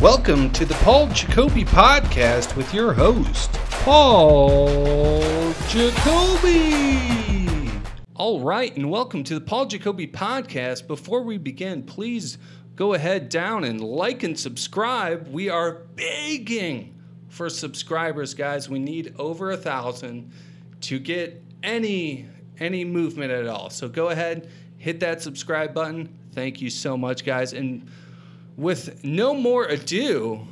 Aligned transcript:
Welcome 0.00 0.50
to 0.52 0.64
the 0.64 0.72
Paul 0.76 1.08
Jacoby 1.08 1.62
Podcast 1.62 2.56
with 2.56 2.72
your 2.72 2.94
host, 2.94 3.52
Paul 3.52 5.20
Jacoby. 5.68 7.70
All 8.14 8.40
right, 8.40 8.74
and 8.74 8.90
welcome 8.90 9.22
to 9.24 9.34
the 9.34 9.42
Paul 9.42 9.66
Jacoby 9.66 10.06
Podcast. 10.06 10.86
Before 10.86 11.20
we 11.20 11.36
begin, 11.36 11.82
please 11.82 12.38
go 12.76 12.94
ahead 12.94 13.28
down 13.28 13.64
and 13.64 13.82
like 13.82 14.22
and 14.22 14.40
subscribe. 14.40 15.28
We 15.28 15.50
are 15.50 15.82
begging 15.96 16.98
for 17.28 17.50
subscribers, 17.50 18.32
guys. 18.32 18.70
We 18.70 18.78
need 18.78 19.14
over 19.18 19.50
a 19.50 19.56
thousand 19.58 20.32
to 20.80 20.98
get 20.98 21.42
any 21.62 22.26
any 22.58 22.86
movement 22.86 23.32
at 23.32 23.46
all. 23.46 23.68
So 23.68 23.86
go 23.86 24.08
ahead, 24.08 24.48
hit 24.78 24.98
that 25.00 25.20
subscribe 25.20 25.74
button. 25.74 26.08
Thank 26.32 26.62
you 26.62 26.70
so 26.70 26.96
much, 26.96 27.22
guys. 27.22 27.52
And 27.52 27.86
with 28.56 29.04
no 29.04 29.34
more 29.34 29.64
ado, 29.66 30.46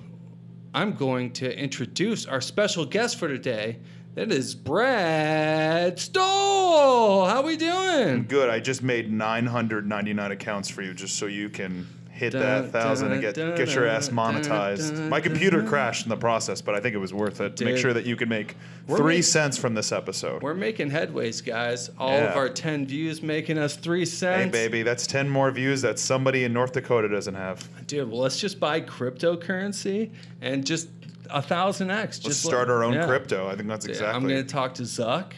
I'm 0.74 0.92
going 0.92 1.32
to 1.34 1.58
introduce 1.58 2.26
our 2.26 2.40
special 2.40 2.84
guest 2.84 3.18
for 3.18 3.28
today. 3.28 3.78
That 4.14 4.32
is 4.32 4.54
Brad 4.54 5.98
Stoll. 5.98 7.26
How 7.26 7.42
we 7.42 7.56
doing? 7.56 8.24
Good. 8.24 8.50
I 8.50 8.58
just 8.58 8.82
made 8.82 9.12
999 9.12 10.32
accounts 10.32 10.68
for 10.68 10.82
you 10.82 10.92
just 10.92 11.16
so 11.16 11.26
you 11.26 11.48
can 11.48 11.86
hit 12.18 12.32
that 12.32 12.70
thousand 12.70 13.12
and 13.12 13.20
get 13.20 13.34
get 13.34 13.72
your 13.74 13.86
ass 13.86 14.08
monetized. 14.08 15.08
My 15.08 15.20
computer 15.20 15.62
crashed 15.62 16.04
in 16.04 16.10
the 16.10 16.16
process, 16.16 16.60
but 16.60 16.74
I 16.74 16.80
think 16.80 16.94
it 16.94 16.98
was 16.98 17.14
worth 17.14 17.40
it 17.40 17.56
to 17.56 17.64
make 17.64 17.76
sure 17.76 17.92
that 17.92 18.04
you 18.04 18.16
can 18.16 18.28
make 18.28 18.56
three 18.86 19.22
cents 19.22 19.56
from 19.56 19.74
this 19.74 19.92
episode. 19.92 20.42
We're 20.42 20.54
making 20.54 20.90
headways, 20.90 21.44
guys. 21.44 21.90
All 21.98 22.10
Yeah. 22.10 22.30
of 22.30 22.36
our 22.36 22.48
10 22.48 22.86
views 22.86 23.22
making 23.22 23.56
us 23.58 23.76
three 23.76 24.04
cents. 24.04 24.44
Hey, 24.44 24.50
baby, 24.68 24.82
that's 24.82 25.06
10 25.06 25.28
more 25.28 25.50
views 25.50 25.80
that 25.82 25.98
somebody 25.98 26.44
in 26.44 26.52
North 26.52 26.72
Dakota 26.72 27.08
doesn't 27.08 27.34
have. 27.34 27.68
Dude, 27.86 28.10
well, 28.10 28.20
let's 28.20 28.40
just 28.40 28.58
buy 28.58 28.80
cryptocurrency 28.80 30.10
and 30.40 30.64
just 30.66 30.88
a 31.30 31.42
thousand 31.42 31.90
X. 31.90 32.16
Let's 32.18 32.36
Just 32.36 32.42
start 32.44 32.68
let- 32.68 32.74
our 32.74 32.84
own 32.84 32.94
yeah. 32.94 33.06
crypto. 33.06 33.46
I 33.48 33.54
think 33.56 33.68
that's 33.68 33.86
exactly. 33.86 34.14
I'm 34.16 34.26
going 34.26 34.42
to 34.44 34.50
talk 34.52 34.74
to 34.74 34.82
Zuck. 34.82 35.32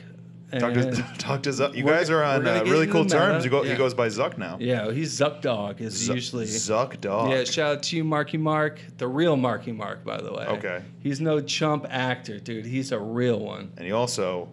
Talk 0.58 0.72
to, 0.74 1.04
talk 1.18 1.42
to 1.44 1.50
Zuck. 1.50 1.74
You 1.74 1.84
guys 1.84 2.10
are 2.10 2.22
on 2.22 2.46
uh, 2.46 2.62
really 2.64 2.86
cool 2.86 3.04
terms. 3.06 3.44
You 3.44 3.50
go, 3.50 3.62
Yeah. 3.62 3.72
He 3.72 3.76
goes 3.78 3.94
by 3.94 4.08
Zuck 4.08 4.36
now. 4.38 4.56
Yeah, 4.60 4.90
he's 4.90 5.18
Zuck 5.18 5.40
Dog, 5.40 5.80
is 5.80 5.94
Zuck- 6.08 6.14
usually. 6.14 6.46
Zuck 6.46 7.00
Dog. 7.00 7.30
Yeah, 7.30 7.44
shout 7.44 7.76
out 7.76 7.82
to 7.84 7.96
you, 7.96 8.04
Marky 8.04 8.38
Mark, 8.38 8.80
the 8.98 9.06
real 9.06 9.36
Marky 9.36 9.72
Mark, 9.72 10.04
by 10.04 10.20
the 10.20 10.32
way. 10.32 10.46
Okay. 10.46 10.82
He's 11.00 11.20
no 11.20 11.40
chump 11.40 11.86
actor, 11.88 12.38
dude. 12.40 12.66
He's 12.66 12.92
a 12.92 12.98
real 12.98 13.38
one. 13.38 13.70
and 13.76 13.86
he 13.86 13.92
also 13.92 14.48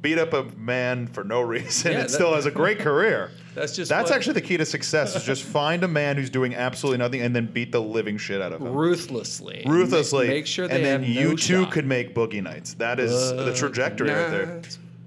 beat 0.00 0.18
up 0.18 0.32
a 0.32 0.42
man 0.58 1.06
for 1.06 1.22
no 1.22 1.40
reason 1.42 1.92
Yeah, 1.92 1.98
and 2.00 2.08
that- 2.08 2.12
still 2.12 2.34
has 2.34 2.46
a 2.46 2.50
great 2.50 2.78
career. 2.80 3.30
That's 3.54 3.76
just 3.76 3.88
That's 3.90 4.10
what- 4.10 4.16
actually 4.16 4.32
the 4.32 4.40
key 4.40 4.56
to 4.56 4.64
success 4.66 5.14
is 5.14 5.22
just 5.24 5.42
find 5.58 5.84
a 5.84 5.88
man 5.88 6.16
who's 6.16 6.30
doing 6.30 6.54
absolutely 6.56 6.98
nothing 6.98 7.20
and 7.20 7.36
then 7.36 7.46
beat 7.46 7.70
the 7.70 7.80
living 7.82 8.16
shit 8.16 8.40
out 8.40 8.52
of 8.52 8.62
him. 8.62 8.72
ruthlessly. 8.72 9.62
Ruthlessly. 9.66 10.26
Make, 10.26 10.36
make 10.38 10.46
sure 10.46 10.64
and 10.64 10.82
then 10.84 11.04
you 11.04 11.28
no 11.30 11.36
too 11.36 11.62
shot. 11.64 11.70
could 11.72 11.86
make 11.86 12.14
boogie 12.14 12.42
nights. 12.42 12.74
That 12.74 12.98
is 12.98 13.12
the 13.30 13.52
trajectory 13.54 14.08
right 14.08 14.30
there. 14.30 14.62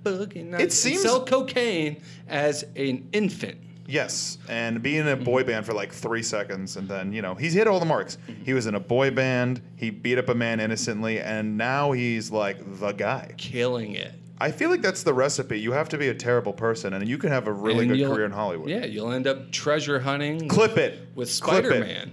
Nights, 0.06 0.18
Boogie 0.26 0.46
nights, 0.46 0.64
It 0.64 0.72
seems- 0.74 1.02
sell 1.02 1.26
cocaine 1.26 1.98
as 2.28 2.64
an 2.76 3.08
infant. 3.12 3.58
Yes, 3.88 4.40
and 4.50 4.82
being 4.82 5.02
in 5.02 5.08
a 5.10 5.16
boy 5.16 5.44
band 5.44 5.64
for 5.64 5.74
like 5.74 5.94
three 5.94 6.24
seconds, 6.24 6.76
and 6.76 6.90
then 6.90 7.14
you 7.14 7.22
know 7.22 7.36
he's 7.36 7.54
hit 7.54 7.68
all 7.68 7.80
the 7.80 7.86
marks. 7.86 8.18
Mm-hmm. 8.28 8.44
He 8.44 8.54
was 8.54 8.66
in 8.66 8.74
a 8.74 8.80
boy 8.80 9.12
band. 9.12 9.62
He 9.76 9.92
beat 9.92 10.18
up 10.18 10.28
a 10.30 10.34
man 10.34 10.60
innocently, 10.60 11.20
and 11.20 11.56
now 11.56 11.92
he's 11.92 12.32
like 12.32 12.58
the 12.80 12.94
guy. 12.94 13.32
Killing 13.38 13.94
it. 13.94 14.14
I 14.40 14.52
feel 14.52 14.72
like 14.72 14.82
that's 14.82 15.04
the 15.04 15.14
recipe. 15.14 15.60
You 15.60 15.72
have 15.74 15.88
to 15.90 16.00
be 16.00 16.08
a 16.08 16.16
terrible 16.16 16.52
person, 16.52 16.94
and 16.94 17.08
you 17.08 17.20
can 17.20 17.30
have 17.30 17.48
a 17.48 17.54
really 17.54 17.82
And 17.82 17.90
good 17.90 18.00
you'll- 18.00 18.16
career 18.16 18.26
in 18.26 18.32
Hollywood. 18.32 18.70
Yeah, 18.70 18.86
you'll 18.86 19.12
end 19.12 19.28
up 19.28 19.52
treasure 19.52 20.00
hunting 20.00 20.48
Clip 20.50 20.78
it 20.80 21.08
with 21.14 21.40
Clip 21.40 21.64
it. 21.66 21.68
Spider 21.68 21.80
Man. 21.86 22.12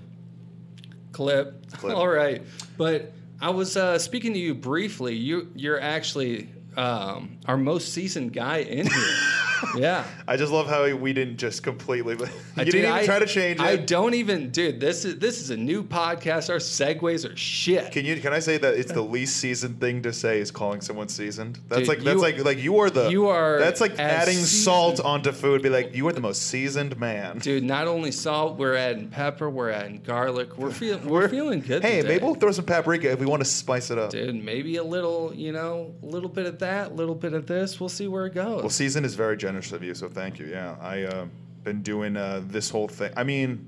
Clip. 1.12 1.70
Clip. 1.72 1.96
All 1.96 2.08
right, 2.08 2.42
but 2.76 3.12
I 3.40 3.48
was 3.48 3.78
uh, 3.78 3.98
speaking 3.98 4.34
to 4.34 4.38
you 4.38 4.54
briefly. 4.54 5.14
You 5.14 5.48
you're 5.54 5.80
actually 5.80 6.48
um, 6.77 7.39
our 7.47 7.56
most 7.56 7.92
seasoned 7.92 8.33
guy 8.33 8.59
in 8.59 8.87
here. 8.87 9.15
yeah. 9.77 10.04
I 10.28 10.37
just 10.37 10.53
love 10.53 10.69
how 10.69 10.94
we 10.94 11.12
didn't 11.12 11.37
just 11.38 11.62
completely. 11.62 12.14
you 12.19 12.25
Uh, 12.25 12.28
didn't 12.56 12.64
dude, 12.66 12.75
even 12.76 12.92
I- 12.92 13.04
try 13.04 13.19
to 13.19 13.26
change 13.26 13.60
it. 13.60 13.64
I 13.64 13.76
don't 13.76 14.14
even, 14.14 14.50
dude. 14.50 14.81
This 14.81 15.04
is 15.04 15.19
this 15.19 15.41
is 15.41 15.50
a 15.50 15.56
new 15.56 15.82
podcast. 15.82 16.50
Our 16.50 16.56
segues 16.59 17.31
are 17.31 17.37
shit. 17.37 17.92
Can 17.92 18.04
you 18.04 18.20
can 18.20 18.32
I 18.32 18.38
say 18.41 18.59
that 18.59 18.75
it's 18.75 18.92
the 18.92 19.03
least 19.16 19.37
seasoned 19.37 19.81
thing 19.81 20.03
to 20.03 20.12
say 20.12 20.41
is 20.41 20.50
calling 20.50 20.81
someone 20.81 21.09
seasoned? 21.09 21.59
That's 21.69 21.81
Dude, 21.81 21.88
like 21.88 21.98
that's 22.00 22.14
you- 22.16 22.20
like 22.22 22.38
like 22.44 22.59
you 22.59 22.78
are 22.81 22.91
the 22.91 23.09
you 23.10 23.28
are 23.28 23.59
that's 23.59 23.81
like 23.81 23.98
adding 23.98 24.37
salt 24.38 25.00
onto 25.00 25.32
food. 25.32 25.62
Be 25.62 25.69
like 25.69 25.94
you 25.94 26.06
are 26.08 26.12
the 26.12 26.20
most 26.20 26.42
seasoned 26.42 26.98
man. 26.98 27.38
Dude, 27.38 27.62
not 27.64 27.87
only 27.87 28.10
salt, 28.12 28.58
we're 28.58 28.75
adding 28.75 29.08
pepper, 29.08 29.48
we're 29.50 29.70
adding 29.70 30.00
garlic. 30.04 30.56
We're 30.58 30.70
feeling 30.70 31.06
we're, 31.08 31.28
feeling 31.28 31.60
good. 31.60 31.82
Hey, 31.82 31.97
today. 32.03 32.08
maybe 32.08 32.25
we'll 32.25 32.34
throw 32.34 32.53
some 32.53 32.64
paprika 32.64 33.10
if 33.12 33.19
we 33.20 33.26
want 33.26 33.41
to 33.42 33.48
spice 33.48 33.91
it 33.91 33.98
up. 33.98 34.10
Dude, 34.10 34.34
maybe 34.42 34.76
a 34.76 34.84
little, 34.84 35.32
you 35.34 35.53
know, 35.53 35.94
a 36.03 36.06
little 36.06 36.28
bit 36.28 36.47
of 36.47 36.58
that, 36.60 36.91
a 36.91 36.94
little 36.94 37.14
bit 37.14 37.32
of 37.32 37.47
this. 37.47 37.78
We'll 37.81 37.88
see 37.88 38.08
where 38.08 38.26
it 38.26 38.34
goes. 38.34 38.60
Well, 38.62 38.70
season 38.70 39.04
is 39.04 39.14
very 39.14 39.37
generous 39.37 39.51
of 39.56 39.82
you, 39.82 39.94
so 39.94 40.08
thank 40.08 40.38
you. 40.38 40.46
Yeah, 40.46 40.76
I 40.80 41.02
uh, 41.02 41.26
been 41.64 41.82
doing 41.82 42.16
uh, 42.16 42.42
this 42.46 42.70
whole 42.70 42.88
thing. 42.88 43.12
I 43.16 43.24
mean, 43.24 43.66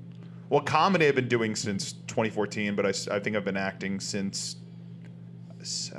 well, 0.49 0.61
comedy 0.61 1.07
I've 1.07 1.15
been 1.15 1.27
doing 1.27 1.55
since 1.55 1.93
2014, 2.07 2.75
but 2.75 2.85
I 2.85 3.19
think 3.19 3.35
I've 3.35 3.45
been 3.45 3.57
acting 3.57 3.99
since 3.99 4.57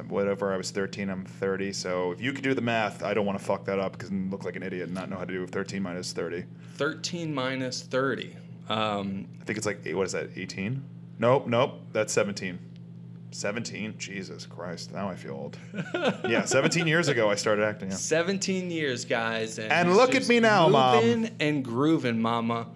whatever 0.08 0.52
I 0.52 0.56
was 0.56 0.70
13. 0.70 1.10
I'm 1.10 1.24
30, 1.24 1.72
so 1.72 2.12
if 2.12 2.20
you 2.20 2.32
could 2.32 2.44
do 2.44 2.54
the 2.54 2.60
math, 2.60 3.02
I 3.02 3.14
don't 3.14 3.26
want 3.26 3.38
to 3.38 3.44
fuck 3.44 3.64
that 3.64 3.78
up 3.78 3.92
because 3.92 4.10
I 4.10 4.14
look 4.14 4.44
like 4.44 4.56
an 4.56 4.62
idiot 4.62 4.84
and 4.84 4.94
not 4.94 5.10
know 5.10 5.16
how 5.16 5.24
to 5.24 5.32
do 5.32 5.46
13 5.46 5.82
minus 5.82 6.12
30. 6.12 6.44
13 6.74 7.34
minus 7.34 7.82
30. 7.82 8.36
Um, 8.68 9.26
I 9.40 9.44
think 9.44 9.56
it's 9.56 9.66
like 9.66 9.86
what 9.92 10.06
is 10.06 10.12
that? 10.12 10.30
18? 10.36 10.82
Nope, 11.18 11.46
nope. 11.46 11.80
That's 11.92 12.12
17. 12.12 12.58
17. 13.36 13.94
Jesus 13.98 14.46
Christ! 14.46 14.92
Now 14.92 15.08
I 15.08 15.14
feel 15.14 15.32
old. 15.32 15.58
yeah, 16.28 16.44
17 16.44 16.86
years 16.86 17.08
ago 17.08 17.30
I 17.30 17.34
started 17.34 17.64
acting. 17.64 17.90
Yeah. 17.90 17.96
17 17.96 18.70
years, 18.70 19.04
guys. 19.04 19.58
And, 19.58 19.72
And 19.72 19.96
look 19.96 20.14
at 20.14 20.28
me 20.28 20.40
now, 20.40 20.68
Mom. 20.68 20.96
moving 21.04 21.30
and 21.40 21.64
grooving, 21.64 22.20
mama. 22.20 22.66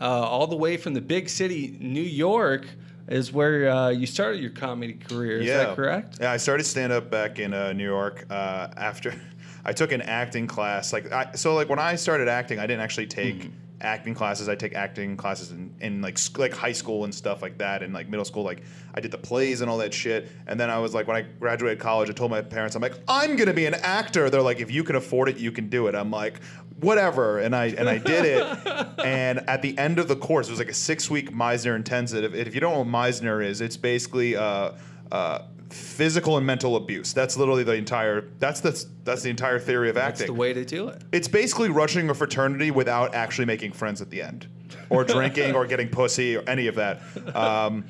Uh, 0.00 0.04
all 0.04 0.46
the 0.46 0.56
way 0.56 0.76
from 0.76 0.94
the 0.94 1.00
big 1.00 1.28
city, 1.28 1.76
New 1.80 2.00
York, 2.00 2.66
is 3.08 3.32
where 3.32 3.68
uh, 3.68 3.88
you 3.90 4.06
started 4.06 4.40
your 4.40 4.50
comedy 4.50 4.92
career. 4.94 5.40
Is 5.40 5.48
that 5.48 5.74
correct? 5.76 6.18
Yeah, 6.20 6.30
I 6.30 6.36
started 6.36 6.64
stand 6.64 6.92
up 6.92 7.10
back 7.10 7.38
in 7.38 7.52
uh, 7.52 7.72
New 7.72 7.84
York 7.84 8.24
uh, 8.30 8.68
after 8.76 9.14
I 9.64 9.72
took 9.72 9.92
an 9.92 10.02
acting 10.02 10.46
class. 10.46 10.92
Like, 10.92 11.10
I, 11.12 11.32
so 11.34 11.54
like 11.54 11.68
when 11.68 11.78
I 11.80 11.96
started 11.96 12.28
acting, 12.28 12.58
I 12.58 12.66
didn't 12.66 12.82
actually 12.82 13.06
take 13.06 13.36
Mm-hmm. 13.40 13.48
Acting 13.80 14.14
classes. 14.14 14.48
I 14.48 14.54
take 14.54 14.74
acting 14.74 15.16
classes 15.16 15.50
in, 15.50 15.74
in 15.80 16.02
like 16.02 16.18
sc- 16.18 16.38
like 16.38 16.52
high 16.52 16.72
school 16.72 17.04
and 17.04 17.14
stuff 17.14 17.42
like 17.42 17.58
that, 17.58 17.82
and 17.82 17.94
like 17.94 18.08
middle 18.08 18.24
school. 18.24 18.42
Like 18.42 18.62
I 18.94 19.00
did 19.00 19.10
the 19.10 19.18
plays 19.18 19.60
and 19.60 19.70
all 19.70 19.78
that 19.78 19.94
shit. 19.94 20.28
And 20.46 20.58
then 20.58 20.70
I 20.70 20.78
was 20.78 20.94
like, 20.94 21.06
when 21.06 21.16
I 21.16 21.22
graduated 21.22 21.78
college, 21.78 22.10
I 22.10 22.12
told 22.12 22.30
my 22.30 22.42
parents, 22.42 22.76
I'm 22.76 22.82
like, 22.82 22.98
I'm 23.08 23.36
gonna 23.36 23.54
be 23.54 23.66
an 23.66 23.74
actor. 23.74 24.30
They're 24.30 24.42
like, 24.42 24.60
if 24.60 24.70
you 24.70 24.84
can 24.84 24.96
afford 24.96 25.28
it, 25.28 25.38
you 25.38 25.52
can 25.52 25.68
do 25.68 25.86
it. 25.86 25.94
I'm 25.94 26.10
like, 26.10 26.40
whatever. 26.80 27.38
And 27.38 27.54
I 27.54 27.66
and 27.66 27.88
I 27.88 27.98
did 27.98 28.24
it. 28.24 28.98
and 29.04 29.38
at 29.48 29.62
the 29.62 29.76
end 29.78 29.98
of 29.98 30.08
the 30.08 30.16
course, 30.16 30.48
it 30.48 30.50
was 30.50 30.58
like 30.58 30.70
a 30.70 30.74
six 30.74 31.10
week 31.10 31.32
Meisner 31.32 31.76
intensive. 31.76 32.34
If 32.34 32.54
you 32.54 32.60
don't 32.60 32.72
know 32.72 32.78
what 32.80 32.88
Meisner 32.88 33.44
is, 33.44 33.60
it's 33.60 33.76
basically 33.76 34.36
uh, 34.36 34.72
uh, 35.12 35.40
physical 35.70 36.36
and 36.36 36.46
mental 36.46 36.76
abuse. 36.76 37.12
That's 37.12 37.36
literally 37.36 37.62
the 37.64 37.74
entire. 37.74 38.28
That's 38.38 38.60
the 38.60 38.84
that's 39.04 39.22
the 39.22 39.30
entire 39.30 39.58
theory 39.58 39.88
of 39.88 39.94
That's 39.94 40.20
acting. 40.20 40.34
the 40.34 40.38
way 40.40 40.52
to 40.52 40.64
do 40.64 40.88
it. 40.88 41.02
It's 41.12 41.28
basically 41.28 41.68
rushing 41.70 42.08
a 42.10 42.14
fraternity 42.14 42.70
without 42.70 43.14
actually 43.14 43.44
making 43.46 43.72
friends 43.72 44.00
at 44.00 44.10
the 44.10 44.22
end, 44.22 44.46
or 44.90 45.04
drinking, 45.14 45.54
or 45.54 45.66
getting 45.66 45.88
pussy, 45.88 46.36
or 46.36 46.42
any 46.48 46.66
of 46.68 46.76
that. 46.76 47.00
Um, 47.36 47.84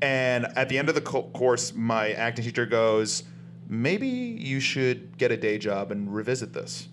and 0.00 0.46
at 0.56 0.68
the 0.68 0.78
end 0.78 0.88
of 0.88 0.94
the 0.94 1.00
co- 1.00 1.24
course, 1.24 1.74
my 1.74 2.12
acting 2.12 2.44
teacher 2.44 2.66
goes, 2.66 3.24
"Maybe 3.68 4.08
you 4.08 4.60
should 4.60 5.18
get 5.18 5.30
a 5.32 5.36
day 5.36 5.58
job 5.58 5.90
and 5.90 6.12
revisit 6.14 6.52
this." 6.52 6.88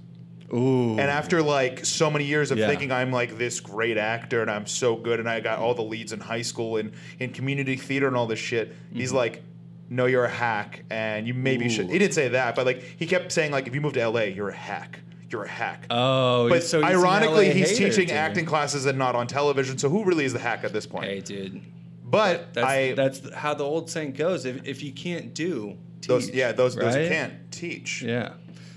Ooh. 0.54 0.92
And 0.92 1.02
after 1.02 1.42
like 1.42 1.84
so 1.86 2.10
many 2.12 2.26
years 2.26 2.52
of 2.52 2.58
Yeah. 2.60 2.68
thinking 2.68 2.92
I'm 2.92 3.12
like 3.12 3.36
this 3.38 3.60
great 3.60 3.98
actor 3.98 4.42
and 4.44 4.52
I'm 4.52 4.68
so 4.68 4.96
good 4.96 5.20
and 5.20 5.28
I 5.28 5.40
got 5.40 5.58
all 5.58 5.74
the 5.74 5.82
leads 5.82 6.14
in 6.14 6.20
high 6.20 6.44
school 6.44 6.78
and 6.78 6.92
in 7.20 7.32
community 7.32 7.76
theater 7.76 8.08
and 8.08 8.16
all 8.16 8.28
this 8.28 8.38
shit, 8.38 8.76
he's 8.94 9.12
like, 9.12 9.42
"No, 9.90 10.06
you're 10.06 10.26
a 10.26 10.30
hack, 10.30 10.84
and 10.90 11.28
you 11.28 11.34
maybe 11.34 11.70
should." 11.70 11.86
Mm-hmm. 11.86 11.94
He 11.94 12.00
didn't 12.00 12.14
say 12.14 12.30
that, 12.30 12.56
but 12.56 12.66
like 12.66 12.82
he 12.98 13.06
kept 13.06 13.32
saying 13.32 13.52
like, 13.52 13.68
"If 13.68 13.76
you 13.76 13.82
move 13.82 13.94
to 13.94 14.08
LA, 14.08 14.22
you're 14.22 14.50
a 14.50 14.56
hack. 14.56 15.00
You're 15.30 15.44
a 15.44 15.50
hack." 15.50 15.86
Oh, 15.90 16.50
but 16.50 16.64
so 16.64 16.84
ironically, 16.84 17.52
he's 17.52 17.78
teaching 17.78 18.08
dude. 18.08 18.16
acting 18.16 18.46
classes 18.46 18.86
and 18.86 18.98
not 18.98 19.16
on 19.16 19.28
television. 19.28 19.78
So 19.78 19.90
who 19.90 20.04
really 20.06 20.26
is 20.26 20.34
the 20.34 20.40
hack 20.40 20.64
at 20.64 20.74
this 20.74 20.86
point? 20.86 21.06
Hey, 21.06 21.22
dude. 21.22 21.62
but 22.04 22.54
That's 22.54 22.68
I 22.68 22.94
that's 22.94 23.34
how 23.34 23.54
the 23.54 23.64
old 23.64 23.90
saying 23.90 24.14
goes. 24.14 24.46
If, 24.46 24.66
if 24.66 24.84
you 24.84 24.92
can't 24.92 25.34
do, 25.34 25.78
teach, 26.02 26.08
those 26.08 26.30
yeah 26.32 26.52
those 26.52 26.76
those 26.76 26.96
who 26.96 27.08
can't 27.08 27.52
teach. 27.52 28.02
Yeah. 28.02 28.34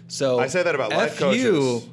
So 0.08 0.38
I 0.38 0.46
say 0.46 0.62
that 0.62 0.74
about 0.74 0.90
life 0.90 1.20
F 1.20 1.34
you, 1.34 1.52
coaches. 1.52 1.88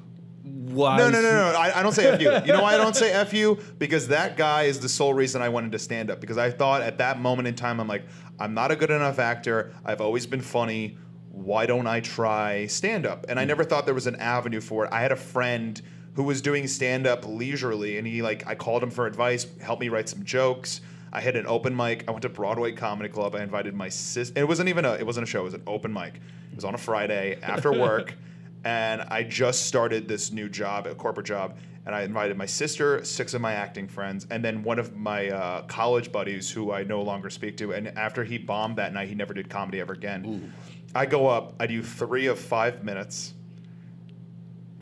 Why 0.46 0.98
No, 0.98 1.10
no, 1.10 1.22
no, 1.22 1.32
no. 1.32 1.58
I, 1.58 1.80
I 1.80 1.84
don't 1.84 1.94
say 1.94 2.06
F 2.06 2.22
you. 2.22 2.32
You 2.32 2.54
know 2.54 2.62
why 2.62 2.76
I 2.76 2.78
don't 2.78 2.96
say 2.96 3.12
F 3.12 3.34
you? 3.34 3.60
Because 3.80 4.08
that 4.10 4.38
guy 4.38 4.64
is 4.64 4.80
the 4.80 4.90
sole 4.90 5.14
reason 5.14 5.42
I 5.42 5.50
went 5.50 5.66
into 5.66 5.80
stand 5.80 6.10
up. 6.10 6.22
Because 6.22 6.38
I 6.38 6.52
thought 6.52 6.82
at 6.82 6.98
that 7.00 7.20
moment 7.20 7.48
in 7.48 7.56
time, 7.56 7.80
I'm 7.80 7.88
like, 7.88 8.04
I'm 8.40 8.54
not 8.54 8.72
a 8.72 8.76
good 8.76 8.92
enough 8.92 9.20
actor. 9.20 9.74
I've 9.84 10.02
always 10.02 10.26
been 10.26 10.42
funny. 10.42 10.98
Why 11.30 11.66
don't 11.66 11.88
I 11.88 12.00
try 12.00 12.68
stand 12.68 13.06
up? 13.06 13.26
And 13.28 13.40
I 13.40 13.44
hmm. 13.44 13.50
never 13.50 13.64
thought 13.64 13.86
there 13.86 13.94
was 13.96 14.08
an 14.08 14.16
avenue 14.18 14.62
for 14.62 14.86
it. 14.86 14.94
I 14.94 15.02
had 15.02 15.12
a 15.12 15.18
friend 15.18 15.82
who 16.16 16.24
was 16.24 16.42
doing 16.42 16.68
stand 16.68 17.06
up 17.06 17.26
leisurely, 17.28 17.98
and 17.98 18.08
he 18.08 18.22
like 18.22 18.48
I 18.48 18.56
called 18.56 18.82
him 18.82 18.90
for 18.90 19.06
advice, 19.06 19.48
helped 19.62 19.82
me 19.82 19.90
write 19.90 20.10
some 20.10 20.24
jokes. 20.24 20.82
I 21.12 21.22
had 21.22 21.36
an 21.36 21.48
open 21.48 21.76
mic. 21.76 22.04
I 22.08 22.12
went 22.12 22.24
to 22.24 22.30
Broadway 22.30 22.74
Comedy 22.74 23.10
Club. 23.10 23.36
I 23.36 23.42
invited 23.42 23.74
my 23.74 23.90
sister. 23.90 24.40
It 24.40 24.48
wasn't 24.48 24.70
even 24.70 24.86
a. 24.86 24.94
It 24.94 25.06
wasn't 25.06 25.28
a 25.28 25.30
show. 25.30 25.42
It 25.42 25.46
was 25.46 25.54
an 25.54 25.64
open 25.68 25.94
mic. 25.94 26.16
It 26.52 26.56
was 26.56 26.66
on 26.66 26.74
a 26.74 26.78
Friday 26.78 27.40
after 27.42 27.72
work, 27.72 28.14
and 28.66 29.04
I 29.04 29.24
just 29.24 29.68
started 29.68 30.08
this 30.08 30.32
new 30.32 30.50
job, 30.50 30.88
a 30.88 30.96
corporate 30.96 31.28
job. 31.28 31.58
And 31.86 31.94
I 31.94 32.02
invited 32.02 32.36
my 32.36 32.48
sister, 32.48 33.06
six 33.06 33.36
of 33.36 33.42
my 33.42 33.54
acting 33.54 33.88
friends, 33.88 34.26
and 34.32 34.44
then 34.44 34.64
one 34.64 34.80
of 34.80 34.96
my 34.96 35.30
uh, 35.30 35.62
college 35.68 36.12
buddies 36.12 36.50
who 36.50 36.72
I 36.72 36.84
no 36.84 37.04
longer 37.04 37.30
speak 37.30 37.58
to. 37.58 37.74
And 37.74 37.90
after 37.90 38.24
he 38.24 38.40
bombed 38.40 38.78
that 38.78 38.92
night, 38.92 39.08
he 39.08 39.14
never 39.14 39.36
did 39.36 39.52
comedy 39.52 39.80
ever 39.80 39.94
again. 39.94 40.52
I 40.96 41.06
go 41.06 41.28
up. 41.28 41.54
I 41.60 41.68
do 41.68 41.84
three 41.84 42.26
of 42.26 42.40
five 42.40 42.84
minutes 42.84 43.35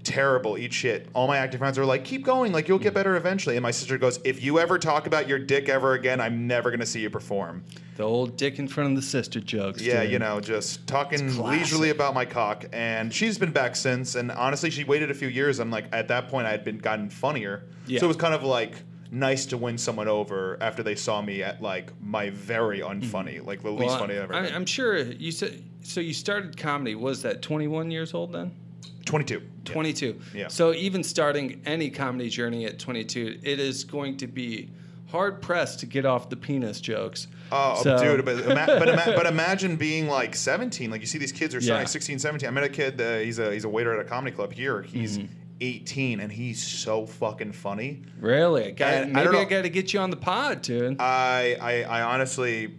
terrible, 0.03 0.57
eat 0.57 0.73
shit. 0.73 1.07
All 1.13 1.27
my 1.27 1.37
acting 1.37 1.59
friends 1.59 1.77
are 1.77 1.85
like, 1.85 2.03
keep 2.03 2.23
going, 2.23 2.51
like 2.51 2.67
you'll 2.67 2.79
get 2.79 2.93
better 2.93 3.15
eventually. 3.15 3.55
And 3.55 3.63
my 3.63 3.71
sister 3.71 3.97
goes, 3.97 4.19
if 4.23 4.43
you 4.43 4.59
ever 4.59 4.77
talk 4.77 5.07
about 5.07 5.27
your 5.27 5.39
dick 5.39 5.69
ever 5.69 5.93
again, 5.93 6.21
I'm 6.21 6.47
never 6.47 6.71
gonna 6.71 6.85
see 6.85 7.01
you 7.01 7.09
perform. 7.09 7.63
The 7.95 8.03
old 8.03 8.37
dick 8.37 8.59
in 8.59 8.67
front 8.67 8.89
of 8.89 8.95
the 8.95 9.01
sister 9.01 9.39
jokes. 9.39 9.81
Yeah, 9.81 10.01
dude. 10.01 10.11
you 10.11 10.19
know, 10.19 10.39
just 10.39 10.85
talking 10.87 11.41
leisurely 11.41 11.91
about 11.91 12.13
my 12.13 12.25
cock. 12.25 12.65
And 12.73 13.13
she's 13.13 13.37
been 13.37 13.51
back 13.51 13.75
since. 13.75 14.15
And 14.15 14.31
honestly, 14.31 14.69
she 14.69 14.83
waited 14.83 15.11
a 15.11 15.13
few 15.13 15.27
years. 15.27 15.59
I'm 15.59 15.69
like, 15.69 15.85
at 15.91 16.07
that 16.07 16.27
point, 16.27 16.47
I 16.47 16.51
had 16.51 16.63
been 16.63 16.79
gotten 16.79 17.09
funnier. 17.09 17.65
Yeah. 17.85 17.99
So 17.99 18.05
it 18.05 18.07
was 18.07 18.17
kind 18.17 18.33
of 18.33 18.43
like 18.43 18.75
nice 19.11 19.45
to 19.45 19.57
win 19.57 19.77
someone 19.77 20.07
over 20.07 20.57
after 20.59 20.81
they 20.81 20.95
saw 20.95 21.21
me 21.21 21.43
at 21.43 21.61
like 21.61 21.91
my 22.01 22.31
very 22.31 22.79
unfunny, 22.79 23.45
like 23.45 23.61
the 23.61 23.69
least 23.69 23.83
Mm-hmm. 23.83 23.85
Well, 23.85 23.99
funny 23.99 24.13
I've 24.15 24.23
ever. 24.23 24.33
I. 24.33 24.47
I'm 24.47 24.65
sure 24.65 24.97
you 24.97 25.31
said. 25.31 25.63
So 25.83 25.99
you 25.99 26.13
started 26.13 26.57
comedy. 26.57 26.95
Was 26.95 27.21
that 27.23 27.41
21 27.41 27.91
years 27.91 28.13
old 28.13 28.31
then? 28.31 28.51
22. 29.13 29.41
22. 29.65 30.19
Yeah. 30.33 30.47
So 30.47 30.73
even 30.73 31.03
starting 31.03 31.61
any 31.65 31.89
comedy 31.89 32.29
journey 32.29 32.65
at 32.65 32.79
22, 32.79 33.39
it 33.43 33.59
is 33.59 33.83
going 33.83 34.17
to 34.17 34.27
be 34.27 34.71
hard 35.09 35.41
pressed 35.41 35.79
to 35.81 35.85
get 35.85 36.05
off 36.05 36.29
the 36.29 36.35
penis 36.35 36.81
jokes. 36.81 37.27
Oh, 37.51 37.79
So- 37.83 37.97
dude, 38.03 38.25
but, 38.25 38.39
ima- 38.39 38.65
but, 38.79 38.89
ima- 38.89 39.03
but 39.15 39.27
imagine 39.27 39.75
being 39.75 40.07
like 40.07 40.35
17. 40.35 40.89
Like 40.89 41.01
you 41.01 41.07
see 41.07 41.19
these 41.19 41.31
kids 41.31 41.53
are 41.53 41.61
starting 41.61 41.81
Yeah. 41.81 41.83
at 41.83 41.89
16, 41.89 42.17
17. 42.17 42.47
I 42.47 42.51
met 42.51 42.63
a 42.63 42.69
kid. 42.69 42.99
Uh, 42.99 43.19
he's 43.19 43.37
a 43.37 43.53
he's 43.53 43.63
a 43.65 43.69
waiter 43.69 43.93
at 43.93 44.03
a 44.03 44.09
comedy 44.09 44.35
club 44.35 44.51
here. 44.51 44.81
He's 44.81 45.19
Mm-hmm. 45.19 45.33
18 45.61 46.19
and 46.19 46.31
he's 46.31 46.61
so 46.61 47.05
fucking 47.05 47.51
funny. 47.53 48.01
Really? 48.19 48.65
I 48.65 48.71
got, 48.71 48.93
And 48.95 49.03
I 49.15 49.21
maybe 49.21 49.25
don't 49.25 49.35
I, 49.35 49.43
know- 49.43 49.49
got 49.49 49.61
to 49.61 49.69
get 49.69 49.93
you 49.93 49.99
on 49.99 50.09
the 50.09 50.17
pod, 50.17 50.63
dude. 50.63 50.99
I, 50.99 51.55
I 51.61 51.83
I 51.83 52.01
honestly 52.01 52.73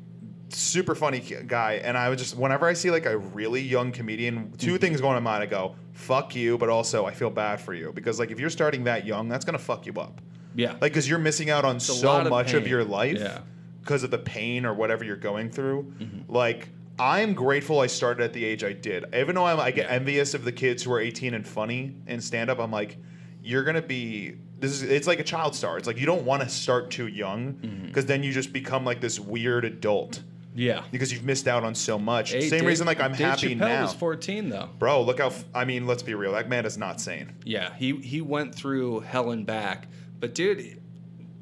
super 0.50 0.94
funny 0.94 1.18
guy 1.46 1.74
and 1.82 1.96
I 1.96 2.08
would 2.08 2.18
just 2.18 2.36
whenever 2.36 2.66
I 2.66 2.74
see 2.74 2.90
like 2.90 3.06
a 3.06 3.16
really 3.16 3.60
young 3.62 3.90
comedian, 3.92 4.52
2 4.58 4.66
Mm-hmm. 4.66 4.76
things 4.78 5.00
go 5.00 5.08
in 5.08 5.14
my 5.14 5.20
mind. 5.20 5.42
I 5.42 5.46
go, 5.46 5.76
"Fuck 5.94 6.36
you," 6.36 6.58
but 6.58 6.68
also 6.68 7.06
I 7.06 7.12
feel 7.12 7.30
bad 7.30 7.60
for 7.60 7.72
you 7.74 7.90
because 7.94 8.18
like 8.18 8.30
if 8.30 8.38
you're 8.38 8.50
starting 8.50 8.84
that 8.84 9.06
young, 9.06 9.28
that's 9.28 9.44
going 9.44 9.56
to 9.58 9.64
fuck 9.64 9.86
you 9.86 9.92
up. 9.94 10.20
yeah. 10.54 10.74
Like 10.80 10.92
cuz 10.92 11.08
you're 11.08 11.18
missing 11.18 11.48
out 11.50 11.64
on 11.64 11.76
a 11.76 11.80
so 11.80 12.20
of 12.20 12.28
much 12.28 12.52
of 12.52 12.68
your 12.68 12.84
life 12.84 13.18
Yeah. 13.18 13.38
because 13.80 14.02
of 14.04 14.10
the 14.10 14.18
pain 14.18 14.66
or 14.66 14.74
whatever 14.74 15.04
you're 15.04 15.16
going 15.16 15.50
through. 15.50 15.92
Mm-hmm. 15.98 16.32
Like 16.32 16.68
I'm 16.98 17.34
grateful 17.34 17.80
I 17.80 17.88
started 17.88 18.22
at 18.22 18.32
the 18.32 18.44
age 18.44 18.62
I 18.62 18.72
did. 18.72 19.04
Even 19.14 19.34
though 19.34 19.46
I'm, 19.46 19.58
I 19.58 19.70
get 19.72 19.86
Yeah. 19.88 19.96
envious 19.96 20.34
of 20.34 20.44
the 20.44 20.52
kids 20.52 20.82
who 20.84 20.92
are 20.92 21.00
18 21.00 21.34
and 21.34 21.44
funny 21.46 21.96
in 22.06 22.20
stand 22.20 22.50
up, 22.50 22.60
I'm 22.60 22.70
like, 22.70 22.98
you're 23.42 23.64
gonna 23.64 23.82
be. 23.82 24.36
This 24.60 24.70
is. 24.72 24.82
It's 24.82 25.06
like 25.08 25.18
a 25.18 25.24
child 25.24 25.54
star. 25.56 25.76
It's 25.76 25.86
like 25.88 25.98
you 25.98 26.06
don't 26.06 26.24
want 26.24 26.42
to 26.44 26.48
start 26.48 26.90
too 26.90 27.08
young 27.08 27.54
Mm-hmm. 27.54 27.86
because 27.86 28.06
then 28.06 28.22
you 28.22 28.32
just 28.32 28.52
become 28.52 28.84
like 28.84 29.00
this 29.00 29.18
weird 29.20 29.64
adult 29.64 30.22
yeah. 30.54 30.82
because 30.90 31.12
you've 31.12 31.24
missed 31.24 31.48
out 31.48 31.64
on 31.64 31.74
so 31.74 31.98
much. 31.98 32.30
Hey, 32.32 32.48
Same 32.48 32.60
Dave- 32.60 32.68
reason 32.68 32.86
like 32.86 33.00
I'm 33.00 33.12
Dave 33.12 33.20
happy 33.20 33.54
Chappelle 33.54 33.58
now, 33.58 33.82
was 33.82 33.92
14 33.94 34.48
though. 34.48 34.68
bro. 34.78 35.02
Look 35.02 35.18
how. 35.20 35.26
F- 35.26 35.44
I 35.54 35.64
mean, 35.64 35.86
let's 35.86 36.02
be 36.02 36.14
real. 36.14 36.32
That 36.32 36.48
man 36.48 36.64
is 36.66 36.78
not 36.78 37.00
sane. 37.00 37.32
Yeah, 37.44 37.74
he 37.74 37.96
he 37.96 38.20
went 38.20 38.54
through 38.54 39.00
hell 39.00 39.30
and 39.30 39.44
back. 39.44 39.88
But 40.20 40.34
dude, 40.34 40.80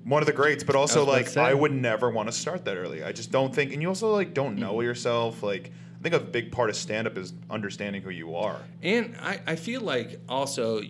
one 0.04 0.22
of 0.22 0.26
the 0.26 0.32
greats, 0.32 0.64
but 0.64 0.74
also 0.76 1.04
I 1.04 1.08
like. 1.08 1.36
I 1.36 1.54
would 1.54 1.72
never 1.72 2.10
want 2.10 2.28
to 2.28 2.32
start 2.32 2.64
that 2.64 2.76
early. 2.76 3.04
I 3.04 3.12
just 3.12 3.30
don't 3.30 3.54
think, 3.54 3.72
and 3.72 3.80
you 3.82 3.88
also 3.88 4.12
like 4.12 4.34
don't 4.34 4.56
know 4.56 4.72
Mm-hmm. 4.74 4.82
yourself. 4.82 5.42
Like 5.42 5.70
I 5.98 6.02
think 6.02 6.14
a 6.14 6.20
big 6.20 6.50
part 6.50 6.70
of 6.70 6.76
stand 6.76 7.06
up 7.06 7.16
is 7.16 7.32
understanding 7.50 8.02
who 8.02 8.10
you 8.10 8.34
are. 8.34 8.60
And 8.82 9.14
I, 9.22 9.40
I 9.46 9.56
feel 9.56 9.82
like 9.82 10.18
also 10.28 10.82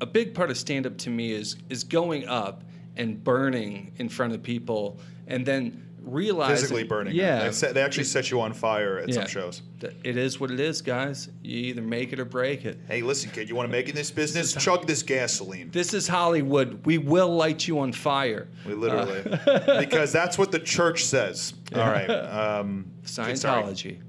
a 0.00 0.06
big 0.06 0.32
part 0.32 0.48
of 0.50 0.56
stand 0.56 0.86
up 0.86 0.96
to 0.98 1.10
me 1.10 1.32
is 1.32 1.56
is 1.68 1.82
going 1.84 2.26
up 2.28 2.62
and 2.96 3.22
burning 3.22 3.92
in 3.98 4.08
front 4.08 4.32
of 4.32 4.42
people 4.42 4.98
and 5.26 5.44
then 5.44 5.84
realizing 6.10 6.56
Physically 6.56 6.84
burning. 6.84 7.14
Yeah. 7.14 7.44
they, 7.44 7.52
set, 7.52 7.74
they 7.74 7.82
actually 7.82 8.04
set 8.04 8.30
you 8.30 8.40
on 8.40 8.52
fire 8.52 8.98
at 8.98 9.08
yeah. 9.08 9.14
some 9.14 9.26
shows. 9.26 9.62
It 10.04 10.16
is 10.16 10.40
what 10.40 10.50
it 10.50 10.60
is, 10.60 10.82
guys. 10.82 11.28
You 11.42 11.56
either 11.58 11.82
make 11.82 12.12
it 12.12 12.20
or 12.20 12.24
break 12.24 12.64
it. 12.64 12.78
Hey, 12.88 13.02
listen, 13.02 13.30
kid, 13.30 13.48
you 13.48 13.54
want 13.54 13.68
to 13.68 13.72
make 13.72 13.86
it 13.86 13.90
in 13.90 13.96
this 13.96 14.10
business? 14.10 14.52
Chug 14.54 14.86
this 14.86 15.02
gasoline. 15.02 15.70
This 15.70 15.94
is 15.94 16.08
Hollywood. 16.08 16.84
We 16.86 16.98
will 16.98 17.34
light 17.34 17.66
you 17.68 17.78
on 17.78 17.92
fire. 17.92 18.48
We 18.66 18.74
literally, 18.74 19.22
Uh. 19.46 19.80
because 19.80 20.12
that's 20.12 20.36
what 20.38 20.50
the 20.52 20.58
church 20.58 21.04
says. 21.04 21.54
All 21.74 21.80
right, 21.80 22.08
um. 22.08 22.90
Scientology. 23.04 24.00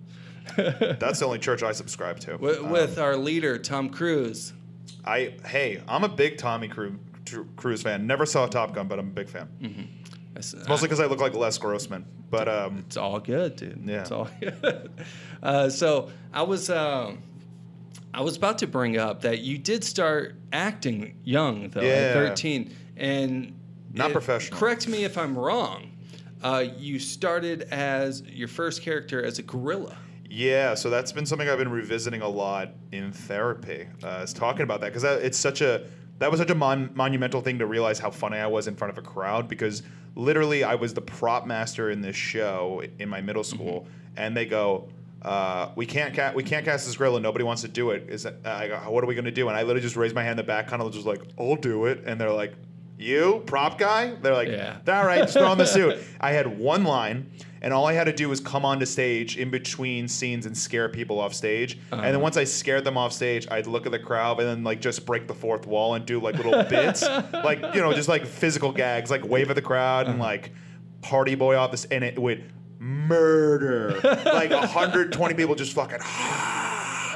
That's 1.00 1.20
the 1.20 1.26
only 1.26 1.38
church 1.40 1.62
I 1.62 1.72
subscribe 1.72 2.20
to. 2.22 2.36
With, 2.38 2.58
Um, 2.58 2.72
with 2.72 2.98
our 2.98 3.16
leader, 3.16 3.58
Tom 3.60 3.90
Cruise. 3.90 4.54
I, 5.06 5.36
hey, 5.46 5.82
I'm 5.88 6.04
a 6.04 6.10
big 6.10 6.38
Tommy 6.38 6.68
Cru- 6.68 7.00
Cruise 7.56 7.84
fan. 7.84 8.08
Never 8.08 8.26
saw 8.26 8.48
Top 8.48 8.74
Gun, 8.74 8.88
but 8.88 8.98
I'm 9.00 9.08
a 9.08 9.12
big 9.12 9.30
fan. 9.30 9.48
It's 10.36 10.54
Mostly 10.68 10.88
because 10.88 11.00
I 11.00 11.06
look 11.06 11.20
like 11.20 11.34
Les 11.34 11.58
Grossman. 11.58 12.06
But 12.30 12.48
um, 12.48 12.84
It's 12.88 12.98
all 12.98 13.20
good, 13.20 13.56
dude. 13.56 13.82
Yeah. 13.86 14.02
It's 14.02 14.12
all 14.12 14.30
good. 14.40 14.92
Uh, 15.42 15.70
so 15.70 16.10
I 16.32 16.44
was 16.44 16.70
um, 16.70 17.24
I 18.14 18.22
was 18.22 18.38
about 18.38 18.60
to 18.60 18.68
bring 18.68 18.98
up 18.98 19.22
that 19.22 19.40
you 19.40 19.58
did 19.58 19.84
start 19.84 20.36
acting 20.54 21.16
young 21.24 21.70
though, 21.70 21.82
Yeah. 21.82 21.88
at 21.90 22.14
13, 22.14 22.74
and 22.98 23.60
Not 23.94 24.12
professional. 24.12 24.60
Correct 24.60 24.88
me 24.88 25.04
if 25.04 25.18
I'm 25.18 25.38
wrong. 25.38 25.92
Uh, 26.42 26.66
you 26.78 27.00
started 27.00 27.64
as 27.72 28.22
your 28.24 28.48
first 28.48 28.82
character 28.82 29.24
as 29.24 29.40
a 29.40 29.44
gorilla. 29.44 29.98
Yeah, 30.32 30.76
so 30.76 30.90
that's 30.92 31.12
been 31.12 31.26
something 31.26 31.50
I've 31.50 31.58
been 31.58 31.72
revisiting 31.72 32.22
a 32.22 32.30
lot 32.30 32.70
in 32.92 33.12
therapy. 33.12 33.88
Uh, 34.04 34.22
is 34.24 34.32
talking 34.32 34.62
about 34.62 34.80
that 34.82 34.94
because 34.94 35.04
it's 35.04 35.38
such 35.38 35.62
a 35.62 35.86
that 36.20 36.30
was 36.30 36.40
such 36.40 36.50
a 36.50 36.56
mon- 36.56 36.92
monumental 36.94 37.42
thing 37.42 37.60
to 37.60 37.66
realize 37.66 38.00
how 38.00 38.12
funny 38.12 38.38
I 38.38 38.48
was 38.48 38.68
in 38.68 38.76
front 38.76 38.92
of 38.92 38.98
a 38.98 39.02
crowd 39.02 39.48
because 39.48 39.84
literally 40.16 40.64
I 40.64 40.76
was 40.76 40.94
the 40.94 41.02
prop 41.02 41.48
master 41.48 41.90
in 41.92 42.02
this 42.02 42.16
show 42.16 42.84
in 43.00 43.10
my 43.10 43.22
middle 43.22 43.44
school, 43.44 43.88
and 44.18 44.36
they 44.36 44.46
go. 44.46 44.90
Uh, 45.22 45.70
we 45.76 45.86
can't 45.86 46.16
ca- 46.16 46.32
we 46.34 46.44
can't 46.44 46.64
cast 46.64 46.86
this 46.86 46.96
gorilla. 46.96 47.20
Nobody 47.20 47.44
wants 47.44 47.62
to 47.64 47.68
do 47.68 47.90
it. 47.90 48.10
Is 48.10 48.24
that, 48.24 48.36
uh, 48.46 48.52
I 48.52 48.68
go, 48.70 48.78
what 48.90 49.04
are 49.04 49.08
we 49.08 49.16
gonna 49.16 49.32
do? 49.32 49.50
And 49.50 49.58
I 49.58 49.64
literally 49.64 49.82
just 49.82 49.98
raised 49.98 50.16
my 50.16 50.24
hand 50.24 50.40
in 50.40 50.46
the 50.46 50.48
back, 50.48 50.70
kind 50.70 50.82
of 50.82 50.94
just 50.94 51.06
like, 51.06 51.22
I'll 51.38 51.58
do 51.58 51.88
it. 51.88 52.04
And 52.06 52.22
they're 52.22 52.32
like, 52.32 52.54
you 53.00 53.44
prop 53.46 53.78
guy? 53.78 54.16
They're 54.16 54.34
like, 54.34 54.50
Yeah. 54.50 54.78
all 54.88 55.06
right, 55.06 55.22
just 55.22 55.34
put 55.34 55.44
on 55.44 55.58
the 55.58 55.66
suit. 55.66 55.98
I 56.20 56.32
had 56.32 56.60
one 56.60 56.84
line, 56.84 57.32
and 57.62 57.74
all 57.74 57.86
I 57.86 57.94
had 57.94 58.06
to 58.06 58.14
do 58.14 58.30
was 58.30 58.40
come 58.40 58.66
onto 58.66 58.86
stage 58.86 59.38
in 59.38 59.50
between 59.50 60.08
scenes 60.08 60.46
and 60.46 60.58
scare 60.58 60.90
people 60.90 61.20
off 61.20 61.34
stage. 61.34 61.80
And 61.92 62.02
then 62.02 62.16
uh-huh. 62.16 62.20
once 62.20 62.38
I 62.38 62.44
scared 62.44 62.84
them 62.84 62.98
off 62.98 63.14
stage, 63.14 63.48
I'd 63.50 63.68
look 63.68 63.86
at 63.86 63.92
the 63.92 64.00
crowd 64.00 64.40
and 64.40 64.48
then 64.48 64.64
like 64.64 64.82
just 64.82 65.06
break 65.06 65.28
the 65.28 65.34
fourth 65.34 65.66
wall 65.66 65.96
and 65.96 66.06
do 66.06 66.20
like 66.20 66.36
little 66.36 66.64
bits, 66.70 67.02
like 67.04 67.60
you 67.74 67.82
know, 67.82 67.94
just 67.94 68.10
like 68.10 68.26
physical 68.26 68.72
gags, 68.72 69.10
like 69.10 69.26
wave 69.26 69.50
at 69.50 69.56
the 69.56 69.62
crowd 69.62 70.08
and 70.08 70.16
uh-huh. 70.22 70.30
like 70.30 70.52
party 71.02 71.36
boy 71.36 71.56
off 71.56 71.72
this, 71.72 71.86
and 71.86 72.04
it 72.04 72.20
would 72.20 72.44
murder 72.80 74.00
like 74.04 74.52
120 74.52 75.34
people 75.34 75.56
just 75.56 75.74
fucking. 75.74 76.00
Ah. 76.02 76.69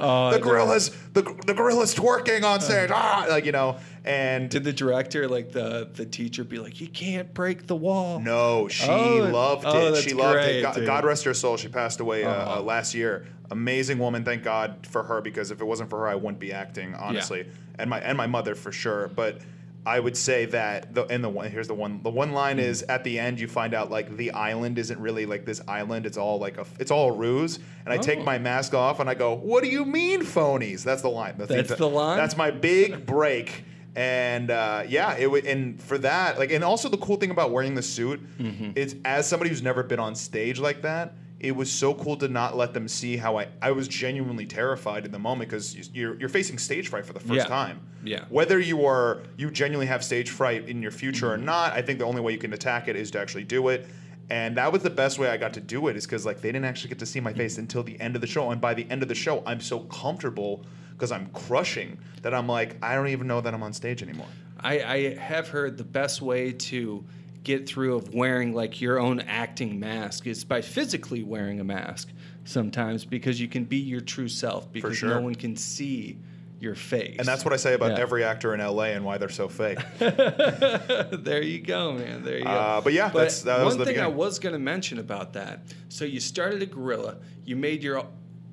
Oh, 0.04 0.32
the 0.32 0.40
gorilla's 0.40 0.90
the, 1.14 1.22
the 1.46 1.54
gorilla's 1.54 1.96
twerking 1.96 2.44
on 2.44 2.60
stage, 2.62 2.90
ah, 2.92 3.26
like 3.30 3.46
you 3.46 3.52
know, 3.52 3.78
and 4.04 4.50
Did 4.50 4.64
the 4.66 4.74
director, 4.74 5.28
like 5.28 5.52
the 5.52 5.88
the 5.94 6.06
teacher, 6.06 6.44
be 6.44 6.60
like, 6.60 6.82
"You 6.82 6.88
can't 6.88 7.34
break 7.34 7.68
the 7.68 7.76
wall"? 7.76 8.20
No, 8.20 8.68
she 8.68 8.90
Oh, 8.90 9.30
loved 9.32 9.64
oh, 9.66 9.94
it. 9.94 10.02
She 10.04 10.14
loved 10.14 10.34
great, 10.36 10.60
it. 10.60 10.62
God. 10.62 10.86
God 10.86 11.06
rest 11.06 11.24
her 11.26 11.34
soul. 11.34 11.56
She 11.58 11.70
passed 11.70 12.00
away 12.02 12.24
uh, 12.26 12.30
Uh-huh. 12.30 12.60
uh, 12.60 12.62
last 12.62 12.94
year. 12.94 13.26
Amazing 13.52 14.00
woman. 14.00 14.24
Thank 14.26 14.44
God 14.44 14.86
for 14.90 15.04
her 15.04 15.22
because 15.22 15.52
if 15.52 15.62
it 15.62 15.66
wasn't 15.66 15.90
for 15.90 16.00
her, 16.00 16.08
I 16.08 16.16
wouldn't 16.16 16.40
be 16.40 16.52
acting 16.52 16.96
honestly, 16.96 17.46
and 17.80 17.90
my 17.90 18.00
and 18.02 18.18
my 18.18 18.28
mother 18.28 18.56
for 18.56 18.72
sure. 18.72 19.10
But 19.16 19.38
I 19.86 20.00
would 20.00 20.16
say 20.16 20.46
that 20.46 20.94
the 20.94 21.04
and 21.06 21.24
the 21.24 21.30
one 21.30 21.50
here's 21.52 21.68
the 21.68 21.74
one 21.74 22.02
the 22.04 22.10
one 22.10 22.32
line 22.32 22.58
is 22.60 22.84
at 22.84 23.04
the 23.04 23.20
end 23.20 23.40
you 23.40 23.48
find 23.48 23.74
out 23.74 23.92
like 23.92 24.16
the 24.16 24.32
island 24.32 24.78
isn't 24.80 25.00
really 25.00 25.26
like 25.26 25.46
this 25.46 25.62
island. 25.68 26.06
It's 26.06 26.18
all 26.18 26.40
like 26.40 26.58
a 26.58 26.66
it's 26.80 26.92
all 26.92 27.10
a 27.10 27.14
ruse. 27.14 27.60
And 27.86 27.94
I 27.94 27.98
take 27.98 28.20
Oh. 28.20 28.24
my 28.24 28.38
mask 28.38 28.74
off 28.74 29.00
and 29.02 29.10
I 29.10 29.14
go, 29.14 29.34
"What 29.36 29.62
do 29.64 29.70
you 29.70 29.84
mean 29.84 30.22
phonies?" 30.22 30.84
That's 30.84 31.02
the 31.02 31.10
line. 31.10 31.36
That's 31.38 31.76
the 31.76 31.90
line? 31.90 32.18
That's 32.18 32.38
my 32.38 32.50
big 32.52 33.06
break. 33.06 33.66
And 33.96 34.50
uh, 34.50 34.84
yeah, 34.88 35.16
it 35.18 35.30
would, 35.30 35.46
and 35.46 35.80
for 35.80 36.00
that, 36.00 36.40
like, 36.40 36.50
and 36.52 36.64
also 36.64 36.90
the 36.90 36.98
cool 36.98 37.18
thing 37.18 37.30
about 37.30 37.52
wearing 37.52 37.76
the 37.76 37.84
suit, 37.84 38.20
Mm-hmm. 38.40 38.72
it's 38.76 38.96
as 39.06 39.28
somebody 39.28 39.50
who's 39.52 39.62
never 39.62 39.84
been 39.84 40.00
on 40.00 40.16
stage 40.16 40.60
like 40.60 40.82
that, 40.82 41.14
it 41.44 41.54
was 41.56 41.70
so 41.70 41.94
cool 41.94 42.16
to 42.16 42.28
not 42.30 42.56
let 42.56 42.74
them 42.74 42.88
see 42.88 43.18
how 43.18 43.38
I, 43.38 43.48
I 43.62 43.72
was 43.72 43.88
genuinely 43.90 44.46
terrified 44.46 45.06
in 45.06 45.12
the 45.12 45.20
moment 45.20 45.50
because 45.50 45.76
you're, 45.94 46.16
you're 46.18 46.30
facing 46.30 46.58
stage 46.58 46.88
fright 46.88 47.06
for 47.06 47.12
the 47.14 47.20
first 47.20 47.34
Yeah. 47.34 47.46
time. 47.46 47.82
Yeah. 48.04 48.26
Whether 48.30 48.60
you 48.60 48.86
are, 48.86 49.24
you 49.38 49.52
genuinely 49.52 49.88
have 49.88 50.04
stage 50.06 50.30
fright 50.30 50.68
in 50.70 50.82
your 50.82 50.92
future 50.92 51.28
Mm-hmm. 51.28 51.42
or 51.42 51.46
not, 51.46 51.74
I 51.74 51.82
think 51.82 52.00
the 52.00 52.06
only 52.06 52.22
way 52.22 52.32
you 52.32 52.38
can 52.38 52.54
attack 52.54 52.88
it 52.88 52.96
is 52.96 53.12
to 53.12 53.20
actually 53.20 53.44
do 53.44 53.68
it. 53.68 53.86
And 54.30 54.56
that 54.56 54.72
was 54.72 54.84
the 54.84 54.90
best 54.90 55.20
way 55.20 55.28
I 55.30 55.36
got 55.36 55.54
to 55.56 55.60
do 55.62 55.90
it 55.90 55.98
is 55.98 56.06
because 56.06 56.26
like 56.26 56.40
they 56.40 56.48
didn't 56.50 56.64
actually 56.66 56.90
get 56.90 57.00
to 57.00 57.06
see 57.06 57.20
my 57.20 57.34
face 57.34 57.58
until 57.58 57.84
the 57.84 58.00
end 58.00 58.16
of 58.16 58.22
the 58.22 58.28
show. 58.28 58.50
And 58.52 58.62
by 58.62 58.74
the 58.74 58.90
end 58.90 59.04
of 59.04 59.10
the 59.10 59.16
show, 59.16 59.44
I'm 59.46 59.60
so 59.60 59.82
comfortable 59.82 60.66
because 60.94 61.12
I'm 61.12 61.28
crushing 61.34 61.98
that 62.22 62.34
I'm 62.34 62.48
like, 62.48 62.78
I 62.82 62.96
don't 62.96 63.10
even 63.10 63.28
know 63.28 63.42
that 63.42 63.54
I'm 63.54 63.64
on 63.64 63.74
stage 63.74 64.02
anymore. 64.02 64.28
I, 64.62 64.82
I 64.82 65.16
have 65.16 65.50
heard 65.50 65.78
the 65.78 65.84
best 65.84 66.22
way 66.22 66.54
to 66.54 67.04
get 67.44 67.68
through 67.68 67.96
of 67.96 68.14
wearing 68.14 68.54
like 68.54 68.80
your 68.82 69.00
own 69.00 69.20
acting 69.22 69.80
mask 69.80 70.28
is 70.28 70.44
by 70.44 70.62
physically 70.62 71.24
wearing 71.24 71.60
a 71.60 71.64
mask 71.64 72.10
sometimes 72.46 73.06
because 73.06 73.40
you 73.40 73.48
can 73.48 73.66
be 73.66 73.78
your 73.78 74.02
true 74.02 74.28
self 74.28 74.72
because 74.72 74.98
sure. 74.98 75.10
no 75.10 75.22
one 75.22 75.36
can 75.36 75.56
see 75.56 76.18
your 76.60 76.76
face. 76.76 77.18
And 77.20 77.28
that's 77.28 77.44
what 77.44 77.54
I 77.54 77.58
say 77.58 77.74
about 77.74 77.92
Yeah. 77.92 78.00
every 78.00 78.24
actor 78.24 78.54
in 78.54 78.62
LA 78.62 78.92
and 78.92 79.04
why 79.04 79.18
they're 79.18 79.28
so 79.28 79.50
fake. 79.50 79.80
there 80.00 81.42
you 81.42 81.60
go, 81.60 81.94
man. 81.94 82.24
There 82.24 82.38
you 82.38 82.46
go. 82.46 82.50
Uh, 82.50 82.82
but 82.82 82.94
yeah, 82.94 83.10
that's- 83.10 83.42
that 83.42 83.64
was 83.64 83.76
one 83.76 83.86
the 83.86 83.94
thing 83.94 84.00
I 84.02 84.08
was 84.08 84.40
going 84.40 84.54
to 84.54 84.60
mention 84.60 85.00
about 85.00 85.34
that. 85.34 85.60
So 85.90 86.06
you 86.06 86.22
started 86.22 86.62
a 86.62 86.66
gorilla. 86.66 87.18
You 87.44 87.58
made 87.58 87.84
your, 87.84 88.06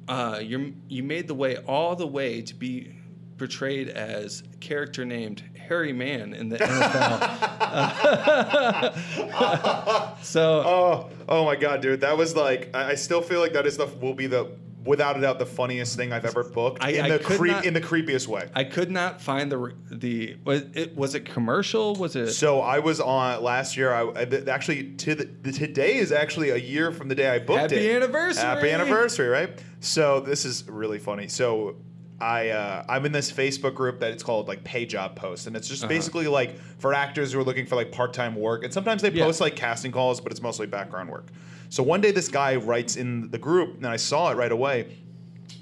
uh, 0.09 0.41
your, 0.43 0.67
you 0.89 1.05
made 1.05 1.29
the 1.29 1.35
way 1.35 1.59
all 1.59 1.95
the 1.95 2.07
way 2.07 2.43
to 2.43 2.55
be 2.55 2.97
portrayed 3.39 3.89
as 3.89 4.43
a 4.53 4.57
character 4.57 5.05
named 5.05 5.45
Harry 5.71 5.93
Mann 5.93 6.35
in 6.35 6.49
the 6.49 6.59
NFL. 6.59 7.21
so 10.25 10.63
Oh, 10.67 11.09
oh 11.29 11.45
my 11.45 11.55
god, 11.55 11.81
dude, 11.81 12.01
that 12.01 12.19
was 12.19 12.35
like 12.35 12.71
I, 12.75 12.91
I 12.91 12.95
still 12.97 13.23
feel 13.23 13.39
like 13.41 13.53
that 13.53 13.67
is 13.67 13.77
the 13.77 13.87
will 13.87 14.15
be 14.15 14.27
the 14.27 14.51
without 14.85 15.17
a 15.17 15.21
doubt 15.21 15.39
the 15.39 15.47
funniest 15.47 15.95
thing 15.97 16.13
I've 16.13 16.25
ever 16.25 16.43
booked 16.43 16.83
I- 16.83 16.91
in 16.91 17.09
the 17.09 17.21
creep 17.21 17.53
not- 17.53 17.65
in 17.65 17.73
the 17.75 17.81
creepiest 17.81 18.27
way. 18.27 18.49
I 18.53 18.65
could 18.65 18.91
not 18.91 19.21
find 19.21 19.53
the 19.53 19.73
the 19.93 20.39
was 20.45 20.63
it 20.75 20.97
was 20.97 21.15
it 21.15 21.25
commercial? 21.25 21.95
Was 21.95 22.17
it? 22.17 22.33
So 22.33 22.61
I 22.63 22.81
was 22.81 22.99
on 23.01 23.41
last 23.41 23.77
year. 23.77 23.93
I 23.95 24.25
actually 24.51 24.95
to 24.95 25.15
the, 25.15 25.27
the 25.43 25.53
today 25.53 25.99
is 25.99 26.11
actually 26.11 26.51
a 26.51 26.57
year 26.57 26.91
from 26.91 27.07
the 27.07 27.15
day 27.15 27.29
I 27.31 27.39
booked 27.39 27.61
Happy 27.61 27.77
it. 27.77 27.83
Happy 27.83 27.95
anniversary! 27.95 28.43
Happy 28.43 28.71
anniversary! 28.73 29.29
Right. 29.29 29.63
So 29.79 30.19
this 30.19 30.45
is 30.45 30.69
really 30.69 30.99
funny. 30.99 31.29
So. 31.29 31.77
I 32.21 32.51
uh, 32.51 32.85
I'm 32.89 33.07
in 33.07 33.13
this 33.13 33.33
Facebook 33.33 33.75
group 33.75 34.01
that 34.01 34.11
it's 34.13 34.23
called 34.23 34.47
like 34.49 34.63
pay 34.65 34.85
job 34.87 35.17
post, 35.17 35.47
and 35.47 35.57
it's 35.57 35.69
just 35.69 35.83
Uh-huh. 35.83 35.89
basically 35.89 36.27
like 36.29 36.59
for 36.79 36.93
actors 36.93 37.33
who 37.33 37.41
are 37.41 37.45
looking 37.45 37.67
for 37.67 37.77
like 37.77 37.91
part 37.93 38.13
time 38.13 38.35
work, 38.37 38.65
and 38.65 38.73
sometimes 38.73 39.03
they 39.03 39.11
Yeah. 39.11 39.25
post 39.25 39.41
like 39.41 39.57
casting 39.57 39.93
calls, 39.93 40.21
but 40.21 40.31
it's 40.33 40.43
mostly 40.43 40.67
background 40.67 41.09
work. 41.11 41.27
So 41.71 41.83
one 41.83 42.01
day 42.01 42.11
this 42.11 42.29
guy 42.29 42.57
writes 42.57 42.97
in 42.97 43.31
the 43.31 43.39
group, 43.39 43.77
and 43.77 43.87
I 43.87 43.97
saw 43.97 44.31
it 44.31 44.37
right 44.37 44.53
away, 44.53 44.97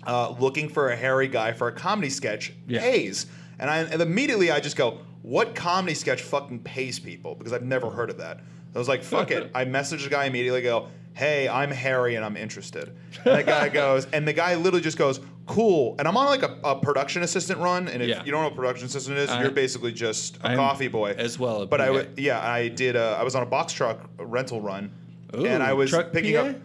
uh, 0.06 0.30
looking 0.40 0.68
for 0.68 0.88
a 0.90 0.96
hairy 0.96 1.28
guy 1.28 1.52
for 1.52 1.68
a 1.68 1.72
comedy 1.72 2.10
sketch 2.10 2.52
Yeah. 2.66 2.80
pays. 2.80 3.26
And, 3.60 3.68
I, 3.68 3.78
and 3.80 4.00
immediately 4.00 4.50
I 4.50 4.60
just 4.60 4.76
go, 4.76 4.98
what 5.22 5.54
comedy 5.54 5.94
sketch 5.94 6.22
fucking 6.22 6.60
pays 6.60 6.98
people? 6.98 7.34
Because 7.34 7.52
I've 7.52 7.64
never 7.64 7.90
heard 7.90 8.08
of 8.08 8.16
that. 8.18 8.40
I 8.74 8.78
was 8.78 8.88
like, 8.88 9.02
fuck 9.02 9.30
it. 9.30 9.50
I 9.54 9.64
messaged 9.64 10.04
the 10.04 10.10
guy 10.10 10.24
immediately, 10.26 10.62
go, 10.62 10.88
hey, 11.18 11.48
I'm 11.48 11.70
Harry 11.72 12.14
and 12.14 12.24
I'm 12.24 12.36
interested. 12.36 12.96
And 13.24 13.38
the 13.38 13.42
guy 13.42 13.68
goes, 13.82 14.06
and 14.12 14.26
the 14.26 14.32
guy 14.32 14.54
literally 14.54 14.80
just 14.82 14.96
goes, 14.96 15.18
cool. 15.46 15.96
And 15.98 16.06
I'm 16.06 16.16
on 16.16 16.26
like 16.26 16.42
a, 16.44 16.56
a 16.62 16.76
production 16.78 17.22
assistant 17.24 17.58
run. 17.58 17.88
And 17.88 18.00
if 18.02 18.08
Yeah. 18.08 18.22
you 18.24 18.30
don't 18.30 18.42
know 18.42 18.48
what 18.48 18.56
production 18.56 18.86
assistant 18.86 19.18
is, 19.18 19.28
I- 19.28 19.42
you're 19.42 19.50
basically 19.50 19.92
just 19.92 20.36
a 20.38 20.48
I'm 20.50 20.56
coffee 20.56 20.86
boy. 20.86 21.14
as 21.18 21.36
well, 21.38 21.66
But 21.66 21.80
I 21.80 21.86
PA. 21.88 21.92
would, 21.94 22.10
yeah, 22.18 22.40
I 22.40 22.68
did, 22.68 22.94
uh, 22.94 23.16
I 23.18 23.24
was 23.24 23.34
on 23.34 23.42
a 23.42 23.46
box 23.46 23.72
truck 23.72 24.08
rental 24.18 24.60
run. 24.60 24.92
Ooh, 25.36 25.44
and 25.44 25.60
I 25.62 25.72
was 25.72 25.90
picking 26.12 26.34
PA? 26.34 26.40
up. 26.40 26.56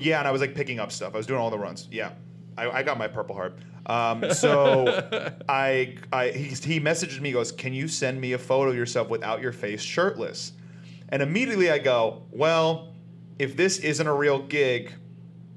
Yeah, 0.00 0.20
and 0.20 0.26
I 0.26 0.30
was 0.30 0.40
like 0.40 0.54
picking 0.54 0.80
up 0.80 0.90
stuff. 0.90 1.12
I 1.14 1.18
was 1.18 1.26
doing 1.26 1.38
all 1.38 1.50
the 1.50 1.58
runs. 1.58 1.86
Yeah, 1.92 2.12
I, 2.56 2.70
I 2.70 2.82
got 2.82 2.96
my 2.96 3.08
Purple 3.08 3.34
Heart. 3.36 3.58
Um, 3.84 4.32
so 4.32 4.86
I, 5.50 5.96
I 6.10 6.28
he, 6.30 6.44
he 6.48 6.80
messaged 6.80 7.20
me. 7.20 7.28
He 7.28 7.32
goes, 7.34 7.52
"Can 7.52 7.74
you 7.74 7.88
send 7.88 8.18
me 8.20 8.32
a 8.32 8.38
photo 8.38 8.70
of 8.70 8.76
yourself 8.76 9.10
without 9.10 9.42
your 9.42 9.52
face, 9.52 9.82
shirtless?" 9.82 10.52
And 11.10 11.20
immediately 11.22 11.70
I 11.70 11.78
go, 11.78 12.22
"Well, 12.30 12.91
if 13.38 13.56
this 13.56 13.78
isn't 13.78 14.06
a 14.06 14.14
real 14.14 14.40
gig." 14.42 14.92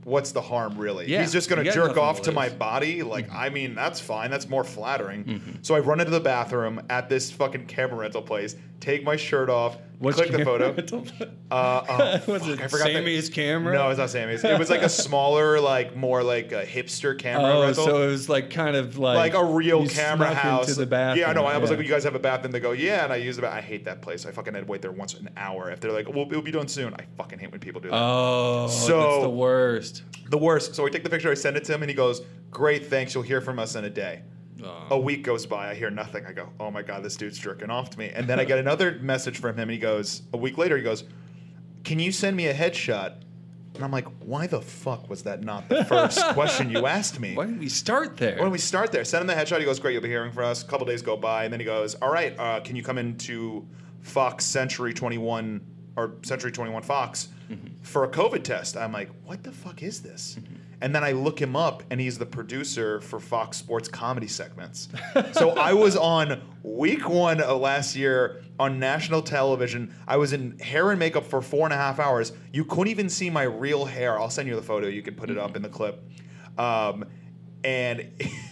What's 0.04 0.32
the 0.34 0.42
harm, 0.42 0.78
really? 0.78 1.08
Yeah, 1.08 1.22
He's 1.22 1.32
just 1.34 1.50
going 1.50 1.66
to 1.66 1.72
jerk 1.72 1.98
off 1.98 2.22
to 2.22 2.32
my 2.32 2.48
body. 2.50 3.02
Like, 3.02 3.26
Mm-hmm. 3.28 3.38
I 3.38 3.50
mean, 3.50 3.74
that's 3.74 4.00
fine. 4.00 4.30
That's 4.30 4.48
more 4.48 4.64
flattering. 4.64 5.58
So 5.64 5.74
I 5.74 5.80
run 5.80 6.00
into 6.00 6.12
the 6.12 6.20
bathroom 6.20 6.80
at 6.92 7.10
this 7.10 7.32
fucking 7.32 7.66
camera 7.66 7.98
rental 8.02 8.22
place, 8.22 8.56
take 8.86 9.04
my 9.04 9.16
shirt 9.16 9.50
off, 9.50 9.78
What's 10.00 10.18
click 10.18 10.32
the 10.32 10.44
photo. 10.46 10.76
Uh, 11.52 11.86
oh, 12.28 12.32
Was 12.34 12.42
fuck, 12.42 12.52
it 12.52 12.62
I 12.62 12.68
forgot 12.68 12.88
the- 12.88 12.94
Sammy's 12.94 13.30
camera? 13.30 13.74
No, 13.74 13.90
it's 13.90 14.00
not 14.00 14.10
Sammy's. 14.10 14.44
It 14.44 14.58
was 14.60 14.70
like 14.70 14.82
a 14.82 14.90
smaller, 15.06 15.60
like 15.60 15.96
more 15.96 16.24
like 16.24 16.52
a 16.52 16.66
hipster 16.66 17.18
camera 17.18 17.54
Oh, 17.54 17.62
rental. 17.64 17.86
so 17.86 18.04
it 18.04 18.08
was 18.08 18.28
like 18.28 18.50
kind 18.50 18.76
of 18.76 18.98
like 18.98 19.16
like 19.18 19.34
a 19.36 19.46
real 19.46 19.88
camera 19.88 20.34
house. 20.34 20.68
into 20.68 20.80
the 20.80 20.86
bathroom. 20.88 21.22
Yeah, 21.22 21.30
I 21.30 21.34
know. 21.34 21.46
I 21.46 21.58
was 21.58 21.70
yeah. 21.70 21.78
like, 21.78 21.86
"You 21.86 21.92
guys 21.92 22.04
have 22.04 22.16
a 22.16 22.20
bathroom?" 22.20 22.52
They 22.52 22.60
go, 22.60 22.72
"Yeah," 22.72 23.04
and 23.04 23.14
I 23.14 23.18
use 23.18 23.38
the. 23.38 23.48
I 23.52 23.62
hate 23.62 23.86
that 23.86 24.02
place. 24.02 24.26
I 24.26 24.32
fucking 24.32 24.54
had 24.54 24.62
to 24.66 24.66
wait 24.72 24.82
there 24.82 24.92
once 24.92 25.14
an 25.14 25.30
hour. 25.38 25.70
If 25.70 25.80
they're 25.82 25.92
like, 25.92 26.10
"Well, 26.10 26.26
it'll 26.30 26.42
be 26.42 26.52
done 26.52 26.68
soon," 26.68 26.94
I 26.96 27.06
fucking 27.16 27.38
hate 27.40 27.52
when 27.52 27.60
people 27.62 27.80
do 27.80 27.90
that. 27.90 27.96
Oh, 27.98 28.68
So- 28.68 29.00
that's 29.00 29.22
the 29.24 29.30
worst. 29.30 30.04
the 30.30 30.38
worst. 30.40 30.76
So 30.76 30.86
I 30.86 30.90
take 30.90 31.04
the 31.04 31.10
picture, 31.12 31.30
I 31.30 31.36
send 31.36 31.56
it 31.58 31.64
to 31.66 31.74
him, 31.76 31.84
and 31.84 31.90
he 31.90 31.96
goes, 31.96 32.22
"Great, 32.50 32.88
thanks. 32.88 33.14
You'll 33.14 33.24
hear 33.24 33.40
from 33.40 33.60
us 33.60 33.76
in 33.76 33.86
a 33.86 33.90
day." 33.90 34.24
Oh. 34.66 34.96
A 34.96 35.00
week 35.00 35.24
goes 35.24 35.46
by, 35.46 35.70
I 35.70 35.76
hear 35.76 35.90
nothing. 35.90 36.26
I 36.26 36.32
go, 36.34 36.50
"Oh 36.60 36.72
my 36.72 36.82
god, 36.82 37.04
this 37.04 37.16
dude's 37.16 37.38
jerking 37.38 37.70
off 37.70 37.90
to 37.92 38.00
me." 38.00 38.12
And 38.14 38.28
then 38.28 38.40
I 38.40 38.46
get 38.46 38.58
another 38.66 38.98
message 39.02 39.38
from 39.40 39.56
him, 39.56 39.64
and 39.64 39.72
he 39.72 39.78
goes, 39.78 40.24
a 40.34 40.38
week 40.38 40.58
later, 40.58 40.76
he 40.78 40.84
goes, 40.84 41.04
"Can 41.84 42.00
you 42.00 42.12
send 42.12 42.36
me 42.36 42.48
a 42.48 42.54
headshot?" 42.54 43.22
And 43.76 43.84
I'm 43.84 43.92
like, 43.92 44.08
"Why 44.24 44.48
the 44.48 44.62
fuck 44.62 45.10
was 45.10 45.24
that 45.24 45.44
not 45.44 45.68
the 45.70 45.84
first 45.86 46.24
question 46.34 46.70
you 46.70 46.88
asked 46.88 47.20
me?" 47.20 47.36
Why 47.36 47.46
didn't 47.46 47.60
we 47.60 47.70
start 47.70 48.18
there? 48.18 48.36
Why 48.38 48.44
don't 48.44 48.52
we 48.52 48.58
start 48.58 48.92
there? 48.92 49.04
Send 49.04 49.22
him 49.22 49.28
the 49.28 49.34
headshot. 49.34 49.60
He 49.60 49.66
goes, 49.66 49.80
"Great, 49.80 49.94
you'll 49.94 50.02
be 50.02 50.10
hearing 50.10 50.32
from 50.32 50.46
us." 50.46 50.64
A 50.64 50.66
couple 50.66 50.86
days 50.86 51.02
go 51.02 51.18
by, 51.18 51.44
and 51.44 51.54
then 51.54 51.60
he 51.60 51.66
goes, 51.66 51.96
"All 51.96 52.12
right, 52.12 52.34
uh, 52.40 52.60
can 52.62 52.76
you 52.76 52.84
come 52.84 52.98
into 52.98 53.68
Fox 54.02 54.46
Century 54.46 54.94
21 54.94 55.62
or 55.98 56.16
Century 56.24 56.52
21 56.52 56.84
Fox 56.84 57.28
for 57.82 58.04
a 58.06 58.08
COVID 58.08 58.44
test?" 58.44 58.78
I'm 58.78 58.94
like, 58.94 59.10
"What 59.26 59.44
the 59.44 59.52
fuck 59.52 59.84
is 59.84 60.02
this?" 60.02 60.38
And 60.86 60.94
then 60.94 61.04
I 61.04 61.14
look 61.14 61.42
him 61.42 61.56
up, 61.56 61.82
and 61.90 62.00
he's 62.00 62.20
the 62.20 62.28
producer 62.28 63.02
for 63.02 63.20
Fox 63.20 63.58
Sports 63.58 63.90
comedy 63.90 64.28
segments. 64.28 64.88
so 65.32 65.50
I 65.50 65.74
was 65.74 65.98
on 65.98 66.44
week 66.62 67.10
one 67.10 67.42
of 67.42 67.60
last 67.60 67.96
year 67.96 68.44
on 68.60 68.78
national 68.78 69.24
television. 69.24 69.96
I 70.08 70.18
was 70.18 70.32
in 70.32 70.60
hair 70.60 70.92
and 70.92 71.00
makeup 71.00 71.26
for 71.26 71.42
four 71.42 71.66
and 71.66 71.74
a 71.74 71.76
half 71.76 72.00
hours. 72.00 72.34
You 72.54 72.66
couldn't 72.66 72.90
even 72.90 73.10
see 73.10 73.32
my 73.32 73.42
real 73.42 73.84
hair. 73.84 74.20
I'll 74.20 74.30
send 74.30 74.48
you 74.48 74.56
the 74.56 74.62
photo. 74.62 74.86
You 74.86 75.02
can 75.02 75.16
put 75.16 75.32
it 75.32 75.40
up 75.40 75.56
in 75.56 75.64
the 75.64 75.70
clip. 75.70 76.08
Um, 76.56 77.06
and 77.64 78.12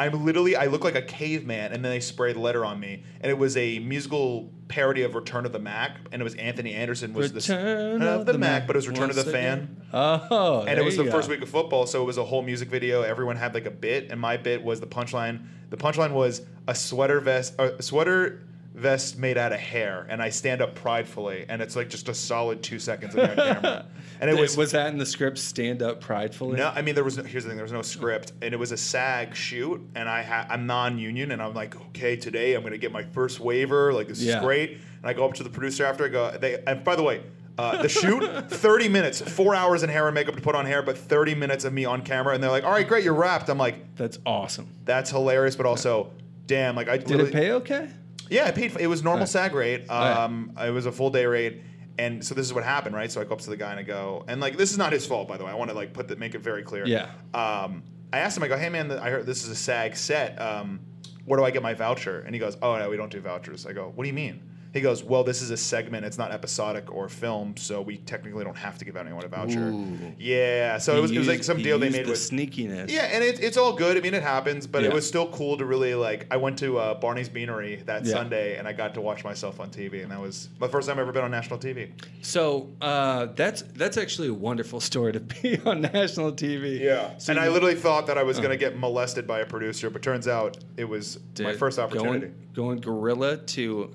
I'm 0.00 0.24
literally 0.24 0.56
I 0.56 0.64
look 0.66 0.82
like 0.82 0.94
a 0.94 1.02
caveman, 1.02 1.72
and 1.72 1.84
then 1.84 1.92
they 1.92 2.00
sprayed 2.00 2.36
the 2.36 2.40
letter 2.40 2.64
on 2.64 2.80
me, 2.80 3.02
and 3.20 3.30
it 3.30 3.36
was 3.36 3.54
a 3.58 3.78
musical 3.80 4.50
parody 4.68 5.02
of 5.02 5.14
Return 5.14 5.44
of 5.44 5.52
the 5.52 5.58
Mack, 5.58 5.98
and 6.10 6.22
it 6.22 6.24
was 6.24 6.34
Anthony 6.36 6.72
Anderson 6.72 7.12
was 7.12 7.34
Return 7.34 8.00
the 8.00 8.10
of 8.10 8.24
the, 8.24 8.32
Mack, 8.32 8.40
Mack 8.62 8.66
but 8.66 8.76
it 8.76 8.78
was 8.78 8.88
Return 8.88 9.10
of 9.10 9.16
the 9.16 9.24
Fan. 9.24 9.76
Oh, 9.92 10.64
And 10.66 10.78
it 10.78 10.84
was 10.84 10.96
the 10.96 11.04
you 11.04 11.10
first 11.10 11.28
week 11.28 11.42
of 11.42 11.50
football, 11.50 11.86
so 11.86 12.00
it 12.00 12.06
was 12.06 12.16
a 12.16 12.24
whole 12.24 12.40
music 12.40 12.70
video. 12.70 13.02
Everyone 13.02 13.36
had 13.36 13.52
like 13.52 13.66
a 13.66 13.70
bit, 13.70 14.10
and 14.10 14.18
my 14.18 14.38
bit 14.38 14.62
was 14.62 14.80
the 14.80 14.86
punchline. 14.86 15.46
The 15.68 15.76
punchline 15.76 16.12
was 16.12 16.40
a 16.66 16.74
sweater 16.74 17.20
vest, 17.20 17.54
a 17.58 17.82
sweater 17.82 18.42
vest 18.74 19.18
made 19.18 19.36
out 19.36 19.52
of 19.52 19.58
hair, 19.58 20.06
and 20.08 20.22
I 20.22 20.28
stand 20.30 20.62
up 20.62 20.74
pridefully, 20.74 21.44
and 21.48 21.60
it's 21.60 21.74
like 21.76 21.88
just 21.88 22.08
a 22.08 22.14
solid 22.14 22.62
two 22.62 22.78
seconds 22.78 23.14
on 23.16 23.34
camera. 23.34 23.86
And 24.22 24.28
it 24.28 24.38
was 24.38 24.54
was 24.54 24.72
that 24.72 24.88
in 24.92 24.98
the 24.98 25.06
script? 25.06 25.38
Stand 25.38 25.82
up 25.82 26.02
pridefully. 26.02 26.58
no, 26.58 26.68
I 26.74 26.82
mean 26.82 26.94
there 26.94 27.04
was 27.04 27.16
no, 27.16 27.22
here's 27.22 27.44
the 27.44 27.48
thing, 27.48 27.56
there 27.56 27.64
was 27.64 27.72
no 27.72 27.80
script, 27.80 28.32
and 28.42 28.52
it 28.52 28.58
was 28.58 28.70
a 28.70 28.76
SAG 28.76 29.34
shoot, 29.34 29.80
and 29.94 30.10
I 30.10 30.22
ha- 30.22 30.46
I'm 30.50 30.66
non-union, 30.66 31.30
and 31.30 31.40
I'm 31.40 31.54
like, 31.54 31.74
okay, 31.88 32.16
today 32.16 32.52
I'm 32.54 32.62
gonna 32.62 32.76
get 32.76 32.92
my 32.92 33.02
first 33.02 33.40
waiver, 33.40 33.94
like 33.94 34.08
this 34.08 34.20
Yeah. 34.20 34.36
is 34.36 34.42
great, 34.44 34.72
and 34.72 34.80
I 35.04 35.14
go 35.14 35.24
up 35.24 35.32
to 35.34 35.42
the 35.42 35.48
producer 35.48 35.86
after 35.86 36.04
I 36.04 36.08
go, 36.08 36.30
they, 36.38 36.62
and 36.66 36.84
by 36.84 36.96
the 36.96 37.02
way. 37.02 37.22
Uh, 37.58 37.82
the 37.82 37.88
shoot, 37.90 38.22
30 38.50 38.88
minutes, 38.88 39.20
four 39.20 39.54
hours 39.54 39.82
in 39.82 39.90
hair 39.90 40.06
and 40.06 40.14
makeup 40.14 40.34
to 40.34 40.40
put 40.40 40.54
on 40.54 40.64
hair, 40.64 40.80
but 40.82 40.96
30 40.96 41.34
minutes 41.34 41.64
of 41.66 41.72
me 41.74 41.84
on 41.84 42.00
camera, 42.00 42.32
and 42.34 42.42
they're 42.42 42.50
like, 42.50 42.64
"All 42.64 42.70
right, 42.70 42.88
great, 42.88 43.04
you're 43.04 43.12
wrapped." 43.12 43.50
I'm 43.50 43.58
like, 43.58 43.96
That's 43.96 44.18
awesome. 44.24 44.66
"That's 44.86 45.10
hilarious," 45.10 45.56
but 45.56 45.66
also, 45.66 46.10
damn, 46.46 46.74
like 46.74 46.88
I 46.88 46.96
Did 46.96 47.20
it 47.20 47.32
pay 47.32 47.52
okay? 47.52 47.88
Yeah, 48.30 48.46
I 48.46 48.50
paid. 48.52 48.76
It 48.78 48.86
was 48.86 49.02
normal 49.02 49.20
Right. 49.20 49.28
SAG 49.28 49.54
rate. 49.54 49.86
Right. 49.88 50.12
Um, 50.12 50.52
it 50.60 50.70
was 50.70 50.86
a 50.86 50.92
full 50.92 51.10
day 51.10 51.26
rate, 51.26 51.62
and 51.98 52.24
so 52.24 52.34
this 52.34 52.46
is 52.46 52.54
what 52.54 52.64
happened, 52.64 52.94
right? 52.94 53.10
So 53.10 53.20
I 53.20 53.24
go 53.24 53.34
up 53.34 53.40
to 53.40 53.50
the 53.50 53.56
guy 53.56 53.70
and 53.72 53.80
I 53.80 53.82
go, 53.82 54.24
and 54.28 54.40
like 54.40 54.56
this 54.56 54.70
is 54.72 54.78
not 54.78 54.92
his 54.92 55.04
fault, 55.06 55.28
by 55.28 55.36
the 55.36 55.44
way. 55.44 55.50
I 55.50 55.54
want 55.54 55.70
to 55.70 55.76
like 55.76 55.92
put 55.92 56.08
that, 56.08 56.18
make 56.18 56.34
it 56.34 56.40
very 56.40 56.62
clear. 56.62 56.86
Yeah. 56.86 57.10
Um, 57.34 57.82
I 58.12 58.18
asked 58.20 58.36
him. 58.36 58.42
I 58.42 58.48
go, 58.48 58.56
hey 58.56 58.68
man, 58.68 58.90
I 58.92 59.10
heard 59.10 59.26
this 59.26 59.44
is 59.44 59.50
a 59.50 59.54
SAG 59.56 59.96
set. 59.96 60.40
Um, 60.40 60.80
where 61.26 61.38
do 61.38 61.44
I 61.44 61.50
get 61.50 61.62
my 61.62 61.74
voucher? 61.74 62.20
And 62.22 62.34
he 62.34 62.38
goes, 62.40 62.56
oh 62.62 62.76
no, 62.78 62.88
we 62.90 62.96
don't 62.96 63.10
do 63.12 63.20
vouchers. 63.20 63.66
I 63.66 63.72
go, 63.72 63.92
what 63.94 64.04
do 64.04 64.08
you 64.08 64.14
mean? 64.14 64.42
He 64.72 64.80
goes, 64.80 65.02
well, 65.02 65.24
this 65.24 65.42
is 65.42 65.50
a 65.50 65.56
segment. 65.56 66.04
It's 66.06 66.16
not 66.16 66.30
episodic 66.30 66.94
or 66.94 67.08
film, 67.08 67.56
so 67.56 67.80
we 67.82 67.96
technically 67.96 68.44
don't 68.44 68.56
have 68.56 68.78
to 68.78 68.84
give 68.84 68.96
anyone 68.96 69.24
a 69.24 69.28
voucher. 69.28 69.70
Ooh. 69.70 70.14
Yeah. 70.16 70.78
So 70.78 70.92
He 70.92 70.98
it 70.98 71.02
was, 71.02 71.10
it 71.10 71.18
was 71.18 71.26
like 71.26 71.36
used- 71.38 71.46
some 71.46 71.60
deal 71.60 71.78
they 71.80 71.86
used 71.86 71.96
made 71.98 72.06
the 72.06 72.10
with 72.10 72.20
sneakiness. 72.20 72.88
yeah, 72.88 73.10
and 73.12 73.24
it, 73.24 73.40
it's 73.42 73.56
all 73.56 73.72
good. 73.72 73.96
I 73.96 74.00
mean, 74.00 74.14
it 74.14 74.22
happens, 74.22 74.68
but 74.68 74.82
Yeah. 74.82 74.90
it 74.90 74.94
was 74.94 75.08
still 75.08 75.26
cool 75.32 75.56
to 75.58 75.64
really 75.64 75.96
like. 75.96 76.28
I 76.30 76.36
went 76.36 76.56
to 76.60 76.78
uh, 76.78 76.94
Barney's 76.94 77.28
Beanery 77.28 77.82
that 77.86 78.04
Yeah. 78.06 78.12
Sunday, 78.12 78.58
and 78.58 78.68
I 78.68 78.72
got 78.72 78.94
to 78.94 79.00
watch 79.00 79.24
myself 79.24 79.58
on 79.58 79.70
TV, 79.70 80.02
and 80.04 80.12
that 80.12 80.20
was 80.20 80.48
my 80.60 80.68
first 80.68 80.86
time 80.88 80.98
I've 80.98 81.02
ever 81.02 81.12
been 81.12 81.24
on 81.24 81.32
national 81.32 81.58
TV. 81.58 81.90
So 82.22 82.68
uh, 82.80 83.26
that's 83.34 83.62
that's 83.74 83.96
actually 83.96 84.28
a 84.28 84.34
wonderful 84.34 84.78
story 84.78 85.12
to 85.14 85.20
be 85.42 85.58
on 85.64 85.80
national 85.80 86.30
TV. 86.32 87.20
So 87.20 87.32
and 87.32 87.40
I 87.40 87.48
literally 87.48 87.74
thought 87.74 88.06
that 88.06 88.18
I 88.18 88.22
was 88.22 88.38
going 88.38 88.50
to 88.50 88.56
get 88.56 88.78
molested 88.78 89.26
by 89.26 89.40
a 89.40 89.46
producer, 89.46 89.90
but 89.90 90.00
turns 90.02 90.28
out 90.28 90.58
it 90.76 90.84
was 90.84 91.18
my 91.40 91.54
first 91.54 91.80
opportunity. 91.80 92.28
Going, 92.54 92.78
going 92.78 92.80
gorilla 92.80 93.36
to. 93.36 93.90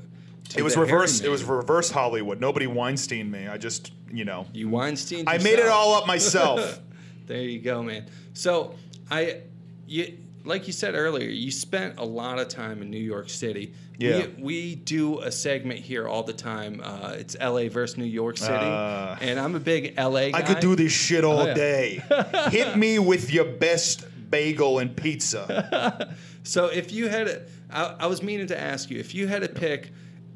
It 0.55 0.61
was 0.63 0.77
reverse. 0.77 1.21
It 1.21 1.29
was 1.29 1.43
reverse 1.43 1.89
Hollywood. 1.89 2.39
Nobody 2.39 2.67
Weinstein 2.67 3.29
me. 3.31 3.47
I 3.47 3.57
just, 3.57 3.91
you 4.11 4.25
know, 4.25 4.45
You 4.53 4.69
Weinstein. 4.69 5.25
I 5.27 5.37
made 5.39 5.59
it 5.59 5.67
all 5.67 5.93
up 5.95 6.07
myself. 6.07 6.79
there 7.27 7.41
you 7.41 7.59
go, 7.59 7.81
man. 7.83 8.05
So 8.33 8.75
I, 9.09 9.41
you, 9.87 10.17
like 10.43 10.67
you 10.67 10.73
said 10.73 10.95
earlier, 10.95 11.29
you 11.29 11.51
spent 11.51 11.97
a 11.99 12.03
lot 12.05 12.39
of 12.39 12.47
time 12.47 12.81
in 12.81 12.89
New 12.89 12.97
York 12.99 13.29
City. 13.29 13.73
Yeah. 13.97 14.27
We, 14.37 14.43
we 14.43 14.75
do 14.75 15.19
a 15.21 15.31
segment 15.31 15.79
here 15.79 16.07
all 16.07 16.23
the 16.23 16.33
time. 16.33 16.81
Uh, 16.83 17.13
it's 17.17 17.35
LA 17.39 17.69
versus 17.69 17.97
New 17.97 18.03
York 18.05 18.37
City. 18.37 18.53
Uh, 18.53 19.15
and 19.21 19.39
I'm 19.39 19.55
a 19.55 19.59
big 19.59 19.97
LA 19.97 20.29
guy. 20.31 20.37
I 20.37 20.41
could 20.41 20.59
do 20.59 20.75
this 20.75 20.91
shit 20.91 21.23
all 21.23 21.39
Oh, 21.39 21.45
yeah. 21.47 21.53
day. 21.53 22.03
Hit 22.51 22.77
me 22.77 22.99
with 22.99 23.31
your 23.31 23.45
best 23.45 24.05
bagel 24.29 24.79
and 24.79 24.95
pizza. 24.95 26.13
So 26.47 26.67
if 26.67 26.91
you 26.91 27.07
had, 27.07 27.27
a, 27.27 27.41
I, 27.71 27.95
I 28.01 28.05
was 28.05 28.21
meaning 28.21 28.45
to 28.47 28.59
ask 28.61 28.91
you, 28.91 28.99
if 28.99 29.15
you 29.15 29.25
had 29.25 29.41
to 29.41 29.49
pick 29.49 29.91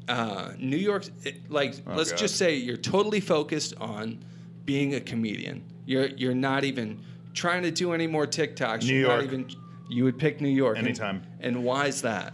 uh, 0.08 0.52
New 0.58 0.76
York, 0.76 1.04
like 1.48 1.74
let's 1.86 2.10
Oh, 2.10 2.12
God. 2.14 2.18
just 2.18 2.36
say 2.36 2.56
you're 2.56 2.76
totally 2.76 3.20
focused 3.20 3.74
on 3.78 4.18
being 4.64 4.94
a 4.94 5.00
comedian. 5.00 5.62
You're 5.86 6.06
you're 6.06 6.34
not 6.34 6.64
even 6.64 7.00
trying 7.34 7.62
to 7.62 7.70
do 7.70 7.92
any 7.92 8.06
more 8.06 8.26
TikToks. 8.26 8.82
New 8.86 8.94
you're 8.94 9.02
York. 9.08 9.16
Not 9.16 9.24
even, 9.24 9.50
you 9.88 10.04
would 10.04 10.18
pick 10.18 10.40
New 10.40 10.48
York 10.48 10.78
Anytime. 10.78 11.22
And, 11.40 11.64
why 11.64 11.86
is 11.86 12.02
that? 12.02 12.32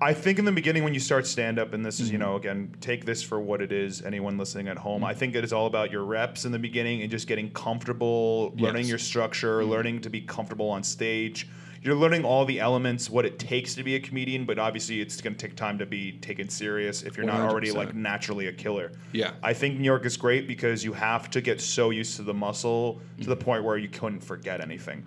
I 0.00 0.14
think 0.14 0.38
in 0.38 0.44
the 0.46 0.52
beginning 0.52 0.82
when 0.82 0.94
you 0.94 1.00
start 1.00 1.26
stand 1.26 1.58
up, 1.58 1.74
and 1.74 1.84
this 1.84 2.00
is, 2.00 2.10
you 2.10 2.18
Mm-hmm. 2.18 2.26
know, 2.26 2.36
again, 2.36 2.74
take 2.80 3.04
this 3.04 3.22
for 3.22 3.38
what 3.38 3.60
it 3.60 3.70
is, 3.70 4.02
anyone 4.02 4.38
listening 4.38 4.68
at 4.68 4.78
home. 4.78 5.04
I 5.04 5.12
think 5.12 5.34
it 5.34 5.44
is 5.44 5.52
all 5.52 5.66
about 5.66 5.90
your 5.92 6.04
reps 6.04 6.46
in 6.46 6.52
the 6.52 6.58
beginning 6.58 7.02
and 7.02 7.10
just 7.10 7.26
getting 7.26 7.50
comfortable, 7.50 8.54
learning 8.56 8.60
Yes. 8.60 8.72
Mm-hmm. 8.84 8.88
your 8.88 8.98
structure, 8.98 9.64
learning 9.64 10.00
to 10.02 10.10
be 10.10 10.22
comfortable 10.22 10.70
on 10.70 10.82
stage. 10.82 11.48
You're 11.86 11.94
learning 11.94 12.24
all 12.24 12.44
the 12.44 12.58
elements, 12.58 13.08
what 13.08 13.24
it 13.24 13.38
takes 13.38 13.76
to 13.76 13.84
be 13.84 13.94
a 13.94 14.00
comedian, 14.00 14.44
but 14.44 14.58
obviously 14.58 15.00
it's 15.00 15.20
going 15.20 15.36
to 15.36 15.38
take 15.38 15.54
time 15.54 15.78
to 15.78 15.86
be 15.86 16.12
taken 16.12 16.48
serious 16.48 17.02
if 17.02 17.16
you're 17.16 17.26
not 17.26 17.40
already 17.40 17.70
100%. 17.70 17.74
like 17.76 17.94
naturally 17.94 18.48
a 18.48 18.52
killer. 18.52 18.90
Yeah. 19.12 19.34
I 19.42 19.52
think 19.52 19.78
New 19.78 19.84
York 19.84 20.04
is 20.04 20.16
great 20.16 20.48
because 20.48 20.84
you 20.84 20.92
have 20.92 21.30
to 21.30 21.40
get 21.40 21.60
so 21.60 21.90
used 21.90 22.16
to 22.16 22.22
the 22.22 22.34
muscle 22.34 23.00
to 23.20 23.28
the 23.28 23.36
point 23.36 23.62
where 23.62 23.76
you 23.76 23.88
couldn't 23.88 24.20
forget 24.20 24.60
anything. 24.60 25.06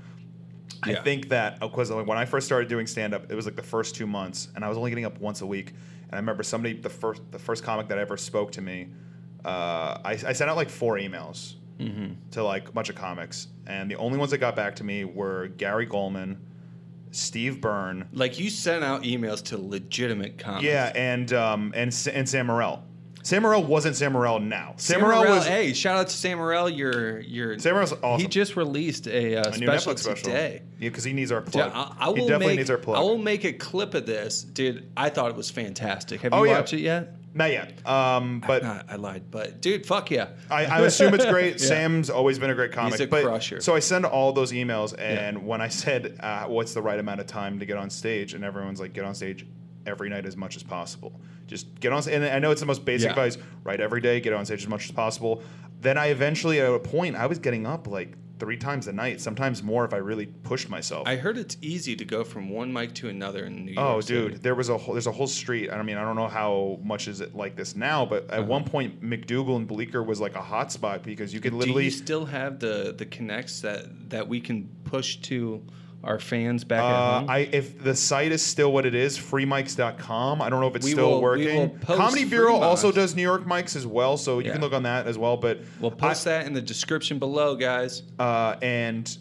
I 0.83 0.95
think 0.95 1.29
that 1.29 1.59
because 1.59 1.91
like, 1.91 2.07
when 2.07 2.17
I 2.17 2.25
first 2.25 2.45
started 2.45 2.69
doing 2.69 2.88
stand 2.88 3.13
up, 3.13 3.29
it 3.29 3.36
was 3.36 3.45
like 3.45 3.57
the 3.57 3.62
first 3.62 3.95
two 3.95 4.07
months, 4.07 4.48
and 4.55 4.63
I 4.63 4.69
was 4.69 4.77
only 4.77 4.89
getting 4.91 5.05
up 5.05 5.19
once 5.19 5.41
a 5.41 5.45
week. 5.45 5.71
And 6.03 6.13
I 6.13 6.15
remember 6.15 6.43
somebody, 6.43 6.75
the 6.75 6.89
first 6.89 7.21
the 7.31 7.39
first 7.39 7.63
comic 7.63 7.89
that 7.89 7.98
ever 7.98 8.15
spoke 8.15 8.51
to 8.53 8.62
me, 8.62 8.88
uh, 9.43 10.00
I, 10.05 10.12
I 10.12 10.33
sent 10.33 10.50
out 10.50 10.55
like 10.55 10.69
four 10.69 10.95
emails 10.95 11.55
to 12.31 12.43
like 12.43 12.69
a 12.69 12.71
bunch 12.71 12.89
of 12.89 12.95
comics, 12.95 13.48
and 13.67 13.91
the 13.91 13.95
only 13.95 14.17
ones 14.17 14.31
that 14.31 14.38
got 14.38 14.55
back 14.55 14.75
to 14.77 14.83
me 14.83 15.03
were 15.03 15.48
Gary 15.50 15.86
Gulman, 15.86 16.38
Steve 17.12 17.60
Byrne, 17.62 18.08
Like 18.13 18.39
you 18.39 18.50
sent 18.50 18.84
out 18.84 19.04
emails 19.04 19.44
to 19.46 19.58
legitimate 19.58 20.38
comics. 20.38 20.63
yeah, 20.66 20.92
and 20.96 21.32
um, 21.34 21.72
and 21.75 21.96
and 22.13 22.30
Sam 22.30 22.48
Morril. 22.48 22.84
Sam 23.22 23.44
Morril 23.44 23.66
wasn't 23.66 23.96
Sam 23.98 24.13
Morril 24.13 24.39
now. 24.42 24.74
Sam, 24.78 25.00
Sam 25.00 25.01
Morril 25.01 25.30
was 25.30 25.46
hey, 25.46 25.74
shout 25.74 25.98
out 25.98 26.08
to 26.08 26.16
Sam 26.16 26.38
Morril. 26.38 26.70
You're, 26.75 27.20
you're. 27.20 27.60
Sam 27.60 27.74
Morril's 27.74 27.94
awesome. 28.01 28.22
He 28.22 28.28
just 28.28 28.56
released 28.56 29.08
a, 29.08 29.36
uh, 29.36 29.51
a 29.51 29.58
new 29.58 29.68
special 29.68 29.94
Netflix 29.94 30.00
special. 30.00 30.24
today. 30.32 30.62
Yeah, 30.80 30.89
because 30.89 31.04
he 31.04 31.12
needs 31.12 31.32
our 31.32 31.42
Dude, 31.42 31.51
plug. 31.51 31.72
I, 31.75 31.96
I 32.00 32.06
he 32.06 32.22
will 32.22 32.28
definitely 32.28 32.48
make, 32.48 32.58
needs 32.60 32.70
our 32.70 32.78
plug. 32.78 32.98
I 32.98 33.01
will 33.01 33.18
make 33.18 33.44
a 33.44 33.51
clip 33.54 33.94
of 33.94 34.06
this, 34.06 34.44
dude. 34.44 34.89
I 34.96 35.10
thought 35.10 35.30
it 35.32 35.36
was 35.36 35.50
fantastic. 35.51 36.22
Have 36.22 36.32
you 36.32 36.39
Oh, 36.39 36.44
yeah. 36.44 36.58
watched 36.60 36.74
it 36.74 36.80
yet? 36.80 37.13
Not 37.33 37.51
yet, 37.51 37.86
um, 37.88 38.41
but 38.45 38.63
Nah, 38.63 38.81
I 38.89 38.95
lied, 38.95 39.29
but 39.29 39.62
dude, 39.62 39.86
fuck 39.86 40.09
yeah. 40.09 40.29
I, 40.50 40.65
I 40.65 40.79
assume 40.81 41.13
it's 41.13 41.25
great. 41.25 41.39
Yeah. 41.62 41.67
Sam's 41.67 42.09
always 42.09 42.39
been 42.39 42.50
a 42.50 42.55
great 42.55 42.71
comic. 42.71 42.93
He's 42.93 43.01
a 43.01 43.07
but, 43.07 43.24
crusher. 43.24 43.62
So 43.62 43.75
I 43.75 43.79
send 43.79 44.05
all 44.05 44.33
those 44.33 44.51
emails, 44.51 44.95
and 44.98 45.45
when 45.45 45.62
I 45.62 45.67
said, 45.67 46.17
uh, 46.21 46.45
"What's 46.45 46.74
the 46.74 46.81
right 46.81 47.00
amount 47.00 47.19
of 47.21 47.27
time 47.27 47.59
to 47.59 47.65
get 47.65 47.77
on 47.77 47.89
stage?" 47.89 48.33
and 48.33 48.43
everyone's 48.43 48.79
like, 48.79 48.93
"Get 48.93 49.05
on 49.05 49.13
stage 49.13 49.45
every 49.86 50.09
night 50.09 50.25
as 50.25 50.36
much 50.36 50.55
as 50.55 50.63
possible. 50.63 51.19
Just 51.45 51.79
get 51.79 51.93
on." 51.93 52.01
And 52.09 52.25
I 52.25 52.39
know 52.39 52.50
it's 52.51 52.62
the 52.62 52.67
most 52.67 52.83
basic 52.83 53.05
Yeah. 53.07 53.12
advice. 53.12 53.38
Right, 53.63 53.79
every 53.79 54.01
day, 54.01 54.19
get 54.21 54.33
on 54.33 54.45
stage 54.45 54.62
as 54.63 54.67
much 54.67 54.86
as 54.86 54.91
possible. 54.91 55.43
Then 55.81 55.98
I 55.98 56.07
eventually, 56.07 56.59
at 56.59 56.71
a 56.74 56.79
point, 56.79 57.15
I 57.15 57.27
was 57.27 57.38
getting 57.39 57.67
up 57.67 57.88
like 57.88 58.13
three 58.39 58.58
times 58.58 58.88
a 58.88 58.93
night, 58.93 59.19
sometimes 59.22 59.62
more 59.62 59.86
if 59.86 59.93
I 59.93 59.98
really 59.98 60.25
pushed 60.27 60.69
myself. 60.69 61.08
I 61.08 61.17
heard 61.17 61.38
it's 61.38 61.58
easy 61.62 61.96
to 61.98 62.05
go 62.05 62.24
from 62.24 62.50
one 62.50 62.72
mic 62.72 62.93
to 62.96 63.10
another 63.10 63.46
in 63.46 63.65
New 63.65 63.74
York. 63.74 63.86
Oh, 63.86 64.01
City. 64.01 64.29
dude, 64.29 64.43
there 64.43 64.55
was 64.55 64.69
a 64.69 64.77
whole, 64.77 64.93
there's 64.93 65.08
a 65.08 65.12
whole 65.12 65.27
street. 65.27 65.69
I 65.69 65.81
mean, 65.84 65.98
I 65.98 66.03
don't 66.03 66.15
know 66.15 66.27
how 66.27 66.79
much 66.84 67.08
is 67.08 67.22
it 67.22 67.36
like 67.36 67.55
this 67.55 67.75
now, 67.75 68.05
but 68.05 68.24
Uh-huh. 68.29 68.41
at 68.41 68.48
one 68.48 68.63
point, 68.63 69.01
MacDougal 69.03 69.55
and 69.58 69.67
Bleecker 69.67 70.01
was 70.03 70.19
like 70.19 70.36
a 70.36 70.41
hot 70.41 70.72
spot 70.72 71.03
because 71.03 71.34
you 71.34 71.39
could 71.39 71.51
Do 71.51 71.58
literally. 71.58 71.86
you 71.86 71.91
still 71.91 72.25
have 72.25 72.60
the 72.60 72.96
the 72.98 73.05
connects 73.05 73.62
that 73.62 74.10
that 74.10 74.27
we 74.27 74.39
can 74.39 74.69
push 74.86 75.17
to 75.17 75.62
our 76.03 76.20
fans 76.20 76.64
back 76.64 76.79
at 76.79 76.85
Uh, 76.85 77.20
home? 77.20 77.29
I 77.29 77.40
if 77.51 77.83
the 77.83 77.96
site 77.96 78.31
is 78.31 78.42
still 78.42 78.72
what 78.72 78.85
it 78.85 78.96
is, 78.96 79.18
freemics.com. 79.18 80.42
I 80.42 80.50
don't 80.50 80.62
know 80.62 80.68
if 80.68 80.75
it's 80.75 80.85
We 80.85 80.92
still 80.92 81.09
will- 81.12 81.18
we 81.18 81.24
working. 81.24 81.57
will 81.57 81.70
post 81.70 82.00
Comedy 82.00 82.25
Bureau 82.25 82.57
free 82.57 82.66
also 82.66 82.92
does 82.92 83.16
New 83.16 83.22
York 83.22 83.46
mics 83.46 83.75
as 83.75 83.85
well, 83.85 84.18
so 84.18 84.40
you 84.40 84.46
Yeah. 84.48 84.53
can 84.53 84.62
look 84.62 84.74
on 84.74 84.83
that 84.83 85.07
as 85.07 85.18
well. 85.18 85.38
But 85.38 85.59
we'll 85.79 85.92
post 85.92 86.25
that 86.25 86.46
in 86.46 86.53
the 86.53 86.62
description 86.62 87.20
below, 87.20 87.55
guys. 87.55 88.03
uh, 88.18 88.55
and 88.62 89.18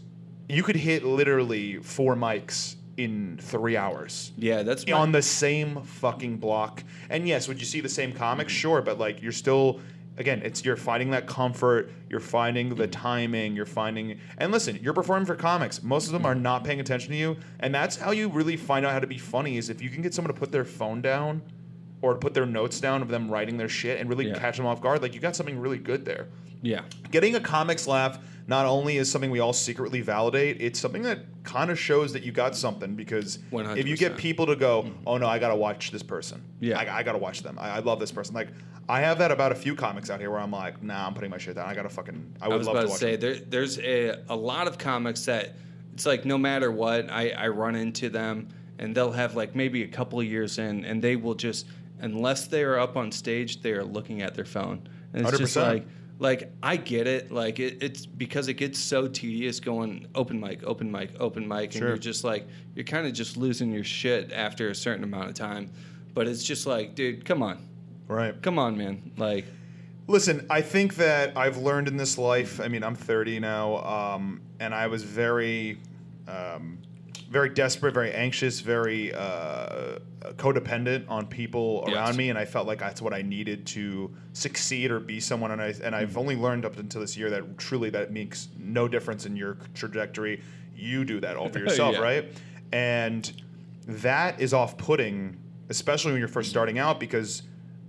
you 0.48 0.62
could 0.62 0.76
hit 0.76 1.04
literally 1.04 1.76
four 1.82 2.14
mics 2.16 2.76
in 2.96 3.38
three 3.40 3.76
hours. 3.76 4.32
Yeah, 4.36 4.62
that's 4.62 4.86
my, 4.86 4.92
on 4.92 5.12
the 5.12 5.22
same 5.22 5.82
fucking 5.82 6.38
block. 6.38 6.82
And 7.10 7.28
yes, 7.28 7.46
would 7.48 7.60
you 7.60 7.66
see 7.66 7.80
the 7.80 7.88
same 7.88 8.12
comics? 8.12 8.52
Sure, 8.52 8.82
but 8.82 8.98
like 8.98 9.22
you're 9.22 9.30
still 9.32 9.80
again, 10.18 10.42
it's 10.44 10.64
you're 10.64 10.76
finding 10.76 11.10
that 11.12 11.26
comfort, 11.26 11.90
you're 12.10 12.20
finding 12.20 12.74
the 12.74 12.86
timing, 12.86 13.54
you're 13.56 13.64
finding 13.64 14.18
and 14.36 14.52
listen, 14.52 14.78
you're 14.82 14.92
performing 14.92 15.24
for 15.24 15.34
comics. 15.36 15.82
Most 15.82 16.06
of 16.06 16.12
them 16.12 16.26
are 16.26 16.34
not 16.34 16.64
paying 16.64 16.80
attention 16.80 17.10
to 17.12 17.16
you, 17.16 17.36
and 17.60 17.74
that's 17.74 17.96
how 17.96 18.10
you 18.10 18.28
really 18.28 18.56
find 18.56 18.84
out 18.84 18.92
how 18.92 19.00
to 19.00 19.06
be 19.06 19.18
funny 19.18 19.56
is 19.56 19.70
if 19.70 19.80
you 19.80 19.88
can 19.88 20.02
get 20.02 20.12
someone 20.12 20.34
to 20.34 20.38
put 20.38 20.52
their 20.52 20.64
phone 20.64 21.00
down 21.00 21.40
or 22.02 22.14
put 22.14 22.34
their 22.34 22.46
notes 22.46 22.80
down 22.80 23.02
of 23.02 23.08
them 23.08 23.30
writing 23.30 23.56
their 23.56 23.68
shit 23.68 24.00
and 24.00 24.08
really 24.10 24.28
Yeah. 24.28 24.38
catch 24.38 24.56
them 24.56 24.66
off 24.66 24.80
guard, 24.80 25.00
like 25.02 25.14
you 25.14 25.20
got 25.20 25.34
something 25.34 25.58
really 25.58 25.78
good 25.78 26.04
there 26.04 26.26
yeah. 26.62 26.82
getting 27.10 27.34
a 27.34 27.40
comics 27.40 27.86
laugh 27.86 28.18
not 28.48 28.64
only 28.64 28.96
is 28.96 29.10
something 29.12 29.30
we 29.30 29.40
all 29.40 29.52
secretly 29.52 30.00
validate, 30.00 30.60
it's 30.62 30.80
something 30.80 31.02
that 31.02 31.20
kind 31.42 31.70
of 31.70 31.78
shows 31.78 32.14
that 32.14 32.22
you 32.22 32.32
got 32.32 32.56
something 32.56 32.94
because 32.94 33.38
if 33.52 33.86
you 33.86 33.94
get 33.94 34.16
people 34.16 34.46
to 34.46 34.56
go, 34.56 34.84
mm-hmm. 34.84 35.02
oh 35.06 35.18
no, 35.18 35.26
I 35.26 35.38
gotta 35.38 35.54
watch 35.54 35.90
this 35.90 36.02
person. 36.02 36.42
Yeah. 36.58 36.78
I, 36.78 36.98
I 36.98 37.02
gotta 37.02 37.18
watch 37.18 37.42
them. 37.42 37.58
I, 37.60 37.76
I 37.76 37.78
love 37.80 38.00
this 38.00 38.10
person. 38.10 38.34
Like 38.34 38.48
I 38.88 39.00
have 39.00 39.18
that 39.18 39.30
about 39.30 39.52
a 39.52 39.54
few 39.54 39.74
comics 39.74 40.08
out 40.08 40.18
here 40.18 40.30
where 40.30 40.40
I'm 40.40 40.50
like, 40.50 40.82
nah, 40.82 41.06
I'm 41.06 41.12
putting 41.12 41.28
my 41.28 41.36
shit 41.36 41.56
down. 41.56 41.68
I 41.68 41.74
gotta 41.74 41.90
fucking. 41.90 42.36
I 42.40 42.46
I, 42.46 42.56
was 42.56 42.66
love 42.66 42.76
about 42.76 42.88
to 42.88 42.96
say 42.96 43.16
there, 43.16 43.34
there's 43.34 43.78
a, 43.80 44.22
a 44.30 44.36
lot 44.36 44.66
of 44.66 44.78
comics 44.78 45.26
that 45.26 45.54
it's 45.92 46.06
like 46.06 46.24
no 46.24 46.38
matter 46.38 46.72
what 46.72 47.10
I, 47.10 47.30
I 47.30 47.48
run 47.48 47.76
into 47.76 48.08
them 48.08 48.48
and 48.78 48.94
they'll 48.94 49.12
have 49.12 49.36
like 49.36 49.54
maybe 49.54 49.82
a 49.82 49.88
couple 49.88 50.20
of 50.20 50.26
years 50.26 50.58
in 50.58 50.86
and 50.86 51.02
they 51.02 51.16
will 51.16 51.34
just 51.34 51.66
unless 52.00 52.46
they 52.46 52.62
are 52.62 52.78
up 52.78 52.96
on 52.96 53.12
stage 53.12 53.60
they 53.60 53.72
are 53.72 53.84
looking 53.84 54.22
at 54.22 54.34
their 54.34 54.44
phone 54.44 54.88
and 55.12 55.26
it's 55.26 55.36
just 55.36 55.56
100%. 55.56 55.68
like 55.68 55.86
like 56.18 56.50
I 56.62 56.76
get 56.76 57.06
it 57.06 57.30
like 57.30 57.60
it, 57.60 57.82
it's 57.82 58.04
because 58.06 58.48
it 58.48 58.54
gets 58.54 58.78
so 58.78 59.06
tedious 59.08 59.60
going 59.60 60.06
open 60.14 60.40
mic 60.40 60.62
open 60.64 60.90
mic 60.90 61.10
open 61.20 61.46
mic 61.46 61.64
and 61.74 61.74
Sure. 61.74 61.88
you're 61.88 61.98
just 61.98 62.24
like 62.24 62.46
you're 62.74 62.84
kind 62.84 63.06
of 63.06 63.12
just 63.12 63.36
losing 63.36 63.70
your 63.72 63.84
shit 63.84 64.32
after 64.32 64.68
a 64.70 64.74
certain 64.74 65.04
amount 65.04 65.28
of 65.28 65.34
time 65.34 65.70
but 66.14 66.26
it's 66.26 66.42
just 66.42 66.66
like 66.66 66.94
dude 66.94 67.24
come 67.24 67.42
on 67.42 67.64
Right. 68.08 68.40
come 68.42 68.58
on 68.58 68.76
man 68.76 69.12
like 69.16 69.44
Listen, 70.10 70.46
I 70.48 70.62
think 70.62 70.94
that 70.94 71.36
I've 71.36 71.58
learned 71.58 71.86
in 71.86 71.98
this 71.98 72.16
life. 72.16 72.62
I 72.62 72.68
mean, 72.68 72.82
I'm 72.82 72.94
30 72.94 73.40
now, 73.40 73.76
um, 73.84 74.40
and 74.58 74.74
I 74.74 74.86
was 74.86 75.02
very, 75.02 75.78
um, 76.26 76.78
very 77.30 77.50
desperate, 77.50 77.92
very 77.94 78.12
anxious, 78.12 78.60
very 78.60 79.12
uh, 79.14 79.98
codependent 80.36 81.04
on 81.08 81.26
people 81.26 81.84
Yes. 81.86 81.94
around 81.96 82.16
me, 82.16 82.30
and 82.30 82.38
I 82.38 82.44
felt 82.44 82.66
like 82.66 82.78
that's 82.78 83.02
what 83.02 83.12
I 83.12 83.22
needed 83.22 83.66
to 83.68 84.10
succeed 84.32 84.90
or 84.90 84.98
be 85.00 85.20
someone. 85.20 85.50
And 85.50 85.60
I 85.60 85.74
and 85.82 85.94
I've 85.94 86.16
only 86.16 86.36
learned 86.36 86.64
up 86.64 86.78
until 86.78 87.00
this 87.00 87.16
year 87.16 87.28
that 87.30 87.58
truly 87.58 87.90
that 87.90 88.12
makes 88.12 88.48
no 88.58 88.88
difference 88.88 89.26
in 89.26 89.36
your 89.36 89.58
trajectory. 89.74 90.40
You 90.74 91.04
do 91.04 91.20
that 91.20 91.36
all 91.36 91.48
for 91.48 91.58
yourself, 91.64 91.94
Yeah. 91.94 92.00
right? 92.00 92.32
And 92.72 93.30
that 93.86 94.40
is 94.40 94.52
off-putting, 94.54 95.36
especially 95.70 96.12
when 96.12 96.18
you're 96.20 96.28
first 96.28 96.50
starting 96.50 96.78
out, 96.78 96.98
because 97.00 97.42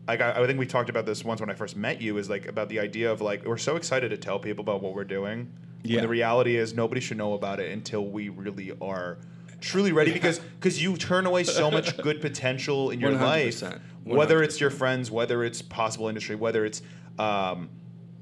like 0.08 0.22
I, 0.22 0.32
I 0.44 0.48
think 0.48 0.60
we 0.60 0.66
talked 0.66 0.90
about 0.90 1.06
this 1.06 1.24
once 1.24 1.40
when 1.40 1.50
I 1.50 1.54
first 1.54 1.78
met 1.78 2.02
you, 2.02 2.18
is 2.18 2.30
like 2.30 2.46
about 2.48 2.68
the 2.70 2.80
idea 2.80 3.12
of 3.12 3.22
like 3.22 3.46
we're 3.46 3.58
so 3.58 3.76
excited 3.78 4.10
to 4.10 4.18
tell 4.18 4.40
people 4.40 4.64
about 4.64 4.82
what 4.82 4.94
we're 4.96 5.04
doing. 5.06 5.52
When 5.84 5.92
Yeah. 5.96 6.02
the 6.02 6.08
reality 6.08 6.56
is 6.58 6.74
nobody 6.74 7.02
should 7.02 7.18
know 7.18 7.34
about 7.34 7.60
it 7.60 7.72
until 7.72 8.06
we 8.06 8.30
really 8.30 8.72
are 8.82 9.18
truly 9.62 9.92
ready 9.92 10.12
because 10.14 10.40
because 10.60 10.82
you 10.82 10.96
turn 10.96 11.26
away 11.26 11.44
so 11.44 11.70
much 11.70 11.98
good 11.98 12.22
potential 12.22 12.92
in 12.92 13.00
your 13.02 13.12
life 13.12 13.60
100%. 13.62 13.80
whether 14.06 14.42
it's 14.42 14.62
your 14.62 14.70
friends 14.70 15.12
whether 15.12 15.44
it's 15.44 15.62
possible 15.62 16.08
industry 16.08 16.34
whether 16.36 16.64
it's 16.64 16.82
um, 17.18 17.70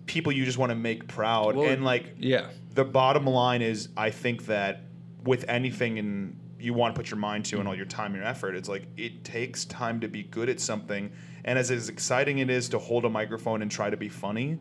people 0.08 0.32
you 0.32 0.46
just 0.46 0.58
want 0.58 0.72
to 0.72 0.76
make 0.76 1.08
proud 1.08 1.56
Well, 1.56 1.70
and 1.70 1.84
like 1.84 2.15
yeah 2.17 2.48
the 2.74 2.84
bottom 2.86 3.26
line 3.28 3.62
is 3.62 3.89
I 3.96 4.10
think 4.10 4.46
that 4.48 4.82
with 5.24 5.46
anything 5.48 6.00
and 6.00 6.39
you 6.60 6.74
want 6.74 6.96
to 6.96 7.00
put 7.00 7.12
your 7.12 7.20
mind 7.20 7.46
to 7.46 7.60
and 7.60 7.67
all 7.67 7.76
your 7.76 7.86
time 7.86 8.08
and 8.13 8.15
your 8.15 8.26
effort, 8.26 8.56
it's 8.56 8.67
like 8.70 8.88
it 8.98 9.24
takes 9.24 9.65
time 9.65 10.00
to 10.00 10.08
be 10.08 10.24
good 10.24 10.50
at 10.50 10.60
something. 10.60 11.12
And 11.46 11.60
as 11.60 11.70
as 11.70 11.88
exciting 11.89 12.39
it 12.39 12.50
is 12.50 12.67
to 12.70 12.80
hold 12.80 13.06
a 13.06 13.10
microphone 13.10 13.62
and 13.62 13.70
try 13.70 13.89
to 13.91 13.98
be 13.98 14.10
funny, 14.10 14.58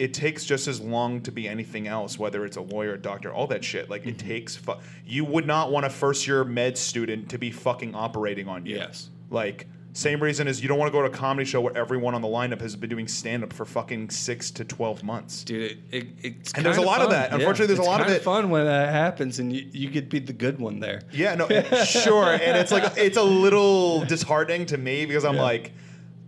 it 0.00 0.14
takes 0.14 0.44
just 0.44 0.66
as 0.66 0.80
long 0.80 1.20
to 1.20 1.30
be 1.30 1.46
anything 1.46 1.86
else, 1.86 2.18
whether 2.18 2.44
it's 2.46 2.56
a 2.56 2.62
lawyer, 2.62 2.94
a 2.94 2.98
doctor, 2.98 3.32
all 3.32 3.46
that 3.48 3.62
shit. 3.64 3.90
Like 3.90 4.06
it 4.06 4.16
Mm-hmm. 4.16 4.28
takes. 4.28 4.56
Fu- 4.56 4.74
you 5.06 5.24
would 5.26 5.46
not 5.46 5.70
want 5.70 5.84
a 5.86 5.90
first 5.90 6.26
year 6.26 6.42
med 6.42 6.76
student 6.78 7.28
to 7.30 7.38
be 7.38 7.50
fucking 7.50 7.94
operating 7.94 8.48
on 8.48 8.64
you. 8.66 8.76
Yes. 8.76 9.10
Like 9.30 9.66
Same 9.92 10.22
reason 10.22 10.46
as 10.48 10.62
you 10.62 10.68
don't 10.68 10.78
want 10.78 10.88
to 10.90 10.96
go 10.98 11.02
to 11.02 11.08
a 11.08 11.16
comedy 11.16 11.44
show 11.44 11.60
where 11.60 11.76
everyone 11.76 12.14
on 12.14 12.22
the 12.22 12.28
lineup 12.28 12.60
has 12.60 12.76
been 12.76 12.88
doing 12.88 13.08
stand 13.08 13.42
up 13.42 13.52
for 13.52 13.64
fucking 13.66 14.08
six 14.10 14.50
to 14.52 14.64
twelve 14.64 15.02
months. 15.02 15.44
Dude, 15.44 15.72
it, 15.72 15.78
it, 15.90 16.06
it's 16.22 16.52
And 16.54 16.64
there's 16.64 16.76
a 16.78 16.80
lot 16.80 17.00
of 17.02 17.08
fun. 17.08 17.16
that. 17.16 17.32
Unfortunately, 17.32 17.66
there's 17.74 17.86
a 17.86 17.90
lot 17.90 18.00
of 18.00 18.08
it- 18.08 18.22
fun 18.22 18.50
when 18.50 18.64
that 18.66 18.90
happens, 18.90 19.38
and 19.40 19.52
you, 19.52 19.66
you 19.72 19.90
to 20.00 20.02
be 20.02 20.20
the 20.20 20.32
good 20.32 20.58
one 20.60 20.78
there. 20.80 21.02
Yeah, 21.12 21.34
no, 21.34 21.46
sure. 21.84 22.32
And 22.32 22.56
it's 22.56 22.72
like 22.72 22.96
it's 22.96 23.16
a 23.18 23.22
little 23.22 24.04
disheartening 24.06 24.64
to 24.66 24.78
me 24.78 25.04
because 25.06 25.24
I'm 25.26 25.34
Yeah. 25.34 25.42
like, 25.52 25.72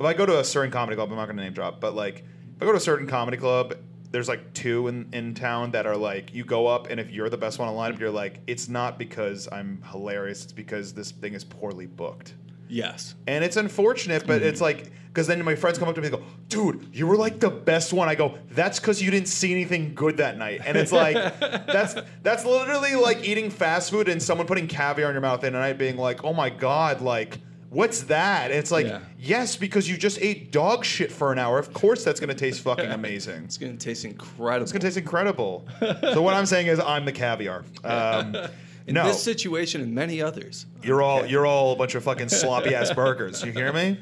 if 0.01 0.05
I 0.05 0.13
go 0.13 0.27
to 0.27 0.41
a 0.41 0.45
certain 0.45 0.71
comedy 0.73 0.97
club, 0.97 1.11
I'm 1.11 1.17
not 1.17 1.27
going 1.27 1.37
to 1.39 1.43
name 1.45 1.53
drop, 1.55 1.81
but 1.81 1.95
like 1.95 2.25
I 2.63 2.65
go 2.65 2.71
to 2.71 2.79
a 2.79 2.81
certain 2.81 3.09
comedy 3.09 3.37
club, 3.37 3.75
there's 4.13 4.29
like 4.29 4.55
two 4.55 4.87
in, 4.87 5.09
in 5.13 5.35
town 5.35 5.73
that 5.73 5.85
are 5.85 5.97
like 5.97 6.33
you 6.33 6.45
go 6.45 6.69
up 6.69 6.89
and 6.91 7.01
if 7.01 7.11
you're 7.11 7.29
the 7.29 7.37
best 7.37 7.59
one 7.59 7.69
on 7.69 7.75
lineup, 7.75 7.99
you're 7.99 8.11
like, 8.11 8.39
it's 8.47 8.69
not 8.69 9.01
because 9.01 9.49
I'm 9.51 9.83
hilarious, 9.91 10.45
it's 10.45 10.53
because 10.53 10.95
this 10.95 11.11
thing 11.11 11.35
is 11.35 11.43
poorly 11.43 11.87
booked. 11.87 12.35
Yes. 12.69 13.17
And 13.27 13.43
it's 13.43 13.57
unfortunate, 13.57 14.29
but 14.29 14.43
it's 14.43 14.61
like 14.61 14.93
because 15.09 15.27
then 15.27 15.45
my 15.45 15.57
friends 15.57 15.77
come 15.77 15.89
up 15.89 15.95
to 15.97 16.01
me 16.01 16.07
and 16.07 16.17
go, 16.17 16.23
"Dude, 16.49 16.89
you 16.93 17.07
were 17.07 17.17
like 17.17 17.39
the 17.39 17.51
best 17.51 17.93
one." 17.93 18.09
I 18.09 18.15
go, 18.15 18.39
"That's 18.53 18.81
because 18.81 19.03
you 19.03 19.11
didn't 19.11 19.29
see 19.29 19.53
anything 19.53 19.95
good 19.95 20.17
that 20.19 20.39
night." 20.39 20.63
And 20.65 20.79
it's 20.79 20.93
like 20.93 21.15
that's 21.41 21.97
that's 22.23 22.47
literally 22.47 22.95
like 22.95 23.25
eating 23.25 23.51
fast 23.51 23.91
food 23.91 24.09
and 24.09 24.23
someone 24.23 24.47
putting 24.47 24.69
caviar 24.69 25.11
in 25.11 25.15
your 25.15 25.21
mouth 25.21 25.45
and 25.45 25.55
I 25.55 25.75
being 25.75 25.97
like, 25.97 26.25
"Oh 26.25 26.33
my 26.33 26.49
god, 26.49 27.01
like." 27.01 27.41
What's 27.73 28.03
that? 28.03 28.51
And 28.51 28.59
it's 28.61 28.71
like, 28.71 28.87
Yeah. 28.87 29.01
yes, 29.19 29.57
because 29.57 29.89
you 29.89 29.97
just 29.97 30.21
ate 30.21 30.53
dog 30.53 30.85
shit 30.85 31.11
for 31.11 31.33
an 31.33 31.39
hour. 31.39 31.59
Of 31.59 31.73
course, 31.73 32.05
that's 32.05 32.21
gonna 32.21 32.35
taste 32.35 32.61
fucking 32.61 32.91
amazing. 32.91 33.45
It's 33.45 33.57
gonna 33.57 33.79
taste 33.79 34.05
incredible. 34.05 34.63
It's 34.63 34.73
gonna 34.73 34.85
taste 34.85 34.99
incredible. 34.99 35.67
so 35.81 36.21
what 36.21 36.35
I'm 36.35 36.45
saying 36.45 36.67
is, 36.67 36.79
I'm 36.79 37.07
the 37.07 37.13
caviar. 37.13 37.65
Um, 37.83 38.37
in 38.87 38.95
no, 38.95 39.07
this 39.07 39.23
situation 39.23 39.81
and 39.81 39.95
many 39.95 40.21
others. 40.21 40.67
you're 40.83 41.01
all 41.01 41.25
you're 41.25 41.47
all 41.47 41.73
a 41.73 41.77
bunch 41.77 41.95
of 41.95 42.05
fucking 42.05 42.29
sloppy 42.29 42.75
ass 42.75 42.93
burgers. 42.93 43.43
You 43.43 43.53
hear 43.53 43.73
me? 43.73 43.99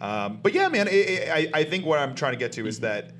Um, 0.00 0.38
but 0.40 0.52
yeah, 0.54 0.68
man, 0.68 0.86
it, 0.86 0.92
it, 0.92 1.28
I 1.28 1.50
I 1.60 1.64
think 1.64 1.84
what 1.84 1.98
I'm 1.98 2.14
trying 2.14 2.34
to 2.34 2.38
get 2.38 2.52
to 2.52 2.68
is 2.68 2.78
that 2.80 3.10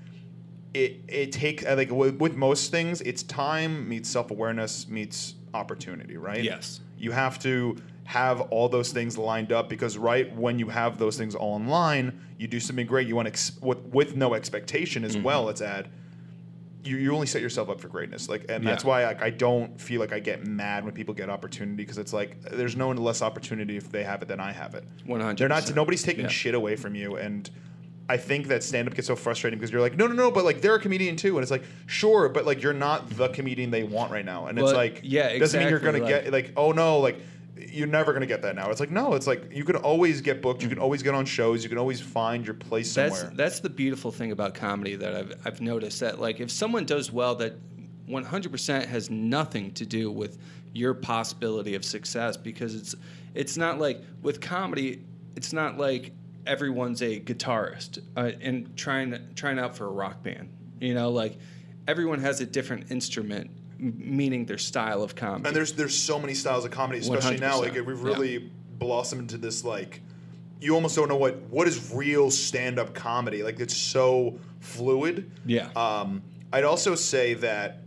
it 0.75 1.01
it 1.09 1.33
takes 1.33 1.65
like 1.65 1.77
think 1.77 1.91
with, 1.91 2.21
with 2.21 2.37
most 2.37 2.71
things, 2.71 3.01
it's 3.01 3.25
time 3.25 3.89
meets 3.89 4.09
self 4.09 4.31
awareness 4.31 4.87
meets 4.87 5.35
opportunity, 5.55 6.17
right? 6.17 6.45
Yes. 6.45 6.81
You 6.97 7.11
have 7.13 7.39
to 7.41 7.77
have 8.09 8.41
all 8.41 8.71
those 8.71 8.91
things 8.91 9.19
lined 9.19 9.53
up 9.53 9.69
because 9.69 9.99
right 9.99 10.35
when 10.35 10.59
you 10.59 10.67
have 10.71 10.97
those 10.97 11.19
things 11.19 11.35
all 11.35 11.57
in 11.57 11.67
line, 11.69 12.19
you 12.39 12.49
do 12.49 12.59
something 12.59 12.87
great. 12.87 13.07
You 13.07 13.15
want 13.15 13.29
ex- 13.29 13.53
with 13.61 13.79
with 13.93 14.17
no 14.17 14.33
expectation 14.33 15.03
Mm-hmm. 15.03 15.19
as 15.19 15.23
well. 15.23 15.45
Let's 15.45 15.61
add. 15.61 15.89
You, 16.85 16.97
you 16.97 17.13
only 17.13 17.27
set 17.27 17.43
yourself 17.43 17.69
up 17.69 17.81
for 17.81 17.89
greatness, 17.89 18.31
like, 18.31 18.47
and 18.49 18.67
that's 18.67 18.83
why 18.85 19.05
like, 19.05 19.21
I 19.21 19.29
don't 19.29 19.79
feel 19.79 20.01
like 20.01 20.13
I 20.15 20.21
get 20.21 20.47
mad 20.47 20.85
when 20.85 20.95
people 20.95 21.13
get 21.13 21.29
opportunity 21.29 21.77
because 21.83 21.99
it's 21.99 22.15
like 22.15 22.41
there's 22.41 22.77
no 22.77 22.87
one 22.87 22.97
less 22.97 23.21
opportunity 23.21 23.77
if 23.77 23.91
they 23.93 24.05
have 24.05 24.23
it 24.23 24.29
than 24.29 24.41
I 24.41 24.53
have 24.53 24.75
it. 24.75 24.85
100%. 25.07 25.37
They're 25.37 25.49
not. 25.49 25.75
Nobody's 25.75 26.03
taking 26.03 26.25
Yeah. 26.25 26.31
shit 26.31 26.55
away 26.55 26.77
from 26.77 26.95
you, 26.95 27.17
and 27.17 27.51
I 28.09 28.17
think 28.17 28.47
that 28.47 28.63
stand 28.63 28.89
up 28.89 28.95
gets 28.95 29.09
so 29.09 29.17
frustrating 29.17 29.59
because 29.59 29.71
you're 29.71 29.83
like, 29.83 29.97
no, 29.99 30.07
no, 30.07 30.15
no, 30.15 30.31
but 30.31 30.47
like 30.47 30.63
they're 30.63 30.77
a 30.77 30.81
comedian 30.81 31.17
too, 31.17 31.37
and 31.37 31.43
it's 31.43 31.51
like, 31.51 31.65
sure, 31.87 32.31
but 32.31 32.47
like 32.47 32.63
you're 32.63 32.73
not 32.73 33.11
the 33.11 33.29
comedian 33.29 33.71
they 33.71 33.83
want 33.83 34.11
right 34.11 34.25
now, 34.25 34.47
and 34.47 34.59
it's 34.59 34.73
like, 34.73 35.01
yeah, 35.03 35.37
doesn't 35.37 35.59
mean 35.61 35.69
you're 35.69 35.77
exactly, 35.79 36.01
gonna 36.01 36.23
get 36.23 36.33
like, 36.33 36.53
oh 36.57 36.73
no, 36.73 37.01
like 37.01 37.19
you're 37.59 37.87
never 37.87 38.13
gonna 38.13 38.27
get 38.27 38.43
that 38.43 38.55
now. 38.55 38.71
It's 38.71 38.81
like 38.81 38.91
no, 38.91 39.15
it's 39.15 39.27
like 39.27 39.53
you 39.53 39.65
can 39.65 39.77
always 39.77 40.21
get 40.21 40.41
booked, 40.43 40.63
you 40.63 40.69
can 40.69 40.79
always 40.79 41.03
get 41.03 41.15
on 41.15 41.25
shows, 41.25 41.63
you 41.63 41.69
can 41.69 41.79
always 41.79 42.01
find 42.01 42.45
your 42.47 42.55
place 42.55 42.95
That's 42.95 43.19
somewhere. 43.19 43.37
that's 43.37 43.61
the 43.61 43.71
beautiful 43.71 44.11
thing 44.11 44.33
about 44.33 44.55
comedy 44.55 44.97
that 44.97 45.15
I've 45.15 45.35
I've 45.45 45.61
noticed 45.61 46.01
that 46.01 46.21
like 46.21 46.41
if 46.41 46.51
someone 46.51 46.85
does 46.85 47.13
well 47.13 47.35
that 47.37 47.55
100% 48.09 48.87
has 48.87 49.11
nothing 49.11 49.73
to 49.73 49.85
do 49.85 50.11
with 50.11 50.39
your 50.73 50.95
possibility 50.95 51.75
of 51.75 51.85
success 51.85 52.37
because 52.37 52.75
it's 52.75 52.95
it's 53.35 53.57
not 53.57 53.79
like 53.79 54.03
with 54.23 54.41
comedy 54.41 55.05
it's 55.37 55.53
not 55.53 55.79
like 55.79 56.13
everyone's 56.47 57.03
a 57.03 57.21
guitarist 57.21 57.99
uh, 58.17 58.33
and 58.41 58.75
trying 58.77 59.19
trying 59.35 59.59
out 59.59 59.77
for 59.77 59.87
a 59.87 59.91
rock 59.91 60.23
band 60.23 60.49
you 60.81 60.95
know 60.95 61.11
like 61.11 61.37
everyone 61.87 62.19
has 62.21 62.41
a 62.41 62.47
different 62.47 62.91
instrument 62.91 63.51
meaning 63.79 64.45
their 64.45 64.59
style 64.59 65.03
of 65.03 65.15
comedy 65.15 65.47
and 65.47 65.57
there's 65.57 65.73
there's 65.73 65.97
so 65.97 66.19
many 66.19 66.35
styles 66.35 66.65
of 66.65 66.71
comedy, 66.71 66.99
especially 66.99 67.39
now. 67.39 67.61
Like 67.61 67.75
we've 67.75 67.87
yeah. 67.87 68.05
really 68.05 68.51
blossomed 68.79 69.23
into 69.23 69.39
this 69.39 69.65
like 69.65 70.01
you 70.61 70.75
almost 70.75 70.97
don't 70.97 71.09
know 71.09 71.17
what 71.17 71.37
what 71.51 71.69
is 71.69 71.93
real 71.95 72.31
stand 72.31 72.79
up 72.79 72.95
comedy. 72.95 73.43
Like 73.43 73.61
it's 73.61 73.77
so 73.77 74.39
fluid. 74.61 75.31
yeah 75.47 75.71
Um, 75.77 76.23
I'd 76.53 76.65
also 76.65 76.95
say 76.95 77.35
that 77.35 77.83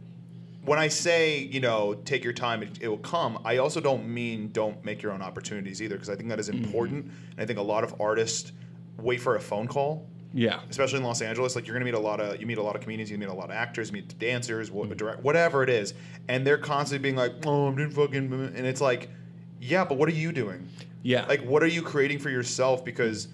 when 0.63 0.77
I 0.77 0.89
say, 0.89 1.39
you 1.39 1.59
know, 1.59 1.95
take 2.05 2.23
your 2.23 2.33
time, 2.33 2.61
it, 2.61 2.77
it 2.81 2.87
will 2.87 2.99
come, 2.99 3.41
I 3.43 3.57
also 3.57 3.81
don't 3.81 4.07
mean 4.07 4.51
don't 4.51 4.85
make 4.85 5.01
your 5.01 5.11
own 5.11 5.21
opportunities 5.21 5.81
either, 5.81 5.95
because 5.95 6.09
I 6.09 6.15
think 6.15 6.29
that 6.29 6.39
is 6.39 6.49
Mm-hmm. 6.49 6.63
important. 6.63 7.05
And 7.05 7.39
I 7.39 7.45
think 7.45 7.57
a 7.57 7.63
lot 7.63 7.83
of 7.83 7.99
artists 7.99 8.51
wait 8.97 9.19
for 9.21 9.35
a 9.35 9.39
phone 9.41 9.67
call, 9.67 10.07
yeah 10.33 10.61
especially 10.69 10.97
in 10.99 11.03
Los 11.03 11.21
Angeles. 11.21 11.55
Like 11.55 11.67
you're 11.67 11.75
gonna 11.75 11.85
meet 11.85 11.93
a 11.93 11.99
lot 11.99 12.19
of, 12.19 12.39
you 12.39 12.45
meet 12.45 12.57
a 12.57 12.63
lot 12.63 12.75
of 12.75 12.81
comedians, 12.81 13.11
you 13.11 13.17
meet 13.17 13.29
a 13.29 13.33
lot 13.33 13.45
of 13.45 13.55
actors, 13.55 13.89
you 13.89 13.93
meet 13.93 14.17
dancers, 14.19 14.69
Mm-hmm. 14.69 14.93
direct, 14.93 15.23
whatever 15.23 15.63
it 15.63 15.69
is, 15.69 15.93
and 16.27 16.45
they're 16.45 16.57
constantly 16.57 17.03
being 17.03 17.15
like, 17.15 17.33
oh, 17.45 17.67
I'm 17.67 17.75
doing 17.75 17.91
fucking, 17.91 18.31
and 18.55 18.65
it's 18.65 18.81
like, 18.81 19.09
yeah, 19.59 19.83
but 19.85 19.97
what 19.97 20.07
are 20.09 20.13
you 20.13 20.31
doing? 20.31 20.67
yeah 21.03 21.25
Like, 21.25 21.41
what 21.41 21.61
are 21.63 21.67
you 21.67 21.81
creating 21.81 22.19
for 22.19 22.29
yourself? 22.29 22.83
Because, 22.85 23.27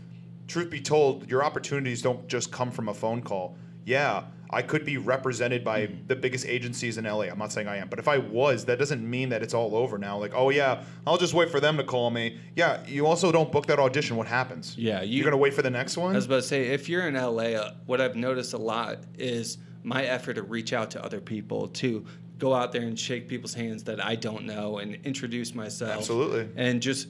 truth 0.48 0.70
be 0.70 0.82
told, 0.82 1.30
your 1.30 1.44
opportunities 1.44 2.02
don't 2.02 2.28
just 2.28 2.52
come 2.52 2.72
from 2.72 2.90
a 2.90 2.94
phone 2.94 3.22
call. 3.22 3.56
Yeah, 3.86 4.24
I 4.50 4.62
could 4.62 4.86
be 4.86 4.98
represented 4.98 5.64
by 5.64 5.88
Mm-hmm. 5.88 6.08
the 6.08 6.16
biggest 6.16 6.46
agencies 6.46 6.98
in 6.98 7.04
LA. 7.06 7.24
I'm 7.24 7.38
not 7.38 7.52
saying 7.52 7.68
I 7.68 7.78
am, 7.78 7.90
but 7.90 8.00
if 8.00 8.08
I 8.08 8.18
was, 8.18 8.66
that 8.66 8.80
doesn't 8.80 9.08
mean 9.08 9.30
that 9.30 9.44
it's 9.44 9.54
all 9.54 9.76
over 9.76 9.98
now. 9.98 10.18
Like, 10.18 10.34
oh 10.36 10.50
yeah, 10.50 10.84
I'll 11.06 11.18
just 11.18 11.34
wait 11.34 11.50
for 11.50 11.60
them 11.60 11.78
to 11.78 11.84
call 11.84 12.10
me. 12.10 12.38
Yeah, 12.56 12.80
you 12.88 13.06
also 13.06 13.32
don't 13.32 13.52
book 13.52 13.66
that 13.68 13.80
audition. 13.80 14.16
What 14.18 14.28
happens? 14.28 14.76
Yeah, 14.78 15.02
you- 15.02 15.18
you, 15.18 15.22
are 15.22 15.26
gonna 15.26 15.38
wait 15.38 15.54
for 15.54 15.62
the 15.62 15.70
next 15.70 15.98
one. 15.98 16.14
I 16.14 16.16
was 16.16 16.26
about 16.26 16.38
to 16.38 16.42
say, 16.44 16.68
if 16.68 16.88
you're 16.90 17.08
in 17.08 17.16
LA, 17.16 17.56
uh, 17.56 17.74
what 17.86 18.00
I've 18.02 18.16
noticed 18.16 18.54
a 18.54 18.58
lot 18.58 19.00
is 19.18 19.58
my 19.84 20.04
effort 20.06 20.34
to 20.36 20.44
reach 20.44 20.74
out 20.74 20.92
to 20.92 21.04
other 21.04 21.20
people, 21.22 21.68
to 21.70 22.06
go 22.40 22.54
out 22.54 22.72
there 22.72 22.84
and 22.84 23.00
shake 23.00 23.28
people's 23.28 23.54
hands 23.54 23.84
that 23.86 24.04
I 24.04 24.16
don't 24.16 24.46
know 24.46 24.78
and 24.78 24.96
introduce 25.04 25.56
myself. 25.56 25.98
Absolutely. 25.98 26.48
And 26.56 26.82
just 26.82 27.08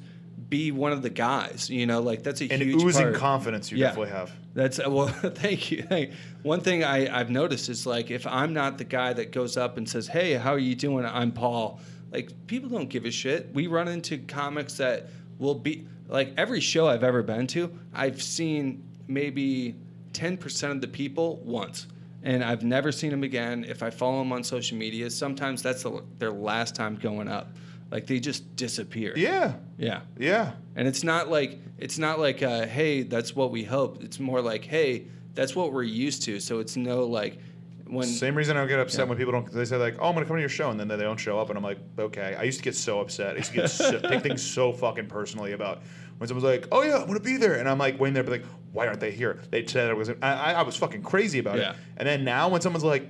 be 0.49 0.71
one 0.71 0.91
of 0.91 1.01
the 1.01 1.09
guys, 1.09 1.69
you 1.69 1.85
know, 1.85 1.99
like 2.01 2.23
that's 2.23 2.41
a 2.41 2.45
huge 2.45 2.53
and 2.53 2.61
huge 2.61 2.83
oozing 2.83 3.03
part. 3.03 3.15
confidence, 3.15 3.71
you 3.71 3.77
Yeah. 3.77 3.87
definitely 3.87 4.11
have. 4.13 4.31
That's 4.53 4.77
well, 4.79 5.07
thank 5.09 5.71
you. 5.71 5.83
Thank- 5.83 6.11
One 6.43 6.61
thing 6.61 6.83
I, 6.83 7.19
I've 7.19 7.29
noticed 7.29 7.69
is 7.69 7.85
like 7.85 8.11
if 8.11 8.25
I'm 8.27 8.53
not 8.53 8.77
the 8.77 8.83
guy 8.83 9.13
that 9.13 9.31
goes 9.31 9.57
up 9.57 9.77
and 9.77 9.87
says, 9.89 10.07
"Hey, 10.07 10.33
how 10.35 10.51
are 10.53 10.59
you 10.59 10.75
doing?" 10.75 11.05
I'm 11.05 11.31
Paul. 11.31 11.79
Like 12.11 12.31
people 12.47 12.69
don't 12.69 12.87
give 12.89 13.05
a 13.05 13.11
shit. 13.11 13.49
We 13.53 13.67
run 13.67 13.87
into 13.87 14.19
comics 14.19 14.73
that 14.77 15.07
will 15.39 15.55
be 15.55 15.85
like 16.07 16.33
every 16.37 16.61
show 16.61 16.87
I've 16.87 17.03
ever 17.03 17.21
been 17.23 17.47
to. 17.47 17.71
I've 17.93 18.21
seen 18.21 18.83
maybe 19.07 19.75
ten 20.13 20.37
percent 20.37 20.71
of 20.73 20.81
the 20.81 20.87
people 20.87 21.37
once, 21.43 21.87
and 22.23 22.43
I've 22.43 22.63
never 22.63 22.91
seen 22.91 23.09
them 23.09 23.23
again. 23.23 23.65
If 23.67 23.83
I 23.83 23.89
follow 23.89 24.19
them 24.19 24.31
on 24.31 24.43
social 24.43 24.77
media, 24.77 25.09
sometimes 25.09 25.61
that's 25.63 25.83
the, 25.83 26.03
their 26.19 26.31
last 26.31 26.75
time 26.75 26.95
going 26.95 27.27
up. 27.27 27.51
Like 27.91 28.07
they 28.07 28.19
just 28.19 28.55
disappear. 28.55 29.13
Yeah, 29.15 29.53
Yeah. 29.77 30.01
yeah. 30.17 30.53
And 30.75 30.87
it's 30.87 31.03
not 31.03 31.29
like 31.29 31.59
it's 31.77 31.97
not 31.97 32.19
like 32.19 32.43
uh, 32.43 32.65
hey, 32.67 33.03
that's 33.03 33.35
what 33.35 33.51
we 33.51 33.63
hope. 33.63 34.03
It's 34.03 34.19
more 34.19 34.41
like 34.41 34.65
hey, 34.65 35.05
that's 35.33 35.55
what 35.55 35.71
we're 35.73 35.83
used 35.83 36.23
to. 36.23 36.39
So 36.39 36.59
it's 36.59 36.75
no 36.75 37.05
like 37.05 37.39
when 37.85 38.05
Same 38.05 38.35
reason 38.35 38.57
I 38.57 38.65
get 38.65 38.79
upset 38.79 38.99
Yeah. 39.05 39.09
when 39.09 39.17
people 39.17 39.31
don't. 39.31 39.49
They 39.51 39.63
say 39.63 39.77
like, 39.77 39.95
"Oh, 39.99 40.09
I'm 40.09 40.13
gonna 40.13 40.25
come 40.25 40.35
to 40.35 40.41
your 40.41 40.49
show," 40.49 40.69
and 40.69 40.77
then 40.79 40.89
they 40.89 40.97
don't 40.97 41.19
show 41.19 41.39
up, 41.39 41.49
and 41.49 41.57
I'm 41.57 41.63
like, 41.63 41.77
"Okay." 41.97 42.35
I 42.37 42.43
used 42.43 42.57
to 42.57 42.63
get 42.63 42.75
so 42.75 42.99
upset. 42.99 43.35
I 43.35 43.37
used 43.37 43.51
to 43.51 43.55
get 43.57 43.69
so, 43.69 43.99
take 44.09 44.21
things 44.23 44.43
so 44.43 44.73
fucking 44.73 45.07
personally 45.07 45.53
about 45.53 45.81
when 46.17 46.27
someone's 46.27 46.43
like, 46.43 46.67
"Oh 46.73 46.83
yeah, 46.83 46.97
I'm 46.97 47.07
gonna 47.07 47.21
be 47.21 47.37
there," 47.37 47.55
and 47.55 47.69
I'm 47.69 47.77
like, 47.77 47.97
waiting 47.97 48.13
there, 48.13 48.23
but 48.23 48.31
like, 48.33 48.45
"Why 48.73 48.87
aren't 48.87 48.99
they 48.99 49.11
here?" 49.11 49.39
They 49.51 49.65
said 49.65 49.89
it 49.89 49.95
was. 49.95 50.09
I, 50.09 50.15
I, 50.21 50.51
I 50.53 50.61
was 50.63 50.75
fucking 50.75 51.03
crazy 51.03 51.39
about 51.39 51.59
Yeah. 51.59 51.71
it. 51.71 51.75
And 51.95 52.05
then 52.05 52.25
now 52.25 52.49
when 52.49 52.59
someone's 52.59 52.83
like, 52.83 53.07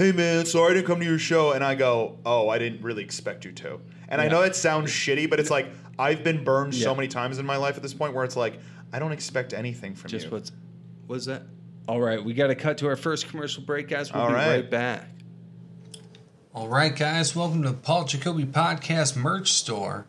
"Hey 0.00 0.12
man, 0.12 0.46
sorry 0.46 0.70
I 0.70 0.74
didn't 0.76 0.86
come 0.86 0.98
to 1.00 1.04
your 1.04 1.18
show," 1.18 1.52
and 1.52 1.62
I 1.62 1.74
go, 1.74 2.16
"Oh, 2.24 2.48
I 2.48 2.58
didn't 2.58 2.82
really 2.82 3.04
expect 3.04 3.44
you 3.44 3.52
to," 3.52 3.82
and 4.08 4.18
I 4.18 4.28
know 4.28 4.40
it 4.40 4.56
sounds 4.56 4.90
shitty, 4.90 5.28
but 5.28 5.38
it's 5.38 5.50
like 5.50 5.66
I've 5.98 6.24
been 6.24 6.42
burned 6.42 6.74
so 6.74 6.94
many 6.94 7.06
times 7.06 7.36
in 7.36 7.44
my 7.44 7.58
life 7.58 7.76
at 7.76 7.82
this 7.82 7.92
point 7.92 8.14
where 8.14 8.24
it's 8.24 8.34
like 8.34 8.58
I 8.94 8.98
don't 8.98 9.12
expect 9.12 9.52
anything 9.52 9.94
from 9.94 10.10
just 10.10 10.24
you. 10.24 10.30
Just 10.30 10.32
what's 10.32 10.52
was 11.06 11.26
that? 11.26 11.42
All 11.86 12.00
right, 12.00 12.24
we 12.24 12.32
got 12.32 12.46
to 12.46 12.54
cut 12.54 12.78
to 12.78 12.86
our 12.86 12.96
first 12.96 13.28
commercial 13.28 13.62
break, 13.62 13.88
guys. 13.88 14.10
We'll 14.10 14.22
All 14.22 14.28
be 14.28 14.36
right. 14.36 14.48
right 14.48 14.70
back. 14.70 15.06
All 16.54 16.68
right, 16.68 16.96
guys, 16.96 17.36
welcome 17.36 17.62
to 17.64 17.68
the 17.68 17.76
Paul 17.76 18.06
Jacoby 18.06 18.46
Podcast 18.46 19.16
merch 19.16 19.52
store. 19.52 20.06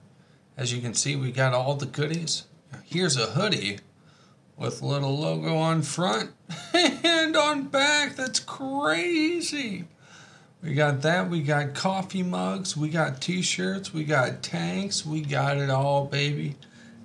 As 0.56 0.72
you 0.72 0.80
can 0.80 0.94
see, 0.94 1.18
we 1.18 1.34
got 1.34 1.54
all 1.54 1.76
the 1.76 1.86
goodies. 1.86 2.44
Here's 2.86 3.18
a 3.18 3.26
hoodie 3.26 3.80
with 4.62 4.82
a 4.82 4.86
little 4.86 5.18
logo 5.18 5.58
on 5.58 5.82
front 5.82 6.32
and 6.74 7.36
on 7.36 7.64
back. 7.64 8.16
That's 8.16 8.40
crazy. 8.40 9.86
We 10.62 10.76
got 10.76 11.02
that. 11.02 11.30
We 11.30 11.42
got 11.42 11.74
coffee 11.74 12.22
mugs. 12.22 12.78
We 12.78 12.90
got 12.90 13.20
t 13.20 13.42
shirts. 13.42 13.92
We 13.92 14.04
got 14.04 14.44
tanks. 14.44 15.06
We 15.06 15.22
got 15.22 15.58
it 15.58 15.72
all, 15.72 16.06
baby. 16.06 16.56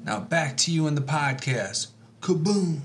Now 0.05 0.21
back 0.21 0.59
to 0.59 0.71
you 0.71 0.87
in 0.87 0.95
the 0.95 1.01
podcast. 1.01 1.88
Kaboom. 2.21 2.81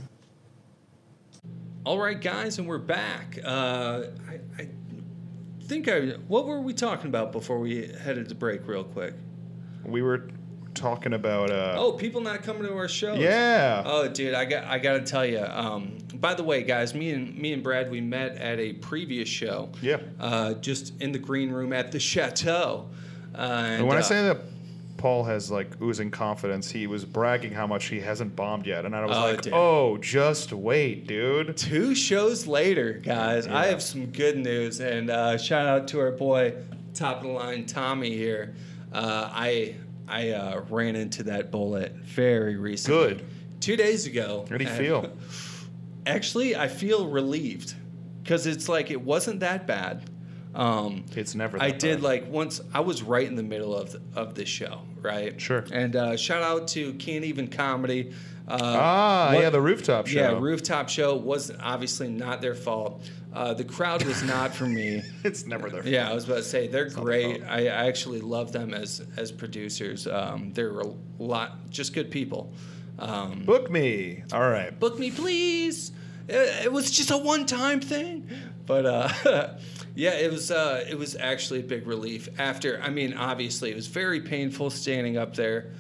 All 1.84 2.00
right, 2.00 2.20
guys, 2.20 2.58
and 2.58 2.68
we're 2.68 2.78
back. 2.78 3.40
Uh, 3.44 4.04
I, 4.30 4.40
I 4.62 4.70
think 5.64 5.90
I 5.90 6.12
what 6.28 6.46
were 6.46 6.62
we 6.62 6.74
talking 6.74 7.08
about 7.08 7.34
before 7.34 7.60
we 7.60 7.88
headed 7.88 8.30
to 8.30 8.36
break, 8.36 8.66
real 8.68 8.86
quick? 8.86 9.16
we 9.84 10.02
were 10.02 10.28
talking 10.74 11.14
about. 11.14 11.50
Uh, 11.52 11.76
Oh, 11.78 11.92
people 11.94 12.22
not 12.22 12.44
coming 12.44 12.64
to 12.64 12.74
our 12.76 12.88
show. 12.88 13.14
yeah. 13.16 13.84
Oh, 13.86 14.08
dude, 14.08 14.34
I 14.34 14.46
got 14.46 14.64
I 14.66 14.78
got 14.80 14.94
to 14.94 15.02
tell 15.02 15.26
you. 15.26 15.44
Um, 15.46 15.98
by 16.16 16.34
the 16.34 16.44
way, 16.44 16.64
guys, 16.64 16.94
me 16.94 17.12
and 17.12 17.38
me 17.38 17.54
and 17.54 17.64
Brad 17.64 17.90
we 17.92 18.02
met 18.02 18.38
at 18.38 18.60
a 18.60 18.74
previous 18.74 19.28
show. 19.30 19.70
Yeah. 19.82 19.98
Uh, 20.20 20.54
just 20.56 21.00
in 21.02 21.12
the 21.12 21.20
green 21.20 21.52
room 21.52 21.74
at 21.74 21.92
the 21.92 22.00
chateau. 22.00 22.90
Uh, 23.34 23.38
and, 23.38 23.74
and 23.80 23.88
when 23.88 23.98
I 23.98 24.02
uh, 24.02 24.04
say 24.04 24.24
that 24.28 24.38
Paul 24.98 25.24
has 25.24 25.50
like 25.50 25.82
oozing 25.82 26.12
confidence, 26.12 26.70
he 26.70 26.86
was 26.86 27.06
bragging 27.06 27.52
how 27.54 27.66
much 27.66 27.86
he 27.86 28.00
hasn't 28.00 28.36
bombed 28.36 28.68
yet, 28.68 28.86
and 28.86 28.96
I 28.96 29.06
was 29.06 29.18
Oh, 29.18 29.22
like, 29.22 29.42
dude. 29.42 29.54
"Oh, 29.54 29.98
just 29.98 30.54
wait, 30.54 31.08
dude." 31.08 31.58
two 31.58 31.96
shows 31.96 32.46
later, 32.46 32.94
guys, 32.94 33.48
I 33.48 33.66
have 33.68 33.82
some 33.82 34.08
good 34.08 34.38
news, 34.38 34.80
and 34.80 35.10
uh, 35.10 35.38
shout 35.38 35.66
out 35.66 35.88
to 35.90 36.00
our 36.02 36.12
boy, 36.12 36.54
top 36.94 37.18
of 37.18 37.24
the 37.24 37.30
line 37.30 37.66
Tommy 37.66 38.16
here. 38.16 38.54
Uh, 38.94 39.30
I 39.32 39.76
I 40.08 40.32
uh, 40.32 40.62
ran 40.70 40.96
into 40.96 41.24
that 41.24 41.52
bullet 41.52 41.94
very 41.96 42.56
recently. 42.56 43.16
Good. 43.16 43.26
Two 43.60 43.76
days 43.78 44.06
ago. 44.06 44.46
How 44.50 44.58
do 44.58 44.64
you 44.64 44.70
feel? 44.70 45.12
Actually, 46.06 46.56
I 46.56 46.68
feel 46.68 47.08
relieved 47.08 47.76
because 48.24 48.48
it's 48.48 48.68
like 48.68 48.90
it 48.92 49.02
wasn't 49.02 49.40
that 49.42 49.68
bad. 49.68 50.10
Um, 50.54 51.06
It's 51.16 51.36
never. 51.36 51.62
I 51.62 51.70
that 51.72 51.80
did 51.80 51.96
bad. 51.98 52.04
like 52.04 52.32
once. 52.32 52.60
I 52.74 52.82
was 52.82 53.04
right 53.04 53.26
in 53.26 53.36
the 53.36 53.44
middle 53.44 53.76
of 53.76 53.92
the, 53.92 54.02
of 54.16 54.36
this 54.36 54.50
show, 54.50 54.82
right? 55.02 55.40
Sure. 55.40 55.64
And 55.72 55.96
uh, 55.96 56.18
shout 56.18 56.44
out 56.44 56.68
to 56.70 56.94
Can't 56.96 57.24
Even 57.24 57.48
Comedy. 57.48 58.12
Uh, 58.52 58.58
Ah, 58.62 59.32
what- 59.34 59.42
yeah, 59.42 59.50
the 59.50 59.62
rooftop 59.62 60.08
show. 60.08 60.20
yeah, 60.20 60.40
rooftop 60.40 60.90
show 60.90 61.16
was 61.16 61.52
obviously 61.62 62.10
not 62.10 62.42
their 62.42 62.56
fault. 62.56 63.04
Uh, 63.34 63.54
the 63.54 63.64
crowd 63.64 64.04
was 64.04 64.22
not 64.24 64.54
for 64.54 64.66
me. 64.66 65.02
it's 65.24 65.46
never 65.48 65.70
their. 65.70 65.82
Fault. 65.84 65.94
Yeah, 65.94 66.10
I 66.10 66.14
was 66.14 66.26
about 66.26 66.38
to 66.38 66.44
say 66.44 66.68
they're 66.68 66.90
their 66.90 67.04
great. 67.04 67.44
I, 67.44 67.68
I 67.68 67.88
actually 67.88 68.20
love 68.20 68.52
them 68.52 68.74
as 68.74 69.02
as 69.16 69.32
producers. 69.32 70.06
Um, 70.06 70.52
they're 70.54 70.80
a 70.82 70.88
lot, 71.18 71.70
just 71.70 71.94
good 71.94 72.12
people. 72.12 72.52
Um, 73.00 73.44
Book 73.46 73.72
me. 73.72 74.24
All 74.34 74.42
right. 74.50 74.78
book 74.80 75.00
me, 75.00 75.12
please. 75.12 75.92
It, 76.28 76.66
it 76.66 76.72
was 76.74 76.92
just 76.92 77.10
a 77.10 77.18
one 77.18 77.46
time 77.46 77.80
thing, 77.80 78.28
but 78.68 78.86
uh, 78.86 79.10
yeah, 79.96 80.12
it 80.12 80.30
was 80.32 80.52
uh, 80.52 80.86
it 80.90 80.98
was 80.98 81.16
actually 81.16 81.62
a 81.62 81.64
big 81.64 81.88
relief. 81.88 82.28
After, 82.38 82.82
I 82.84 82.90
mean, 82.90 83.14
obviously, 83.14 83.72
it 83.72 83.76
was 83.76 83.88
very 83.88 84.20
painful 84.22 84.70
standing 84.70 85.18
up 85.18 85.36
there, 85.36 85.72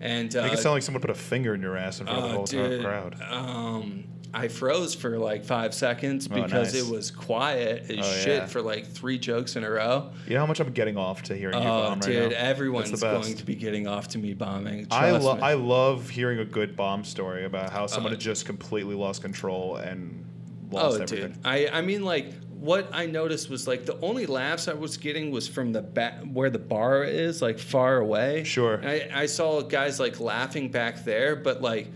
and 0.00 0.34
uh, 0.36 0.42
Make 0.44 0.52
it 0.54 0.58
sound 0.58 0.74
like 0.74 0.82
someone 0.82 1.00
put 1.00 1.10
a 1.10 1.14
finger 1.14 1.54
in 1.54 1.60
your 1.62 1.76
ass 1.76 2.00
in 2.00 2.06
front 2.06 2.18
of 2.20 2.24
the 2.24 2.30
uh, 2.30 2.34
whole 2.36 2.44
dude, 2.44 2.82
crowd. 2.84 3.16
Um, 3.22 4.04
I 4.34 4.48
froze 4.48 4.94
for 4.94 5.18
like 5.18 5.44
five 5.44 5.72
seconds 5.72 6.28
Oh, 6.30 6.34
because 6.34 6.74
nice. 6.74 6.82
it 6.86 6.92
was 6.92 7.10
quiet 7.10 7.90
as 7.90 7.98
Oh, 8.06 8.12
shit 8.12 8.42
yeah. 8.42 8.46
for 8.46 8.60
like 8.60 8.86
three 8.86 9.18
jokes 9.18 9.56
in 9.56 9.64
a 9.64 9.70
row. 9.70 10.10
You 10.26 10.34
know 10.34 10.40
how 10.40 10.46
much 10.46 10.60
I'm 10.60 10.70
getting 10.72 10.98
off 10.98 11.22
to 11.24 11.34
hearing 11.36 11.56
you 11.56 11.62
Oh, 11.62 11.82
bomb 11.88 12.00
right 12.00 12.02
dude, 12.02 12.30
now? 12.32 12.36
everyone's 12.36 12.90
That's 12.90 13.00
the 13.00 13.10
going 13.10 13.34
to 13.36 13.44
be 13.44 13.54
getting 13.54 13.86
off 13.86 14.08
to 14.08 14.18
me 14.18 14.34
bombing. 14.34 14.86
I, 14.90 15.08
Trust 15.10 15.24
lo- 15.24 15.34
me. 15.36 15.40
I 15.42 15.54
love 15.54 16.10
hearing 16.10 16.40
a 16.40 16.44
good 16.44 16.76
bomb 16.76 17.04
story 17.04 17.46
about 17.46 17.70
how 17.70 17.86
someone 17.86 18.12
Uh, 18.12 18.16
had 18.16 18.20
just 18.20 18.44
completely 18.44 18.94
lost 18.94 19.22
control 19.22 19.76
and 19.76 20.24
lost 20.70 20.98
oh, 20.98 21.02
everything. 21.04 21.32
dude. 21.32 21.38
I, 21.46 21.68
I 21.68 21.80
mean, 21.80 22.04
like, 22.04 22.34
what 22.60 22.88
I 22.92 23.06
noticed 23.06 23.48
was 23.50 23.68
like 23.68 23.86
the 23.86 23.98
only 24.00 24.26
laughs 24.26 24.68
I 24.68 24.74
was 24.74 24.96
getting 24.96 25.30
was 25.30 25.46
from 25.46 25.72
the 25.72 25.82
back 25.82 26.24
where 26.24 26.50
the 26.50 26.58
bar 26.58 27.04
is, 27.04 27.40
like 27.40 27.58
far 27.58 27.98
away. 27.98 28.44
Sure. 28.44 28.74
And 28.74 28.88
I, 28.88 29.08
I 29.22 29.26
saw 29.26 29.60
guys 29.62 30.00
like 30.00 30.18
laughing 30.20 30.70
back 30.70 31.04
there, 31.04 31.36
but 31.36 31.62
like, 31.62 31.88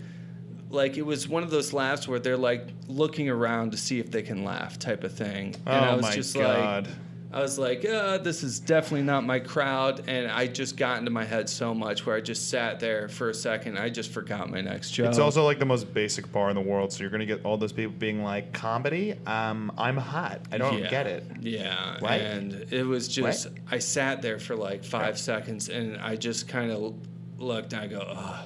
like 0.69 0.97
it 0.97 1.03
was 1.03 1.27
one 1.27 1.43
of 1.43 1.51
those 1.51 1.73
laughs 1.73 2.07
where 2.07 2.19
they're 2.19 2.37
like 2.37 2.67
looking 2.87 3.29
around 3.29 3.71
to 3.71 3.77
see 3.77 3.99
if 3.99 4.09
they 4.09 4.21
can 4.21 4.43
laugh, 4.43 4.79
type 4.79 5.03
of 5.03 5.13
thing. 5.13 5.55
And 5.65 5.67
oh 5.67 5.71
I 5.71 5.89
Oh 5.91 5.95
was 5.97 6.03
my 6.03 6.15
just 6.15 6.33
God. 6.35 6.85
like, 6.87 6.95
I 7.33 7.41
was 7.41 7.57
like, 7.57 7.83
uh, 7.83 8.19
this 8.19 8.43
is 8.43 8.59
definitely 8.59 9.01
not 9.01 9.23
my 9.23 9.39
crowd, 9.39 10.03
and 10.07 10.29
I 10.29 10.45
just 10.45 10.77
got 10.77 10.99
into 10.99 11.09
my 11.09 11.25
head 11.25 11.49
so 11.49 11.73
much 11.73 12.05
where 12.05 12.15
I 12.15 12.21
just 12.21 12.49
sat 12.51 12.79
there 12.79 13.09
for 13.09 13.29
a 13.29 13.33
second. 13.33 13.79
I 13.79 13.89
just 13.89 14.11
forgot 14.11 14.51
my 14.51 14.61
next 14.61 14.91
joke. 14.91 15.07
It's 15.07 15.17
also 15.17 15.43
like 15.43 15.57
the 15.57 15.65
most 15.65 15.91
basic 15.95 16.31
bar 16.31 16.49
in 16.51 16.55
the 16.55 16.61
world, 16.61 16.93
so 16.93 17.01
you're 17.01 17.09
gonna 17.09 17.25
get 17.25 17.43
all 17.43 17.57
those 17.57 17.71
people 17.73 17.93
being 17.97 18.23
like, 18.23 18.53
"Comedy? 18.53 19.15
Um, 19.25 19.71
I'm 19.79 19.97
hot. 19.97 20.41
I 20.51 20.59
don't 20.59 20.77
Yeah. 20.77 20.89
get 20.91 21.07
it." 21.07 21.25
Yeah, 21.41 21.95
What? 21.99 22.11
and 22.21 22.71
it 22.71 22.83
was 22.85 23.07
just? 23.07 23.47
I 23.71 23.79
sat 23.79 24.21
there 24.21 24.37
for 24.37 24.55
like 24.55 24.83
five 24.83 25.15
Yeah. 25.15 25.21
seconds, 25.21 25.69
and 25.69 25.97
I 25.97 26.15
just 26.17 26.47
kind 26.47 26.69
of 26.69 26.93
looked, 27.39 27.73
and 27.73 27.81
I 27.81 27.87
go, 27.87 27.99
Ugh. 28.15 28.45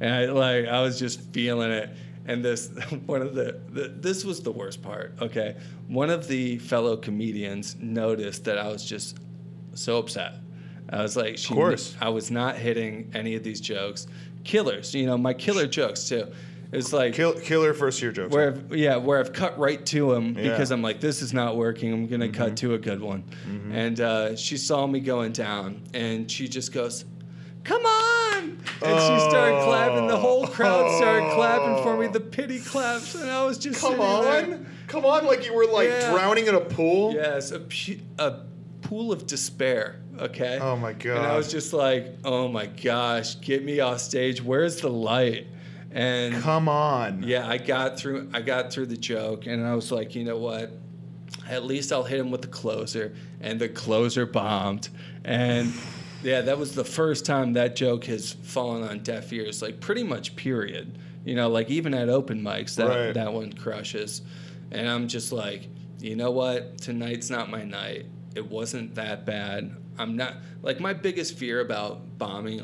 and 0.00 0.12
I 0.12 0.24
like 0.26 0.66
I 0.66 0.80
was 0.82 0.98
just 0.98 1.20
feeling 1.32 1.70
it. 1.70 1.88
And 2.26 2.44
this 2.44 2.68
one 3.06 3.22
of 3.22 3.34
the, 3.34 3.60
the 3.70 3.88
this 3.88 4.24
was 4.24 4.40
the 4.42 4.52
worst 4.52 4.82
part. 4.82 5.14
Okay, 5.20 5.56
one 5.88 6.10
of 6.10 6.26
the 6.28 6.58
fellow 6.58 6.96
comedians 6.96 7.76
noticed 7.80 8.44
that 8.44 8.58
I 8.58 8.68
was 8.68 8.84
just 8.84 9.18
so 9.74 9.98
upset. 9.98 10.34
I 10.90 11.02
was 11.02 11.16
like, 11.16 11.38
she, 11.38 11.52
course. 11.54 11.96
I 12.00 12.08
was 12.10 12.30
not 12.30 12.56
hitting 12.56 13.10
any 13.14 13.34
of 13.34 13.42
these 13.42 13.60
jokes. 13.60 14.06
Killers, 14.44 14.94
you 14.94 15.06
know, 15.06 15.16
my 15.18 15.32
killer 15.34 15.66
jokes 15.66 16.08
too. 16.08 16.28
It's 16.72 16.92
like 16.92 17.14
Kill, 17.14 17.32
killer 17.34 17.72
first 17.72 18.02
year 18.02 18.10
jokes. 18.10 18.34
where 18.34 18.48
I've, 18.48 18.74
yeah, 18.74 18.96
where 18.96 19.20
I've 19.20 19.32
cut 19.32 19.56
right 19.58 19.84
to 19.86 20.12
him 20.12 20.24
Yeah. 20.24 20.30
Mm-hmm. 20.42 20.50
because 20.50 20.70
I'm 20.72 20.82
like, 20.82 21.00
this 21.00 21.22
is 21.22 21.32
not 21.32 21.56
working. 21.56 21.92
I'm 21.92 22.06
gonna 22.06 22.28
cut 22.28 22.56
to 22.58 22.74
a 22.74 22.78
good 22.78 23.00
one. 23.00 23.22
And 23.72 24.00
uh, 24.00 24.34
she 24.36 24.56
saw 24.56 24.86
me 24.86 25.00
going 25.00 25.32
down, 25.32 25.82
and 25.94 26.28
she 26.30 26.48
just 26.48 26.72
goes, 26.72 27.04
"Come 27.62 27.84
on!" 27.86 28.33
And 28.44 29.00
she 29.00 29.28
started 29.30 29.62
clapping. 29.64 30.06
The 30.06 30.16
whole 30.16 30.46
crowd 30.46 30.90
started 30.96 31.32
clapping 31.34 31.82
for 31.82 31.96
me. 31.96 32.06
The 32.08 32.20
pity 32.20 32.60
claps, 32.60 33.14
and 33.14 33.30
I 33.30 33.44
was 33.44 33.58
just 33.58 33.80
Come 33.80 33.92
sitting 33.92 34.04
on, 34.04 34.24
there. 34.50 34.60
come 34.86 35.04
on! 35.04 35.26
Like 35.26 35.44
you 35.46 35.54
were 35.54 35.66
like 35.66 35.88
Yeah. 35.88 36.10
drowning 36.12 36.46
in 36.46 36.54
a 36.54 36.60
pool. 36.60 37.12
Yes, 37.14 37.50
a, 37.50 37.60
pu- 37.60 38.00
a 38.18 38.40
pool 38.82 39.12
of 39.12 39.26
despair. 39.26 40.00
Okay. 40.18 40.58
Oh 40.60 40.76
my 40.76 40.92
god. 40.92 41.16
And 41.18 41.26
I 41.26 41.36
was 41.36 41.50
just 41.50 41.72
like, 41.72 42.16
oh 42.24 42.46
my 42.48 42.66
gosh, 42.66 43.40
get 43.40 43.64
me 43.64 43.80
off 43.80 43.98
stage. 44.00 44.42
Where's 44.42 44.80
the 44.80 44.90
light? 44.90 45.46
And 45.90 46.34
Come 46.42 46.68
on. 46.68 47.22
yeah, 47.22 47.48
I 47.48 47.58
got 47.58 47.98
through. 47.98 48.28
I 48.34 48.40
got 48.42 48.72
through 48.72 48.86
the 48.86 48.96
joke, 48.96 49.46
and 49.46 49.64
I 49.66 49.74
was 49.74 49.90
like, 49.92 50.14
you 50.14 50.24
know 50.24 50.38
what? 50.38 50.72
At 51.48 51.64
least 51.64 51.92
I'll 51.92 52.04
hit 52.04 52.18
him 52.20 52.30
with 52.30 52.42
the 52.42 52.48
closer, 52.48 53.14
and 53.40 53.60
the 53.60 53.68
closer 53.68 54.24
bombed. 54.26 54.88
And 55.24 55.72
yeah, 56.24 56.40
that 56.42 56.58
was 56.58 56.74
the 56.74 56.84
first 56.84 57.24
time 57.24 57.52
that 57.52 57.76
joke 57.76 58.04
has 58.06 58.32
fallen 58.32 58.82
on 58.82 59.00
deaf 59.00 59.32
ears. 59.32 59.62
Like 59.62 59.80
pretty 59.80 60.02
much, 60.02 60.34
period. 60.36 60.98
You 61.24 61.34
know, 61.36 61.48
like 61.48 61.70
even 61.70 61.94
at 61.94 62.08
open 62.08 62.42
mics, 62.42 62.74
that 62.76 62.88
Right. 62.88 63.14
that 63.14 63.32
one 63.32 63.52
crushes. 63.52 64.22
And 64.70 64.88
I'm 64.88 65.06
just 65.08 65.32
like, 65.32 65.68
you 66.00 66.16
know 66.16 66.30
what? 66.30 66.78
Tonight's 66.78 67.30
not 67.30 67.50
my 67.50 67.62
night. 67.64 68.06
It 68.34 68.50
wasn't 68.50 68.94
that 68.96 69.24
bad. 69.24 69.76
I'm 69.98 70.16
not 70.16 70.34
like 70.62 70.80
my 70.80 70.92
biggest 70.92 71.36
fear 71.38 71.60
about 71.60 72.18
bombing 72.18 72.62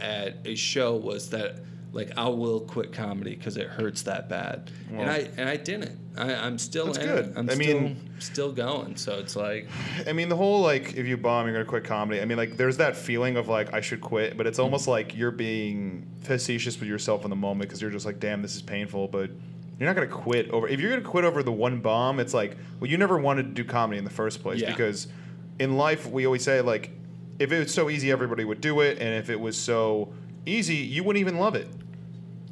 at 0.00 0.38
a 0.44 0.54
show 0.56 0.96
was 0.96 1.30
that 1.30 1.60
like 1.96 2.12
I 2.16 2.28
will 2.28 2.60
quit 2.60 2.92
comedy 2.92 3.34
because 3.34 3.56
it 3.56 3.66
hurts 3.66 4.02
that 4.02 4.28
bad, 4.28 4.70
and 4.92 5.10
I 5.10 5.28
and 5.36 5.48
I 5.48 5.56
didn't. 5.56 5.98
I, 6.16 6.34
I'm 6.34 6.58
still 6.58 6.86
That's 6.86 6.98
good. 6.98 7.26
it. 7.26 7.32
I'm 7.36 7.48
I 7.48 7.54
still 7.54 7.80
mean- 7.80 8.10
still 8.18 8.52
going. 8.52 8.96
So 8.96 9.18
it's 9.18 9.34
like 9.34 9.66
I 10.06 10.12
mean, 10.12 10.28
the 10.28 10.36
whole 10.36 10.60
like, 10.60 10.94
if 10.94 11.06
you 11.06 11.16
bomb, 11.16 11.46
you're 11.46 11.54
gonna 11.54 11.64
quit 11.64 11.84
comedy. 11.84 12.20
I 12.20 12.26
mean, 12.26 12.36
like, 12.36 12.56
there's 12.56 12.76
that 12.76 12.96
feeling 12.96 13.36
of 13.36 13.48
like, 13.48 13.72
I 13.72 13.80
should 13.80 14.00
quit, 14.00 14.36
but 14.36 14.46
it's 14.46 14.58
hmm. 14.58 14.64
almost 14.64 14.86
like 14.86 15.16
you're 15.16 15.30
being 15.30 16.06
facetious 16.22 16.78
with 16.78 16.88
yourself 16.88 17.24
in 17.24 17.30
the 17.30 17.36
moment 17.36 17.68
because 17.68 17.80
you're 17.80 17.90
just 17.90 18.06
like, 18.06 18.20
damn, 18.20 18.42
this 18.42 18.54
is 18.54 18.62
painful, 18.62 19.08
but 19.08 19.30
you're 19.78 19.88
not 19.88 19.94
gonna 19.94 20.06
quit 20.06 20.50
over. 20.50 20.68
If 20.68 20.80
you're 20.80 20.90
gonna 20.90 21.02
quit 21.02 21.24
over 21.24 21.42
the 21.42 21.52
one 21.52 21.80
bomb, 21.80 22.20
it's 22.20 22.34
like, 22.34 22.56
well, 22.78 22.90
you 22.90 22.98
never 22.98 23.18
wanted 23.18 23.44
to 23.44 23.62
do 23.62 23.64
comedy 23.64 23.98
in 23.98 24.04
the 24.04 24.10
first 24.10 24.42
place 24.42 24.60
Yeah. 24.60 24.70
because 24.70 25.08
in 25.58 25.76
life 25.78 26.06
we 26.06 26.26
always 26.26 26.44
say 26.44 26.60
like, 26.60 26.90
if 27.38 27.52
it 27.52 27.58
was 27.58 27.74
so 27.74 27.88
easy, 27.88 28.10
everybody 28.10 28.44
would 28.44 28.60
do 28.60 28.80
it, 28.80 28.98
and 28.98 29.14
if 29.14 29.30
it 29.30 29.40
was 29.40 29.56
so 29.56 30.12
easy, 30.46 30.76
you 30.76 31.04
wouldn't 31.04 31.20
even 31.20 31.38
love 31.38 31.54
it. 31.54 31.68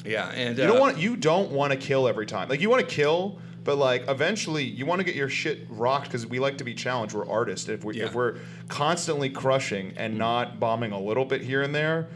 Yeah, 0.05 0.31
and 0.31 0.57
You 0.59 0.64
uh, 0.64 0.67
don't 0.69 0.81
want 0.81 0.99
you 0.99 1.17
don't 1.17 1.51
want 1.51 1.73
to 1.73 1.79
kill 1.79 2.07
every 2.07 2.27
time. 2.27 2.49
Like 2.49 2.61
you 2.61 2.71
want 2.71 2.87
to 2.87 2.95
kill, 2.95 3.38
but 3.64 3.77
like 3.77 4.05
eventually 4.09 4.64
you 4.64 4.87
want 4.87 5.01
to 5.01 5.05
get 5.05 5.14
your 5.14 5.29
shit 5.29 5.67
rocked 5.71 6.07
because 6.07 6.27
we 6.27 6.38
like 6.38 6.59
to 6.59 6.64
be 6.64 6.75
challenged. 6.75 7.14
We're 7.14 7.29
artists. 7.29 7.69
If 7.69 7.85
we 7.85 7.97
Yeah. 7.97 8.07
if 8.07 8.14
we're 8.14 8.37
constantly 8.69 9.31
crushing 9.31 9.95
and 9.97 10.19
not 10.19 10.61
bombing 10.61 10.93
a 10.93 11.01
little 11.01 11.25
bit 11.25 11.40
here 11.40 11.62
and 11.62 11.75
there, 11.75 12.09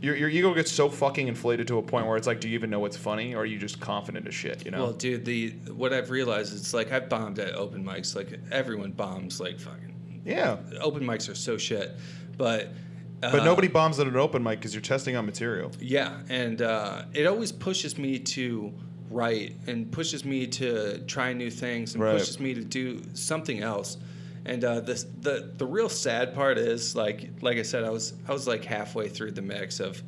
your 0.00 0.16
your 0.16 0.28
ego 0.28 0.54
gets 0.54 0.72
so 0.72 0.88
fucking 0.88 1.28
inflated 1.28 1.68
to 1.68 1.78
a 1.78 1.82
point 1.82 2.06
where 2.06 2.16
it's 2.16 2.26
like, 2.26 2.40
do 2.40 2.48
you 2.48 2.54
even 2.54 2.70
know 2.70 2.80
what's 2.80 2.96
funny, 2.96 3.34
or 3.34 3.42
are 3.42 3.46
you 3.46 3.58
just 3.58 3.78
confident 3.80 4.26
as 4.26 4.34
shit? 4.34 4.64
You 4.64 4.70
know? 4.70 4.84
Well, 4.84 4.92
dude, 4.92 5.24
the 5.24 5.50
what 5.72 5.92
I've 5.92 6.10
realized 6.10 6.54
is 6.54 6.72
like 6.72 6.92
I've 6.92 7.08
bombed 7.08 7.38
at 7.38 7.54
open 7.54 7.84
mics. 7.84 8.16
Like 8.16 8.40
everyone 8.50 8.92
bombs. 8.92 9.40
Like 9.40 9.58
fucking 9.60 10.22
yeah. 10.24 10.56
open 10.80 11.04
mics 11.04 11.28
are 11.30 11.34
so 11.34 11.56
shit, 11.58 11.94
but. 12.36 12.72
But 13.20 13.40
uh, 13.40 13.44
nobody 13.44 13.68
bombs 13.68 13.98
at 13.98 14.06
an 14.06 14.16
open 14.16 14.42
mic 14.42 14.60
because 14.60 14.74
you're 14.74 14.80
testing 14.80 15.16
on 15.16 15.26
material. 15.26 15.72
Yeah, 15.80 16.18
and 16.28 16.62
uh, 16.62 17.02
it 17.12 17.26
always 17.26 17.50
pushes 17.52 17.98
me 17.98 18.18
to 18.20 18.72
write 19.10 19.56
and 19.66 19.90
pushes 19.90 20.24
me 20.24 20.46
to 20.46 20.98
try 21.06 21.32
new 21.32 21.50
things 21.50 21.94
and 21.94 22.02
Right. 22.04 22.16
pushes 22.18 22.38
me 22.38 22.54
to 22.54 22.62
do 22.62 23.02
something 23.14 23.60
else. 23.62 23.96
And 24.44 24.64
uh, 24.64 24.80
the 24.80 25.04
the 25.20 25.52
the 25.56 25.66
real 25.66 25.88
sad 25.88 26.34
part 26.34 26.58
is 26.58 26.94
like 26.94 27.28
like 27.42 27.58
I 27.58 27.62
said, 27.62 27.84
I 27.84 27.90
was 27.90 28.14
I 28.28 28.32
was 28.32 28.46
like 28.46 28.64
halfway 28.64 29.08
through 29.08 29.32
the 29.32 29.42
mix 29.42 29.80
of 29.80 30.02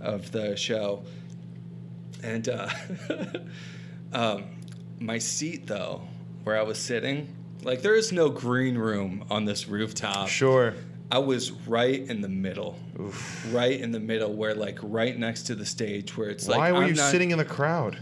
of 0.00 0.32
the 0.32 0.56
show, 0.56 1.04
and 2.22 2.48
uh, 2.48 2.68
um, 4.12 4.44
my 5.00 5.18
seat 5.18 5.66
though, 5.66 6.02
where 6.44 6.58
I 6.58 6.62
was 6.62 6.78
sitting, 6.78 7.34
like 7.62 7.82
there 7.82 7.94
is 7.94 8.10
no 8.12 8.30
green 8.30 8.76
room 8.78 9.24
on 9.30 9.44
this 9.44 9.68
rooftop. 9.68 10.28
Sure. 10.28 10.74
I 11.10 11.18
was 11.18 11.52
right 11.52 12.00
in 12.00 12.20
the 12.20 12.28
middle, 12.28 12.76
right 13.50 13.78
in 13.78 13.92
the 13.92 14.00
middle, 14.00 14.32
where 14.32 14.54
like 14.54 14.78
right 14.82 15.16
next 15.18 15.44
to 15.44 15.54
the 15.54 15.66
stage, 15.66 16.16
where 16.16 16.28
it's 16.30 16.48
like 16.48 16.58
Why 16.58 16.72
were 16.72 16.82
I'm 16.82 16.88
you 16.88 16.94
not- 16.94 17.10
sitting 17.10 17.30
in 17.30 17.38
the 17.38 17.44
crowd? 17.44 17.98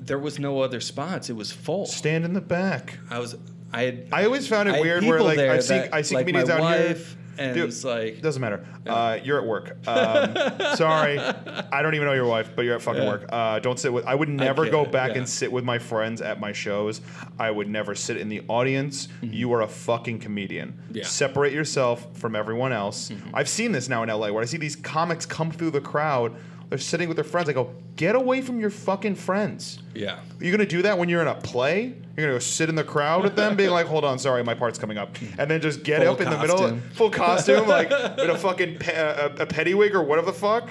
There 0.00 0.18
was 0.18 0.38
no 0.38 0.60
other 0.60 0.80
spots. 0.80 1.30
It 1.30 1.36
was 1.36 1.50
full. 1.50 1.86
Stand 1.86 2.24
in 2.26 2.34
the 2.34 2.40
back. 2.42 2.98
I 3.10 3.18
was. 3.18 3.36
I 3.72 3.82
had. 3.84 4.08
I 4.12 4.24
always 4.26 4.46
found 4.46 4.68
it 4.68 4.74
I 4.76 4.80
weird 4.82 5.02
where 5.04 5.22
like 5.22 5.38
I 5.38 5.58
see 5.60 5.74
I 5.74 6.02
see 6.02 6.14
like 6.14 6.26
comedians 6.26 6.48
my 6.50 6.54
out 6.56 6.60
wife, 6.60 7.08
here. 7.14 7.18
And 7.38 7.54
Dude, 7.54 7.68
it's 7.68 7.84
like 7.84 8.20
doesn't 8.20 8.40
matter. 8.40 8.64
Uh, 8.86 9.18
you're 9.22 9.38
at 9.38 9.46
work. 9.46 9.76
Um, 9.86 10.34
sorry, 10.76 11.18
I 11.18 11.82
don't 11.82 11.94
even 11.94 12.06
know 12.06 12.12
your 12.12 12.26
wife, 12.26 12.50
but 12.54 12.64
you're 12.64 12.74
at 12.74 12.82
fucking 12.82 13.02
Yeah. 13.02 13.08
work. 13.08 13.26
Uh, 13.30 13.58
don't 13.58 13.78
sit 13.78 13.92
with. 13.92 14.04
I 14.06 14.14
would 14.14 14.28
never 14.28 14.68
go 14.68 14.84
back 14.84 15.12
yeah. 15.12 15.18
and 15.18 15.28
sit 15.28 15.50
with 15.50 15.64
my 15.64 15.78
friends 15.78 16.20
at 16.20 16.40
my 16.40 16.52
shows. 16.52 17.00
I 17.38 17.50
would 17.50 17.68
never 17.68 17.94
sit 17.94 18.16
in 18.16 18.28
the 18.28 18.42
audience. 18.48 19.08
You 19.22 19.52
are 19.52 19.62
a 19.62 19.68
fucking 19.68 20.20
comedian. 20.20 20.72
Mm-hmm. 20.72 20.96
Yeah. 20.96 21.02
Mm-hmm. 21.02 21.08
Separate 21.10 21.52
yourself 21.52 22.06
from 22.16 22.36
everyone 22.36 22.72
else. 22.72 23.10
I've 23.32 23.48
seen 23.48 23.72
this 23.72 23.88
now 23.88 24.02
in 24.02 24.08
LA 24.08 24.30
where 24.30 24.42
I 24.42 24.46
see 24.46 24.58
these 24.58 24.76
comics 24.76 25.26
come 25.26 25.50
through 25.50 25.70
the 25.70 25.80
crowd. 25.80 26.34
They're 26.74 26.80
sitting 26.80 27.06
with 27.06 27.16
their 27.16 27.22
friends. 27.22 27.48
I 27.48 27.52
go, 27.52 27.72
get 27.94 28.16
away 28.16 28.40
from 28.40 28.58
your 28.58 28.68
fucking 28.68 29.14
friends. 29.14 29.78
yeah. 29.94 30.18
You're 30.40 30.50
gonna 30.50 30.66
do 30.66 30.82
that 30.82 30.98
when 30.98 31.08
you're 31.08 31.22
in 31.22 31.28
a 31.28 31.36
play? 31.36 31.84
You're 31.84 32.26
gonna 32.26 32.32
go 32.32 32.38
sit 32.40 32.68
in 32.68 32.74
the 32.74 32.82
crowd 32.82 33.22
with 33.22 33.36
them, 33.36 33.54
being 33.54 33.70
like, 33.70 33.86
"Hold 33.86 34.04
on, 34.04 34.18
sorry, 34.18 34.42
my 34.42 34.54
part's 34.54 34.76
coming 34.76 34.98
up," 34.98 35.16
and 35.38 35.48
then 35.48 35.60
just 35.60 35.84
get 35.84 36.02
Full 36.02 36.10
up 36.14 36.20
in 36.20 36.28
the 36.30 36.36
middle, 36.36 36.76
full 36.94 37.10
costume, 37.10 37.68
like 37.68 37.92
in 38.18 38.28
a 38.28 38.36
fucking 38.36 38.78
pe- 38.80 38.92
a, 38.92 39.26
a 39.42 39.46
petty 39.46 39.74
wig 39.74 39.94
or 39.94 40.02
whatever 40.02 40.26
the 40.26 40.32
fuck. 40.36 40.70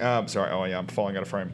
Um, 0.00 0.28
sorry. 0.28 0.50
Oh 0.50 0.64
yeah, 0.64 0.78
I'm 0.78 0.86
falling 0.86 1.14
out 1.18 1.22
of 1.24 1.28
frame. 1.28 1.52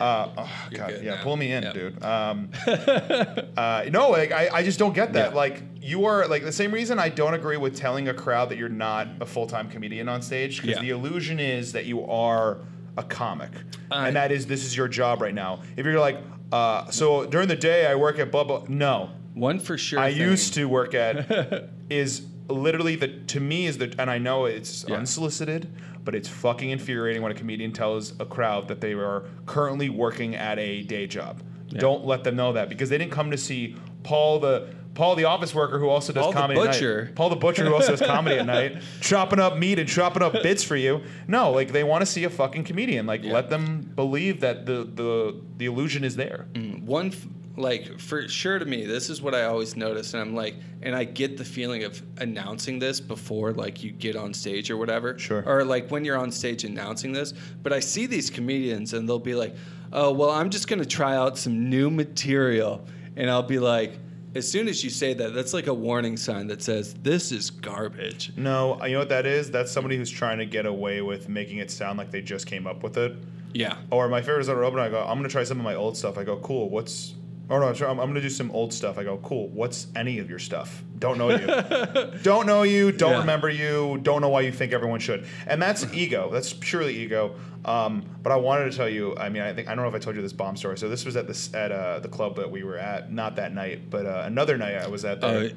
Uh, 0.00 0.28
oh, 0.38 0.66
God, 0.72 0.88
good 0.88 1.04
yeah, 1.04 1.16
now. 1.16 1.22
pull 1.22 1.36
me 1.36 1.52
in, 1.52 1.64
Yep. 1.64 1.74
dude. 1.74 2.02
Um, 2.02 2.48
uh, 2.66 3.84
no, 3.90 4.08
like 4.08 4.32
I, 4.32 4.48
I 4.54 4.62
just 4.62 4.78
don't 4.78 4.94
get 4.94 5.12
that. 5.12 5.30
Yeah. 5.32 5.36
Like 5.36 5.62
you 5.82 6.06
are 6.06 6.26
like 6.28 6.44
the 6.44 6.52
same 6.52 6.72
reason 6.72 6.98
I 6.98 7.10
don't 7.10 7.34
agree 7.34 7.58
with 7.58 7.76
telling 7.76 8.08
a 8.08 8.14
crowd 8.14 8.48
that 8.48 8.56
you're 8.56 8.70
not 8.70 9.08
a 9.20 9.26
full 9.26 9.46
time 9.46 9.68
comedian 9.68 10.08
on 10.08 10.22
stage 10.22 10.62
because 10.62 10.76
Yeah. 10.76 10.82
the 10.82 10.90
illusion 10.90 11.38
is 11.38 11.72
that 11.72 11.84
you 11.84 12.06
are 12.06 12.58
a 12.96 13.02
comic, 13.02 13.50
I- 13.90 14.08
and 14.08 14.16
that 14.16 14.32
is 14.32 14.46
this 14.46 14.64
is 14.64 14.76
your 14.76 14.88
job 14.88 15.20
right 15.20 15.34
now. 15.34 15.60
If 15.76 15.84
you're 15.86 16.00
like, 16.00 16.18
uh, 16.52 16.90
so 16.90 17.26
during 17.26 17.48
the 17.48 17.56
day 17.56 17.86
I 17.86 17.94
work 17.94 18.18
at 18.18 18.30
blah 18.30 18.44
blah. 18.44 18.64
No, 18.68 19.10
One 19.34 19.58
for 19.58 19.76
sure. 19.78 19.98
I 19.98 20.12
thing- 20.12 20.22
used 20.22 20.54
to 20.54 20.66
work 20.66 20.94
at 20.94 21.68
is 21.90 22.26
literally 22.48 22.96
the 22.96 23.08
to 23.08 23.40
me 23.40 23.66
is 23.66 23.78
the 23.78 23.92
and 23.98 24.10
I 24.10 24.18
know 24.18 24.44
it's 24.46 24.84
Yeah. 24.88 24.96
unsolicited, 24.96 25.68
but 26.04 26.14
it's 26.14 26.28
fucking 26.28 26.70
infuriating 26.70 27.22
when 27.22 27.32
a 27.32 27.34
comedian 27.34 27.72
tells 27.72 28.18
a 28.20 28.24
crowd 28.24 28.68
that 28.68 28.80
they 28.80 28.92
are 28.94 29.24
currently 29.46 29.88
working 29.90 30.34
at 30.36 30.58
a 30.58 30.82
day 30.82 31.06
job. 31.06 31.42
Don't 31.68 32.04
let 32.06 32.22
them 32.24 32.36
know 32.36 32.52
that 32.52 32.68
because 32.68 32.88
they 32.88 32.96
didn't 32.98 33.10
come 33.12 33.30
to 33.32 33.36
see 33.36 33.74
Paul 34.04 34.38
the 34.38 34.68
Paul 34.96 35.14
the 35.14 35.24
office 35.26 35.54
worker 35.54 35.78
who 35.78 35.88
also 35.88 36.12
does 36.12 36.22
Paul 36.22 36.32
the 36.32 36.38
comedy 36.40 36.60
at 36.60 36.80
night. 36.80 37.14
Paul 37.14 37.28
the 37.28 37.36
butcher 37.36 37.64
who 37.64 37.74
also 37.74 37.94
does 37.94 38.00
comedy 38.04 38.36
at 38.36 38.46
night, 38.56 38.82
chopping 39.00 39.38
up 39.38 39.56
meat 39.56 39.78
and 39.78 39.88
chopping 39.88 40.22
up 40.22 40.32
bits 40.42 40.64
for 40.64 40.74
you. 40.74 41.02
No, 41.28 41.52
like 41.52 41.70
they 41.70 41.84
want 41.84 42.02
to 42.02 42.06
see 42.06 42.24
a 42.24 42.30
fucking 42.30 42.64
comedian. 42.64 43.06
Like 43.06 43.22
Yeah. 43.22 43.32
let 43.34 43.48
them 43.50 43.92
believe 43.94 44.40
that 44.40 44.66
the 44.66 44.82
the 44.92 45.40
the 45.58 45.66
illusion 45.66 46.02
is 46.02 46.16
there. 46.16 46.46
Mm, 46.54 46.82
one 46.82 47.08
f- 47.08 47.26
like 47.58 47.98
for 47.98 48.28
sure 48.28 48.58
to 48.58 48.66
me 48.66 48.84
this 48.84 49.08
is 49.08 49.22
what 49.22 49.34
i 49.34 49.44
always 49.44 49.76
notice 49.76 50.12
and 50.12 50.20
i'm 50.20 50.34
like 50.34 50.56
and 50.82 50.94
i 50.94 51.04
get 51.04 51.38
the 51.38 51.44
feeling 51.44 51.84
of 51.84 52.02
announcing 52.18 52.78
this 52.78 53.00
before 53.00 53.50
like 53.54 53.82
you 53.82 53.90
get 53.92 54.14
on 54.14 54.34
stage 54.34 54.70
or 54.70 54.76
whatever 54.76 55.18
Sure. 55.18 55.42
or 55.46 55.64
like 55.64 55.90
when 55.90 56.04
you're 56.04 56.18
on 56.18 56.30
stage 56.30 56.64
announcing 56.64 57.12
this 57.12 57.32
but 57.62 57.72
i 57.72 57.80
see 57.80 58.04
these 58.04 58.28
comedians 58.28 58.92
and 58.92 59.08
they'll 59.08 59.18
be 59.18 59.34
like 59.34 59.56
oh 59.94 60.12
well 60.12 60.28
i'm 60.32 60.50
just 60.50 60.68
going 60.68 60.80
to 60.80 60.84
try 60.84 61.16
out 61.16 61.38
some 61.38 61.70
new 61.70 61.88
material 61.88 62.84
and 63.16 63.30
i'll 63.30 63.42
be 63.42 63.58
like 63.58 63.98
as 64.36 64.50
soon 64.50 64.68
as 64.68 64.82
you 64.84 64.90
say 64.90 65.14
that 65.14 65.34
that's 65.34 65.52
like 65.54 65.66
a 65.66 65.74
warning 65.74 66.16
sign 66.16 66.46
that 66.48 66.62
says 66.62 66.94
this 67.02 67.32
is 67.32 67.50
garbage 67.50 68.32
No, 68.36 68.82
you 68.84 68.92
know 68.92 68.98
what 69.00 69.08
that 69.10 69.26
is? 69.26 69.50
That's 69.50 69.70
somebody 69.72 69.96
who's 69.96 70.10
trying 70.10 70.38
to 70.38 70.46
get 70.46 70.66
away 70.66 71.00
with 71.02 71.28
making 71.28 71.58
it 71.58 71.70
sound 71.70 71.98
like 71.98 72.10
they 72.10 72.22
just 72.22 72.46
came 72.46 72.66
up 72.66 72.82
with 72.82 72.96
it. 72.96 73.16
yeah 73.52 73.76
Or 73.90 74.08
my 74.08 74.20
favorite 74.22 74.40
is 74.40 74.46
that 74.48 74.56
open. 74.56 74.78
I 74.80 74.88
go, 74.88 75.00
I'm 75.00 75.18
gonna 75.18 75.28
try 75.28 75.44
some 75.44 75.58
of 75.58 75.64
my 75.64 75.74
old 75.74 75.96
stuff. 75.96 76.18
I 76.18 76.24
go, 76.24 76.36
cool. 76.38 76.68
What's? 76.70 77.14
Oh 77.48 77.60
no, 77.60 77.72
sorry, 77.74 77.90
I'm, 77.92 78.00
I'm 78.00 78.08
gonna 78.08 78.20
do 78.20 78.28
some 78.30 78.50
old 78.50 78.72
stuff. 78.72 78.98
I 78.98 79.04
go, 79.04 79.18
cool. 79.18 79.48
What's 79.48 79.86
any 79.94 80.18
of 80.18 80.28
your 80.28 80.40
stuff? 80.40 80.82
Don't 80.98 81.16
know 81.16 81.30
you. 81.30 82.18
don't 82.22 82.46
know 82.46 82.64
you. 82.64 82.90
Don't 82.90 83.12
Yeah. 83.12 83.18
remember 83.20 83.48
you. 83.48 83.98
Don't 84.02 84.20
know 84.20 84.28
why 84.28 84.40
you 84.40 84.50
think 84.50 84.72
everyone 84.72 84.98
should. 84.98 85.26
And 85.46 85.62
that's 85.62 85.84
ego. 85.94 86.28
That's 86.32 86.52
purely 86.52 86.96
ego. 86.96 87.36
Um, 87.64 88.04
but 88.22 88.32
I 88.32 88.36
wanted 88.36 88.70
to 88.70 88.76
tell 88.76 88.88
you. 88.88 89.16
I 89.16 89.28
mean, 89.28 89.42
I 89.42 89.52
think 89.52 89.68
I 89.68 89.74
don't 89.76 89.84
know 89.84 89.88
if 89.88 89.94
I 89.94 89.98
told 90.00 90.16
you 90.16 90.22
this 90.22 90.32
bomb 90.32 90.56
story. 90.56 90.76
So 90.76 90.88
this 90.88 91.04
was 91.04 91.16
at 91.16 91.26
this 91.28 91.54
at 91.54 91.70
uh, 91.70 92.00
the 92.00 92.08
club 92.08 92.34
that 92.36 92.50
we 92.50 92.64
were 92.64 92.78
at. 92.78 93.12
Not 93.12 93.36
that 93.36 93.54
night, 93.54 93.90
but 93.90 94.06
uh, 94.06 94.22
another 94.26 94.56
night 94.58 94.74
I 94.76 94.88
was 94.88 95.04
at 95.04 95.20
there. 95.20 95.50
Oh. 95.52 95.56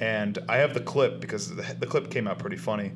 and 0.00 0.38
I 0.48 0.56
have 0.58 0.72
the 0.72 0.80
clip 0.80 1.20
because 1.20 1.54
the, 1.54 1.62
the 1.78 1.86
clip 1.86 2.10
came 2.10 2.26
out 2.26 2.38
pretty 2.38 2.56
funny. 2.56 2.92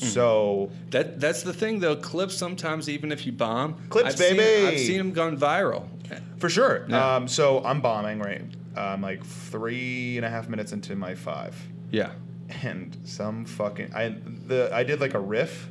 Hmm. 0.00 0.06
So 0.06 0.70
that 0.90 1.20
that's 1.20 1.42
the 1.42 1.52
thing 1.52 1.80
though 1.80 1.96
clips 1.96 2.34
sometimes 2.36 2.88
even 2.88 3.12
if 3.12 3.26
you 3.26 3.32
bomb 3.32 3.74
Clips, 3.88 4.08
I've 4.14 4.18
seen, 4.18 4.36
baby! 4.36 4.66
i've 4.66 4.78
seen 4.80 4.98
them 4.98 5.12
gone 5.12 5.36
viral 5.36 5.86
For 6.38 6.48
sure. 6.48 6.86
Yeah. 6.88 7.16
Um, 7.16 7.28
so 7.28 7.62
I'm 7.64 7.80
bombing, 7.80 8.18
right? 8.18 8.42
I'm 8.76 9.02
like 9.02 9.24
three 9.24 10.16
and 10.16 10.24
a 10.24 10.30
half 10.30 10.48
minutes 10.48 10.72
into 10.72 10.96
my 10.96 11.14
five, 11.14 11.54
yeah 11.90 12.12
and 12.62 12.96
some 13.04 13.44
fucking 13.44 13.94
I 13.94 14.14
the 14.46 14.70
I 14.72 14.82
did 14.84 15.00
like 15.00 15.14
a 15.14 15.20
riff, 15.20 15.68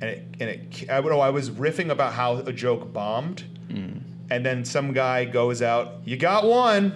and 0.00 0.10
it 0.10 0.24
and 0.40 0.50
it 0.50 0.90
I, 0.90 1.00
no, 1.00 1.18
I 1.20 1.30
was 1.30 1.50
riffing 1.50 1.90
about 1.90 2.12
how 2.12 2.36
a 2.36 2.52
joke 2.52 2.92
bombed, 2.92 3.44
Mm. 3.70 4.00
and 4.30 4.44
then 4.46 4.64
some 4.64 4.92
guy 4.92 5.24
goes 5.24 5.62
out, 5.62 5.94
"You 6.04 6.16
got 6.16 6.44
one," 6.46 6.92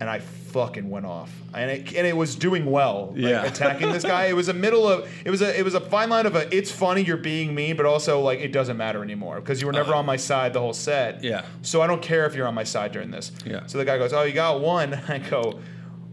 and 0.00 0.08
I 0.10 0.18
fucking 0.54 0.88
went 0.88 1.04
off, 1.04 1.30
and 1.52 1.68
it 1.70 1.92
and 1.94 2.06
it 2.06 2.16
was 2.16 2.36
doing 2.36 2.64
well, 2.64 3.08
like, 3.08 3.18
Yeah. 3.18 3.42
attacking 3.52 3.90
this 3.92 4.04
guy. 4.04 4.26
It 4.26 4.36
was 4.36 4.48
a 4.48 4.54
middle 4.54 4.88
of 4.88 5.06
it 5.24 5.30
was 5.30 5.42
a 5.42 5.58
it 5.58 5.64
was 5.64 5.74
a 5.74 5.80
fine 5.80 6.08
line 6.08 6.26
of 6.26 6.36
a 6.36 6.42
it's 6.56 6.70
funny 6.70 7.02
you're 7.02 7.16
being 7.16 7.54
mean, 7.54 7.76
but 7.76 7.84
also 7.86 8.20
like 8.20 8.38
it 8.38 8.52
doesn't 8.52 8.76
matter 8.76 9.02
anymore 9.02 9.40
because 9.40 9.60
you 9.60 9.66
were 9.66 9.72
never 9.72 9.92
Uh, 9.92 9.98
on 9.98 10.06
my 10.06 10.16
side 10.16 10.52
the 10.52 10.60
whole 10.60 10.72
set. 10.72 11.22
Yeah. 11.24 11.44
So 11.62 11.82
I 11.82 11.86
don't 11.88 12.00
care 12.00 12.24
if 12.24 12.34
you're 12.36 12.46
on 12.46 12.54
my 12.54 12.64
side 12.64 12.92
during 12.92 13.10
this. 13.10 13.32
Yeah. 13.44 13.66
So 13.66 13.78
the 13.78 13.84
guy 13.84 13.98
goes, 13.98 14.12
"Oh, 14.12 14.22
you 14.22 14.32
got 14.32 14.60
one." 14.60 14.94
I 15.08 15.18
go, 15.18 15.58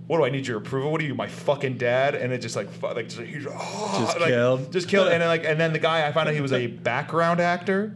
"What 0.07 0.17
do 0.17 0.25
I 0.25 0.29
need 0.31 0.47
your 0.47 0.57
approval? 0.57 0.91
What 0.91 0.99
are 1.01 1.05
you, 1.05 1.13
my 1.15 1.27
fucking 1.27 1.77
dad?" 1.77 2.15
And 2.15 2.33
it 2.33 2.39
just 2.41 2.55
like, 2.55 2.67
like, 2.81 3.09
just, 3.09 3.21
oh, 3.47 3.97
Just 4.05 4.19
like, 4.19 4.29
killed. 4.29 4.71
just 4.73 4.87
killed. 4.89 5.07
And 5.13 5.21
then 5.21 5.29
like, 5.29 5.45
and 5.45 5.59
then 5.59 5.71
the 5.71 5.79
guy, 5.79 6.07
I 6.07 6.11
found 6.11 6.27
out 6.29 6.33
he 6.35 6.41
was 6.41 6.51
a 6.53 6.65
background 6.67 7.39
actor. 7.39 7.93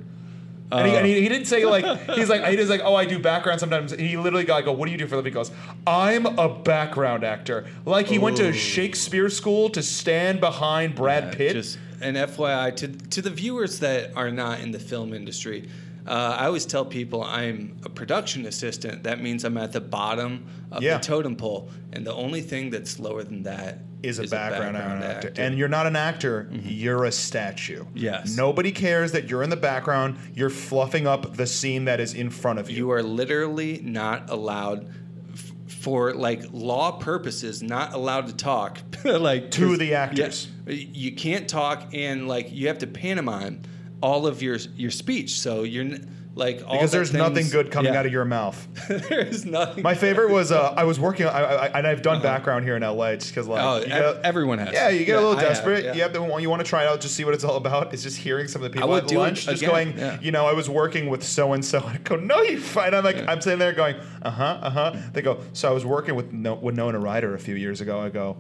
And, 0.72 0.88
he, 0.88 0.96
and 0.96 1.06
he, 1.06 1.14
uh. 1.14 1.22
he 1.22 1.30
didn't 1.30 1.46
say 1.46 1.66
like 1.66 1.86
he's 2.12 2.30
like 2.30 2.44
he 2.46 2.58
was 2.58 2.70
like 2.70 2.82
oh 2.84 2.96
I 2.96 3.06
do 3.06 3.20
background 3.20 3.60
sometimes. 3.60 3.92
He 3.92 4.18
literally 4.18 4.46
got 4.46 4.58
I 4.58 4.62
go 4.64 4.72
what 4.72 4.88
do 4.88 4.92
you 4.92 4.98
do 4.98 5.08
for 5.08 5.16
a 5.16 5.18
living? 5.18 5.32
He 5.32 5.36
goes 5.36 5.52
I'm 5.86 6.26
a 6.26 6.50
background 6.50 7.24
actor. 7.24 7.66
Like 7.86 8.08
he 8.08 8.20
went 8.20 8.38
to 8.38 8.52
Shakespeare 8.54 9.30
school 9.30 9.70
to 9.70 9.84
stand 9.84 10.40
behind 10.40 10.96
Brad 10.96 11.26
Yeah, 11.26 11.34
Pitt. 11.36 11.54
Just 11.54 11.80
an 12.02 12.16
FYI 12.16 12.76
to 12.78 12.88
to 12.88 13.22
the 13.22 13.30
viewers 13.30 13.80
that 13.80 14.16
are 14.16 14.32
not 14.32 14.60
in 14.60 14.72
the 14.72 14.80
film 14.80 15.14
industry. 15.14 15.70
Uh, 16.08 16.38
I 16.40 16.46
always 16.46 16.66
tell 16.66 16.86
people 16.86 17.24
I'm 17.24 17.78
a 17.84 17.90
production 17.90 18.46
assistant. 18.46 19.04
That 19.04 19.22
means 19.22 19.44
I'm 19.44 19.58
at 19.58 19.72
the 19.72 19.82
bottom 19.82 20.46
of 20.72 20.84
Yeah. 20.84 20.98
the 20.98 21.04
totem 21.04 21.36
pole, 21.36 21.70
and 21.94 22.06
the 22.06 22.14
only 22.14 22.42
thing 22.42 22.70
that's 22.70 23.00
lower 23.00 23.24
than 23.24 23.44
that 23.44 23.80
is 24.04 24.20
a 24.20 24.28
background, 24.28 24.78
actor. 24.78 25.30
actor. 25.30 25.42
And 25.42 25.58
you're 25.58 25.68
not 25.68 25.88
an 25.88 25.96
actor, 25.96 26.48
you're 26.64 27.06
a 27.06 27.12
statue. 27.12 27.86
Yes. 27.96 28.38
Nobody 28.38 28.72
cares 28.72 29.14
that 29.14 29.30
you're 29.32 29.42
in 29.42 29.50
the 29.50 29.56
background. 29.58 30.18
You're 30.36 30.52
fluffing 30.52 31.08
up 31.08 31.36
the 31.38 31.48
scene 31.48 31.86
that 31.86 32.00
is 32.00 32.14
in 32.14 32.30
front 32.30 32.60
of 32.60 32.70
you. 32.70 32.78
you 32.78 32.92
are 32.92 33.02
literally 33.02 33.82
not 33.84 34.30
allowed 34.30 34.88
f- 35.34 35.52
for 35.68 36.14
like 36.14 36.44
law 36.52 36.92
purposes 36.92 37.64
not 37.64 37.94
allowed 37.94 38.28
to 38.28 38.36
talk 38.36 38.78
like 39.06 39.50
to 39.52 39.76
the 39.76 39.96
actors. 39.96 40.50
yeah, 40.68 40.74
you 40.74 41.12
can't 41.16 41.48
talk 41.50 41.90
and 41.94 42.28
like 42.28 42.52
you 42.52 42.68
have 42.68 42.78
to 42.80 42.88
pantomime 42.88 43.62
all 44.06 44.28
of 44.28 44.42
your 44.42 44.58
your 44.76 44.92
speech 44.92 45.40
so 45.40 45.64
you're 45.64 45.98
like 46.36 46.62
all 46.68 46.74
because 46.74 46.92
the 46.92 46.98
there's 46.98 47.14
nothing 47.14 47.48
good 47.50 47.72
coming 47.72 47.94
yeah. 47.94 48.00
out 48.00 48.06
of 48.06 48.12
your 48.12 48.26
mouth. 48.26 48.68
there 49.10 49.22
is 49.22 49.46
nothing 49.46 49.84
My 49.84 49.96
favorite 49.96 50.30
was 50.30 50.52
uh, 50.52 50.74
I 50.76 50.84
was 50.84 51.00
working, 51.00 51.28
I, 51.28 51.40
I, 51.40 51.78
and 51.78 51.88
I've 51.88 52.02
done 52.02 52.22
background 52.22 52.66
here 52.66 52.76
in 52.76 52.84
LA 52.84 53.16
just 53.16 53.30
because 53.30 53.48
like 53.48 53.64
oh 53.64 53.78
you 53.78 53.94
ev- 53.94 54.16
get- 54.16 54.26
everyone 54.26 54.60
has 54.60 54.74
Yeah, 54.74 54.90
you 54.90 55.06
get 55.06 55.18
a 55.18 55.22
little 55.22 55.38
I 55.38 55.44
have, 55.44 55.50
desperate. 55.54 55.86
yeah. 55.86 55.94
You 55.94 56.02
have 56.02 56.12
to 56.12 56.42
you 56.42 56.50
want 56.50 56.60
to 56.60 56.68
try 56.68 56.84
it 56.84 56.88
out, 56.88 57.00
just 57.00 57.16
see 57.16 57.24
what 57.24 57.34
it's 57.34 57.46
all 57.46 57.56
about. 57.56 57.94
It's 57.94 58.04
just 58.04 58.18
hearing 58.18 58.50
some 58.50 58.62
of 58.62 58.70
the 58.70 58.76
people 58.76 58.94
at 58.96 59.10
lunch, 59.12 59.46
just 59.46 59.64
going, 59.64 59.98
yeah. 59.98 60.20
you 60.20 60.32
know, 60.32 60.46
I 60.46 60.54
was 60.54 60.70
working 60.70 61.10
with 61.10 61.24
so 61.24 61.54
and 61.54 61.64
so. 61.64 61.80
I 61.80 61.98
go, 62.04 62.18
no, 62.18 62.42
you 62.42 62.60
fine. 62.60 62.94
I'm 62.94 63.06
like, 63.06 63.26
I'm 63.30 63.40
sitting 63.40 63.60
there 63.60 63.72
going, 63.72 63.96
uh 64.22 64.30
huh, 64.30 64.60
uh 64.62 64.70
huh. 64.70 64.96
They 65.14 65.22
go, 65.22 65.40
so 65.54 65.70
I 65.70 65.72
was 65.72 65.86
working 65.86 66.16
with 66.16 66.34
no, 66.34 66.56
with 66.56 66.76
Nona 66.76 67.00
Ryder 67.00 67.34
a 67.34 67.40
few 67.40 67.56
years 67.56 67.80
ago. 67.80 68.02
I 68.02 68.10
go. 68.10 68.36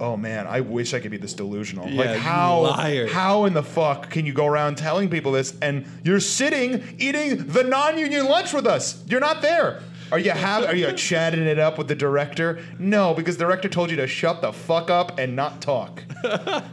Oh 0.00 0.16
man, 0.16 0.46
I 0.46 0.60
wish 0.60 0.94
I 0.94 1.00
could 1.00 1.10
be 1.10 1.16
this 1.16 1.34
delusional. 1.34 1.88
Yeah, 1.88 2.12
like 2.12 2.20
how 2.20 2.60
liar. 2.60 3.08
how 3.08 3.46
in 3.46 3.54
the 3.54 3.64
fuck 3.64 4.10
can 4.10 4.26
you 4.26 4.32
go 4.32 4.46
around 4.46 4.76
telling 4.76 5.10
people 5.10 5.32
this 5.32 5.56
and 5.60 5.86
you're 6.04 6.20
sitting 6.20 6.84
eating 6.98 7.48
the 7.48 7.64
non-union 7.64 8.26
lunch 8.26 8.52
with 8.52 8.66
us? 8.66 9.02
You're 9.08 9.20
not 9.20 9.42
there. 9.42 9.82
Are 10.10 10.18
you 10.18 10.30
have 10.30 10.64
are 10.64 10.74
you 10.74 10.92
chatting 10.92 11.44
it 11.44 11.58
up 11.58 11.78
with 11.78 11.88
the 11.88 11.94
director? 11.94 12.60
No, 12.78 13.12
because 13.12 13.36
the 13.36 13.44
director 13.44 13.68
told 13.68 13.90
you 13.90 13.96
to 13.96 14.06
shut 14.06 14.40
the 14.40 14.52
fuck 14.52 14.88
up 14.88 15.18
and 15.18 15.36
not 15.36 15.60
talk. 15.60 16.02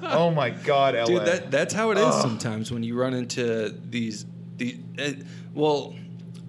oh 0.04 0.32
my 0.32 0.52
god, 0.52 0.96
LA. 0.96 1.06
Dude, 1.06 1.26
that, 1.26 1.52
that's 1.52 1.74
how 1.74 1.92
it 1.92 1.98
is 1.98 2.16
sometimes 2.22 2.72
when 2.72 2.84
you 2.84 2.98
run 2.98 3.14
into 3.14 3.76
these. 3.90 4.26
the 4.58 4.78
uh, 5.00 5.12
well, 5.54 5.96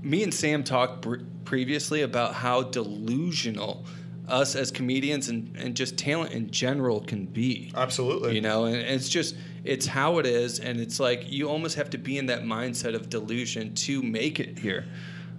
me 0.02 0.22
and 0.22 0.32
Sam 0.32 0.62
talked 0.62 1.02
br- 1.02 1.16
previously 1.44 2.02
about 2.02 2.34
how 2.34 2.62
delusional 2.62 3.84
us 4.28 4.54
as 4.56 4.70
comedians 4.70 5.28
and, 5.28 5.54
and 5.56 5.76
just 5.76 5.96
talent 5.96 6.32
in 6.32 6.50
general 6.50 7.00
can 7.00 7.26
be. 7.26 7.72
Absolutely. 7.74 8.34
You 8.34 8.40
know, 8.40 8.64
and 8.64 8.76
it's 8.76 9.08
just 9.08 9.36
it's 9.64 9.86
how 9.86 10.18
it 10.18 10.26
is, 10.26 10.60
and 10.60 10.80
it's 10.80 10.98
like 11.00 11.30
you 11.30 11.48
almost 11.48 11.76
have 11.76 11.90
to 11.90 11.98
be 11.98 12.18
in 12.18 12.26
that 12.26 12.42
mindset 12.42 12.94
of 12.94 13.08
delusion 13.08 13.74
to 13.74 14.02
make 14.02 14.40
it 14.40 14.58
here. 14.58 14.84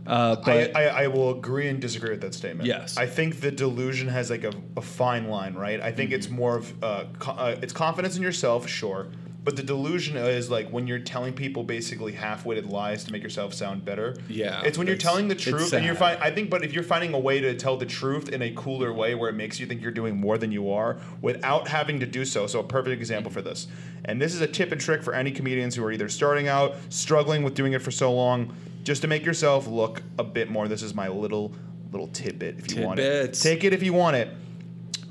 Uh, 0.05 0.37
but 0.37 0.73
I, 0.73 0.85
I, 0.85 1.03
I 1.03 1.07
will 1.07 1.31
agree 1.31 1.67
and 1.67 1.81
disagree 1.81 2.11
with 2.11 2.21
that 2.21 2.33
statement. 2.33 2.65
Yes. 2.65 2.95
I 2.97 3.07
think 3.07 3.41
the 3.41 3.51
delusion 3.51 4.07
has 4.07 4.29
like 4.29 4.45
a, 4.45 4.53
a 4.77 4.81
fine 4.81 5.27
line, 5.27 5.53
right? 5.53 5.81
I 5.81 5.91
think 5.91 6.11
Mm-hmm. 6.11 6.15
it's 6.15 6.29
more 6.29 6.57
of 6.57 6.83
uh, 6.83 7.05
co- 7.19 7.33
uh, 7.33 7.57
it's 7.61 7.73
confidence 7.73 8.15
in 8.15 8.23
yourself, 8.23 8.69
sure, 8.69 9.07
but 9.47 9.55
the 9.55 9.63
delusion 9.63 10.17
is 10.17 10.49
like 10.49 10.67
when 10.71 10.87
you're 10.87 10.99
telling 10.99 11.31
people 11.31 11.63
basically 11.63 12.11
half-witted 12.11 12.65
lies 12.65 13.05
to 13.05 13.13
make 13.13 13.23
yourself 13.23 13.53
sound 13.53 13.85
better. 13.85 14.13
Yeah, 14.27 14.61
It's 14.65 14.77
when 14.77 14.87
you're 14.87 14.97
telling 14.97 15.29
the 15.29 15.35
truth 15.35 15.71
and 15.71 15.85
you're 15.85 15.95
fine. 15.95 16.17
I 16.19 16.31
think, 16.31 16.49
but 16.49 16.65
if 16.65 16.73
you're 16.73 16.83
finding 16.83 17.13
a 17.13 17.17
way 17.17 17.39
to 17.39 17.55
tell 17.55 17.77
the 17.77 17.85
truth 17.85 18.27
in 18.27 18.41
a 18.41 18.51
cooler 18.51 18.91
way 18.91 19.15
where 19.15 19.29
it 19.29 19.35
makes 19.35 19.57
you 19.57 19.65
think 19.65 19.81
you're 19.81 19.91
doing 19.91 20.17
more 20.17 20.37
than 20.37 20.51
you 20.51 20.69
are 20.69 20.97
without 21.21 21.69
having 21.69 21.97
to 22.01 22.05
do 22.05 22.25
so. 22.25 22.45
So 22.45 22.59
a 22.59 22.63
perfect 22.65 22.99
example 22.99 23.31
for 23.31 23.41
this, 23.41 23.67
and 24.03 24.21
this 24.21 24.35
is 24.35 24.41
a 24.41 24.47
tip 24.47 24.73
and 24.73 24.81
trick 24.81 25.01
for 25.01 25.13
any 25.13 25.31
comedians 25.31 25.75
who 25.75 25.83
are 25.85 25.93
either 25.93 26.09
starting 26.09 26.49
out, 26.49 26.75
struggling 26.89 27.41
with 27.41 27.53
doing 27.53 27.71
it 27.71 27.81
for 27.81 27.91
so 27.91 28.11
long, 28.11 28.53
just 28.83 29.01
to 29.03 29.07
make 29.07 29.25
yourself 29.25 29.65
look 29.65 30.03
a 30.19 30.25
bit 30.25 30.49
more. 30.49 30.67
This 30.67 30.83
is 30.83 30.93
my 30.93 31.07
little 31.07 31.53
little 31.93 32.09
tidbit. 32.09 32.59
If 32.59 32.75
you 32.75 32.85
want 32.85 32.99
it, 32.99 33.33
take 33.33 33.63
it 33.63 33.71
if 33.71 33.81
you 33.81 33.93
want 33.93 34.17
it. 34.17 34.27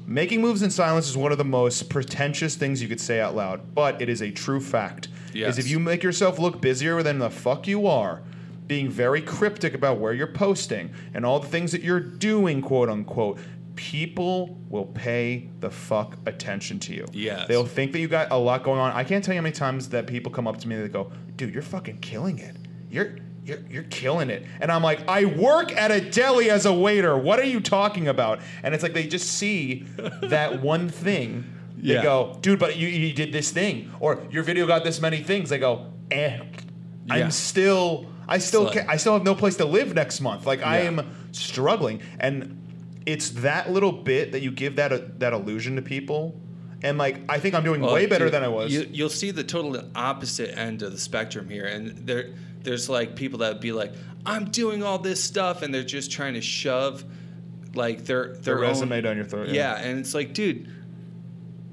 Making 0.08 0.40
moves 0.40 0.62
in 0.62 0.70
silence 0.70 1.08
is 1.08 1.16
one 1.16 1.32
of 1.32 1.38
the 1.38 1.44
most 1.44 1.90
pretentious 1.90 2.54
things 2.54 2.80
you 2.80 2.88
could 2.88 3.00
say 3.00 3.20
out 3.20 3.34
loud, 3.34 3.74
but 3.74 4.00
it 4.00 4.08
is 4.08 4.22
a 4.22 4.30
true 4.30 4.60
fact. 4.60 5.08
Yes. 5.34 5.58
Is 5.58 5.66
if 5.66 5.70
you 5.70 5.80
make 5.80 6.02
yourself 6.02 6.38
look 6.38 6.60
busier 6.60 7.02
than 7.02 7.18
the 7.18 7.28
fuck 7.28 7.66
you 7.66 7.88
are, 7.88 8.22
being 8.68 8.88
very 8.88 9.20
cryptic 9.20 9.74
about 9.74 9.98
where 9.98 10.12
you're 10.12 10.26
posting 10.28 10.90
and 11.12 11.26
all 11.26 11.40
the 11.40 11.48
things 11.48 11.72
that 11.72 11.82
you're 11.82 12.00
doing, 12.00 12.62
quote 12.62 12.88
unquote, 12.88 13.38
people 13.74 14.56
will 14.70 14.86
pay 14.86 15.48
the 15.60 15.70
fuck 15.70 16.16
attention 16.26 16.78
to 16.80 16.94
you. 16.94 17.06
Yes. 17.12 17.48
They'll 17.48 17.66
think 17.66 17.92
that 17.92 17.98
you 17.98 18.08
got 18.08 18.30
a 18.30 18.36
lot 18.36 18.62
going 18.62 18.80
on. 18.80 18.92
I 18.92 19.04
can't 19.04 19.24
tell 19.24 19.34
you 19.34 19.40
how 19.40 19.42
many 19.42 19.54
times 19.54 19.88
that 19.90 20.06
people 20.06 20.30
come 20.32 20.46
up 20.46 20.58
to 20.58 20.68
me 20.68 20.76
and 20.76 20.84
they 20.84 20.88
go, 20.88 21.10
dude, 21.36 21.52
you're 21.52 21.62
fucking 21.62 21.98
killing 21.98 22.38
it. 22.38 22.56
You're 22.90 23.16
you're, 23.46 23.60
you're 23.70 23.82
killing 23.84 24.28
it. 24.28 24.44
And 24.60 24.70
I'm 24.72 24.82
like, 24.82 25.08
I 25.08 25.24
work 25.24 25.70
at 25.76 25.90
a 25.90 26.00
deli 26.00 26.50
as 26.50 26.66
a 26.66 26.72
waiter. 26.72 27.16
What 27.16 27.38
are 27.38 27.44
you 27.44 27.60
talking 27.60 28.08
about? 28.08 28.40
And 28.62 28.74
it's 28.74 28.82
like 28.82 28.92
they 28.92 29.06
just 29.06 29.28
see 29.38 29.86
that 30.22 30.60
one 30.74 30.88
thing. 30.88 31.44
They 31.78 31.94
Yeah. 31.94 32.02
go, 32.02 32.36
dude, 32.40 32.58
but 32.58 32.76
you, 32.76 32.88
you 32.88 33.12
did 33.14 33.32
this 33.32 33.50
thing. 33.52 33.92
Or 34.00 34.26
your 34.30 34.42
video 34.42 34.66
got 34.66 34.82
this 34.84 35.00
many 35.00 35.22
things. 35.22 35.48
They 35.50 35.58
go, 35.58 35.92
eh. 36.10 36.38
Yeah. 37.06 37.14
I'm 37.14 37.30
still 37.30 38.06
I 38.28 38.38
still 38.38 38.68
ca 38.72 38.84
I 38.88 38.96
still 38.96 39.12
have 39.12 39.22
no 39.22 39.36
place 39.36 39.56
to 39.58 39.64
live 39.64 39.94
next 39.94 40.20
month. 40.20 40.44
Like 40.46 40.60
I 40.66 40.78
am 40.78 41.06
struggling. 41.30 42.00
And 42.18 42.60
it's 43.06 43.30
that 43.30 43.70
little 43.70 43.92
bit 43.92 44.32
that 44.32 44.40
you 44.42 44.50
give 44.50 44.74
that 44.76 44.92
uh, 44.92 44.98
that 45.18 45.32
illusion 45.32 45.76
to 45.76 45.82
people. 45.82 46.34
And 46.82 46.98
like 46.98 47.20
I 47.28 47.38
think 47.38 47.54
I'm 47.54 47.62
doing 47.62 47.80
Well, 47.80 47.94
way 47.94 48.06
better 48.06 48.24
you- 48.24 48.30
than 48.32 48.42
I 48.42 48.48
was. 48.48 48.72
You, 48.72 48.88
you'll 48.90 49.08
see 49.08 49.30
the 49.30 49.44
total 49.44 49.80
opposite 49.94 50.58
end 50.58 50.82
of 50.82 50.90
the 50.90 50.98
spectrum 50.98 51.48
here, 51.48 51.66
and 51.66 52.04
there, 52.06 52.34
there's 52.66 52.90
like 52.90 53.16
people 53.16 53.38
that 53.38 53.54
would 53.54 53.62
be 53.62 53.72
like, 53.72 53.94
"I'm 54.26 54.50
doing 54.50 54.82
all 54.82 54.98
this 54.98 55.24
stuff," 55.24 55.62
and 55.62 55.72
they're 55.72 55.82
just 55.82 56.10
trying 56.12 56.34
to 56.34 56.42
shove 56.42 57.02
like 57.74 58.04
their 58.04 58.34
their, 58.34 58.42
Their 58.42 58.64
own- 58.64 58.70
resume 58.70 59.00
down 59.00 59.16
your 59.16 59.24
throat, 59.24 59.48
yeah. 59.48 59.78
Yeah. 59.80 59.86
and 59.88 59.98
it's 59.98 60.12
like, 60.14 60.34
dude, 60.34 60.68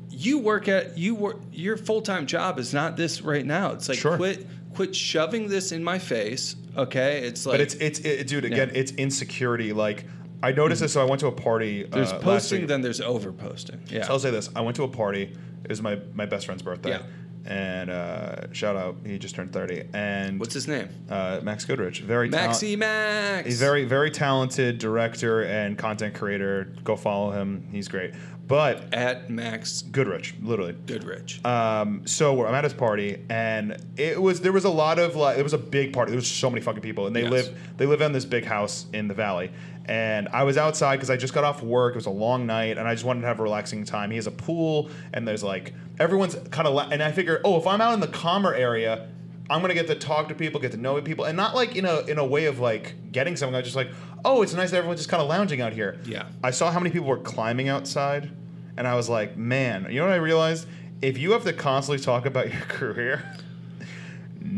you 0.10 0.40
work 0.40 0.68
at 0.68 0.98
you 0.98 1.16
work 1.16 1.42
your 1.52 1.76
full 1.78 2.02
time 2.02 2.26
job 2.28 2.60
is 2.60 2.74
not 2.74 2.96
this 2.98 3.22
right 3.22 3.46
now. 3.46 3.72
It's 3.72 3.90
like 3.90 3.98
Sure. 3.98 4.16
quit 4.18 4.48
quit 4.74 4.96
shoving 4.96 5.50
this 5.50 5.72
in 5.72 5.84
my 5.84 6.00
face. 6.00 6.56
Okay, 6.78 7.20
it's 7.28 7.46
like 7.46 7.54
but 7.54 7.62
it's 7.62 7.74
it's 7.76 8.00
it, 8.00 8.28
dude 8.28 8.46
again 8.46 8.70
Yeah. 8.74 8.80
it's 8.80 8.92
insecurity. 8.94 9.74
Like 9.74 10.06
I 10.42 10.52
noticed 10.52 10.82
this. 10.82 10.94
So 10.94 11.02
I 11.02 11.06
went 11.06 11.22
to 11.22 11.28
a 11.28 11.32
party. 11.32 11.84
there's 11.84 12.12
uh, 12.12 12.20
posting, 12.20 12.68
then 12.68 12.82
there's 12.82 13.00
over 13.02 13.32
posting. 13.32 13.80
Yeah, 13.90 14.04
So 14.06 14.14
I'll 14.14 14.20
say 14.20 14.32
this: 14.32 14.50
I 14.56 14.62
went 14.62 14.76
to 14.76 14.84
a 14.84 14.88
party. 14.90 15.34
It 15.64 15.70
was 15.70 15.82
my 15.82 16.00
my 16.14 16.26
best 16.26 16.46
friend's 16.46 16.62
birthday. 16.64 16.90
Yeah. 16.92 17.02
And 17.46 17.90
uh, 17.90 18.54
shout 18.54 18.76
out, 18.78 18.96
he 19.06 19.18
just 19.20 19.36
turned 19.36 19.52
thirty. 19.52 19.84
And 19.94 20.40
what's 20.40 20.54
his 20.54 20.68
name? 20.68 20.88
uh, 21.10 21.42
Max 21.44 21.66
Goodrich, 21.66 22.00
very 22.00 22.30
Maxi 22.30 22.78
Max. 22.78 23.46
He's 23.46 23.60
very 23.60 23.84
very 23.86 24.12
talented 24.12 24.78
director 24.78 25.44
and 25.44 25.78
content 25.78 26.14
creator. 26.16 26.74
Go 26.84 26.96
follow 26.96 27.32
him. 27.32 27.68
He's 27.72 27.88
great. 27.88 28.14
But 28.46 28.94
at 28.94 29.30
Max 29.30 29.82
Goodrich, 29.84 30.36
literally. 30.42 30.74
Goodrich. 30.86 31.44
Um, 31.46 32.06
so 32.06 32.46
I'm 32.46 32.54
at 32.54 32.66
his 32.66 32.74
party, 32.74 33.24
and 33.30 33.78
it 33.96 34.22
was 34.22 34.42
there 34.42 34.52
was 34.52 34.66
a 34.66 34.70
lot 34.70 35.00
of 35.00 35.16
like 35.16 35.38
it 35.38 35.44
was 35.44 35.54
a 35.54 35.58
big 35.58 35.94
party. 35.94 36.12
There 36.12 36.18
was 36.18 36.28
so 36.30 36.50
many 36.50 36.62
fucking 36.62 36.82
people, 36.82 37.08
and 37.08 37.16
they 37.16 37.22
Yes. 37.24 37.32
live 37.32 37.58
they 37.78 37.86
live 37.86 38.02
in 38.02 38.12
this 38.12 38.26
big 38.26 38.44
house 38.46 38.86
in 38.94 39.08
the 39.08 39.14
valley. 39.14 39.52
And 39.86 40.30
I 40.30 40.44
was 40.44 40.58
outside 40.58 40.96
because 40.98 41.10
I 41.10 41.18
just 41.18 41.34
got 41.34 41.44
off 41.44 41.62
work. 41.62 41.94
It 41.94 41.98
was 41.98 42.06
a 42.06 42.10
long 42.12 42.46
night, 42.46 42.78
and 42.78 42.88
I 42.88 42.94
just 42.94 43.04
wanted 43.04 43.22
to 43.22 43.28
have 43.28 43.40
a 43.40 43.44
relaxing 43.44 43.84
time. 43.84 44.12
He 44.12 44.16
has 44.16 44.28
a 44.28 44.32
pool, 44.32 44.90
and 45.14 45.28
there's 45.28 45.44
like 45.44 45.74
everyone's 46.00 46.36
kind 46.52 46.68
of. 46.68 46.74
La- 46.74 46.88
and 46.90 47.04
I 47.04 47.12
figure, 47.12 47.42
oh, 47.44 47.58
if 47.58 47.68
I'm 47.68 47.82
out 47.82 47.94
in 47.94 48.00
the 48.00 48.08
calmer 48.08 48.54
area, 48.54 49.10
I'm 49.50 49.62
gonna 49.62 49.74
get 49.74 49.88
to 49.88 49.96
talk 49.96 50.30
to 50.30 50.36
people, 50.36 50.62
get 50.62 50.72
to 50.72 50.78
know 50.78 51.02
people, 51.02 51.26
and 51.26 51.36
not 51.36 51.54
like 51.54 51.76
in 51.76 51.86
a 51.86 52.00
in 52.02 52.18
a 52.18 52.26
way 52.26 52.46
of 52.46 52.60
like 52.60 52.96
getting 53.12 53.36
something. 53.36 53.56
I 53.56 53.60
was 53.60 53.66
just 53.66 53.76
like, 53.76 53.90
oh, 54.24 54.42
it's 54.42 54.54
nice 54.54 54.72
that 54.72 54.78
everyone's 54.78 55.02
just 55.02 55.10
kind 55.10 55.22
of 55.22 55.28
lounging 55.28 55.60
out 55.62 55.74
here. 55.74 56.00
Yeah. 56.06 56.28
I 56.44 56.52
saw 56.52 56.72
how 56.72 56.80
many 56.80 56.92
people 56.92 57.08
were 57.08 57.18
climbing 57.18 57.68
outside, 57.68 58.32
and 58.78 58.88
I 58.88 58.96
was 58.96 59.10
like, 59.10 59.36
man, 59.36 59.88
you 59.90 60.00
know 60.00 60.06
what 60.06 60.14
I 60.14 60.18
realized? 60.18 60.68
If 61.02 61.18
you 61.18 61.32
have 61.32 61.44
to 61.44 61.52
constantly 61.52 62.04
talk 62.04 62.26
about 62.26 62.54
your 62.54 62.62
career, 62.70 63.36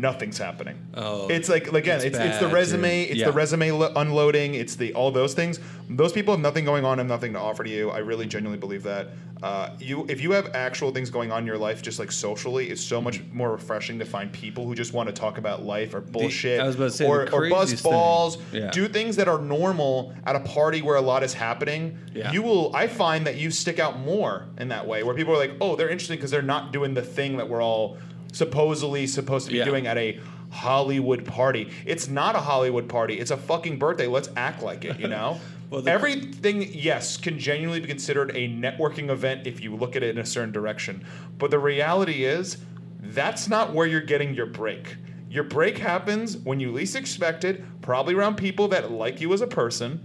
nothing's 0.02 0.38
happening. 0.38 0.78
Oh, 0.94 1.28
it's 1.28 1.50
like 1.50 1.72
again, 1.72 1.98
it's 1.98 2.06
it's 2.06 2.18
it's, 2.18 2.40
the 2.40 2.48
resume, 2.48 3.04
dude. 3.04 3.12
it's 3.12 3.20
Yeah. 3.20 3.26
the 3.28 3.32
resume 3.32 3.72
lo- 3.72 3.94
unloading, 3.96 4.56
it's 4.56 4.76
the 4.76 4.94
all 4.94 5.12
those 5.12 5.34
things. 5.34 5.60
Those 5.90 6.12
people 6.12 6.34
have 6.34 6.42
nothing 6.42 6.66
going 6.66 6.84
on 6.86 7.00
and 7.00 7.08
nothing 7.08 7.34
to 7.34 7.40
offer 7.40 7.64
to 7.64 7.70
you. 7.70 7.90
I 7.92 8.00
really 8.00 8.26
genuinely 8.26 8.60
believe 8.60 8.84
that. 8.84 9.10
Uh, 9.44 9.70
you, 9.80 10.06
if 10.10 10.22
you 10.22 10.32
have 10.32 10.56
actual 10.56 10.92
things 10.92 11.10
going 11.10 11.32
on 11.32 11.40
in 11.40 11.46
your 11.46 11.58
life, 11.58 11.82
just 11.82 12.00
like 12.00 12.12
socially, 12.12 12.70
it's 12.70 12.82
so 12.82 13.00
much 13.02 13.22
more 13.34 13.52
refreshing 13.52 14.00
to 14.00 14.06
find 14.06 14.32
people 14.32 14.66
who 14.66 14.74
just 14.74 14.94
want 14.94 15.08
to 15.08 15.14
talk 15.14 15.38
about 15.38 15.64
life 15.64 15.94
or 15.94 16.00
bullshit, 16.02 16.60
I 16.60 16.66
was 16.66 16.76
about 16.76 16.86
to 16.86 16.92
say, 16.92 17.06
or, 17.06 17.30
or 17.32 17.50
buzz 17.50 17.80
balls, 17.82 18.38
Yeah. 18.54 18.72
do 18.72 18.88
things 18.88 19.18
that 19.18 19.28
are 19.28 19.38
normal 19.38 20.14
at 20.26 20.36
a 20.36 20.40
party 20.40 20.82
where 20.82 20.96
a 20.96 21.02
lot 21.02 21.22
is 21.22 21.34
happening. 21.34 21.98
Yeah. 22.14 22.32
You 22.32 22.42
will. 22.42 22.76
I 22.76 22.88
find 22.88 23.28
that 23.28 23.36
you 23.36 23.52
stick 23.52 23.78
out 23.78 24.00
more 24.00 24.48
in 24.58 24.70
that 24.70 24.88
way, 24.88 25.04
where 25.04 25.14
people 25.14 25.34
are 25.36 25.38
like, 25.38 25.52
"Oh, 25.62 25.76
they're 25.76 25.90
interesting 25.90 26.18
because 26.18 26.32
they're 26.32 26.42
not 26.42 26.72
doing 26.72 26.94
the 26.94 27.04
thing 27.04 27.38
that 27.38 27.48
we're 27.48 27.62
all 27.62 27.98
supposedly 28.36 29.08
supposed 29.08 29.46
to 29.48 29.52
be 29.52 29.60
Yeah. 29.60 29.66
doing 29.66 29.88
at 29.88 29.98
a 29.98 30.20
Hollywood 30.52 31.26
party. 31.26 31.70
It's 31.86 32.08
not 32.08 32.36
a 32.36 32.40
Hollywood 32.40 32.88
party. 32.90 33.16
It's 33.20 33.32
a 33.32 33.38
fucking 33.38 33.78
birthday. 33.80 34.08
Let's 34.08 34.30
act 34.36 34.62
like 34.62 34.86
it. 34.86 35.00
You 35.00 35.08
know." 35.08 35.40
Well, 35.72 35.90
Everything, 35.90 36.70
yes, 36.72 37.18
can 37.18 37.40
genuinely 37.40 37.80
be 37.80 37.88
considered 37.88 38.30
a 38.36 38.48
networking 38.48 39.10
event 39.10 39.48
if 39.48 39.62
you 39.64 39.76
look 39.76 39.96
at 39.96 40.04
it 40.04 40.12
in 40.12 40.20
a 40.20 40.26
certain 40.26 40.52
direction. 40.52 41.04
But 41.40 41.50
the 41.50 41.58
reality 41.58 42.24
is, 42.24 42.58
that's 43.02 43.50
not 43.50 43.74
where 43.74 43.88
you're 43.88 44.00
getting 44.00 44.36
your 44.36 44.46
break. 44.46 44.96
Your 45.28 45.44
break 45.44 45.80
happens 45.80 46.38
when 46.38 46.60
you 46.60 46.72
least 46.72 46.96
expect 46.96 47.44
it, 47.44 47.64
probably 47.82 48.14
around 48.14 48.36
people 48.36 48.68
that 48.70 48.92
like 48.92 49.20
you 49.20 49.34
as 49.34 49.42
a 49.42 49.48
person, 49.48 50.00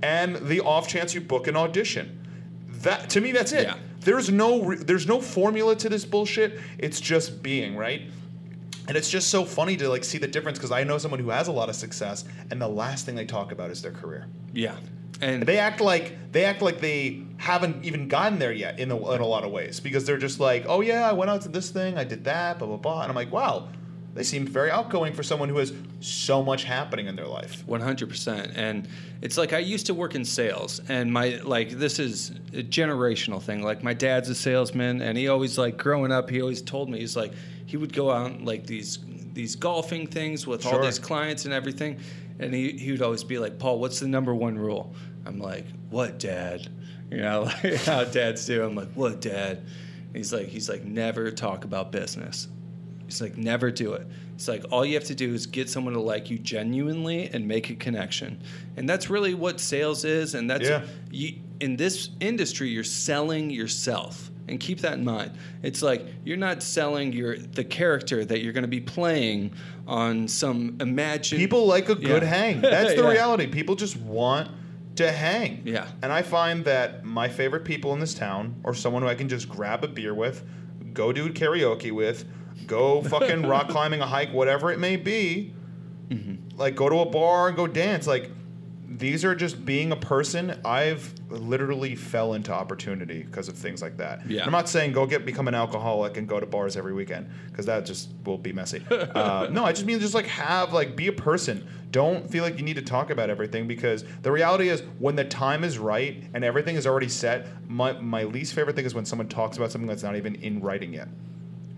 and 0.00 0.36
the 0.36 0.60
off 0.60 0.86
chance 0.86 1.12
you 1.12 1.20
book 1.20 1.48
an 1.48 1.56
audition. 1.56 2.16
That 2.82 3.10
to 3.10 3.20
me, 3.20 3.32
that's 3.32 3.50
it. 3.50 3.64
Yeah. 3.64 3.78
There's 4.00 4.30
no 4.30 4.62
re- 4.62 4.76
there's 4.76 5.06
no 5.06 5.20
formula 5.20 5.76
to 5.76 5.88
this 5.88 6.04
bullshit. 6.04 6.60
It's 6.78 7.00
just 7.00 7.42
being 7.42 7.76
right. 7.76 8.02
And 8.86 8.96
it's 8.96 9.10
just 9.10 9.28
so 9.28 9.44
funny 9.44 9.76
to 9.76 9.88
like 9.88 10.02
see 10.02 10.16
the 10.18 10.26
difference 10.28 10.56
because 10.56 10.72
I 10.72 10.82
know 10.82 10.96
someone 10.96 11.20
who 11.20 11.28
has 11.30 11.48
a 11.48 11.52
lot 11.52 11.68
of 11.68 11.74
success, 11.76 12.24
and 12.50 12.60
the 12.60 12.68
last 12.68 13.04
thing 13.04 13.14
they 13.14 13.26
talk 13.26 13.52
about 13.52 13.70
is 13.70 13.82
their 13.82 13.92
career. 13.92 14.26
yeah, 14.54 14.76
and 15.20 15.42
They 15.42 15.58
act 15.58 15.80
like 15.80 16.32
they 16.32 16.44
act 16.44 16.62
like 16.62 16.80
they 16.80 17.22
haven't 17.36 17.84
even 17.84 18.08
gotten 18.08 18.38
there 18.38 18.52
yet 18.52 18.78
in, 18.78 18.88
the, 18.88 18.96
in 18.96 19.20
a 19.20 19.26
lot 19.26 19.44
of 19.44 19.50
ways 19.50 19.78
because 19.78 20.04
they're 20.06 20.16
just 20.16 20.40
like, 20.40 20.64
oh 20.66 20.80
yeah, 20.80 21.08
I 21.08 21.12
went 21.12 21.30
out 21.30 21.42
to 21.42 21.48
this 21.48 21.70
thing, 21.70 21.98
I 21.98 22.04
did 22.04 22.24
that, 22.24 22.58
blah 22.58 22.66
blah 22.68 22.76
blah, 22.78 23.02
and 23.02 23.10
I'm 23.10 23.16
like, 23.16 23.30
wow, 23.32 23.68
they 24.18 24.24
seem 24.24 24.44
very 24.44 24.68
outgoing 24.68 25.12
for 25.12 25.22
someone 25.22 25.48
who 25.48 25.58
has 25.58 25.72
so 26.00 26.42
much 26.42 26.64
happening 26.64 27.06
in 27.06 27.14
their 27.14 27.28
life. 27.28 27.62
One 27.68 27.80
hundred 27.80 28.08
percent, 28.08 28.50
and 28.56 28.88
it's 29.22 29.38
like 29.38 29.52
I 29.52 29.58
used 29.60 29.86
to 29.86 29.94
work 29.94 30.16
in 30.16 30.24
sales, 30.24 30.80
and 30.88 31.12
my 31.12 31.40
like 31.44 31.70
this 31.70 32.00
is 32.00 32.30
a 32.52 32.64
generational 32.64 33.40
thing. 33.40 33.62
Like 33.62 33.84
my 33.84 33.94
dad's 33.94 34.28
a 34.28 34.34
salesman, 34.34 35.02
and 35.02 35.16
he 35.16 35.28
always 35.28 35.56
like 35.56 35.78
growing 35.78 36.10
up, 36.10 36.28
he 36.30 36.42
always 36.42 36.60
told 36.60 36.90
me 36.90 36.98
he's 36.98 37.16
like 37.16 37.32
he 37.66 37.76
would 37.76 37.92
go 37.92 38.10
out 38.10 38.32
and, 38.32 38.44
like 38.44 38.66
these 38.66 38.98
these 39.34 39.54
golfing 39.54 40.08
things 40.08 40.48
with 40.48 40.66
all 40.66 40.72
Sure. 40.72 40.84
these 40.84 40.98
clients 40.98 41.44
and 41.44 41.54
everything, 41.54 42.00
and 42.40 42.52
he 42.52 42.72
he 42.72 42.90
would 42.90 43.02
always 43.02 43.22
be 43.22 43.38
like, 43.38 43.56
Paul, 43.60 43.78
what's 43.78 44.00
the 44.00 44.08
number 44.08 44.34
one 44.34 44.58
rule? 44.58 44.94
I'm 45.26 45.38
like, 45.38 45.66
what, 45.90 46.18
Dad? 46.18 46.68
You 47.10 47.22
know, 47.22 47.44
like 47.44 47.74
how 47.86 48.04
dads 48.04 48.44
do. 48.44 48.62
I'm 48.62 48.74
like, 48.74 48.92
what, 48.92 49.22
Dad? 49.22 49.64
He's 50.12 50.30
like, 50.30 50.48
he's 50.48 50.68
like, 50.68 50.84
never 50.84 51.30
talk 51.30 51.64
about 51.64 51.90
business. 51.90 52.48
He's 53.08 53.22
like, 53.22 53.38
never 53.38 53.70
do 53.70 53.94
it. 53.94 54.06
It's 54.34 54.48
like 54.48 54.64
all 54.70 54.84
you 54.84 54.92
have 54.94 55.04
to 55.04 55.14
do 55.14 55.32
is 55.32 55.46
get 55.46 55.70
someone 55.70 55.94
to 55.94 56.00
like 56.00 56.28
you 56.30 56.38
genuinely 56.38 57.28
and 57.32 57.48
make 57.48 57.70
a 57.70 57.74
connection, 57.74 58.38
and 58.76 58.86
that's 58.86 59.08
really 59.08 59.32
what 59.32 59.58
sales 59.60 60.04
is. 60.04 60.34
And 60.34 60.48
that's 60.50 60.68
Yeah. 60.68 60.82
you, 61.10 61.36
in 61.60 61.76
this 61.76 62.10
industry, 62.20 62.68
you're 62.68 62.84
selling 62.84 63.48
yourself, 63.50 64.30
and 64.46 64.60
keep 64.60 64.80
that 64.82 64.92
in 64.98 65.04
mind. 65.04 65.32
It's 65.62 65.80
like 65.82 66.06
you're 66.24 66.36
not 66.36 66.62
selling 66.62 67.12
your 67.14 67.38
the 67.38 67.64
character 67.64 68.24
that 68.26 68.42
you're 68.42 68.52
going 68.52 68.62
to 68.62 68.68
be 68.68 68.80
playing 68.80 69.52
on 69.86 70.28
some 70.28 70.76
imagined 70.80 71.40
People 71.40 71.66
like 71.66 71.88
a 71.88 71.94
good 71.94 72.22
Yeah. 72.22 72.28
hang. 72.28 72.60
That's 72.62 72.94
the 72.94 73.02
Yeah. 73.02 73.10
reality. 73.10 73.46
People 73.46 73.74
just 73.74 73.96
want 73.96 74.50
to 74.96 75.10
hang. 75.10 75.62
Yeah. 75.64 75.86
And 76.02 76.12
I 76.12 76.20
find 76.22 76.64
that 76.66 77.04
my 77.04 77.28
favorite 77.28 77.64
people 77.64 77.92
in 77.94 78.00
this 78.00 78.12
town 78.14 78.56
are 78.64 78.74
someone 78.74 79.02
who 79.02 79.08
I 79.08 79.14
can 79.14 79.28
just 79.28 79.48
grab 79.48 79.82
a 79.82 79.88
beer 79.88 80.12
with, 80.14 80.44
go 80.92 81.12
do 81.12 81.28
karaoke 81.32 81.90
with, 81.92 82.24
go 82.66 83.02
fucking 83.02 83.42
rock 83.42 83.68
climbing 83.70 84.00
a 84.00 84.06
hike, 84.06 84.32
whatever 84.32 84.70
it 84.70 84.78
may 84.78 84.96
be. 84.96 85.52
Mm-hmm. 86.08 86.58
Like 86.58 86.74
go 86.74 86.88
to 86.88 87.00
a 87.00 87.06
bar 87.06 87.48
and 87.48 87.56
go 87.56 87.66
dance. 87.66 88.06
Like 88.06 88.30
these 88.88 89.24
are 89.24 89.34
just 89.34 89.64
being 89.64 89.92
a 89.92 89.96
person. 89.96 90.58
I've 90.64 91.14
literally 91.30 91.94
fell 91.94 92.34
into 92.34 92.52
opportunity 92.52 93.22
because 93.22 93.48
of 93.48 93.56
things 93.56 93.82
like 93.82 93.98
that. 93.98 94.28
Yeah. 94.28 94.44
I'm 94.44 94.52
not 94.52 94.68
saying 94.68 94.92
go 94.92 95.06
get 95.06 95.26
become 95.26 95.46
an 95.46 95.54
alcoholic 95.54 96.16
and 96.16 96.26
go 96.26 96.40
to 96.40 96.46
bars 96.46 96.76
every 96.76 96.94
weekend 96.94 97.28
because 97.50 97.66
that 97.66 97.84
just 97.84 98.10
will 98.24 98.38
be 98.38 98.52
messy. 98.52 98.82
uh, 98.90 99.48
no, 99.52 99.64
I 99.64 99.72
just 99.72 99.84
mean 99.86 100.00
just 100.00 100.14
like 100.14 100.26
have 100.26 100.72
like 100.72 100.96
be 100.96 101.06
a 101.06 101.12
person. 101.12 101.66
Don't 101.90 102.28
feel 102.30 102.44
like 102.44 102.58
you 102.58 102.64
need 102.64 102.76
to 102.76 102.82
talk 102.82 103.10
about 103.10 103.30
everything 103.30 103.66
because 103.66 104.04
the 104.22 104.32
reality 104.32 104.68
is 104.68 104.82
when 104.98 105.16
the 105.16 105.24
time 105.24 105.64
is 105.64 105.78
right 105.78 106.24
and 106.34 106.44
everything 106.44 106.76
is 106.76 106.86
already 106.86 107.08
set. 107.08 107.46
My 107.68 107.92
my 107.92 108.24
least 108.24 108.54
favorite 108.54 108.76
thing 108.76 108.86
is 108.86 108.94
when 108.94 109.04
someone 109.04 109.28
talks 109.28 109.56
about 109.56 109.70
something 109.70 109.88
that's 109.88 110.02
not 110.02 110.16
even 110.16 110.34
in 110.36 110.60
writing 110.60 110.94
yet. 110.94 111.08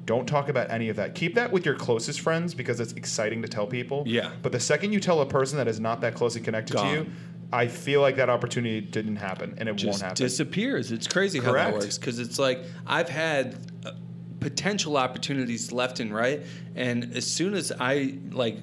Don't 0.07 0.27
talk 0.27 0.49
about 0.49 0.71
any 0.71 0.89
of 0.89 0.97
that. 0.97 1.15
Keep 1.15 1.35
that 1.37 1.53
with 1.53 1.65
your 1.65 1.75
closest 1.75 2.21
friends 2.21 2.55
because 2.55 2.81
it's 2.81 2.93
exciting 2.95 3.43
to 3.43 3.49
tell 3.49 3.67
people. 3.67 4.03
Yeah. 4.07 4.31
But 4.43 4.53
the 4.53 4.61
second 4.61 4.93
you 4.93 5.01
tell 5.01 5.21
a 5.21 5.27
person 5.27 5.57
that 5.59 5.69
is 5.69 5.79
not 5.81 6.01
that 6.01 6.15
closely 6.15 6.41
connected 6.41 6.77
to 6.79 6.87
you, 6.91 7.07
I 7.53 7.67
feel 7.67 8.01
like 8.01 8.17
that 8.17 8.31
opportunity 8.31 8.81
didn't 8.81 9.17
happen 9.17 9.55
and 9.59 9.69
it 9.69 9.73
won't 9.73 9.81
just 9.81 10.03
happen. 10.03 10.17
disappears. 10.17 10.93
It's 10.93 11.07
crazy 11.07 11.39
how 11.41 11.53
that 11.53 11.73
works 11.73 11.99
because 11.99 12.19
it's 12.19 12.39
like 12.39 12.61
I've 12.87 13.09
had 13.09 13.57
uh, 13.85 13.93
potential 14.41 14.97
opportunities 14.97 15.73
left 15.73 16.01
and 16.01 16.15
right, 16.15 16.43
and 16.77 17.15
as 17.17 17.27
soon 17.27 17.55
as 17.55 17.73
I 17.79 18.15
like 18.31 18.59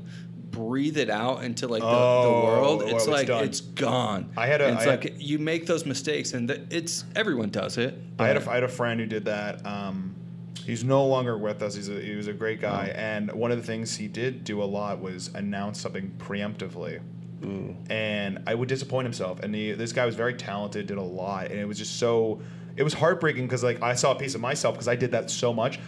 breathe 0.52 0.98
it 0.98 1.10
out 1.10 1.44
into 1.44 1.68
like 1.68 1.82
the, 1.82 1.88
Oh, 1.88 2.24
the 2.24 2.46
world, 2.46 2.82
it's 2.84 2.94
it's 2.94 3.08
like 3.08 3.28
done. 3.28 3.44
it's 3.44 3.60
gone. 3.62 4.32
I 4.38 4.48
had 4.48 4.62
a- 4.62 4.68
And 4.68 4.78
it's 4.78 4.88
I 4.88 4.90
like 4.92 5.04
had- 5.04 5.22
you 5.22 5.38
make 5.38 5.66
those 5.68 5.86
mistakes, 5.86 6.34
and 6.34 6.48
th- 6.48 6.62
it's 6.72 7.04
everyone 7.16 7.50
does 7.50 7.78
it. 7.78 7.98
I 8.18 8.28
had, 8.28 8.38
a, 8.38 8.50
I 8.50 8.56
had 8.56 8.64
a 8.64 8.68
friend 8.70 9.00
who 9.00 9.06
did 9.06 9.26
that. 9.26 9.64
Um, 9.66 10.16
he's 10.68 10.84
no 10.84 11.05
longer 11.05 11.38
with 11.38 11.63
us. 11.63 11.76
He's 11.76 11.88
a, 11.89 11.99
he 11.99 12.15
was 12.15 12.28
a 12.28 12.34
great 12.34 12.59
guy. 12.59 12.91
Oh. 12.93 12.99
And 12.99 13.32
one 13.32 13.51
of 13.51 13.57
the 13.57 13.63
things 13.63 13.95
he 13.95 14.07
did 14.09 14.43
do 14.43 14.61
a 14.61 14.65
lot 14.65 14.99
was 15.01 15.30
announce 15.34 15.80
something 15.80 16.11
preemptively. 16.18 16.99
Mm. 17.39 17.89
And 17.89 18.43
I 18.45 18.53
would 18.53 18.68
disappoint 18.68 19.05
himself. 19.05 19.39
And 19.39 19.55
he, 19.55 19.72
this 19.72 19.93
guy 19.93 20.05
was 20.05 20.15
very 20.15 20.34
talented, 20.34 20.88
did 20.88 20.97
a 20.97 21.01
lot. 21.01 21.51
And 21.51 21.59
it 21.59 21.65
was 21.65 21.78
just 21.78 21.97
so, 21.97 22.41
it 22.76 22.84
was 22.84 22.93
heartbreaking 22.93 23.45
because 23.45 23.63
like 23.63 23.82
I 23.82 23.95
saw 23.95 24.11
a 24.11 24.15
piece 24.15 24.36
of 24.36 24.41
myself 24.41 24.76
because 24.76 24.89
I 24.89 24.95
did 24.97 25.11
that 25.11 25.30
so 25.32 25.53
much. 25.53 25.80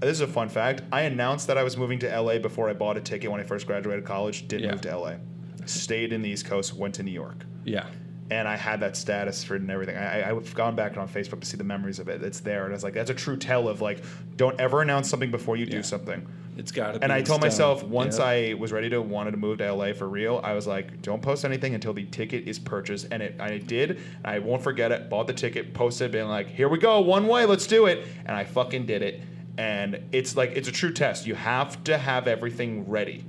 This 0.00 0.10
is 0.10 0.20
a 0.22 0.26
fun 0.26 0.48
fact. 0.48 0.82
I 0.92 1.02
announced 1.02 1.46
that 1.46 1.56
I 1.56 1.62
was 1.62 1.76
moving 1.76 2.00
to 2.00 2.20
LA 2.20 2.38
before 2.38 2.68
I 2.68 2.72
bought 2.72 2.96
a 2.96 3.00
ticket 3.00 3.30
when 3.30 3.40
I 3.40 3.44
first 3.44 3.66
graduated 3.66 4.04
college. 4.04 4.48
Didn't 4.48 4.64
Yeah. 4.64 4.72
move 4.72 4.80
to 4.82 4.96
LA. 4.98 5.14
Stayed 5.66 6.12
in 6.12 6.20
the 6.20 6.28
East 6.28 6.44
Coast, 6.44 6.74
went 6.74 6.94
to 6.96 7.02
New 7.02 7.12
York 7.12 7.46
yeah, 7.64 7.86
and 8.30 8.48
I 8.48 8.56
had 8.56 8.80
that 8.80 8.96
status 8.96 9.44
for 9.44 9.54
it 9.54 9.60
and 9.60 9.70
everything. 9.70 9.96
I, 9.96 10.22
I, 10.22 10.30
I've 10.30 10.54
gone 10.54 10.74
back 10.74 10.96
on 10.96 11.08
Facebook 11.08 11.40
to 11.40 11.46
see 11.46 11.56
the 11.56 11.64
memories 11.64 11.98
of 11.98 12.08
it. 12.08 12.22
It's 12.22 12.40
there, 12.40 12.64
and 12.64 12.72
I 12.72 12.76
was 12.76 12.82
like, 12.82 12.94
that's 12.94 13.10
a 13.10 13.14
true 13.14 13.36
tell 13.36 13.68
of 13.68 13.80
like, 13.80 14.02
don't 14.36 14.58
ever 14.58 14.80
announce 14.80 15.10
something 15.10 15.30
before 15.30 15.56
you 15.56 15.66
do 15.66 15.82
something. 15.82 16.26
it's 16.56 16.72
got 16.72 16.92
to. 16.92 16.98
Be. 17.00 17.02
And 17.02 17.12
I 17.12 17.20
told 17.20 17.42
myself 17.42 17.82
once 17.82 18.18
yeah. 18.18 18.24
I 18.24 18.54
was 18.54 18.72
ready 18.72 18.88
to 18.90 19.02
wanted 19.02 19.32
to 19.32 19.36
move 19.36 19.58
to 19.58 19.70
LA 19.70 19.92
for 19.92 20.08
real, 20.08 20.40
I 20.42 20.54
was 20.54 20.66
like, 20.66 21.02
don't 21.02 21.20
post 21.20 21.44
anything 21.44 21.74
until 21.74 21.92
the 21.92 22.04
ticket 22.06 22.48
is 22.48 22.58
purchased, 22.58 23.08
and 23.10 23.22
it 23.22 23.38
I 23.40 23.58
did. 23.58 24.00
I 24.24 24.38
won't 24.38 24.62
forget 24.62 24.90
it. 24.90 25.10
Bought 25.10 25.26
the 25.26 25.34
ticket, 25.34 25.74
posted, 25.74 26.12
being 26.12 26.28
like, 26.28 26.48
here 26.48 26.68
we 26.68 26.78
go, 26.78 27.00
one 27.00 27.26
way, 27.26 27.44
let's 27.44 27.66
do 27.66 27.86
it, 27.86 28.06
and 28.24 28.34
I 28.36 28.44
fucking 28.44 28.86
did 28.86 29.02
it. 29.02 29.20
And 29.58 30.00
it's 30.12 30.36
like 30.36 30.52
it's 30.56 30.68
a 30.68 30.72
true 30.72 30.92
test. 30.92 31.26
You 31.26 31.34
have 31.34 31.84
to 31.84 31.98
have 31.98 32.26
everything 32.26 32.88
ready 32.88 33.24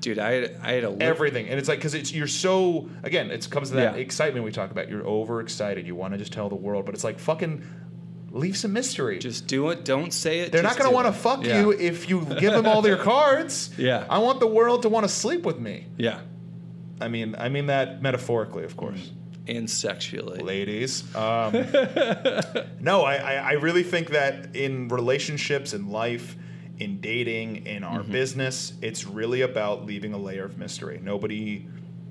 dude, 0.00 0.18
I 0.18 0.32
had, 0.32 0.56
I 0.62 0.72
had 0.72 0.84
a 0.84 0.90
li- 0.90 0.96
everything 1.00 1.48
and 1.48 1.58
it's 1.58 1.68
like 1.68 1.78
because 1.78 1.94
it's 1.94 2.12
you're 2.12 2.26
so 2.26 2.88
again 3.02 3.30
it 3.30 3.48
comes 3.50 3.68
to 3.70 3.76
that 3.76 3.94
Yeah. 3.96 4.00
excitement 4.00 4.44
we 4.44 4.52
talk 4.52 4.70
about 4.70 4.88
you're 4.88 5.06
overexcited 5.06 5.86
you 5.86 5.94
want 5.94 6.14
to 6.14 6.18
just 6.18 6.32
tell 6.32 6.48
the 6.48 6.54
world 6.54 6.86
but 6.86 6.94
it's 6.94 7.04
like 7.04 7.18
fucking 7.18 7.62
leave 8.32 8.56
some 8.56 8.72
mystery 8.72 9.18
Just 9.18 9.46
do 9.48 9.70
it. 9.70 9.84
Don't 9.84 10.12
say 10.12 10.38
it. 10.40 10.52
they're 10.52 10.62
not 10.62 10.78
going 10.78 10.88
to 10.88 10.94
want 10.94 11.06
to 11.08 11.12
fuck 11.12 11.44
Yeah. 11.44 11.60
you 11.60 11.72
if 11.72 12.08
you 12.08 12.24
give 12.38 12.52
them 12.52 12.66
all 12.66 12.80
their 12.82 12.96
cards 13.12 13.70
Yeah. 13.76 14.06
i 14.08 14.18
want 14.18 14.40
the 14.40 14.46
world 14.46 14.82
to 14.82 14.88
want 14.88 15.04
to 15.04 15.12
sleep 15.12 15.42
with 15.44 15.58
me 15.58 15.86
Yeah, 15.96 16.20
i 17.00 17.08
mean 17.08 17.34
i 17.38 17.48
mean 17.48 17.66
that 17.66 18.00
metaphorically 18.02 18.64
of 18.64 18.76
course 18.76 19.10
and 19.48 19.68
sexually. 19.68 20.40
ladies 20.42 21.02
um, 21.16 21.52
no 22.80 23.02
I, 23.02 23.14
I, 23.16 23.34
I 23.34 23.52
really 23.52 23.82
think 23.82 24.10
that 24.10 24.54
in 24.54 24.88
relationships 24.88 25.72
in 25.74 25.88
life 25.90 26.36
in 26.80 27.00
dating 27.00 27.66
in 27.66 27.84
our 27.84 28.00
Mm-hmm. 28.00 28.12
business 28.12 28.72
it's 28.82 29.06
really 29.06 29.42
about 29.42 29.84
leaving 29.86 30.12
a 30.14 30.18
layer 30.18 30.44
of 30.44 30.58
mystery 30.58 30.98
nobody 31.02 31.66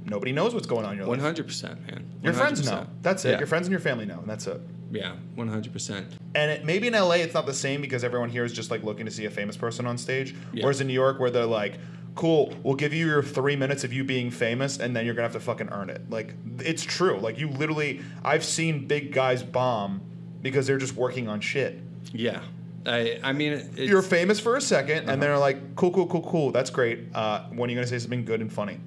nobody 0.05 0.31
knows 0.31 0.53
what's 0.53 0.67
going 0.67 0.85
on 0.85 0.91
in 0.93 0.97
your 0.97 1.05
life 1.07 1.17
One 1.17 1.19
hundred 1.19 1.47
percent, 1.47 1.79
man. 1.87 2.05
Your 2.23 2.33
friends 2.33 2.65
know. 2.65 2.87
That's 3.01 3.25
it. 3.25 3.31
Yeah. 3.31 3.37
Your 3.39 3.47
friends 3.47 3.67
and 3.67 3.71
your 3.71 3.79
family 3.81 4.05
know, 4.05 4.19
and 4.19 4.27
that's 4.29 4.47
it. 4.47 4.59
Yeah, 4.91 5.13
one 5.35 5.47
hundred 5.49 5.71
percent. 5.73 6.07
And 6.33 6.49
it, 6.51 6.65
maybe 6.65 6.87
in 6.87 6.93
LA 6.93 7.15
it's 7.25 7.33
not 7.33 7.45
the 7.45 7.53
same 7.53 7.79
because 7.81 8.03
everyone 8.03 8.29
here 8.29 8.43
is 8.43 8.53
just 8.53 8.71
like 8.71 8.81
looking 8.83 9.05
to 9.05 9.11
see 9.11 9.25
a 9.25 9.29
famous 9.29 9.55
person 9.57 9.85
on 9.85 9.97
stage. 9.97 10.33
Yeah. 10.53 10.63
Whereas 10.63 10.81
in 10.81 10.87
New 10.87 10.93
York, 10.93 11.19
where 11.19 11.29
they're 11.29 11.45
like, 11.45 11.75
"Cool, 12.15 12.55
we'll 12.63 12.73
give 12.75 12.91
you 12.93 13.05
your 13.05 13.21
three 13.21 13.55
minutes 13.55 13.83
of 13.83 13.93
you 13.93 14.03
being 14.03 14.31
famous, 14.31 14.79
and 14.79 14.95
then 14.95 15.05
you're 15.05 15.13
gonna 15.13 15.27
have 15.27 15.33
to 15.33 15.39
fucking 15.39 15.69
earn 15.71 15.89
it." 15.91 16.09
Like 16.09 16.33
it's 16.59 16.83
true. 16.83 17.17
Like 17.19 17.37
you 17.37 17.49
literally, 17.49 18.01
I've 18.23 18.43
seen 18.43 18.87
big 18.87 19.13
guys 19.13 19.43
bomb 19.43 20.01
because 20.41 20.65
they're 20.65 20.79
just 20.79 20.95
working 20.95 21.27
on 21.27 21.39
shit. 21.39 21.79
Yeah, 22.11 22.41
I 22.85 23.19
I 23.23 23.33
mean, 23.33 23.53
it's, 23.53 23.77
You're 23.77 24.01
famous 24.01 24.39
for 24.39 24.55
a 24.55 24.59
2nd 24.59 25.01
Uh-huh. 25.03 25.11
and 25.11 25.21
they're 25.21 25.37
like, 25.37 25.75
"Cool, 25.75 25.91
cool, 25.91 26.07
cool, 26.07 26.23
cool. 26.23 26.51
That's 26.51 26.69
great. 26.69 26.99
Uh, 27.13 27.43
when 27.49 27.69
are 27.69 27.71
you 27.71 27.77
gonna 27.77 27.87
say 27.87 27.99
something 27.99 28.25
good 28.25 28.41
and 28.41 28.51
funny?" 28.51 28.77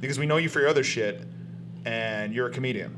Because 0.00 0.18
we 0.18 0.26
know 0.26 0.36
you 0.36 0.48
for 0.48 0.60
your 0.60 0.68
other 0.68 0.84
shit, 0.84 1.22
and 1.84 2.34
you're 2.34 2.48
a 2.48 2.50
comedian. 2.50 2.96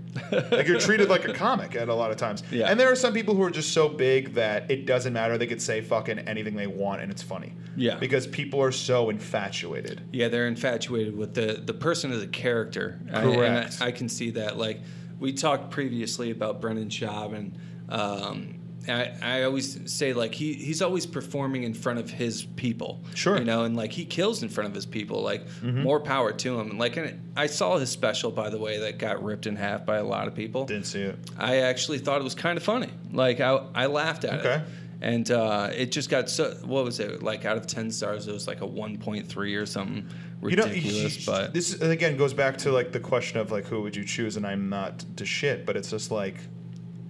like 0.51 0.67
you're 0.67 0.81
treated 0.81 1.09
like 1.09 1.29
a 1.29 1.33
comic 1.33 1.77
at 1.77 1.89
a 1.89 1.95
lot 1.95 2.11
of 2.11 2.17
times. 2.17 2.43
Yeah. 2.51 2.71
And 2.71 2.81
there 2.81 2.91
are 2.91 2.97
some 2.97 3.13
people 3.13 3.35
who 3.35 3.43
are 3.43 3.51
just 3.51 3.73
so 3.73 3.89
big 3.89 4.35
that 4.35 4.71
it 4.71 4.87
doesn't 4.87 5.13
matter. 5.13 5.37
They 5.39 5.47
could 5.47 5.61
say 5.63 5.81
fucking 5.83 6.21
anything 6.21 6.57
they 6.57 6.67
want, 6.67 7.03
and 7.03 7.11
it's 7.11 7.23
funny. 7.23 7.53
Yeah. 7.77 7.97
Because 7.97 8.27
people 8.27 8.61
are 8.63 8.73
so 8.73 9.11
infatuated. 9.11 10.01
Yeah, 10.13 10.29
they're 10.29 10.49
infatuated 10.49 11.17
with 11.17 11.35
the 11.35 11.63
the 11.65 11.75
person 11.75 12.13
as 12.13 12.23
a 12.23 12.27
character. 12.29 12.99
I- 13.13 13.23
Correct. 13.23 13.75
and 13.75 13.83
I, 13.83 13.87
I 13.89 13.93
can 13.93 14.09
see 14.09 14.31
that. 14.31 14.57
Like 14.59 14.81
we 15.21 15.33
talked 15.33 15.71
previously 15.71 16.31
about 16.31 16.61
Brendan 16.61 16.89
Schaub, 16.89 17.35
and 17.35 17.59
um, 17.91 18.55
I, 18.89 19.17
I 19.23 19.43
always 19.45 19.93
say 19.93 20.13
like 20.13 20.35
he 20.35 20.55
he's 20.55 20.83
always 20.83 21.07
performing 21.07 21.63
in 21.65 21.75
front 21.75 21.99
of 21.99 22.11
his 22.11 22.45
people. 22.45 23.03
Sure. 23.15 23.35
Mm-hmm. 23.35 23.41
you 23.41 23.47
know, 23.47 23.65
and 23.65 23.77
like 23.77 23.93
he 23.93 24.05
kills 24.05 24.43
in 24.43 24.49
front 24.49 24.69
of 24.69 24.75
his 24.75 24.87
people. 24.87 25.23
Like 25.23 25.43
more 25.63 26.01
power 26.01 26.33
to 26.33 26.59
him. 26.61 26.71
And 26.71 26.79
like 26.79 26.97
and 26.97 27.21
I 27.37 27.47
saw 27.47 27.79
his 27.79 27.91
special 27.91 28.31
by 28.31 28.51
the 28.51 28.59
way 28.59 28.79
that 28.79 28.99
got 28.99 29.23
ripped 29.23 29.47
in 29.47 29.57
half 29.57 29.85
by 29.87 29.97
a 29.97 30.05
lot 30.05 30.29
of 30.29 30.35
people. 30.35 30.65
Didn't 30.65 30.87
see 30.87 31.03
it. 31.03 31.19
I 31.39 31.59
actually 31.59 31.99
thought 31.99 32.21
it 32.21 32.25
was 32.25 32.35
kind 32.35 32.57
of 32.57 32.63
funny. 32.63 32.91
Like 33.13 33.41
I, 33.41 33.61
I 33.75 33.87
laughed 33.87 34.25
at 34.25 34.41
Okay. 34.41 34.49
it. 34.49 34.53
Okay. 34.57 34.65
And 35.01 35.31
uh, 35.31 35.71
it 35.73 35.93
just 35.93 36.11
got 36.11 36.29
so. 36.29 36.57
What 36.65 36.83
was 36.85 36.99
it 36.99 37.23
like? 37.23 37.45
Out 37.45 37.57
of 37.57 37.69
ten 37.69 37.89
stars, 37.93 38.27
it 38.27 38.33
was 38.33 38.49
like 38.49 38.63
a 38.63 38.67
one 38.67 38.99
point 38.99 39.29
three 39.29 39.55
or 39.55 39.65
something 39.65 40.09
ridiculous. 40.41 41.25
you 41.25 41.33
know, 41.33 41.39
but 41.39 41.55
this 41.55 41.81
again 41.81 42.17
goes 42.17 42.35
back 42.35 42.57
to 42.59 42.73
like 42.73 42.91
the 42.91 42.99
question 42.99 43.39
of 43.39 43.53
like 43.53 43.65
who 43.67 43.81
would 43.83 43.95
you 43.95 44.03
choose, 44.05 44.37
and 44.37 44.45
I'm 44.45 44.69
not 44.69 45.05
to 45.19 45.25
shit, 45.25 45.65
but 45.65 45.77
it's 45.77 45.91
just 45.91 46.11
like 46.11 46.39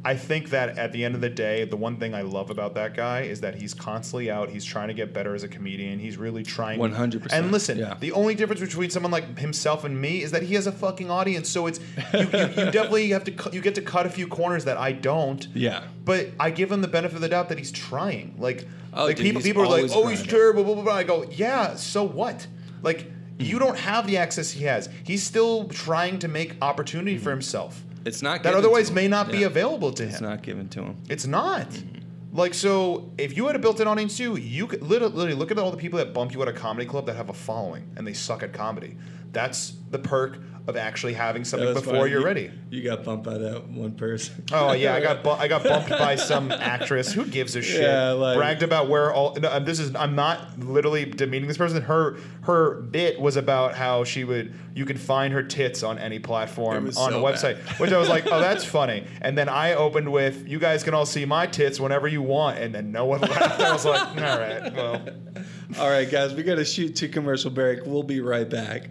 I 0.05 0.15
think 0.17 0.51
that 0.51 0.79
at 0.79 0.93
the 0.93 1.05
end 1.05 1.17
of 1.17 1.21
the 1.21 1.29
day, 1.29 1.65
the 1.65 1.77
one 1.77 1.97
thing 1.97 2.15
I 2.15 2.23
love 2.23 2.51
about 2.51 2.75
that 2.77 2.95
guy 2.95 3.23
is 3.23 3.41
that 3.41 3.57
he's 3.57 3.75
constantly 3.75 4.31
out. 4.31 4.49
He's 4.49 4.65
trying 4.65 4.89
to 4.89 4.95
get 4.95 5.13
better 5.13 5.35
as 5.35 5.43
a 5.43 5.49
comedian. 5.49 5.99
He's 5.99 6.17
really 6.17 6.45
trying. 6.45 6.79
100%, 6.79 7.27
And 7.33 7.51
listen, 7.51 7.79
yeah. 7.79 7.95
the 7.99 8.13
only 8.13 8.37
difference 8.37 8.61
between 8.61 8.91
someone 8.91 9.11
like 9.11 9.37
himself 9.39 9.83
and 9.85 10.01
me 10.01 10.23
is 10.23 10.31
that 10.31 10.45
he 10.45 10.55
has 10.55 10.69
a 10.69 10.73
fucking 10.73 11.11
audience. 11.11 11.49
So 11.51 11.67
it's 11.67 11.81
you, 12.15 12.21
you, 12.21 12.27
you 12.29 12.29
definitely 12.71 13.09
have 13.11 13.25
to 13.25 13.33
cu- 13.33 13.51
you 13.53 13.61
get 13.61 13.75
to 13.75 13.83
cut 13.83 14.07
a 14.07 14.11
few 14.11 14.29
corners 14.29 14.65
that 14.67 14.77
I 14.79 14.93
don't. 14.93 15.47
yeah, 15.53 15.83
But 16.05 16.29
I 16.39 16.53
give 16.53 16.71
him 16.71 16.81
the 16.81 16.89
benefit 16.89 17.17
of 17.17 17.21
the 17.21 17.29
doubt 17.29 17.49
that 17.49 17.59
he's 17.59 17.73
trying. 17.73 18.37
Like, 18.39 18.67
Oh, 18.95 19.05
like 19.07 19.17
dude, 19.17 19.27
people, 19.27 19.43
people 19.43 19.63
are 19.65 19.69
like, 19.83 19.91
"Oh, 19.93 20.07
he's 20.07 20.23
terrible." 20.23 20.65
Blah, 20.65 20.75
blah, 20.75 20.85
blah. 20.85 20.95
I 20.95 21.03
go, 21.05 21.25
"Yeah, 21.31 21.75
so 21.75 22.05
what?" 22.05 22.47
Like, 22.83 23.11
you 23.39 23.59
don't 23.59 23.77
have 23.77 24.07
the 24.07 24.17
access 24.17 24.51
he 24.53 24.65
has. 24.65 24.89
He's 25.05 25.23
still 25.23 25.65
trying 25.69 26.19
to 26.21 26.29
make 26.29 26.55
opportunity 26.63 27.19
for 27.19 27.31
himself 27.31 27.85
it's 28.05 28.23
not 28.23 28.43
that 28.43 28.55
otherwise 28.55 28.91
may 28.91 29.09
not 29.09 29.31
be 29.31 29.43
available 29.43 29.93
to 29.93 30.03
him. 30.05 30.11
It's 30.11 30.21
not 30.21 30.43
given 30.43 30.69
to 30.71 30.83
him. 30.83 30.97
It's 31.09 31.27
not. 31.27 31.69
Mm-hmm. 31.71 31.99
Like 32.37 32.55
so, 32.55 33.11
if 33.17 33.37
you 33.37 33.47
had 33.47 33.57
a 33.57 33.59
built-in 33.59 33.89
audience 33.89 34.17
too, 34.17 34.37
you 34.37 34.67
could 34.67 34.83
literally, 34.83 35.15
literally 35.15 35.39
look 35.39 35.51
at 35.51 35.59
all 35.59 35.71
the 35.71 35.77
people 35.77 35.99
that 35.99 36.13
bump 36.13 36.33
you 36.33 36.43
at 36.43 36.49
a 36.49 36.53
comedy 36.53 36.87
club 36.87 37.07
that 37.07 37.17
have 37.17 37.31
a 37.31 37.35
following 37.35 37.91
and 37.97 38.07
they 38.07 38.13
suck 38.13 38.43
at 38.43 38.53
comedy. 38.53 38.97
That's 39.33 39.75
the 39.91 39.99
perk 39.99 40.39
of 40.67 40.77
actually 40.77 41.15
having 41.15 41.47
something 41.47 41.73
before 41.73 42.07
you're 42.09 42.23
ready. 42.23 42.51
You 42.69 42.83
got 42.83 43.03
bumped 43.03 43.25
by 43.25 43.39
that 43.39 43.67
one 43.69 43.93
person. 43.93 44.45
Oh 44.53 44.73
yeah, 44.73 44.95
I 44.95 45.01
got 45.01 45.23
bu- 45.25 45.31
I 45.31 45.49
got 45.49 45.65
bumped 45.65 45.89
by 45.89 46.17
some 46.17 46.53
actress. 46.53 47.11
Who 47.11 47.25
gives 47.25 47.57
a 47.57 47.63
shit? 47.63 47.81
Yeah, 47.81 48.11
like- 48.11 48.37
Bragged 48.37 48.63
about 48.63 48.91
where 48.91 49.11
all. 49.11 49.35
No, 49.37 49.59
this 49.61 49.79
is. 49.79 49.95
I'm 49.97 50.15
not 50.15 50.59
literally 50.59 51.07
demeaning 51.07 51.49
this 51.49 51.57
person. 51.57 51.81
Her 51.81 52.19
her 52.43 52.83
bit 52.83 53.19
was 53.19 53.37
about 53.37 53.75
how 53.77 54.05
she 54.05 54.25
would. 54.25 54.53
You 54.75 54.85
can 54.85 54.99
find 54.99 55.33
her 55.33 55.43
tits 55.43 55.83
on 55.83 55.99
any 55.99 56.19
platform 56.19 56.85
on 56.87 56.93
so 56.93 57.05
a 57.27 57.33
website, 57.33 57.57
which 57.81 57.91
I 57.91 57.97
was 57.99 58.11
like, 58.11 58.27
oh, 58.31 58.39
that's 58.39 58.65
funny. 58.79 59.05
And 59.23 59.39
then 59.39 59.49
I 59.49 59.73
opened 59.73 60.13
with, 60.13 60.47
you 60.47 60.59
guys 60.59 60.83
can 60.85 60.93
all 60.93 61.07
see 61.07 61.25
my 61.25 61.47
tits 61.47 61.81
whenever 61.81 62.07
you 62.07 62.21
want, 62.21 62.59
and 62.59 62.75
then 62.75 62.93
no 62.93 63.07
one 63.07 63.21
laughed. 63.23 63.59
I 63.61 63.73
was 63.73 63.85
like, 63.87 64.07
all 64.09 64.15
right, 64.39 64.73
well. 64.75 65.09
All 65.79 65.91
right, 65.91 66.11
guys, 66.11 66.33
we 66.33 66.43
got 66.45 66.55
to 66.55 66.65
shoot 66.65 66.97
to 66.97 67.09
commercial 67.09 67.51
break. 67.51 67.81
We'll 67.85 68.03
be 68.03 68.21
right 68.23 68.49
back. 68.49 68.89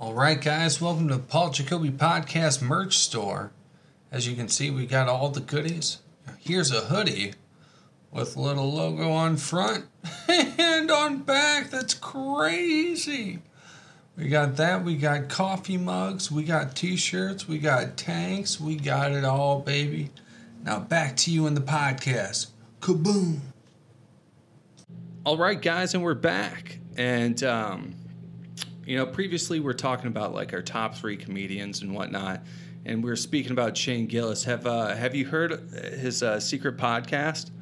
All 0.00 0.14
right, 0.14 0.40
guys, 0.40 0.80
welcome 0.80 1.08
to 1.08 1.18
Paul 1.18 1.50
Jacoby 1.50 1.90
Podcast 1.90 2.62
merch 2.62 2.96
store. 2.96 3.52
As 4.10 4.26
you 4.26 4.34
can 4.34 4.48
see, 4.48 4.70
we 4.70 4.86
got 4.86 5.08
all 5.08 5.28
the 5.28 5.40
goodies. 5.40 5.98
Here's 6.38 6.72
a 6.72 6.80
hoodie 6.80 7.34
with 8.10 8.34
a 8.34 8.40
little 8.40 8.72
logo 8.72 9.10
on 9.12 9.36
front 9.36 9.84
and 10.28 10.90
on 10.90 11.18
back. 11.18 11.68
That's 11.68 11.92
crazy. 11.92 13.40
We 14.16 14.28
got 14.28 14.56
that. 14.56 14.84
We 14.84 14.96
got 14.96 15.28
coffee 15.28 15.76
mugs. 15.76 16.32
We 16.32 16.44
got 16.44 16.74
t 16.74 16.96
shirts. 16.96 17.46
We 17.46 17.58
got 17.58 17.98
tanks. 17.98 18.58
We 18.58 18.76
got 18.76 19.12
it 19.12 19.26
all, 19.26 19.60
baby. 19.60 20.08
Now 20.64 20.80
back 20.80 21.14
to 21.18 21.30
you 21.30 21.46
in 21.46 21.52
the 21.52 21.60
podcast. 21.60 22.46
Kaboom. 22.80 23.40
All 25.26 25.36
right, 25.36 25.60
guys, 25.60 25.92
and 25.92 26.02
we're 26.02 26.14
back. 26.14 26.78
And, 26.96 27.42
um, 27.44 27.99
you 28.90 28.96
know, 28.96 29.06
previously 29.06 29.60
we 29.60 29.70
are 29.70 29.72
talking 29.72 30.08
about 30.08 30.34
like 30.34 30.52
our 30.52 30.62
top 30.62 30.96
three 30.96 31.16
comedians 31.16 31.80
and 31.82 31.94
whatnot, 31.94 32.42
and 32.84 33.04
we 33.04 33.08
are 33.08 33.14
speaking 33.14 33.52
about 33.52 33.76
Shane 33.76 34.08
Gillis. 34.08 34.42
Have 34.42 34.66
uh, 34.66 34.96
Have 34.96 35.14
you 35.14 35.26
heard 35.26 35.60
his 36.00 36.24
uh, 36.24 36.40
secret 36.40 36.76
podcast? 36.76 37.52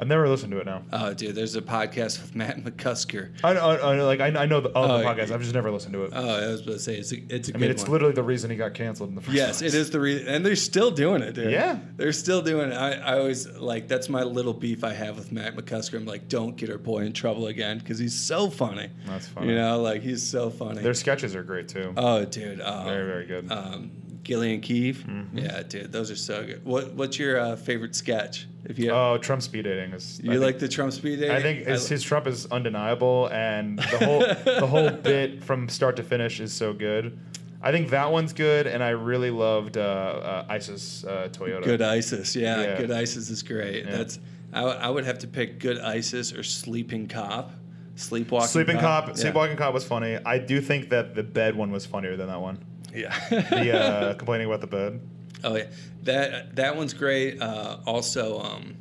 I've 0.00 0.06
never 0.06 0.28
listened 0.28 0.52
to 0.52 0.58
it 0.58 0.66
now. 0.66 0.82
Oh, 0.92 1.12
dude, 1.12 1.34
there's 1.34 1.56
a 1.56 1.60
podcast 1.62 2.20
with 2.22 2.36
Matt 2.36 2.62
McCusker. 2.62 3.30
I, 3.42 3.52
I, 3.54 3.74
I 3.76 4.00
like 4.02 4.20
I, 4.20 4.28
I 4.28 4.46
know 4.46 4.60
the, 4.60 4.68
all 4.70 4.90
Oh, 4.92 4.98
the 4.98 5.04
podcasts. 5.04 5.32
I've 5.32 5.40
just 5.42 5.54
never 5.54 5.70
listened 5.72 5.92
to 5.94 6.04
it. 6.04 6.12
Oh, 6.14 6.28
I 6.28 6.46
was 6.46 6.60
about 6.60 6.72
to 6.74 6.78
say 6.78 6.94
it's 6.96 7.12
a, 7.12 7.16
it's 7.34 7.48
a 7.48 7.54
I 7.54 7.58
mean, 7.58 7.70
it's 7.70 7.82
one. 7.82 7.92
literally 7.92 8.14
the 8.14 8.22
reason 8.22 8.48
he 8.50 8.56
got 8.56 8.74
canceled 8.74 9.08
in 9.08 9.16
the 9.16 9.20
first 9.20 9.36
Yes, 9.36 9.58
place. 9.58 9.74
it 9.74 9.76
is 9.78 9.90
the 9.90 9.98
reason, 9.98 10.28
and 10.28 10.46
they're 10.46 10.54
still 10.54 10.92
doing 10.92 11.22
it, 11.22 11.32
dude. 11.34 11.50
Yeah. 11.50 11.78
they're 11.96 12.12
still 12.12 12.42
doing 12.42 12.70
it. 12.70 12.74
I, 12.76 12.92
I 12.92 13.18
always 13.18 13.48
like 13.48 13.88
that's 13.88 14.08
my 14.08 14.22
little 14.22 14.54
beef 14.54 14.84
I 14.84 14.92
have 14.92 15.16
with 15.18 15.32
Matt 15.32 15.56
McCusker. 15.56 15.94
I'm 15.96 16.06
like, 16.06 16.28
don't 16.28 16.56
get 16.56 16.70
our 16.70 16.78
boy 16.78 17.00
in 17.00 17.12
trouble 17.12 17.48
again 17.48 17.78
because 17.78 17.98
he's 17.98 18.14
so 18.18 18.50
funny. 18.50 18.90
That's 19.06 19.26
funny. 19.26 19.48
You 19.48 19.56
know, 19.56 19.80
like 19.82 20.02
he's 20.02 20.22
so 20.28 20.48
funny. 20.50 20.80
Their 20.80 20.94
sketches 20.94 21.34
are 21.34 21.42
great 21.42 21.68
too. 21.68 21.92
oh, 21.96 22.24
dude, 22.24 22.60
um, 22.60 22.84
very 22.84 23.04
very 23.06 23.26
good. 23.26 23.50
um, 23.50 23.90
Gillian 24.22 24.60
Keefe. 24.60 25.06
Mm-hmm. 25.06 25.38
Yeah, 25.38 25.62
dude, 25.62 25.92
those 25.92 26.10
are 26.10 26.16
so 26.16 26.44
good. 26.44 26.64
What 26.64 26.92
What's 26.94 27.18
your 27.18 27.38
uh, 27.40 27.56
favorite 27.56 27.94
sketch? 27.94 28.46
If 28.64 28.78
you 28.78 28.88
have, 28.90 28.96
oh, 28.96 29.18
Trump 29.18 29.42
speed 29.42 29.62
dating 29.62 29.92
is. 29.92 30.20
you 30.22 30.32
I 30.32 30.36
like 30.36 30.54
think, 30.56 30.60
the 30.60 30.68
Trump 30.68 30.92
speed 30.92 31.20
dating? 31.20 31.34
I 31.36 31.40
think 31.40 31.66
his, 31.66 31.86
I- 31.86 31.88
his 31.94 32.02
Trump 32.02 32.26
is 32.26 32.46
undeniable, 32.46 33.28
and 33.32 33.78
the 33.78 33.98
whole 33.98 34.18
the 34.60 34.66
whole 34.66 34.90
bit 35.02 35.42
from 35.42 35.68
start 35.68 35.96
to 35.96 36.02
finish 36.02 36.40
is 36.40 36.52
so 36.52 36.72
good. 36.72 37.18
I 37.60 37.72
think 37.72 37.90
that 37.90 38.12
one's 38.12 38.32
good, 38.32 38.66
and 38.68 38.84
I 38.84 38.90
really 38.90 39.30
loved 39.30 39.76
uh, 39.76 39.80
uh, 39.80 40.46
ISIS 40.48 41.04
uh, 41.04 41.28
Toyota. 41.32 41.64
Good 41.64 41.82
ISIS, 41.82 42.36
yeah, 42.36 42.60
Yeah. 42.62 42.76
Good 42.78 42.90
ISIS 42.92 43.30
is 43.30 43.42
great. 43.42 43.84
Yeah. 43.84 43.90
That's 43.96 44.20
I, 44.52 44.60
w- 44.60 44.78
I 44.78 44.88
would 44.88 45.04
have 45.04 45.18
to 45.20 45.26
pick 45.26 45.58
Good 45.58 45.80
ISIS 45.80 46.32
or 46.32 46.42
Sleeping 46.44 47.08
Cop, 47.08 47.50
Sleepwalking. 47.96 48.46
Sleeping 48.46 48.78
Cop, 48.78 49.08
Yeah. 49.08 49.14
Sleepwalking 49.14 49.56
Cop 49.56 49.74
was 49.74 49.84
funny. 49.84 50.18
I 50.24 50.38
do 50.38 50.60
think 50.60 50.88
that 50.90 51.16
the 51.16 51.24
bed 51.24 51.56
one 51.56 51.72
was 51.72 51.84
funnier 51.84 52.16
than 52.16 52.28
that 52.28 52.40
one. 52.40 52.58
Yeah. 52.94 53.16
The 53.28 53.72
uh, 53.78 54.14
complaining 54.18 54.46
about 54.46 54.60
the 54.60 54.66
bed. 54.66 55.00
oh 55.44 55.56
yeah, 55.56 55.66
that 56.04 56.56
that 56.56 56.76
one's 56.76 56.94
great. 56.94 57.40
Uh, 57.40 57.78
also, 57.86 58.40
um, 58.40 58.76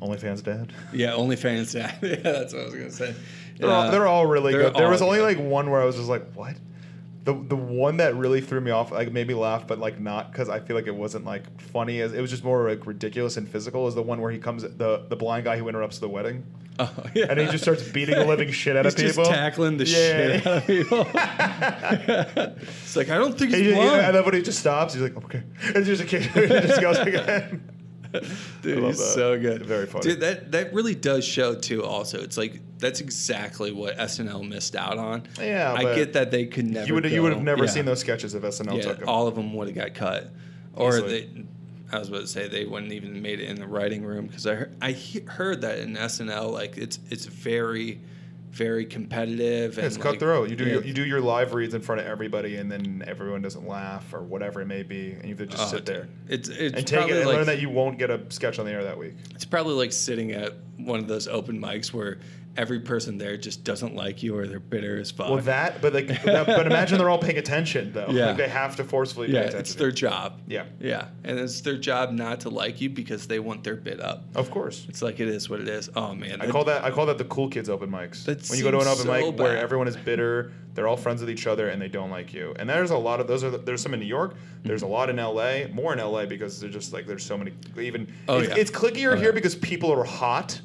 OnlyFans 0.00 0.42
dad. 0.42 0.72
yeah, 0.92 1.10
OnlyFans. 1.10 1.74
Yeah, 1.74 1.94
yeah, 2.02 2.16
that's 2.16 2.52
what 2.52 2.62
I 2.62 2.64
was 2.66 2.74
gonna 2.74 2.90
say. 2.90 3.14
They're, 3.58 3.70
all, 3.70 3.90
they're 3.90 4.06
all 4.06 4.26
really 4.26 4.52
they're 4.52 4.62
good. 4.64 4.74
There 4.74 4.90
was 4.90 5.02
only 5.02 5.18
good. 5.18 5.38
like 5.38 5.46
one 5.46 5.70
where 5.70 5.80
I 5.80 5.84
was 5.84 5.96
just 5.96 6.08
like, 6.08 6.32
what? 6.34 6.56
The 7.24 7.32
the 7.32 7.56
one 7.56 7.96
that 7.98 8.14
really 8.16 8.42
threw 8.42 8.60
me 8.60 8.70
off, 8.70 8.92
like 8.92 9.10
made 9.10 9.26
me 9.26 9.32
laugh, 9.34 9.66
but 9.66 9.78
like 9.78 9.98
not 9.98 10.30
because 10.30 10.50
I 10.50 10.60
feel 10.60 10.76
like 10.76 10.86
it 10.86 10.94
wasn't 10.94 11.24
like 11.24 11.44
funny 11.60 12.02
as 12.02 12.12
it 12.12 12.20
was 12.20 12.30
just 12.30 12.44
more 12.44 12.68
like 12.68 12.86
ridiculous 12.86 13.38
and 13.38 13.48
physical. 13.48 13.88
Is 13.88 13.94
the 13.94 14.02
one 14.02 14.20
where 14.20 14.30
he 14.30 14.38
comes 14.38 14.62
the 14.62 15.06
the 15.08 15.16
blind 15.16 15.44
guy 15.44 15.56
who 15.56 15.66
interrupts 15.68 15.98
the 16.00 16.08
wedding, 16.08 16.44
Oh, 16.78 16.92
yeah. 17.14 17.26
and 17.30 17.40
he 17.40 17.46
just 17.46 17.62
starts 17.64 17.82
beating 17.88 18.16
the 18.16 18.26
living 18.26 18.50
shit 18.50 18.76
out 18.76 18.84
He's 18.84 18.92
of 18.94 19.00
people. 19.00 19.24
just 19.24 19.30
tackling 19.34 19.78
the 19.78 19.86
Yeah. 19.86 19.96
shit 19.96 20.46
out 20.46 20.56
of 20.58 20.66
people. 20.66 21.00
it's 22.72 22.96
like 22.96 23.08
I 23.08 23.16
don't 23.16 23.38
think 23.38 23.52
He- 23.52 23.58
he's 23.62 23.66
he- 23.68 23.74
blind. 23.74 24.02
and 24.06 24.14
then 24.16 24.24
when 24.24 24.34
he 24.34 24.42
just 24.42 24.58
stops, 24.58 24.92
he's 24.94 25.02
like, 25.02 25.16
okay, 25.16 25.42
and 25.74 25.86
there's 25.86 26.00
a 26.00 26.04
kid, 26.04 26.22
he 26.22 26.46
just 26.46 26.80
goes 26.80 26.98
again. 26.98 27.70
Dude, 28.62 28.84
he's 28.84 28.98
that. 28.98 29.04
so 29.14 29.38
good. 29.38 29.64
Very 29.66 29.86
funny. 29.86 30.02
Dude, 30.02 30.20
that 30.20 30.52
that 30.52 30.72
really 30.72 30.94
does 30.94 31.24
show 31.24 31.54
too. 31.54 31.84
Also, 31.84 32.20
it's 32.20 32.36
like 32.36 32.60
that's 32.78 33.00
exactly 33.00 33.72
what 33.72 33.96
SNL 33.98 34.46
missed 34.48 34.76
out 34.76 34.98
on. 34.98 35.22
Yeah, 35.40 35.72
I 35.76 35.94
get 35.94 36.12
that 36.14 36.30
they 36.30 36.46
could 36.46 36.66
never. 36.66 36.86
You 36.86 36.94
would 36.94 37.10
you 37.10 37.22
would 37.22 37.32
have 37.32 37.42
never 37.42 37.64
yeah. 37.64 37.70
seen 37.70 37.84
those 37.84 38.00
sketches 38.00 38.34
if 38.34 38.42
SNL 38.42 38.76
Yeah, 38.76 38.82
took 38.82 38.98
them. 39.00 39.08
all 39.08 39.26
of 39.26 39.34
them 39.34 39.54
would 39.54 39.68
have 39.68 39.76
got 39.76 39.94
cut, 39.94 40.30
or 40.74 40.90
Easily. 40.96 41.20
they. 41.34 41.44
I 41.92 41.98
was 41.98 42.08
about 42.08 42.22
to 42.22 42.26
say 42.26 42.48
they 42.48 42.64
wouldn't 42.64 42.92
even 42.92 43.22
made 43.22 43.40
it 43.40 43.48
in 43.48 43.56
the 43.56 43.66
writing 43.68 44.02
room 44.04 44.26
because 44.26 44.46
I 44.46 44.54
heard, 44.54 44.76
I 44.82 44.90
he- 44.92 45.20
heard 45.20 45.60
that 45.60 45.78
in 45.78 45.94
SNL 45.94 46.50
like 46.50 46.76
it's 46.76 46.98
it's 47.10 47.26
very, 47.26 48.00
very 48.54 48.86
competitive 48.86 49.78
and 49.78 49.86
it's 49.86 49.96
like, 49.96 50.04
cutthroat. 50.04 50.48
You 50.48 50.56
do 50.56 50.64
yeah. 50.64 50.74
your, 50.74 50.84
you 50.84 50.92
do 50.92 51.04
your 51.04 51.20
live 51.20 51.54
reads 51.54 51.74
in 51.74 51.80
front 51.80 52.00
of 52.00 52.06
everybody, 52.06 52.56
and 52.56 52.70
then 52.70 53.02
everyone 53.06 53.42
doesn't 53.42 53.66
laugh 53.66 54.14
or 54.14 54.22
whatever 54.22 54.60
it 54.60 54.66
may 54.66 54.82
be, 54.84 55.12
and 55.12 55.24
you 55.24 55.30
have 55.30 55.38
to 55.38 55.46
just 55.46 55.64
Oh, 55.64 55.76
sit 55.76 55.86
there. 55.86 56.08
It's 56.28 56.48
it's 56.48 56.76
and 56.76 56.86
take 56.86 57.08
it 57.08 57.16
and 57.16 57.26
like, 57.26 57.36
learn 57.36 57.46
that 57.46 57.60
you 57.60 57.68
won't 57.68 57.98
get 57.98 58.10
a 58.10 58.20
sketch 58.30 58.58
on 58.58 58.66
the 58.66 58.72
air 58.72 58.84
that 58.84 58.96
week. 58.96 59.14
It's 59.34 59.44
probably 59.44 59.74
like 59.74 59.92
sitting 59.92 60.32
at 60.32 60.54
one 60.76 61.00
of 61.00 61.08
those 61.08 61.26
open 61.26 61.60
mics 61.60 61.92
where 61.92 62.18
every 62.56 62.80
person 62.80 63.18
there 63.18 63.36
just 63.36 63.64
doesn't 63.64 63.94
like 63.94 64.22
you 64.22 64.36
or 64.36 64.46
they're 64.46 64.60
bitter 64.60 64.98
as 64.98 65.10
fuck. 65.10 65.30
Well, 65.30 65.40
that, 65.42 65.80
but 65.80 65.92
like, 65.92 66.24
but 66.24 66.66
imagine 66.66 66.98
they're 66.98 67.10
all 67.10 67.18
paying 67.18 67.38
attention 67.38 67.92
though. 67.92 68.08
Yeah. 68.08 68.28
Like 68.28 68.36
they 68.36 68.48
have 68.48 68.76
to 68.76 68.84
forcefully 68.84 69.28
pay 69.28 69.34
yeah, 69.34 69.40
attention. 69.40 69.60
it's 69.60 69.74
their 69.74 69.90
job. 69.90 70.40
Yeah. 70.46 70.66
Yeah. 70.80 71.08
And 71.24 71.38
it's 71.38 71.60
their 71.60 71.76
job 71.76 72.12
not 72.12 72.40
to 72.40 72.50
like 72.50 72.80
you 72.80 72.90
because 72.90 73.26
they 73.26 73.38
want 73.38 73.64
their 73.64 73.76
bit 73.76 74.00
up. 74.00 74.24
Of 74.34 74.50
course. 74.50 74.86
It's 74.88 75.02
like 75.02 75.20
it 75.20 75.28
is 75.28 75.50
what 75.50 75.60
it 75.60 75.68
is. 75.68 75.90
Oh 75.96 76.14
man. 76.14 76.40
I 76.40 76.46
that- 76.46 76.52
call 76.52 76.64
that 76.64 76.84
I 76.84 76.90
call 76.90 77.06
that 77.06 77.18
the 77.18 77.24
cool 77.24 77.48
kids 77.48 77.68
open 77.68 77.90
mics. 77.90 78.26
When 78.50 78.58
you 78.58 78.64
go 78.64 78.70
to 78.70 78.80
an 78.80 78.86
open 78.86 79.06
mic 79.06 79.24
so 79.24 79.30
where 79.30 79.56
everyone 79.56 79.88
is 79.88 79.96
bitter, 79.96 80.52
they're 80.74 80.88
all 80.88 80.96
friends 80.96 81.20
with 81.20 81.30
each 81.30 81.46
other, 81.46 81.68
and 81.68 81.80
they 81.80 81.88
don't 81.88 82.10
like 82.10 82.34
you. 82.34 82.54
And 82.58 82.68
there's 82.68 82.90
a 82.90 82.98
lot 82.98 83.20
of 83.20 83.26
those. 83.28 83.44
Are 83.44 83.50
there's 83.50 83.80
some 83.80 83.94
in 83.94 84.00
New 84.00 84.06
York. 84.06 84.36
There's 84.64 84.82
a 84.82 84.86
mm-hmm. 84.86 84.92
lot 84.92 85.10
in 85.10 85.18
L.A. 85.18 85.70
More 85.72 85.92
in 85.92 86.00
L.A. 86.00 86.26
because 86.26 86.60
they're 86.60 86.70
just 86.70 86.92
like 86.92 87.06
there's 87.06 87.24
so 87.24 87.38
many. 87.38 87.52
Even 87.78 88.12
Oh, 88.28 88.38
it's, 88.38 88.48
yeah. 88.48 88.56
it's 88.56 88.70
clickier 88.70 89.12
Oh, 89.12 89.16
here 89.16 89.26
yeah. 89.26 89.34
because 89.34 89.54
people 89.54 89.92
are 89.92 90.04
hot. 90.04 90.60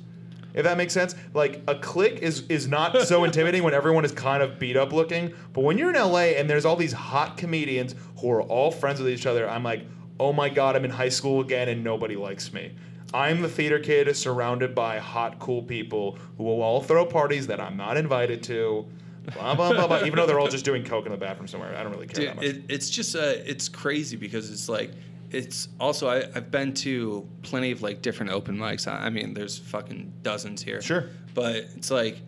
If 0.54 0.64
that 0.64 0.78
makes 0.78 0.94
sense, 0.94 1.16
like 1.34 1.62
a 1.68 1.76
click 1.76 2.20
is 2.20 2.42
is 2.50 2.68
not 2.68 3.00
so 3.04 3.24
intimidating 3.26 3.64
when 3.64 3.74
everyone 3.74 4.06
is 4.06 4.12
kind 4.12 4.42
of 4.42 4.60
beat 4.60 4.78
up 4.78 4.92
looking. 4.92 5.34
But 5.54 5.62
when 5.62 5.78
you're 5.78 5.90
in 5.90 5.96
LA 5.96 6.36
and 6.38 6.50
there's 6.50 6.66
all 6.66 6.76
these 6.76 6.94
hot 6.94 7.38
comedians 7.38 7.96
who 8.18 8.32
are 8.32 8.42
all 8.42 8.72
friends 8.72 9.00
with 9.00 9.10
each 9.10 9.26
other, 9.26 9.50
I'm 9.50 9.64
like, 9.64 9.86
oh 10.20 10.34
my 10.34 10.50
god, 10.50 10.76
I'm 10.76 10.86
in 10.86 10.92
high 10.92 11.10
school 11.10 11.42
again 11.42 11.70
and 11.70 11.84
nobody 11.84 12.16
likes 12.16 12.52
me. 12.52 12.74
I'm 13.14 13.42
the 13.42 13.50
theater 13.50 13.80
kid 13.80 14.16
surrounded 14.16 14.76
by 14.76 15.00
hot, 15.00 15.40
cool 15.40 15.64
people 15.64 16.18
who 16.38 16.44
will 16.44 16.62
all 16.62 16.82
throw 16.82 17.06
parties 17.06 17.48
that 17.48 17.60
I'm 17.60 17.78
not 17.78 17.98
invited 17.98 18.44
to. 18.44 18.86
Blah 19.34 19.56
blah 19.56 19.74
blah 19.74 19.88
blah. 19.88 20.00
Even 20.00 20.16
though 20.16 20.26
they're 20.26 20.40
all 20.40 20.48
just 20.48 20.66
doing 20.66 20.84
coke 20.84 21.06
in 21.06 21.12
the 21.12 21.18
bathroom 21.18 21.48
somewhere, 21.48 21.76
I 21.76 21.84
don't 21.84 21.92
really 21.92 22.08
care 22.08 22.22
Dude, 22.22 22.30
that 22.30 22.36
much. 22.38 22.46
it, 22.46 22.64
it's 22.70 22.90
just 22.90 23.16
uh, 23.16 23.34
it's 23.46 23.70
crazy 23.70 24.18
because 24.18 24.50
it's 24.50 24.68
like 24.68 24.92
it's 25.32 25.68
also 25.80 26.08
I, 26.10 26.28
I've 26.36 26.52
been 26.52 26.74
to 26.76 27.28
plenty 27.44 27.72
of 27.72 27.82
like 27.82 28.02
different 28.02 28.32
open 28.32 28.58
mics. 28.58 28.88
I, 28.88 29.06
I 29.06 29.10
mean, 29.10 29.34
there's 29.34 29.58
fucking 29.58 30.14
dozens 30.24 30.64
here. 30.64 30.82
Sure. 30.82 31.10
but 31.34 31.56
it's 31.76 31.92
like 31.92 32.20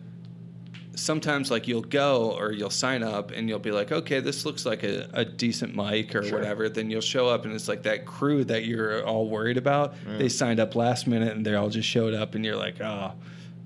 sometimes 0.94 1.50
like 1.50 1.66
you'll 1.66 1.80
go 1.80 2.32
or 2.38 2.52
you'll 2.52 2.70
sign 2.70 3.02
up 3.02 3.30
and 3.30 3.48
you'll 3.48 3.58
be 3.58 3.70
like, 3.70 3.90
okay, 3.92 4.20
this 4.20 4.44
looks 4.44 4.66
like 4.66 4.82
a, 4.82 5.08
a 5.14 5.24
decent 5.24 5.74
mic 5.74 6.14
or 6.14 6.22
Sure. 6.22 6.38
whatever. 6.38 6.68
Then 6.68 6.90
you'll 6.90 7.00
show 7.00 7.28
up 7.28 7.44
and 7.44 7.54
it's 7.54 7.66
like 7.66 7.82
that 7.84 8.04
crew 8.04 8.44
that 8.44 8.66
you're 8.66 9.02
all 9.04 9.28
worried 9.28 9.56
about. 9.56 9.94
They 10.18 10.28
signed 10.28 10.60
up 10.60 10.74
last 10.76 11.06
minute 11.06 11.34
and 11.34 11.44
they 11.46 11.54
all 11.54 11.70
just 11.70 11.88
showed 11.88 12.14
up 12.14 12.34
and 12.34 12.44
you're 12.44 12.56
like, 12.56 12.80
oh, 12.80 13.12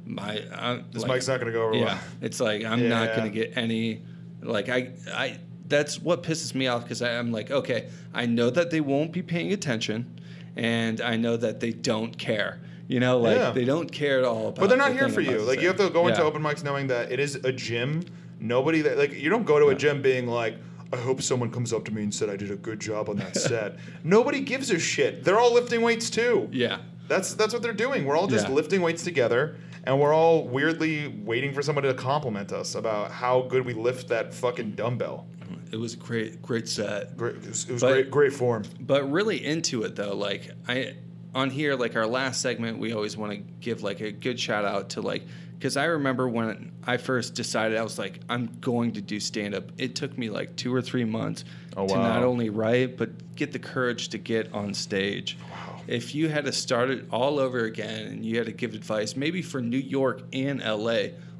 my. 0.04 0.42
I'm, 0.54 0.84
this 0.92 1.02
like, 1.02 1.10
mic's 1.10 1.28
not 1.28 1.40
gonna 1.40 1.50
go 1.52 1.64
over 1.64 1.74
yeah, 1.74 1.84
well. 1.84 2.00
it's 2.22 2.38
like 2.40 2.64
I'm 2.64 2.88
not 2.88 3.16
gonna 3.16 3.28
get 3.28 3.56
any. 3.56 4.02
Like 4.40 4.68
I, 4.68 4.92
I. 5.12 5.38
That's 5.68 6.00
what 6.00 6.22
pisses 6.22 6.54
me 6.54 6.66
off 6.68 6.82
because 6.82 7.02
I'm 7.02 7.32
like, 7.32 7.50
okay, 7.50 7.88
I 8.14 8.26
know 8.26 8.50
that 8.50 8.70
they 8.70 8.80
won't 8.80 9.12
be 9.12 9.22
paying 9.22 9.52
attention, 9.52 10.20
and 10.54 11.00
I 11.00 11.16
know 11.16 11.36
that 11.36 11.60
they 11.60 11.72
don't 11.72 12.16
care. 12.16 12.60
You 12.88 13.00
know, 13.00 13.18
like 13.18 13.36
Yeah. 13.36 13.50
they 13.50 13.64
don't 13.64 13.90
care 13.90 14.18
at 14.20 14.24
all. 14.24 14.48
About 14.48 14.56
But 14.60 14.68
they're 14.68 14.78
not 14.78 14.92
the 14.92 14.98
here 14.98 15.08
for 15.08 15.20
you. 15.20 15.38
Like 15.40 15.60
you 15.60 15.66
have 15.66 15.76
to 15.78 15.90
go 15.90 16.06
into 16.06 16.20
Yeah. 16.20 16.26
open 16.26 16.40
mics 16.42 16.62
knowing 16.62 16.86
that 16.86 17.10
it 17.10 17.18
is 17.18 17.34
a 17.36 17.50
gym. 17.52 18.04
Nobody 18.38 18.80
that 18.82 18.96
like 18.96 19.12
you 19.20 19.28
don't 19.28 19.44
go 19.44 19.58
to 19.58 19.66
a 19.68 19.74
gym 19.74 20.02
being 20.02 20.28
like, 20.28 20.54
I 20.92 20.96
hope 20.98 21.20
someone 21.20 21.50
comes 21.50 21.72
up 21.72 21.84
to 21.86 21.92
me 21.92 22.04
and 22.04 22.14
said 22.14 22.30
I 22.30 22.36
did 22.36 22.52
a 22.52 22.56
good 22.56 22.78
job 22.78 23.08
on 23.08 23.16
that 23.16 23.34
set. 23.48 23.74
Nobody 24.04 24.40
gives 24.40 24.70
a 24.70 24.78
shit. 24.78 25.24
They're 25.24 25.38
all 25.40 25.52
lifting 25.52 25.82
weights 25.82 26.10
too. 26.10 26.48
Yeah, 26.52 26.78
That's 27.08 27.34
that's 27.34 27.52
what 27.52 27.62
they're 27.62 27.72
doing. 27.72 28.04
We're 28.04 28.16
all 28.16 28.28
just 28.28 28.46
Yeah. 28.46 28.54
lifting 28.54 28.82
weights 28.82 29.02
together, 29.02 29.56
and 29.82 29.98
we're 30.00 30.14
all 30.14 30.46
weirdly 30.46 31.08
waiting 31.24 31.52
for 31.52 31.62
somebody 31.62 31.88
to 31.88 31.94
compliment 31.94 32.52
us 32.52 32.76
about 32.76 33.10
how 33.10 33.42
good 33.48 33.66
we 33.66 33.74
lift 33.74 34.06
that 34.10 34.32
fucking 34.32 34.72
dumbbell. 34.76 35.26
It 35.72 35.76
was 35.76 35.94
a 35.94 35.96
great, 35.96 36.40
great 36.42 36.68
set. 36.68 37.16
Great, 37.16 37.36
it 37.36 37.46
was, 37.46 37.64
it 37.68 37.72
was 37.72 37.82
But- 37.82 37.92
great, 37.92 38.10
great 38.10 38.32
form. 38.32 38.64
but 38.80 39.10
really 39.10 39.44
into 39.44 39.82
it 39.82 39.96
though 39.96 40.14
like 40.14 40.50
i 40.68 40.94
on 41.34 41.50
here 41.50 41.74
like 41.74 41.96
our 41.96 42.06
last 42.06 42.40
segment 42.40 42.78
we 42.78 42.92
always 42.92 43.16
want 43.16 43.32
to 43.32 43.38
give 43.60 43.82
like 43.82 44.00
a 44.00 44.10
good 44.12 44.38
shout 44.40 44.64
out 44.64 44.90
to 44.90 45.00
like 45.02 45.22
because 45.58 45.76
i 45.76 45.84
remember 45.84 46.28
when 46.28 46.72
i 46.86 46.96
first 46.96 47.34
decided 47.34 47.76
i 47.76 47.82
was 47.82 47.98
like 47.98 48.20
i'm 48.30 48.48
going 48.60 48.92
to 48.92 49.00
do 49.02 49.20
stand 49.20 49.54
up 49.54 49.70
it 49.76 49.94
took 49.94 50.16
me 50.16 50.30
like 50.30 50.54
two 50.56 50.74
or 50.74 50.80
three 50.80 51.04
months 51.04 51.44
Oh, 51.76 51.86
to 51.86 51.92
wow. 51.94 52.02
not 52.14 52.22
only 52.22 52.48
write 52.48 52.96
but 52.96 53.34
get 53.36 53.52
the 53.52 53.58
courage 53.58 54.08
to 54.10 54.18
get 54.18 54.50
on 54.54 54.72
stage 54.72 55.36
Wow. 55.50 55.80
if 55.86 56.14
you 56.14 56.30
had 56.30 56.46
to 56.46 56.52
start 56.52 56.88
it 56.90 57.04
all 57.10 57.38
over 57.38 57.64
again 57.64 58.06
and 58.06 58.24
you 58.24 58.38
had 58.38 58.46
to 58.46 58.52
give 58.52 58.72
advice 58.74 59.14
maybe 59.14 59.42
for 59.42 59.60
new 59.60 59.76
york 59.76 60.22
and 60.32 60.62
la 60.64 60.96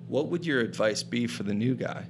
what 0.09 0.29
would 0.29 0.45
your 0.45 0.61
advice 0.61 1.03
be 1.03 1.27
for 1.27 1.43
the 1.45 1.55
new 1.55 1.75
guy 1.75 2.05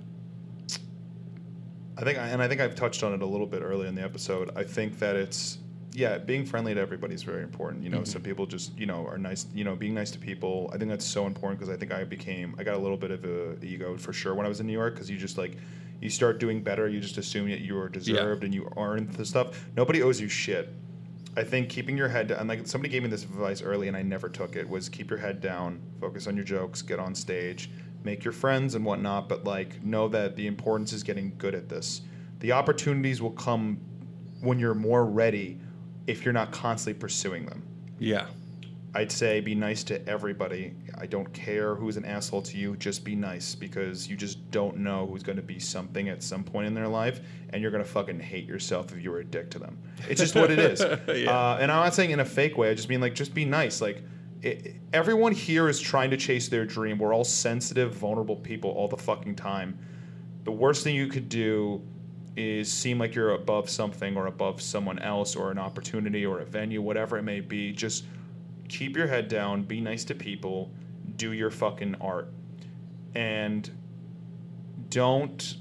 I 1.99 2.05
think, 2.05 2.18
and 2.18 2.42
I 2.42 2.49
think 2.49 2.61
I've 2.61 2.74
touched 2.74 3.03
on 3.03 3.14
it 3.14 3.22
a 3.22 3.26
little 3.26 3.47
bit 3.47 3.62
earlier 3.62 3.88
in 3.88 3.94
the 3.94 4.03
episode. 4.03 4.51
I 4.55 4.64
think 4.64 4.99
that 4.99 5.16
it's, 5.16 5.59
yeah, 5.92 6.18
being 6.18 6.44
friendly 6.44 6.74
to 6.74 6.80
everybody 6.80 7.14
is 7.14 7.22
very 7.22 7.42
important. 7.42 7.82
You 7.82 7.88
know, 7.88 8.05
some 8.05 8.20
mm-hmm. 8.20 8.30
people 8.30 8.47
just, 8.47 8.76
you 8.78 8.84
know, 8.84 9.07
are 9.07 9.16
nice. 9.16 9.47
You 9.55 9.64
know, 9.64 9.74
being 9.74 9.94
nice 9.94 10.11
to 10.11 10.18
people. 10.18 10.70
I 10.74 10.76
think 10.76 10.90
that's 10.90 11.07
so 11.07 11.26
important 11.26 11.59
because 11.59 11.74
I 11.74 11.78
think 11.78 11.92
I 11.92 12.05
became, 12.05 12.55
I 12.59 12.64
got 12.64 12.74
a 12.74 12.78
little 12.78 12.99
bit 12.99 13.11
of 13.11 13.24
a 13.24 13.64
ego 13.64 13.97
for 13.97 14.12
sure 14.12 14.34
when 14.34 14.44
I 14.44 14.49
was 14.49 14.61
in 14.61 14.66
New 14.66 14.74
York 14.74 14.94
because 14.94 15.11
you 15.11 15.16
just 15.16 15.38
like, 15.38 15.57
you 16.03 16.11
start 16.11 16.38
doing 16.38 16.62
better. 16.62 16.86
You 16.86 17.01
just 17.01 17.16
assume 17.16 17.49
that 17.49 17.61
you 17.61 17.78
are 17.78 17.88
deserved 17.88 18.44
and 18.44 18.55
you 18.55 18.70
earned 18.76 19.14
the 19.14 19.24
stuff. 19.24 19.64
Nobody 19.74 20.03
owes 20.03 20.20
you 20.20 20.28
shit. 20.28 20.68
I 21.38 21.44
think 21.44 21.70
keeping 21.70 21.97
your 21.97 22.09
head 22.09 22.28
down, 22.28 22.47
like 22.47 22.66
somebody 22.66 22.90
gave 22.90 23.03
me 23.03 23.09
this 23.09 23.24
advice 23.24 23.62
early 23.62 23.88
and 23.88 23.97
I 23.97 24.03
never 24.03 24.28
took 24.28 24.57
it, 24.57 24.68
was 24.68 24.88
keep 24.88 25.11
your 25.11 25.18
head 25.18 25.40
down, 25.40 25.80
focus 26.01 26.26
on 26.26 26.36
your 26.36 26.44
jokes, 26.44 26.82
get 26.82 26.99
on 26.99 27.14
stage, 27.14 27.70
make 28.07 28.24
your 28.24 28.32
friends 28.32 28.74
and 28.74 28.84
whatnot, 28.84 29.28
but 29.28 29.44
like 29.44 29.82
know 29.84 30.09
that 30.09 30.36
the 30.36 30.46
importance 30.46 30.94
is 30.94 31.02
getting 31.02 31.34
good 31.36 31.54
at 31.54 31.68
this. 31.68 32.00
The 32.38 32.52
opportunities 32.52 33.20
will 33.20 33.32
come 33.32 33.78
when 34.40 34.59
you're 34.59 34.74
more 34.74 35.04
ready 35.04 35.59
if 36.07 36.24
you're 36.24 36.32
not 36.32 36.52
constantly 36.52 36.98
pursuing 36.98 37.44
them. 37.44 37.62
Yeah. 37.98 38.28
I'd 38.94 39.12
say 39.12 39.40
be 39.40 39.54
nice 39.54 39.84
to 39.84 40.09
everybody. 40.09 40.72
I 40.96 41.04
don't 41.07 41.30
care 41.34 41.74
who's 41.74 41.98
an 41.98 42.07
asshole 42.07 42.40
to 42.42 42.57
you, 42.57 42.76
just 42.76 43.04
be 43.04 43.14
nice 43.14 43.54
because 43.54 44.09
you 44.09 44.16
just 44.16 44.50
don't 44.50 44.78
know 44.78 45.07
who's 45.07 45.22
going 45.22 45.36
to 45.36 45.42
be 45.42 45.59
something 45.59 46.09
at 46.09 46.22
some 46.22 46.42
point 46.42 46.66
in 46.66 46.72
their 46.72 46.88
life 46.88 47.20
and 47.50 47.61
you're 47.61 47.70
going 47.70 47.84
to 47.84 47.90
fucking 47.90 48.20
hate 48.20 48.46
yourself 48.46 48.92
if 48.92 49.02
you 49.02 49.11
were 49.11 49.18
a 49.18 49.24
dick 49.24 49.50
to 49.50 49.59
them. 49.59 49.76
It's 50.09 50.20
just 50.20 50.34
what 50.34 50.50
it 50.50 50.59
is. 50.59 50.80
Yeah. 51.09 51.30
uh, 51.30 51.59
and 51.61 51.70
I'm 51.70 51.84
not 51.84 51.94
saying 51.94 52.11
in 52.11 52.20
a 52.20 52.24
fake 52.24 52.57
way, 52.57 52.70
I 52.70 52.74
just 52.74 52.88
mean 52.88 53.00
like 53.00 53.14
just 53.14 53.34
be 53.34 53.44
nice. 53.44 53.80
Like 53.80 54.02
it, 54.43 54.76
everyone 54.93 55.32
here 55.32 55.68
is 55.68 55.80
trying 55.80 56.11
to 56.11 56.16
chase 56.16 56.49
their 56.49 56.64
dream. 56.64 56.99
We're 56.99 57.14
all 57.14 57.24
sensitive, 57.24 57.95
vulnerable 57.95 58.37
people 58.37 58.70
all 58.70 58.89
the 58.89 58.97
fucking 58.97 59.37
time. 59.37 59.78
The 60.45 60.53
worst 60.53 60.84
thing 60.84 60.95
you 60.95 61.09
could 61.09 61.28
do 61.28 61.82
is 62.37 62.70
seem 62.70 62.99
like 62.99 63.14
you're 63.14 63.32
above 63.32 63.68
something 63.70 64.16
or 64.16 64.26
above 64.26 64.61
someone 64.61 64.99
else 64.99 65.34
or 65.34 65.51
an 65.51 65.59
opportunity 65.59 66.26
or 66.26 66.41
a 66.41 66.45
venue, 66.45 66.82
whatever 66.82 67.16
it 67.16 67.22
may 67.22 67.41
be. 67.41 67.72
Just 67.72 68.05
keep 68.68 68.97
your 68.97 69.07
head 69.07 69.28
down, 69.28 69.62
be 69.62 69.80
nice 69.80 70.05
to 70.05 70.14
people, 70.14 70.70
do 71.16 71.32
your 71.32 71.51
fucking 71.51 71.97
art. 72.01 72.32
And 73.14 73.70
don't 74.91 75.57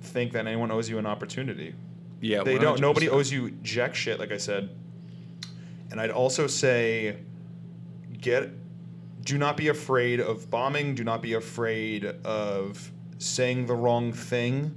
think 0.00 0.32
that 0.32 0.46
anyone 0.46 0.70
owes 0.70 0.88
you 0.88 0.98
an 0.98 1.06
opportunity. 1.06 1.74
Yeah. 2.20 2.42
They 2.42 2.58
don't. 2.58 2.80
Nobody 2.80 3.08
owes 3.08 3.30
you 3.30 3.50
jack 3.62 3.94
shit, 3.94 4.18
like 4.18 4.32
I 4.32 4.38
said. 4.38 4.70
And 5.90 6.00
I'd 6.00 6.10
also 6.10 6.46
say, 6.46 7.18
get. 8.20 8.50
Do 9.22 9.38
not 9.38 9.56
be 9.56 9.68
afraid 9.68 10.20
of 10.20 10.48
bombing. 10.50 10.94
Do 10.94 11.04
not 11.04 11.22
be 11.22 11.34
afraid 11.34 12.04
of 12.04 12.92
saying 13.18 13.66
the 13.66 13.74
wrong 13.74 14.12
thing. 14.12 14.74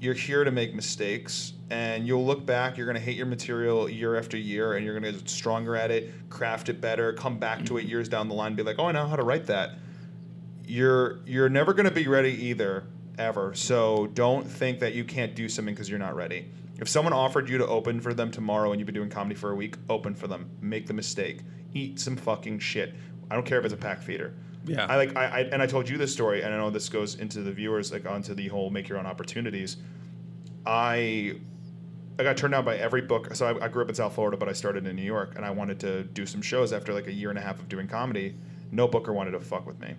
You're 0.00 0.14
here 0.14 0.44
to 0.44 0.50
make 0.50 0.74
mistakes, 0.74 1.54
and 1.70 2.06
you'll 2.06 2.26
look 2.26 2.44
back. 2.44 2.76
You're 2.76 2.86
going 2.86 2.98
to 2.98 3.02
hate 3.02 3.16
your 3.16 3.26
material 3.26 3.88
year 3.88 4.16
after 4.16 4.36
year, 4.36 4.74
and 4.74 4.84
you're 4.84 4.98
going 4.98 5.14
to 5.14 5.18
get 5.18 5.28
stronger 5.28 5.76
at 5.76 5.90
it, 5.90 6.12
craft 6.28 6.68
it 6.68 6.80
better, 6.80 7.12
come 7.14 7.38
back 7.38 7.64
to 7.66 7.78
it 7.78 7.84
years 7.86 8.08
down 8.08 8.28
the 8.28 8.34
line, 8.34 8.54
be 8.54 8.62
like, 8.62 8.78
"Oh, 8.78 8.86
I 8.86 8.92
know 8.92 9.06
how 9.06 9.16
to 9.16 9.22
write 9.24 9.46
that." 9.46 9.78
You're 10.66 11.20
you're 11.24 11.48
never 11.48 11.72
going 11.72 11.88
to 11.88 11.94
be 11.94 12.06
ready 12.06 12.32
either, 12.48 12.84
ever. 13.18 13.54
So 13.54 14.08
don't 14.08 14.46
think 14.46 14.80
that 14.80 14.94
you 14.94 15.04
can't 15.04 15.34
do 15.34 15.48
something 15.48 15.74
because 15.74 15.88
you're 15.88 15.98
not 15.98 16.14
ready. 16.14 16.50
If 16.80 16.88
someone 16.88 17.12
offered 17.12 17.48
you 17.48 17.58
to 17.58 17.66
open 17.66 18.00
for 18.00 18.12
them 18.12 18.30
tomorrow 18.30 18.72
and 18.72 18.80
you've 18.80 18.86
been 18.86 18.94
doing 18.94 19.10
comedy 19.10 19.34
for 19.34 19.52
a 19.52 19.54
week, 19.54 19.76
open 19.88 20.14
for 20.14 20.26
them. 20.26 20.50
Make 20.60 20.86
the 20.86 20.92
mistake. 20.92 21.40
Eat 21.74 22.00
some 22.00 22.16
fucking 22.16 22.60
shit. 22.60 22.94
I 23.30 23.34
don't 23.34 23.44
care 23.44 23.58
if 23.58 23.64
it's 23.64 23.74
a 23.74 23.78
pack 23.78 24.00
feeder. 24.02 24.34
Yeah. 24.66 24.86
I 24.86 24.96
like 24.96 25.16
I, 25.16 25.24
I 25.26 25.40
and 25.40 25.60
I 25.60 25.66
told 25.66 25.88
you 25.88 25.98
this 25.98 26.12
story, 26.12 26.42
and 26.42 26.54
I 26.54 26.56
know 26.56 26.70
this 26.70 26.88
goes 26.88 27.16
into 27.16 27.42
the 27.42 27.52
viewers, 27.52 27.92
like 27.92 28.06
onto 28.06 28.34
the 28.34 28.48
whole 28.48 28.70
make 28.70 28.88
your 28.88 28.98
own 28.98 29.06
opportunities. 29.06 29.76
I 30.64 31.36
I 32.18 32.22
got 32.22 32.36
turned 32.36 32.52
down 32.52 32.64
by 32.64 32.76
every 32.76 33.02
book. 33.02 33.34
So 33.34 33.46
I, 33.46 33.64
I 33.64 33.68
grew 33.68 33.82
up 33.82 33.88
in 33.88 33.94
South 33.94 34.14
Florida, 34.14 34.36
but 34.36 34.48
I 34.48 34.52
started 34.52 34.86
in 34.86 34.96
New 34.96 35.02
York, 35.02 35.34
and 35.36 35.44
I 35.44 35.50
wanted 35.50 35.80
to 35.80 36.04
do 36.04 36.24
some 36.24 36.40
shows 36.40 36.72
after 36.72 36.94
like 36.94 37.08
a 37.08 37.12
year 37.12 37.30
and 37.30 37.38
a 37.38 37.42
half 37.42 37.58
of 37.58 37.68
doing 37.68 37.88
comedy. 37.88 38.36
No 38.70 38.88
booker 38.88 39.12
wanted 39.12 39.32
to 39.32 39.40
fuck 39.40 39.66
with 39.66 39.78
me. 39.80 39.94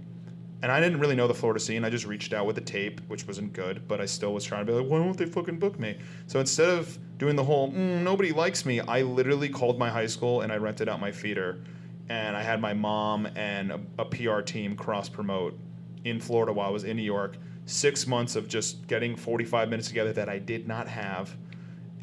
And 0.61 0.71
I 0.71 0.79
didn't 0.79 0.99
really 0.99 1.15
know 1.15 1.27
the 1.27 1.33
Florida 1.33 1.59
scene. 1.59 1.83
I 1.85 1.89
just 1.89 2.05
reached 2.05 2.33
out 2.33 2.45
with 2.45 2.57
a 2.57 2.61
tape, 2.61 3.01
which 3.07 3.27
wasn't 3.27 3.53
good, 3.53 3.87
but 3.87 4.01
I 4.01 4.05
still 4.05 4.33
was 4.33 4.43
trying 4.43 4.65
to 4.65 4.71
be 4.71 4.77
like, 4.77 4.89
why 4.89 4.99
won't 4.99 5.17
they 5.17 5.25
fucking 5.25 5.59
book 5.59 5.79
me? 5.79 5.97
So 6.27 6.39
instead 6.39 6.69
of 6.69 6.97
doing 7.17 7.35
the 7.35 7.43
whole, 7.43 7.71
mm, 7.71 8.01
nobody 8.01 8.31
likes 8.31 8.65
me, 8.65 8.79
I 8.79 9.01
literally 9.01 9.49
called 9.49 9.77
my 9.77 9.89
high 9.89 10.07
school 10.07 10.41
and 10.41 10.51
I 10.51 10.57
rented 10.57 10.89
out 10.89 10.99
my 10.99 11.11
theater. 11.11 11.61
And 12.09 12.35
I 12.37 12.43
had 12.43 12.61
my 12.61 12.73
mom 12.73 13.27
and 13.35 13.71
a, 13.71 13.79
a 13.99 14.05
PR 14.05 14.41
team 14.41 14.75
cross 14.75 15.09
promote 15.09 15.57
in 16.03 16.19
Florida 16.19 16.53
while 16.53 16.67
I 16.67 16.71
was 16.71 16.83
in 16.83 16.97
New 16.97 17.03
York. 17.03 17.37
Six 17.65 18.07
months 18.07 18.35
of 18.35 18.47
just 18.47 18.87
getting 18.87 19.15
45 19.15 19.69
minutes 19.69 19.87
together 19.87 20.13
that 20.13 20.29
I 20.29 20.39
did 20.39 20.67
not 20.67 20.87
have 20.87 21.35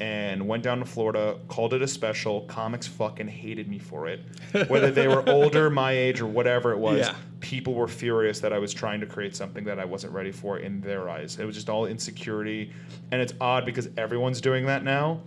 and 0.03 0.45
went 0.45 0.61
down 0.63 0.79
to 0.79 0.85
Florida, 0.85 1.37
called 1.47 1.73
it 1.73 1.81
a 1.81 1.87
special. 1.87 2.41
Comics 2.41 2.85
fucking 2.87 3.27
hated 3.29 3.69
me 3.69 3.79
for 3.79 4.09
it. 4.09 4.19
Whether 4.67 4.91
they 4.91 5.07
were 5.07 5.27
older, 5.29 5.69
my 5.69 5.93
age, 5.93 6.19
or 6.19 6.25
whatever 6.27 6.73
it 6.73 6.77
was, 6.77 6.99
Yeah. 7.07 7.15
people 7.39 7.73
were 7.73 7.87
furious 7.87 8.41
that 8.41 8.51
I 8.51 8.57
was 8.59 8.73
trying 8.73 8.99
to 8.99 9.05
create 9.05 9.33
something 9.33 9.63
that 9.63 9.79
I 9.79 9.85
wasn't 9.85 10.11
ready 10.11 10.33
for 10.33 10.59
in 10.59 10.81
their 10.81 11.07
eyes. 11.07 11.39
It 11.39 11.45
was 11.45 11.55
just 11.55 11.69
all 11.69 11.85
insecurity. 11.85 12.71
And 13.11 13.21
it's 13.21 13.33
odd 13.39 13.65
because 13.65 13.87
everyone's 13.95 14.41
doing 14.41 14.65
that 14.65 14.83
now. 14.83 15.21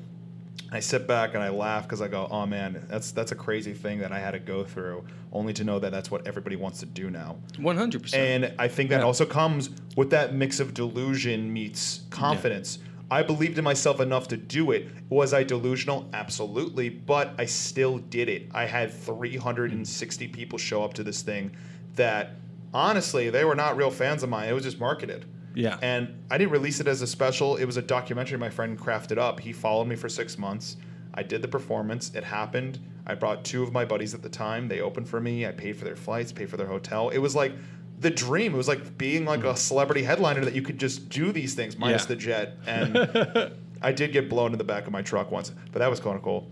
I 0.70 0.80
sit 0.80 1.06
back 1.06 1.32
and 1.34 1.42
I 1.42 1.48
laugh 1.48 1.84
because 1.84 2.02
I 2.02 2.08
go, 2.08 2.28
"Oh 2.30 2.44
man, 2.44 2.84
that's 2.88 3.12
that's 3.12 3.30
a 3.32 3.36
crazy 3.36 3.72
thing 3.72 4.00
that 4.00 4.10
I 4.12 4.18
had 4.18 4.32
to 4.32 4.40
go 4.40 4.62
through, 4.64 5.04
only 5.32 5.52
to 5.54 5.64
know 5.64 5.78
that 5.78 5.92
that's 5.92 6.10
what 6.10 6.26
everybody 6.26 6.56
wants 6.56 6.80
to 6.80 6.86
do 6.86 7.08
now." 7.08 7.36
One 7.58 7.76
hundred 7.78 8.02
percent. 8.02 8.44
And 8.44 8.54
I 8.58 8.68
think 8.68 8.90
that 8.90 9.00
Yeah. 9.00 9.06
also 9.06 9.24
comes 9.24 9.70
with 9.96 10.10
that 10.10 10.34
mix 10.34 10.58
of 10.60 10.74
delusion 10.74 11.50
meets 11.52 12.00
confidence. 12.10 12.78
I 13.10 13.22
believed 13.22 13.58
in 13.58 13.64
myself 13.64 14.00
enough 14.00 14.28
to 14.28 14.36
do 14.36 14.72
it. 14.72 14.88
Was 15.08 15.32
I 15.32 15.44
delusional? 15.44 16.08
Absolutely. 16.12 16.88
But 16.88 17.34
I 17.38 17.44
still 17.44 17.98
did 17.98 18.28
it. 18.28 18.48
I 18.52 18.64
had 18.64 18.92
360 18.92 20.28
people 20.28 20.58
show 20.58 20.82
up 20.82 20.94
to 20.94 21.04
this 21.04 21.22
thing 21.22 21.52
that 21.94 22.36
honestly, 22.74 23.30
they 23.30 23.44
were 23.44 23.54
not 23.54 23.76
real 23.76 23.90
fans 23.90 24.22
of 24.22 24.28
mine. 24.28 24.48
It 24.48 24.52
was 24.52 24.64
just 24.64 24.80
marketed. 24.80 25.24
Yeah. 25.54 25.78
And 25.80 26.22
I 26.30 26.36
didn't 26.36 26.52
release 26.52 26.80
it 26.80 26.88
as 26.88 27.00
a 27.00 27.06
special. 27.06 27.56
It 27.56 27.64
was 27.64 27.76
a 27.76 27.82
documentary 27.82 28.38
my 28.38 28.50
friend 28.50 28.78
crafted 28.78 29.18
up. 29.18 29.40
He 29.40 29.52
followed 29.52 29.86
me 29.86 29.96
for 29.96 30.08
six 30.08 30.36
months. 30.36 30.76
I 31.14 31.22
did 31.22 31.40
the 31.40 31.48
performance. 31.48 32.12
It 32.14 32.24
happened. 32.24 32.78
I 33.06 33.14
brought 33.14 33.44
two 33.44 33.62
of 33.62 33.72
my 33.72 33.84
buddies 33.84 34.12
at 34.14 34.22
the 34.22 34.28
time. 34.28 34.68
They 34.68 34.80
opened 34.80 35.08
for 35.08 35.20
me. 35.20 35.46
I 35.46 35.52
paid 35.52 35.76
for 35.76 35.84
their 35.84 35.96
flights, 35.96 36.32
paid 36.32 36.50
for 36.50 36.58
their 36.58 36.66
hotel. 36.66 37.08
It 37.08 37.18
was 37.18 37.34
like 37.34 37.52
the 38.00 38.10
dream. 38.10 38.54
It 38.54 38.56
was 38.56 38.68
like 38.68 38.98
being 38.98 39.24
like 39.24 39.44
a 39.44 39.56
celebrity 39.56 40.02
headliner 40.02 40.44
that 40.44 40.54
you 40.54 40.62
could 40.62 40.78
just 40.78 41.08
do 41.08 41.32
these 41.32 41.54
things 41.54 41.78
minus 41.78 42.02
Yeah. 42.02 42.08
the 42.08 42.16
jet. 42.16 42.56
And 42.66 43.52
I 43.82 43.92
did 43.92 44.12
get 44.12 44.28
blown 44.28 44.52
in 44.52 44.58
the 44.58 44.64
back 44.64 44.86
of 44.86 44.92
my 44.92 45.02
truck 45.02 45.30
once, 45.30 45.52
but 45.72 45.78
that 45.80 45.88
was 45.90 46.00
kind 46.00 46.16
of 46.16 46.22
cool. 46.22 46.48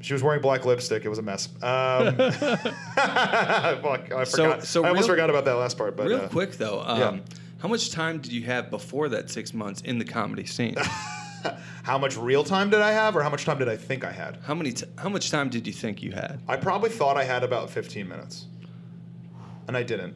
She 0.00 0.12
was 0.14 0.22
wearing 0.22 0.40
black 0.42 0.64
lipstick. 0.64 1.04
It 1.04 1.08
was 1.08 1.18
a 1.18 1.22
mess. 1.22 1.48
Um, 1.62 2.16
fuck, 2.16 4.12
I 4.12 4.24
So- 4.24 4.42
forgot. 4.44 4.64
so 4.64 4.84
I 4.84 4.88
almost 4.88 5.08
real- 5.08 5.14
forgot 5.14 5.30
about 5.30 5.44
that 5.44 5.54
last 5.54 5.78
part. 5.78 5.96
But 5.96 6.08
Real 6.08 6.20
uh, 6.22 6.28
quick 6.28 6.52
though, 6.52 6.80
um, 6.84 6.98
yeah. 6.98 7.18
how 7.60 7.68
much 7.68 7.90
time 7.92 8.18
did 8.18 8.32
you 8.32 8.42
have 8.42 8.70
before 8.70 9.08
that 9.10 9.30
six 9.30 9.54
months 9.54 9.80
in 9.82 9.98
the 9.98 10.04
comedy 10.04 10.44
scene? 10.44 10.74
How 11.82 11.98
much 11.98 12.16
real 12.16 12.44
time 12.44 12.70
did 12.70 12.80
I 12.80 12.92
have, 12.92 13.16
or 13.16 13.22
how 13.24 13.30
much 13.30 13.44
time 13.44 13.58
did 13.58 13.68
I 13.68 13.76
think 13.76 14.04
I 14.04 14.12
had? 14.12 14.38
how 14.44 14.54
many? 14.54 14.72
T- 14.72 14.86
how 14.96 15.08
much 15.08 15.30
time 15.32 15.48
did 15.48 15.66
you 15.66 15.72
think 15.72 16.00
you 16.00 16.12
had? 16.12 16.40
I 16.46 16.56
probably 16.56 16.88
thought 16.90 17.16
I 17.16 17.24
had 17.24 17.42
about 17.42 17.68
15 17.70 18.08
minutes, 18.08 18.46
and 19.66 19.76
I 19.76 19.82
didn't. 19.82 20.14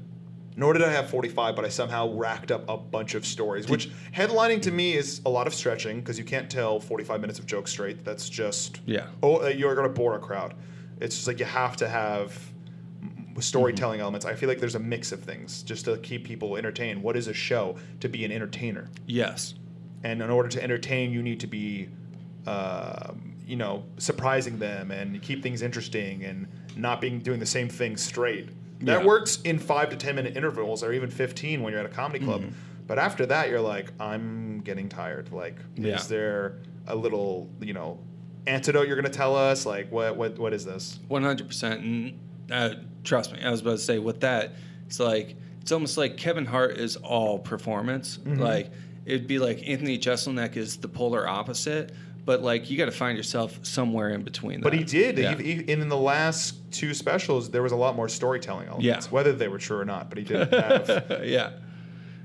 Nor 0.59 0.73
did 0.73 0.83
I 0.83 0.91
have 0.91 1.11
45, 1.11 1.55
but 1.55 1.65
I 1.65 1.69
somehow 1.69 2.11
racked 2.15 2.51
up 2.51 2.65
a 2.69 2.77
bunch 2.79 3.15
of 3.15 3.27
stories. 3.27 3.69
Which 3.69 3.91
headlining 4.15 4.63
to 4.63 4.71
me 4.71 4.95
is 4.95 5.21
a 5.27 5.29
lot 5.29 5.47
of 5.47 5.55
stretching 5.55 6.01
because 6.01 6.19
you 6.19 6.25
can't 6.25 6.51
tell 6.51 6.81
45 6.81 7.21
minutes 7.21 7.39
of 7.39 7.45
jokes 7.47 7.71
straight. 7.71 8.05
That's 8.05 8.29
just 8.31 8.81
Yeah. 8.87 9.09
Oh, 9.23 9.45
uh, 9.45 9.49
you're 9.49 9.75
gonna 9.75 9.89
bore 9.91 10.15
a 10.17 10.19
crowd. 10.19 10.55
It's 11.01 11.15
just 11.15 11.27
like 11.29 11.39
you 11.39 11.45
have 11.45 11.77
to 11.77 11.89
have 11.89 12.33
storytelling 13.39 14.01
elements. 14.01 14.25
I 14.25 14.35
feel 14.35 14.49
like 14.49 14.61
there's 14.61 14.77
a 14.77 14.81
mix 14.81 15.13
of 15.13 15.21
things 15.23 15.63
just 15.63 15.85
to 15.85 15.99
keep 15.99 16.25
people 16.25 16.57
entertained. 16.57 17.03
What 17.03 17.17
is 17.17 17.29
a 17.29 17.35
show? 17.35 17.77
To 18.01 18.09
be 18.09 18.25
an 18.25 18.33
entertainer 18.33 18.89
Yes. 19.07 19.55
and 20.05 20.23
in 20.23 20.31
order 20.31 20.49
to 20.49 20.63
entertain 20.63 21.13
you 21.13 21.23
need 21.23 21.41
to 21.41 21.47
be 21.47 21.89
um, 22.47 23.35
you 23.47 23.57
know 23.57 23.85
surprising 23.99 24.59
them 24.59 24.91
and 24.91 25.21
keep 25.21 25.43
things 25.43 25.61
interesting 25.63 26.25
and 26.25 26.47
not 26.77 27.01
being 27.01 27.19
doing 27.21 27.41
the 27.41 27.47
same 27.47 27.69
thing 27.69 27.97
straight 27.97 28.49
that 28.81 29.01
Yeah. 29.01 29.07
works 29.07 29.41
in 29.43 29.59
five 29.59 29.91
to 29.91 29.97
ten 29.97 30.15
minute 30.17 30.37
intervals 30.37 30.83
or 30.83 30.93
even 30.93 31.11
15 31.11 31.63
when 31.63 31.73
you're 31.73 31.81
at 31.81 31.87
a 31.87 31.91
comedy 31.91 32.25
club 32.25 32.43
Mm-hmm. 32.43 32.53
but 32.87 32.99
after 32.99 33.25
that 33.27 33.49
you're 33.49 33.61
like 33.61 33.91
i'm 34.01 34.61
getting 34.61 34.89
tired 34.89 35.33
like 35.33 35.57
Yeah. 35.77 35.95
is 35.97 36.09
there 36.09 36.59
a 36.87 36.95
little 36.95 37.49
you 37.61 37.73
know 37.73 37.99
antidote 38.47 38.87
you're 38.87 38.97
going 38.97 39.11
to 39.11 39.19
tell 39.19 39.35
us 39.35 39.67
like 39.67 39.91
what 39.91 40.17
what 40.17 40.39
what 40.39 40.53
is 40.53 40.65
this 40.65 40.99
One 41.09 41.23
hundred 41.23 41.49
percent. 41.49 41.81
And 41.83 42.19
uh, 42.53 42.75
trust 43.03 43.33
me, 43.33 43.41
I 43.43 43.51
was 43.51 43.61
about 43.61 43.73
to 43.73 43.79
say 43.79 43.99
with 43.99 44.21
that, 44.21 44.53
it's 44.87 45.01
like 45.01 45.35
it's 45.63 45.73
almost 45.73 45.99
like 45.99 46.17
Kevin 46.17 46.45
Hart 46.47 46.77
is 46.79 46.95
all 46.97 47.41
performance. 47.41 48.19
Mm-hmm. 48.19 48.41
Like 48.41 48.71
it'd 49.05 49.27
be 49.27 49.41
like 49.41 49.67
Anthony 49.69 49.99
Jeselnik 49.99 50.57
is 50.57 50.77
the 50.77 50.87
polar 50.87 51.27
opposite. 51.27 51.93
But 52.27 52.43
like 52.43 52.69
you 52.71 52.77
got 52.77 52.87
to 52.87 52.91
find 52.91 53.17
yourself 53.17 53.59
somewhere 53.65 54.11
in 54.11 54.23
between. 54.23 54.61
but 54.61 54.73
he 54.75 54.85
did 54.85 55.17
Yeah. 55.17 55.35
he, 55.37 55.55
he, 55.55 55.73
in 55.73 55.89
the 55.89 55.97
last 55.97 56.57
two 56.73 56.93
specials 56.93 57.49
there 57.51 57.63
was 57.63 57.73
a 57.73 57.77
lot 57.77 57.97
more 57.97 58.09
storytelling 58.09 58.67
elements 58.69 59.07
Yeah. 59.07 59.11
whether 59.11 59.33
they 59.33 59.49
were 59.49 59.59
true 59.59 59.79
or 59.79 59.85
not 59.87 60.11
but 60.11 60.19
he 60.19 60.25
did 60.25 60.53
have 60.53 61.23
yeah. 61.25 61.53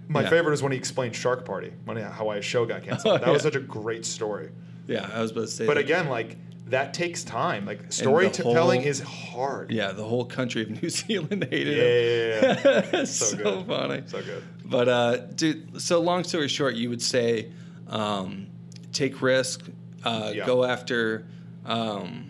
My 0.10 0.24
Yeah. 0.24 0.30
favorite 0.30 0.54
is 0.54 0.62
when 0.64 0.74
he 0.74 0.78
explained 0.78 1.16
Shark 1.16 1.46
Party, 1.46 1.72
when 1.86 1.96
he, 1.96 2.04
how 2.04 2.32
his 2.32 2.44
show 2.44 2.66
got 2.66 2.84
canceled. 2.84 3.14
Oh, 3.22 3.24
that 3.24 3.32
was 3.32 3.44
such 3.44 3.56
a 3.56 3.62
great 3.62 4.06
story. 4.06 4.50
Yeah, 4.88 5.10
I 5.14 5.22
was 5.22 5.32
about 5.32 5.42
to 5.42 5.48
say. 5.48 5.66
But 5.66 5.76
that- 5.76 5.86
again, 5.86 6.10
like 6.10 6.36
that 6.68 6.94
takes 6.94 7.24
time. 7.24 7.66
Like 7.66 7.94
storytelling 7.94 8.82
is 8.82 9.00
hard. 9.02 9.72
yeah, 9.72 9.92
the 9.94 10.04
whole 10.04 10.26
country 10.26 10.64
of 10.64 10.70
New 10.82 10.90
Zealand 10.90 11.48
hated 11.50 11.78
Yeah, 11.78 11.84
him. 11.84 12.58
yeah, 12.64 12.72
yeah, 12.74 12.90
yeah. 13.00 13.04
so 13.06 13.26
So 13.26 13.38
good. 13.38 13.68
funny. 13.68 14.02
So 14.08 14.22
good. 14.24 14.44
But 14.66 14.90
uh, 14.90 15.18
dude, 15.36 15.80
so 15.82 16.02
long 16.02 16.24
story 16.26 16.48
short, 16.48 16.76
you 16.76 16.90
would 16.90 17.02
say 17.02 17.52
um, 17.88 18.48
take 18.92 19.22
risk, 19.22 19.62
uh, 20.04 20.32
Yeah. 20.36 20.46
go 20.46 20.64
after, 20.66 21.26
um, 21.66 22.28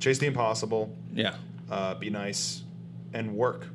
Chase 0.00 0.18
the 0.18 0.26
impossible. 0.26 0.94
yeah, 1.14 1.34
Uh, 1.70 1.94
be 1.94 2.10
nice, 2.10 2.62
and 3.12 3.34
work. 3.34 3.68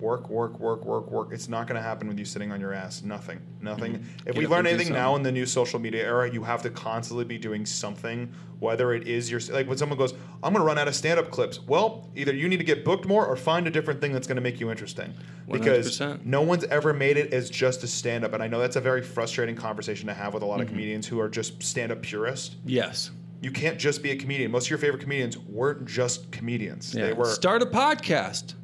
Work, 0.00 0.28
work, 0.30 0.58
work, 0.58 0.84
work, 0.84 1.10
work. 1.10 1.28
It's 1.32 1.48
not 1.48 1.66
going 1.66 1.76
to 1.76 1.82
happen 1.82 2.08
with 2.08 2.18
you 2.18 2.24
sitting 2.24 2.52
on 2.52 2.60
your 2.60 2.72
ass. 2.72 3.02
Nothing. 3.02 3.40
Nothing. 3.60 3.94
If 3.94 4.00
Mm-hmm. 4.00 4.24
Get 4.26 4.36
we 4.36 4.46
learn 4.46 4.66
anything 4.66 4.92
now 4.92 5.16
in 5.16 5.22
the 5.22 5.32
new 5.32 5.44
social 5.46 5.78
media 5.78 6.04
era, 6.04 6.30
you 6.32 6.42
have 6.44 6.62
to 6.62 6.70
constantly 6.70 7.24
be 7.24 7.38
doing 7.38 7.66
something. 7.66 8.32
Whether 8.60 8.92
it 8.92 9.08
is 9.08 9.30
your 9.30 9.40
like 9.52 9.66
when 9.68 9.78
someone 9.78 9.96
goes, 9.98 10.12
"I'm 10.42 10.52
going 10.52 10.56
to 10.56 10.66
run 10.66 10.78
out 10.78 10.86
of 10.86 10.94
stand-up 10.94 11.30
clips." 11.30 11.60
Well, 11.66 12.10
either 12.14 12.34
you 12.34 12.46
need 12.48 12.58
to 12.58 12.64
get 12.64 12.84
booked 12.84 13.06
more 13.06 13.26
or 13.26 13.34
find 13.36 13.66
a 13.66 13.70
different 13.70 14.00
thing 14.02 14.12
that's 14.12 14.26
going 14.26 14.36
to 14.36 14.42
make 14.42 14.60
you 14.60 14.70
interesting. 14.70 15.14
Because 15.50 15.98
100%. 15.98 16.26
no 16.26 16.42
one's 16.42 16.64
ever 16.64 16.92
made 16.92 17.16
it 17.16 17.32
as 17.32 17.48
just 17.50 17.82
a 17.84 17.86
stand-up, 17.86 18.34
and 18.34 18.42
I 18.42 18.48
know 18.48 18.60
that's 18.60 18.76
a 18.76 18.80
very 18.80 19.00
frustrating 19.02 19.56
conversation 19.56 20.06
to 20.08 20.14
have 20.14 20.34
with 20.34 20.42
a 20.42 20.46
lot 20.46 20.60
of 20.60 20.66
Mm-hmm. 20.66 20.74
comedians 20.74 21.06
who 21.06 21.18
are 21.20 21.28
just 21.28 21.62
stand-up 21.62 22.02
purists. 22.02 22.56
yes, 22.66 23.10
You 23.40 23.50
can't 23.50 23.78
just 23.78 24.02
be 24.02 24.10
a 24.10 24.16
comedian. 24.16 24.50
Most 24.50 24.66
of 24.66 24.70
your 24.70 24.78
favorite 24.78 25.00
comedians 25.00 25.38
weren't 25.38 25.86
just 25.86 26.30
comedians. 26.30 26.94
yeah. 26.94 27.06
They 27.06 27.12
were, 27.14 27.24
Start 27.24 27.62
a 27.62 27.66
podcast, 27.66 28.54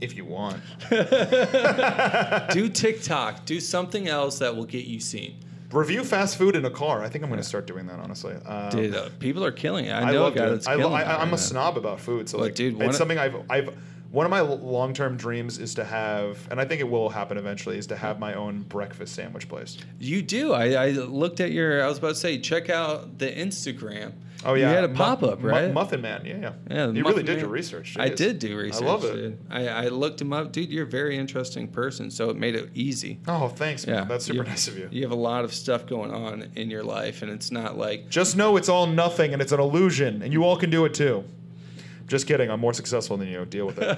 if 0.00 0.16
you 0.16 0.24
want. 0.24 0.60
do 2.50 2.68
TikTok, 2.68 3.44
do 3.44 3.60
something 3.60 4.08
else 4.08 4.38
that 4.38 4.54
will 4.54 4.64
get 4.64 4.84
you 4.86 5.00
seen. 5.00 5.36
Review 5.72 6.04
fast 6.04 6.36
food 6.38 6.54
in 6.54 6.64
a 6.64 6.70
car. 6.70 7.02
I 7.02 7.08
think 7.08 7.24
I'm 7.24 7.30
going 7.30 7.40
to 7.42 7.46
start 7.46 7.66
doing 7.66 7.86
that. 7.86 7.98
Honestly, 7.98 8.34
um, 8.46 8.70
Dude, 8.70 8.94
uh, 8.94 9.08
people 9.18 9.44
are 9.44 9.52
killing 9.52 9.86
it. 9.86 9.92
I 9.92 10.02
I 10.08 10.12
know 10.12 10.22
a 10.22 10.24
love 10.24 10.34
guy 10.34 10.46
it. 10.46 10.50
that's 10.50 10.66
I, 10.66 10.74
lo- 10.74 10.78
killing 10.82 10.94
I, 10.94 11.02
it 11.02 11.06
I'm 11.20 11.30
right 11.30 11.34
a 11.34 11.38
snob 11.38 11.76
about 11.76 12.00
food, 12.00 12.28
so 12.28 12.38
But 12.38 12.44
like, 12.44 12.54
dude, 12.54 12.80
it's 12.80 12.90
of- 12.90 12.94
something 12.94 13.18
I've 13.18 13.36
I've 13.50 13.76
one 14.12 14.24
of 14.24 14.30
my 14.30 14.40
long 14.40 14.94
term 14.94 15.16
dreams 15.16 15.58
is 15.58 15.74
to 15.74 15.84
have, 15.84 16.38
and 16.50 16.60
I 16.60 16.64
think 16.64 16.80
it 16.80 16.88
will 16.88 17.08
happen 17.10 17.36
eventually, 17.36 17.76
is 17.76 17.88
to 17.88 17.96
have 17.96 18.20
my 18.20 18.34
own 18.34 18.62
breakfast 18.62 19.14
sandwich 19.14 19.48
place. 19.48 19.76
You 19.98 20.22
do. 20.22 20.52
I, 20.52 20.70
I 20.86 20.88
looked 20.90 21.40
at 21.40 21.50
your. 21.50 21.82
I 21.84 21.88
was 21.88 21.98
about 21.98 22.10
to 22.10 22.14
say, 22.14 22.38
check 22.38 22.70
out 22.70 23.18
the 23.18 23.26
Instagram. 23.30 24.12
Oh 24.46 24.54
yeah, 24.54 24.70
you 24.70 24.74
had 24.76 24.84
a 24.84 24.88
pop 24.88 25.22
up, 25.22 25.40
Mu- 25.40 25.48
right? 25.48 25.72
Muffin 25.72 26.00
Man, 26.00 26.24
yeah, 26.24 26.36
yeah. 26.36 26.52
Yeah, 26.70 26.86
you 26.92 27.02
really 27.04 27.22
did 27.22 27.32
Man. 27.32 27.40
your 27.40 27.48
research. 27.48 27.96
I 27.98 28.08
did 28.08 28.38
do 28.38 28.56
research. 28.56 28.82
I 28.82 28.86
love 28.86 29.04
it. 29.04 29.14
dude. 29.14 29.38
I, 29.50 29.66
I 29.68 29.88
looked 29.88 30.20
him 30.20 30.32
up, 30.32 30.52
dude. 30.52 30.70
You're 30.70 30.84
a 30.86 30.90
very 30.90 31.18
interesting 31.18 31.68
person, 31.68 32.10
so 32.10 32.30
it 32.30 32.36
made 32.36 32.54
it 32.54 32.70
easy. 32.74 33.18
Oh, 33.26 33.48
thanks, 33.48 33.86
man. 33.86 33.96
Yeah, 33.96 34.04
That's 34.04 34.24
super 34.24 34.38
you- 34.44 34.48
nice 34.48 34.68
of 34.68 34.78
you. 34.78 34.88
You 34.90 35.02
have 35.02 35.10
a 35.10 35.14
lot 35.16 35.44
of 35.44 35.52
stuff 35.52 35.86
going 35.86 36.12
on 36.12 36.50
in 36.54 36.70
your 36.70 36.84
life, 36.84 37.22
and 37.22 37.30
it's 37.30 37.50
not 37.50 37.76
like 37.76 38.08
Just 38.08 38.36
know 38.36 38.56
it's 38.56 38.68
all 38.68 38.86
nothing 38.86 39.32
and 39.32 39.42
it's 39.42 39.52
an 39.52 39.60
illusion, 39.60 40.22
and 40.22 40.32
you 40.32 40.44
all 40.44 40.56
can 40.56 40.70
do 40.70 40.84
it 40.84 40.94
too. 40.94 41.24
Just 42.06 42.26
kidding. 42.26 42.50
I'm 42.50 42.60
more 42.60 42.72
successful 42.72 43.16
than 43.16 43.28
you. 43.28 43.44
Deal 43.46 43.66
with 43.66 43.78
it. 43.78 43.88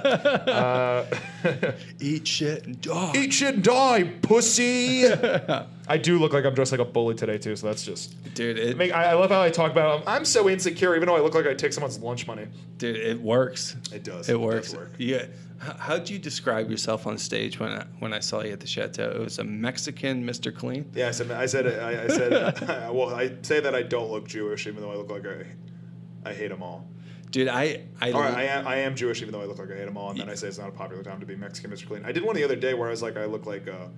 uh, 0.49 1.05
eat 2.01 2.27
shit 2.27 2.65
and 2.67 2.81
die. 2.81 3.13
eat 3.15 3.33
shit 3.33 3.57
and 3.57 3.63
die, 3.65 4.05
pussy. 4.23 5.07
I 5.07 5.99
do 5.99 6.19
look 6.19 6.33
like 6.33 6.45
I'm 6.45 6.55
dressed 6.55 6.73
like 6.73 6.81
a 6.81 6.85
bully 6.87 7.15
today 7.15 7.37
too, 7.39 7.55
so 7.57 7.67
that's 7.67 7.85
just. 7.85 8.15
dude. 8.35 8.59
It, 8.59 8.77
Make, 8.77 8.93
I, 8.93 9.11
I 9.11 9.13
love 9.15 9.31
how 9.31 9.43
I 9.43 9.51
talk 9.51 9.71
about. 9.73 10.05
I'm 10.07 10.25
so 10.25 10.49
insecure, 10.49 10.97
even 10.97 11.07
though 11.07 11.17
I 11.17 11.21
look 11.21 11.35
like 11.35 11.47
I 11.47 11.55
take 11.55 11.73
someone's 11.73 11.99
lunch 11.99 12.27
money. 12.27 12.47
dude, 12.79 12.97
it 12.97 13.21
works. 13.21 13.77
It 13.93 14.05
does. 14.05 14.29
It 14.29 14.33
does 14.33 14.41
works. 14.41 14.75
work. 14.75 14.93
Yeah. 14.99 15.27
How'd 15.61 16.09
you 16.09 16.21
describe 16.21 16.71
yourself 16.71 17.07
on 17.09 17.19
stage 17.19 17.59
when 17.59 17.73
I, 17.73 17.85
when 17.99 18.13
I 18.13 18.21
saw 18.21 18.43
you 18.43 18.53
at 18.53 18.61
the 18.61 18.67
chateau? 18.69 19.11
It 19.11 19.19
was 19.19 19.39
a 19.41 19.45
Mexican 19.45 20.25
Mr. 20.25 20.55
Clean. 20.55 20.89
Yeah, 20.95 21.09
I 21.09 21.11
said. 21.11 21.31
I 21.33 21.47
said. 21.47 21.67
I, 21.67 22.05
I 22.05 22.09
said. 22.09 22.91
well, 22.93 23.13
I 23.15 23.33
say 23.43 23.59
that 23.61 23.75
I 23.75 23.83
don't 23.83 24.11
look 24.11 24.29
Jewish, 24.29 24.67
even 24.69 24.83
though 24.83 24.93
I 24.93 24.95
look 24.95 25.11
like 25.11 25.27
I. 25.27 25.45
I 26.25 26.33
hate 26.33 26.49
them 26.49 26.63
all. 26.63 26.87
Dude, 27.31 27.49
I 27.49 27.83
I, 28.01 28.13
All 28.13 28.21
right, 28.23 28.35
I 28.35 28.43
am, 28.45 28.67
I 28.67 28.77
am 28.77 28.95
Jewish, 28.97 29.21
even 29.21 29.33
though 29.33 29.41
I 29.43 29.45
look 29.45 29.59
like 29.59 29.71
I 29.71 29.77
hate 29.77 29.85
them 29.85 29.97
all. 29.97 30.11
And 30.11 30.19
then 30.21 30.31
I 30.31 30.35
say 30.35 30.49
it's 30.49 30.59
not 30.59 30.69
a 30.69 30.73
popular 30.73 31.03
time 31.03 31.21
to 31.21 31.27
be 31.27 31.37
Mexican, 31.37 31.71
Mr. 31.71 31.87
Clean. 31.87 32.05
I 32.05 32.13
did 32.13 32.25
one 32.25 32.35
the 32.35 32.45
other 32.45 32.57
day 32.57 32.75
where 32.75 32.89
I 32.89 32.91
was 32.91 33.03
like, 33.03 33.17
I 33.17 33.27
look 33.27 33.45
like 33.47 33.67
a 33.67 33.91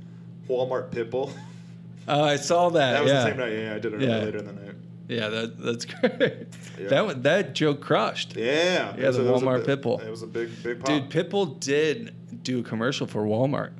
Walmart 0.49 0.91
Pitbull. 0.91 1.33
oh, 2.09 2.25
I 2.25 2.37
saw 2.37 2.71
that. 2.71 2.93
That 2.93 3.03
was 3.05 3.13
yeah. 3.13 3.23
the 3.23 3.29
same 3.31 3.37
night. 3.37 3.53
Yeah, 3.53 3.75
I 3.75 3.79
did 3.79 3.95
it 3.95 4.01
Yeah. 4.01 4.19
later 4.19 4.39
in 4.39 4.47
the 4.47 4.53
night. 4.53 4.75
Yeah, 5.09 5.29
that 5.29 5.59
that's 5.59 5.85
great. 5.87 6.47
Yeah. 6.79 6.89
That 6.89 7.05
one- 7.07 7.23
that 7.23 7.55
joke 7.55 7.81
crushed. 7.81 8.37
Yeah. 8.37 8.95
Yeah, 8.97 9.05
it 9.05 9.07
was 9.07 9.17
the 9.17 9.23
a- 9.25 9.29
it 9.29 9.33
was 9.33 9.43
a 9.43 9.45
Walmart 9.45 9.67
big- 9.67 9.81
Pitbull. 9.81 10.05
It 10.05 10.11
was 10.11 10.23
a 10.23 10.27
big, 10.27 10.63
big 10.63 10.81
pop. 10.81 10.87
Dude, 10.87 11.11
Pitbull 11.11 11.59
did 11.61 12.15
do 12.45 12.61
a 12.61 12.63
commercial 12.63 13.07
for 13.07 13.25
Walmart. 13.25 13.73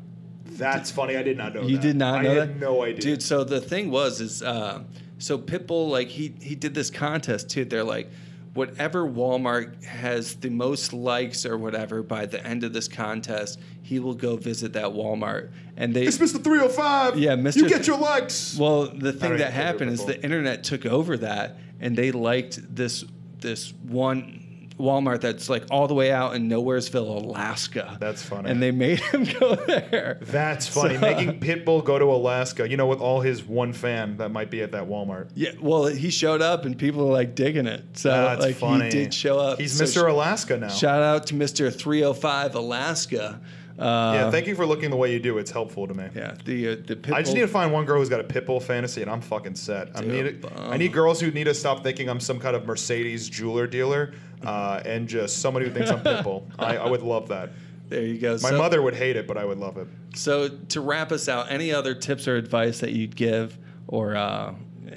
That's 0.45 0.91
funny. 0.91 1.17
I 1.17 1.23
did 1.23 1.39
not 1.39 1.55
know. 1.55 1.63
You 1.63 1.77
that. 1.77 1.83
did 1.83 1.97
not 1.97 2.21
I 2.21 2.23
know 2.23 2.35
had 2.35 2.49
that? 2.51 2.61
no 2.61 2.83
idea. 2.83 3.01
Dude, 3.01 3.23
so 3.23 3.45
the 3.45 3.61
thing 3.61 3.91
was 3.91 4.21
is 4.21 4.43
uh, 4.43 4.83
so 5.19 5.39
Pitbull 5.39 5.89
like 5.89 6.09
he 6.09 6.35
he 6.41 6.55
did 6.55 6.75
this 6.75 6.91
contest 6.91 7.49
too. 7.49 7.65
They're 7.65 7.85
like 7.85 8.11
whatever 8.55 9.05
Walmart 9.07 9.85
has 9.85 10.37
the 10.37 10.51
most 10.51 10.93
likes 10.93 11.47
or 11.47 11.57
whatever 11.57 12.03
by 12.03 12.27
the 12.27 12.45
end 12.45 12.65
of 12.65 12.73
this 12.73 12.89
contest, 12.89 13.61
he 13.83 13.99
will 13.99 14.15
go 14.15 14.37
visit 14.37 14.73
that 14.73 14.87
Walmart. 14.87 15.51
And 15.77 15.95
they 15.95 16.05
It's 16.05 16.19
Mr. 16.19 16.43
305. 16.43 17.19
Yeah, 17.19 17.37
Mr. 17.37 17.57
You 17.57 17.69
get 17.69 17.87
your 17.87 17.99
likes. 17.99 18.57
Well, 18.59 18.87
the 18.87 19.13
thing 19.13 19.31
don't 19.31 19.39
that 19.39 19.53
happened 19.53 19.93
is 19.93 20.05
the 20.05 20.23
internet 20.23 20.65
took 20.65 20.85
over 20.85 21.17
that, 21.19 21.59
and 21.81 21.97
they 21.97 22.13
liked 22.13 22.75
this 22.75 23.05
this 23.39 23.73
one 23.83 24.50
Walmart 24.81 25.21
that's 25.21 25.49
like 25.49 25.65
all 25.71 25.87
the 25.89 25.95
way 25.95 26.11
out 26.11 26.35
in 26.35 26.49
Nowheresville, 26.49 27.23
Alaska. 27.25 27.97
That's 28.01 28.23
funny. 28.23 28.51
And 28.51 28.63
they 28.63 28.71
made 28.71 29.01
him 29.01 29.25
go 29.41 29.55
there. 29.55 30.19
That's 30.23 30.67
funny. 30.67 30.95
So- 30.95 31.01
Making 31.01 31.41
Pitbull 31.41 31.85
go 31.85 31.99
to 31.99 32.07
Alaska, 32.07 32.69
you 32.69 32.77
know, 32.77 32.87
with 32.87 33.01
all 33.01 33.21
his 33.21 33.43
one 33.45 33.73
fan 33.73 34.17
that 34.19 34.31
might 34.31 34.51
be 34.51 34.63
at 34.63 34.73
that 34.73 34.85
Walmart. 34.89 35.31
Yeah, 35.35 35.51
well, 35.61 35.87
he 35.87 36.11
showed 36.11 36.43
up, 36.43 36.65
and 36.65 36.77
people 36.79 37.09
are 37.09 37.13
like 37.13 37.35
digging 37.35 37.67
it. 37.67 37.85
So 37.95 38.11
That's 38.11 38.41
like 38.43 38.57
funny. 38.57 38.85
he 38.87 38.91
did 38.91 39.15
show 39.15 39.39
up. 39.39 39.59
He's 39.61 39.73
So 39.77 39.85
Mr. 39.85 40.09
Alaska 40.09 40.57
now. 40.57 40.69
Shout 40.69 41.03
out 41.03 41.27
to 41.29 41.35
Mr. 41.35 41.75
305 41.75 42.55
Alaska. 42.55 43.41
Uh, 43.81 44.13
yeah, 44.15 44.31
thank 44.31 44.47
you 44.47 44.55
for 44.55 44.67
looking 44.67 44.91
the 44.91 44.97
way 44.97 45.11
you 45.11 45.19
do. 45.19 45.39
It's 45.39 45.51
helpful 45.51 45.87
to 45.87 45.95
me. 45.95 46.09
yeah, 46.15 46.35
the 46.45 46.69
uh, 46.69 46.77
the 46.87 46.97
Pitbull. 46.97 47.15
I 47.15 47.23
just 47.23 47.35
need 47.35 47.41
to 47.41 47.49
find 47.49 47.73
one 47.73 47.87
girl 47.87 47.99
who's 47.99 48.11
got 48.11 48.21
a 48.21 48.25
Pitbull 48.25 48.63
fantasy, 48.63 49.01
and 49.01 49.11
I'm 49.11 49.23
fucking 49.23 49.55
set. 49.55 49.91
I 49.95 50.03
need. 50.03 50.45
I 50.57 50.77
need 50.77 50.93
girls 50.93 51.21
who 51.21 51.31
need 51.31 51.45
to 51.45 51.55
stop 51.55 51.83
thinking 51.83 52.09
I'm 52.09 52.21
some 52.21 52.39
kind 52.39 52.55
of 52.55 52.67
Mercedes 52.67 53.29
jeweler 53.29 53.67
dealer, 53.67 54.13
uh, 54.45 54.83
and 54.85 55.09
just 55.09 55.39
somebody 55.39 55.67
who 55.67 55.73
thinks 55.73 55.91
I'm 55.91 56.01
Pitbull. 56.01 56.45
I, 56.59 56.77
I 56.77 56.89
would 56.91 57.03
love 57.03 57.29
that. 57.29 57.53
there 57.89 58.03
you 58.03 58.19
go. 58.19 58.33
My 58.35 58.51
so, 58.51 58.59
mother 58.59 58.83
would 58.83 58.95
hate 58.95 59.17
it, 59.17 59.27
but 59.27 59.39
I 59.39 59.47
would 59.47 59.59
love 59.59 59.79
it. 59.79 59.89
So 60.15 60.49
to 60.49 60.81
wrap 60.83 61.11
us 61.11 61.29
out, 61.29 61.51
any 61.51 61.73
other 61.73 61.95
tips 61.95 62.29
or 62.29 62.37
advice 62.37 62.81
that 62.81 62.93
you'd 62.93 63.17
give, 63.17 63.57
or 63.89 64.15
uh, 64.15 64.55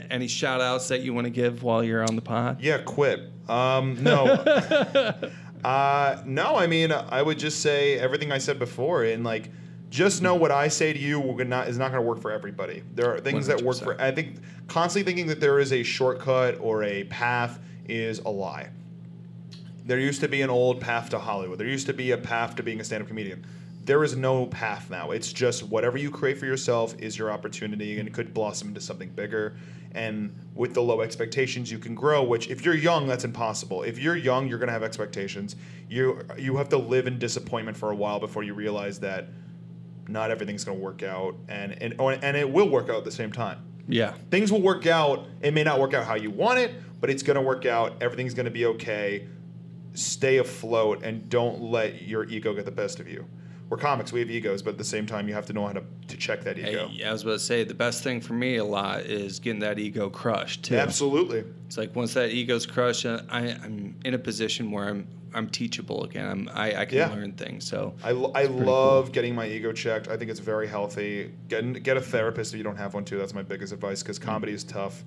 any 0.09 0.27
shout 0.27 0.59
outs 0.59 0.89
that 0.89 1.01
you 1.01 1.13
want 1.13 1.25
to 1.25 1.31
give 1.31 1.63
while 1.63 1.84
you're 1.84 2.03
on 2.03 2.17
the 2.17 2.21
pod? 2.21 2.61
Yeah, 2.61 2.79
quit. 2.79 3.29
Um, 3.47 4.03
no. 4.03 4.43
uh, 5.64 6.22
no, 6.26 6.55
I 6.55 6.68
mean, 6.68 6.91
I 6.91 7.22
would 7.22 7.39
just 7.39 7.61
say 7.61 7.97
everything 7.97 8.32
I 8.32 8.38
said 8.38 8.59
before, 8.59 9.03
and 9.03 9.24
like, 9.24 9.49
just 9.89 10.22
know 10.22 10.34
what 10.34 10.51
I 10.51 10.70
say 10.70 10.91
to 10.91 10.99
you 10.99 11.22
not, 11.45 11.68
is 11.68 11.78
not 11.78 11.91
going 11.91 12.01
to 12.03 12.07
work 12.07 12.20
for 12.20 12.32
everybody. 12.32 12.82
There 12.95 13.14
are 13.14 13.20
things 13.20 13.45
that 13.47 13.61
work 13.61 13.78
for. 13.78 13.99
I 14.01 14.11
think 14.11 14.38
constantly 14.68 15.05
thinking 15.09 15.28
that 15.28 15.39
there 15.39 15.59
is 15.59 15.72
a 15.72 15.84
shortcut 15.84 16.57
or 16.59 16.84
a 16.84 17.03
path 17.05 17.59
is 17.88 18.20
a 18.20 18.30
lie. 18.30 18.70
There 19.86 19.99
used 19.99 20.22
to 20.22 20.28
be 20.28 20.41
an 20.41 20.49
old 20.49 20.82
path 20.82 21.09
to 21.09 21.20
Hollywood. 21.20 21.59
There 21.59 21.68
used 21.68 21.88
to 21.88 21.93
be 21.93 22.11
a 22.11 22.18
path 22.18 22.55
to 22.55 22.64
being 22.64 22.80
a 22.80 22.84
stand-up 22.84 23.07
comedian. 23.07 23.45
There 23.86 24.03
is 24.03 24.15
no 24.15 24.45
path 24.45 24.89
now. 24.89 25.11
It's 25.11 25.34
just 25.34 25.63
whatever 25.63 25.97
you 25.97 26.09
create 26.09 26.38
for 26.38 26.45
yourself 26.45 26.95
is 26.99 27.17
your 27.17 27.31
opportunity, 27.31 27.99
and 27.99 28.07
it 28.07 28.13
could 28.13 28.34
blossom 28.34 28.69
into 28.69 28.79
something 28.81 29.09
bigger. 29.09 29.55
And 29.93 30.34
with 30.55 30.73
the 30.73 30.81
low 30.81 31.01
expectations, 31.01 31.71
you 31.71 31.77
can 31.79 31.93
grow. 31.93 32.23
Which, 32.23 32.49
if 32.49 32.63
you're 32.65 32.75
young, 32.75 33.07
that's 33.07 33.25
impossible. 33.25 33.84
If 33.84 33.99
you're 33.99 34.15
young, 34.15 34.47
you're 34.47 34.57
gonna 34.57 34.71
have 34.71 34.84
expectations. 34.84 35.55
You 35.89 36.21
you 36.38 36.57
have 36.57 36.69
to 36.69 36.77
live 36.77 37.07
in 37.07 37.19
disappointment 37.19 37.77
for 37.77 37.91
a 37.91 37.95
while 37.95 38.19
before 38.19 38.43
you 38.43 38.53
realize 38.53 38.99
that 39.01 39.27
not 40.07 40.31
everything's 40.31 40.63
gonna 40.63 40.79
work 40.79 41.03
out, 41.03 41.36
and 41.47 41.79
and 41.81 41.95
oh, 41.99 42.09
and 42.09 42.38
it 42.38 42.49
will 42.49 42.69
work 42.69 42.89
out 42.89 42.97
at 42.97 43.05
the 43.05 43.11
same 43.11 43.31
time 43.31 43.59
Yeah. 43.88 44.13
things 44.31 44.51
will 44.51 44.61
work 44.61 44.88
out. 44.88 45.27
It 45.41 45.53
may 45.53 45.63
not 45.63 45.79
work 45.79 45.93
out 45.93 46.05
how 46.05 46.15
you 46.15 46.31
want 46.31 46.57
it, 46.59 46.73
but 47.01 47.09
it's 47.09 47.21
going 47.23 47.36
to 47.36 47.41
work 47.41 47.65
out. 47.65 48.01
Everything's 48.01 48.34
going 48.34 48.45
to 48.45 48.51
be 48.51 48.65
okay. 48.65 49.27
Stay 49.93 50.38
afloat 50.38 51.03
and 51.03 51.29
don't 51.29 51.61
let 51.61 52.01
your 52.01 52.23
ego 52.29 52.53
get 52.53 52.63
the 52.65 52.71
best 52.71 52.99
of 53.01 53.07
you. 53.09 53.25
We're 53.70 53.78
comics, 53.78 54.11
we 54.11 54.20
have 54.20 54.30
egos, 54.30 54.61
but 54.61 54.72
at 54.72 54.78
the 54.78 54.84
same 54.84 55.05
time, 55.05 55.28
you 55.28 55.34
have 55.34 55.45
to 55.47 55.53
know 55.53 55.66
how 55.66 55.74
to, 55.74 55.84
to 56.09 56.18
check 56.18 56.43
that 56.43 56.59
ego. 56.59 56.88
Hey, 56.89 57.03
I 57.05 57.11
was 57.11 57.24
about 57.24 57.34
to 57.34 57.39
say 57.39 57.64
the 57.64 57.74
best 57.74 58.03
thing 58.03 58.22
for 58.22 58.34
me 58.34 58.57
a 58.57 58.64
lot 58.66 59.01
is 59.01 59.39
getting 59.39 59.59
that 59.61 59.80
ego 59.80 60.09
crushed 60.09 60.66
too. 60.66 60.76
Absolutely. 60.76 61.43
It's 61.66 61.78
like 61.78 61.95
once 61.95 62.14
that 62.14 62.30
ego's 62.30 62.66
crushed, 62.68 63.05
I, 63.05 63.20
I'm 63.32 63.95
in 64.05 64.14
a 64.14 64.20
position 64.20 64.70
where 64.72 64.88
I'm 64.89 65.07
I'm 65.36 65.49
teachable 65.49 66.03
again. 66.03 66.28
I'm 66.30 66.49
I, 66.53 66.82
I 66.82 66.86
can 66.86 66.97
Yeah. 66.99 67.09
learn 67.09 67.32
things. 67.34 67.66
So 67.68 67.95
I, 68.03 68.11
I 68.11 68.45
love 68.45 69.11
getting 69.11 69.34
my 69.34 69.47
ego 69.47 69.72
checked. 69.72 70.07
I 70.07 70.16
think 70.18 70.30
it's 70.30 70.39
very 70.39 70.68
healthy. 70.68 71.32
Get, 71.47 71.82
get 71.82 71.97
a 71.97 72.01
therapist 72.01 72.53
if 72.53 72.59
you 72.59 72.64
don't 72.64 72.78
have 72.78 72.93
one 72.93 73.03
too. 73.03 73.18
That's 73.18 73.34
my 73.34 73.41
biggest 73.41 73.74
advice 73.74 74.03
because 74.03 74.20
comedy 74.20 74.51
is 74.53 74.64
tough. 74.64 75.03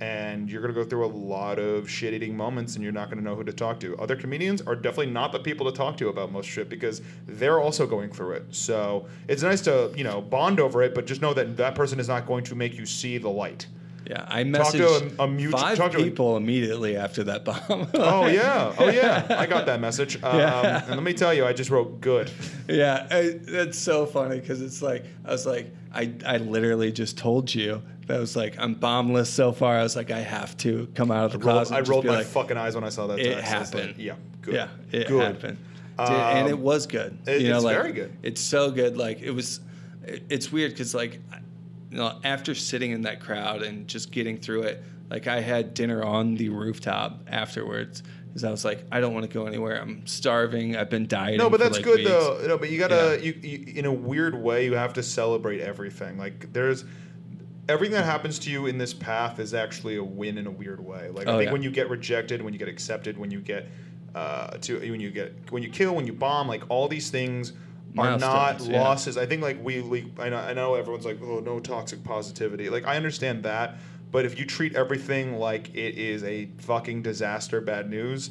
And 0.00 0.50
you're 0.50 0.60
gonna 0.60 0.74
go 0.74 0.84
through 0.84 1.06
a 1.06 1.08
lot 1.08 1.58
of 1.58 1.88
shit 1.88 2.12
eating 2.14 2.36
moments, 2.36 2.74
and 2.74 2.82
you're 2.84 2.92
not 2.92 3.08
gonna 3.08 3.22
know 3.22 3.34
who 3.34 3.44
to 3.44 3.52
talk 3.52 3.80
to. 3.80 3.96
Other 3.98 4.16
comedians 4.16 4.60
are 4.62 4.74
definitely 4.76 5.12
not 5.12 5.32
the 5.32 5.38
people 5.38 5.70
to 5.70 5.76
talk 5.76 5.96
to 5.98 6.08
about 6.08 6.30
most 6.32 6.46
shit 6.46 6.68
because 6.68 7.00
they're 7.26 7.60
also 7.60 7.86
going 7.86 8.10
through 8.10 8.32
it. 8.32 8.44
So 8.50 9.06
it's 9.28 9.42
nice 9.42 9.60
to 9.62 9.92
you 9.96 10.04
know 10.04 10.20
bond 10.20 10.60
over 10.60 10.82
it, 10.82 10.94
but 10.94 11.06
just 11.06 11.22
know 11.22 11.32
that 11.34 11.56
that 11.56 11.74
person 11.74 11.98
is 12.00 12.08
not 12.08 12.26
going 12.26 12.44
to 12.44 12.54
make 12.54 12.76
you 12.78 12.84
see 12.86 13.18
the 13.18 13.30
light. 13.30 13.66
Yeah, 14.08 14.24
I 14.28 14.44
Talk 14.44 14.70
to 14.72 14.78
messaged 14.78 15.18
a- 15.18 15.22
a 15.24 15.26
mutual- 15.26 15.58
five 15.58 15.76
talk 15.76 15.90
to 15.90 15.98
a- 15.98 16.02
people 16.04 16.36
immediately 16.36 16.96
after 16.96 17.24
that 17.24 17.44
bomb. 17.44 17.88
Oh 17.94 18.26
yeah, 18.28 18.72
oh 18.78 18.88
yeah, 18.88 19.26
I 19.30 19.46
got 19.46 19.66
that 19.66 19.80
message. 19.80 20.16
Um, 20.22 20.38
Yeah. 20.38 20.84
And 20.84 20.94
let 20.94 21.02
me 21.02 21.12
tell 21.12 21.34
you, 21.34 21.44
I 21.44 21.52
just 21.52 21.70
wrote 21.70 22.00
good. 22.00 22.30
Yeah, 22.68 23.06
I, 23.10 23.38
that's 23.42 23.78
so 23.78 24.06
funny 24.06 24.38
because 24.40 24.60
it's 24.62 24.82
like 24.82 25.04
I 25.24 25.30
was 25.32 25.46
like 25.46 25.72
I 25.92 26.12
I 26.26 26.36
literally 26.38 26.92
just 26.92 27.16
told 27.18 27.52
you 27.54 27.80
that 28.06 28.18
was 28.20 28.36
like 28.36 28.56
I'm 28.58 28.74
bombless 28.76 29.26
so 29.26 29.52
far. 29.52 29.76
I 29.78 29.82
was 29.82 29.96
like 29.96 30.10
I 30.10 30.20
have 30.20 30.56
to 30.58 30.88
come 30.94 31.10
out 31.10 31.24
of 31.26 31.32
the 31.32 31.38
Rolled- 31.38 31.56
closet. 31.66 31.74
I 31.74 31.78
and 31.78 31.86
just 31.86 31.90
rolled 31.92 32.04
my 32.06 32.16
like, 32.18 32.26
fucking 32.26 32.56
eyes 32.56 32.74
when 32.74 32.84
I 32.84 32.88
saw 32.88 33.06
that. 33.08 33.18
It 33.18 33.34
text. 33.34 33.52
I 33.52 33.58
was 33.58 33.74
like, 33.74 33.82
happened. 33.84 34.02
yeah, 34.02 34.14
good. 34.42 34.54
Yeah, 34.54 34.68
it 34.92 35.08
good. 35.08 35.22
happened, 35.34 35.58
Dude, 35.98 36.08
and 36.08 36.48
it 36.48 36.54
Um, 36.54 36.62
was 36.62 36.86
good. 36.86 37.18
it- 37.26 37.42
you 37.42 37.48
know, 37.48 37.56
it's 37.56 37.64
like, 37.64 37.76
very 37.76 37.92
good. 37.92 38.16
It's 38.22 38.40
so 38.40 38.70
good. 38.70 38.96
Like 38.96 39.20
it 39.22 39.30
was. 39.32 39.60
It, 40.04 40.22
it's 40.30 40.52
weird 40.52 40.70
because 40.72 40.94
like, 40.94 41.14
you 41.90 41.98
know, 41.98 42.18
after 42.22 42.54
sitting 42.54 42.92
in 42.92 43.02
that 43.02 43.20
crowd 43.20 43.62
and 43.62 43.88
just 43.88 44.12
getting 44.12 44.36
through 44.38 44.62
it, 44.62 44.82
like 45.10 45.26
I 45.26 45.40
had 45.40 45.74
dinner 45.74 46.04
on 46.04 46.36
the 46.36 46.48
rooftop 46.48 47.24
afterwards. 47.28 48.02
Because 48.28 48.44
I 48.44 48.50
was 48.50 48.66
like, 48.66 48.84
I 48.92 49.00
don't 49.00 49.14
want 49.14 49.24
to 49.24 49.32
go 49.32 49.46
anywhere. 49.46 49.80
I'm 49.80 50.06
starving. 50.06 50.76
I've 50.76 50.90
been 50.90 51.06
dieting. 51.06 51.38
No, 51.38 51.48
but 51.48 51.58
that's 51.58 51.76
like, 51.76 51.84
good 51.84 52.00
weeks. 52.00 52.10
though. 52.10 52.38
No, 52.46 52.58
but 52.58 52.68
you 52.70 52.78
gotta, 52.78 53.18
you, 53.22 53.32
you, 53.42 53.72
in 53.76 53.86
a 53.86 53.92
weird 53.92 54.34
way, 54.34 54.66
you 54.66 54.74
have 54.74 54.92
to 54.92 55.02
celebrate 55.02 55.62
everything. 55.62 56.18
Like 56.18 56.52
there's 56.52 56.84
everything 57.68 57.94
that 57.94 58.04
happens 58.04 58.38
to 58.40 58.50
you 58.50 58.66
in 58.66 58.78
this 58.78 58.94
path 58.94 59.38
is 59.38 59.54
actually 59.54 59.96
a 59.96 60.04
win 60.04 60.38
in 60.38 60.46
a 60.46 60.50
weird 60.50 60.84
way. 60.84 61.10
Like 61.10 61.26
I 61.26 61.32
Oh, 61.32 61.38
think 61.38 61.46
yeah. 61.48 61.52
when 61.52 61.62
you 61.62 61.70
get 61.70 61.90
rejected, 61.90 62.42
when 62.42 62.52
you 62.52 62.58
get 62.58 62.68
accepted, 62.68 63.18
when 63.18 63.30
you 63.30 63.40
get 63.40 63.66
uh, 64.14 64.56
to 64.58 64.78
when 64.90 65.00
you 65.00 65.10
get 65.10 65.34
when 65.50 65.62
you 65.62 65.68
kill, 65.68 65.94
when 65.94 66.06
you 66.06 66.12
bomb, 66.12 66.48
like 66.48 66.62
all 66.68 66.88
these 66.88 67.10
things 67.10 67.52
are 67.98 68.18
not 68.18 68.60
yeah. 68.60 68.80
losses. 68.82 69.16
I 69.16 69.26
think 69.26 69.42
like 69.42 69.62
we, 69.64 69.80
we 69.80 70.12
I 70.18 70.28
know 70.28 70.36
I 70.38 70.52
know 70.52 70.74
everyone's 70.74 71.04
like 71.06 71.18
oh 71.22 71.40
no 71.40 71.60
toxic 71.60 72.02
positivity. 72.04 72.68
Like 72.70 72.86
I 72.86 72.96
understand 72.96 73.42
that, 73.44 73.76
but 74.10 74.24
if 74.24 74.38
you 74.38 74.44
treat 74.46 74.74
everything 74.74 75.38
like 75.38 75.74
it 75.74 75.98
is 75.98 76.22
a 76.24 76.48
fucking 76.58 77.02
disaster, 77.02 77.60
bad 77.60 77.90
news. 77.90 78.30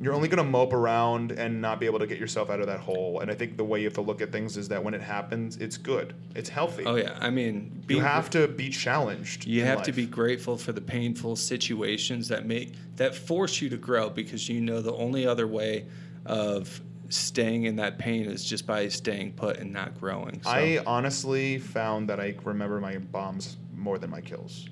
You're 0.00 0.14
only 0.14 0.28
mm-hmm. 0.28 0.36
going 0.36 0.46
to 0.46 0.50
mope 0.50 0.72
around 0.72 1.32
and 1.32 1.60
not 1.60 1.80
be 1.80 1.86
able 1.86 1.98
to 1.98 2.06
get 2.06 2.18
yourself 2.18 2.50
out 2.50 2.60
of 2.60 2.66
that 2.66 2.80
hole. 2.80 3.20
And 3.20 3.30
I 3.30 3.34
think 3.34 3.56
the 3.56 3.64
way 3.64 3.80
you 3.80 3.86
have 3.86 3.94
to 3.94 4.00
look 4.00 4.20
at 4.20 4.30
things 4.30 4.56
is 4.56 4.68
that 4.68 4.82
when 4.82 4.94
it 4.94 5.00
happens, 5.00 5.56
it's 5.56 5.76
good. 5.76 6.14
It's 6.34 6.48
healthy. 6.48 6.84
Oh 6.84 6.96
yeah, 6.96 7.16
I 7.20 7.30
mean, 7.30 7.84
You 7.88 8.00
have 8.00 8.30
to 8.30 8.46
be 8.46 8.68
challenged. 8.68 9.46
You 9.46 9.64
have 9.64 9.82
to 9.84 9.92
be 9.92 10.06
grateful 10.06 10.56
for 10.56 10.72
the 10.72 10.80
painful 10.80 11.36
situations 11.36 12.28
that 12.28 12.46
make 12.46 12.74
that 12.96 13.14
force 13.14 13.60
you 13.60 13.68
to 13.70 13.76
grow 13.76 14.08
because 14.08 14.48
you 14.48 14.60
know 14.60 14.80
the 14.80 14.94
only 14.94 15.26
other 15.26 15.46
way 15.46 15.86
of 16.26 16.80
staying 17.08 17.64
in 17.64 17.76
that 17.76 17.98
pain 17.98 18.26
is 18.26 18.44
just 18.44 18.66
by 18.66 18.88
staying 18.88 19.32
put 19.32 19.56
and 19.56 19.72
not 19.72 19.98
growing. 19.98 20.42
So, 20.42 20.50
I 20.50 20.82
honestly 20.86 21.58
found 21.58 22.08
that 22.10 22.20
I 22.20 22.36
remember 22.44 22.80
my 22.80 22.98
bombs 22.98 23.56
more 23.74 23.98
than 23.98 24.10
my 24.10 24.20
kills. 24.20 24.68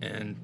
and 0.00 0.36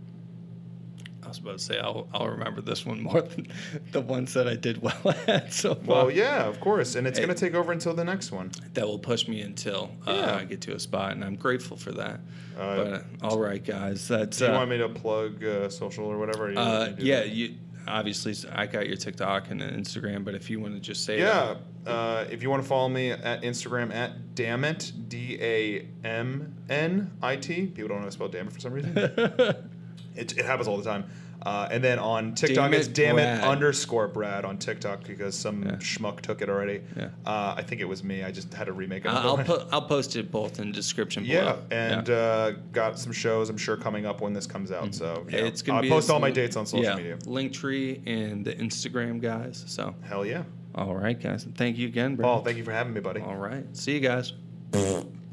was 1.35 1.39
about 1.39 1.59
to 1.59 1.65
say 1.65 1.79
I'll 1.79 2.09
I'll 2.15 2.29
remember 2.29 2.61
this 2.61 2.87
one 2.87 3.03
more 3.03 3.23
than 3.23 3.49
the 3.93 4.01
ones 4.01 4.35
that 4.35 4.49
I 4.49 4.55
did 4.57 4.81
well 4.83 4.95
at 5.27 5.53
so 5.53 5.75
far. 5.75 5.85
Well, 6.07 6.11
yeah, 6.11 6.45
of 6.45 6.61
course. 6.61 6.95
And 6.95 7.07
it's 7.07 7.19
going 7.19 7.29
to 7.29 7.35
take 7.35 7.55
over 7.55 7.73
until 7.73 7.95
the 7.95 8.05
next 8.05 8.33
one. 8.33 8.51
That 8.75 8.87
will 8.87 8.99
push 8.99 9.29
me 9.29 9.41
until 9.43 9.91
uh, 10.07 10.13
Yeah. 10.13 10.37
I 10.37 10.45
get 10.45 10.61
to 10.63 10.75
a 10.75 10.81
spot, 10.81 11.13
and 11.13 11.25
I'm 11.25 11.37
grateful 11.37 11.77
for 11.77 11.93
that. 11.93 12.21
Uh, 12.59 12.77
but 12.77 12.87
uh, 12.87 13.01
all 13.23 13.39
right, 13.39 13.65
guys, 13.65 14.07
that's 14.09 14.39
Do 14.39 14.45
you 14.47 14.51
uh, 14.53 14.55
want 14.55 14.71
me 14.71 14.79
to 14.79 14.89
plug 14.89 15.45
uh, 15.45 15.69
social 15.69 16.07
or 16.07 16.19
whatever? 16.19 16.51
you 16.51 16.59
Uh, 16.59 16.95
yeah, 16.99 17.21
that? 17.21 17.31
you 17.31 17.55
obviously 17.87 18.35
I 18.53 18.67
got 18.67 18.87
your 18.87 18.97
TikTok 18.97 19.51
and 19.51 19.61
Instagram, 19.61 20.25
but 20.25 20.35
if 20.35 20.49
you 20.49 20.61
want 20.61 20.75
to 20.75 20.81
just 20.81 21.05
say 21.05 21.19
Yeah. 21.19 21.57
Uh, 21.87 22.25
if 22.31 22.43
you 22.43 22.49
want 22.49 22.63
to 22.63 22.69
follow 22.69 22.89
me 22.89 23.11
at 23.11 23.43
Instagram 23.43 23.93
at 23.93 24.35
dammit, 24.35 24.91
D 25.09 25.37
A 25.41 25.87
M 26.03 26.55
N 26.71 27.11
I 27.23 27.37
T. 27.37 27.67
People 27.67 27.89
don't 27.89 27.97
know 27.99 27.99
how 27.99 28.05
to 28.07 28.13
spell 28.13 28.29
damn 28.29 28.47
it 28.47 28.53
for 28.55 28.61
some 28.61 28.73
reason. 28.73 28.95
It, 30.17 30.39
it 30.39 30.45
happens 30.45 30.69
all 30.69 30.77
the 30.77 30.85
time. 30.85 31.11
Uh, 31.43 31.69
and 31.71 31.85
then 31.85 31.99
on 31.99 32.35
TikTok, 32.35 32.71
Damn 32.71 32.75
it's 32.75 32.87
it, 32.89 32.95
damn 32.95 33.17
Brad. 33.17 33.39
it 33.39 33.45
underscore 33.45 34.09
Brad 34.09 34.45
on 34.45 34.57
TikTok 34.59 35.05
because 35.05 35.35
some 35.35 35.63
Yeah. 35.63 35.73
schmuck 35.77 36.21
took 36.21 36.41
it 36.41 36.49
already. 36.49 36.81
Yeah. 36.97 37.09
Uh, 37.27 37.55
I 37.57 37.63
think 37.63 37.81
it 37.81 37.85
was 37.85 38.03
me. 38.03 38.23
I 38.23 38.31
just 38.31 38.53
had 38.55 38.65
to 38.65 38.73
remake 38.73 39.05
it. 39.05 39.09
I'll 39.09 39.37
I'll, 39.37 39.39
po- 39.45 39.67
I'll 39.71 39.83
post 39.87 40.17
it 40.17 40.31
both 40.31 40.59
in 40.59 40.69
the 40.69 40.73
description 40.73 41.25
yeah, 41.25 41.41
below. 41.41 41.59
and 41.71 42.11
Uh, 42.11 42.51
got 42.73 42.99
some 42.99 43.13
shows 43.13 43.51
I'm 43.51 43.59
sure 43.59 43.77
coming 43.77 44.07
up 44.07 44.21
when 44.23 44.33
this 44.33 44.47
comes 44.47 44.73
out. 44.73 44.95
So 44.95 45.25
yeah. 45.29 45.37
Mm-hmm. 45.39 45.47
it's 45.47 45.63
gonna 45.63 45.77
I'll 45.79 45.83
be 45.83 45.89
post 45.91 46.09
all 46.11 46.19
my 46.21 46.31
dates 46.31 46.57
on 46.57 46.65
social 46.67 46.85
yeah, 46.85 46.97
media. 46.97 47.17
Linktree 47.19 48.01
and 48.07 48.45
the 48.45 48.55
Instagram 48.55 49.21
guys. 49.21 49.65
So, 49.67 49.95
Hell 50.03 50.25
yeah. 50.25 50.45
all 50.75 50.95
right, 50.95 51.21
guys, 51.21 51.47
thank 51.57 51.77
you 51.77 51.87
again, 51.89 52.17
bro. 52.17 52.25
Paul, 52.27 52.43
thank 52.43 52.57
you 52.57 52.65
for 52.65 52.73
having 52.73 52.95
me, 52.95 53.01
buddy. 53.01 53.21
All 53.21 53.37
right, 53.37 53.65
see 53.77 53.93
you 53.93 54.01
guys. 54.01 54.33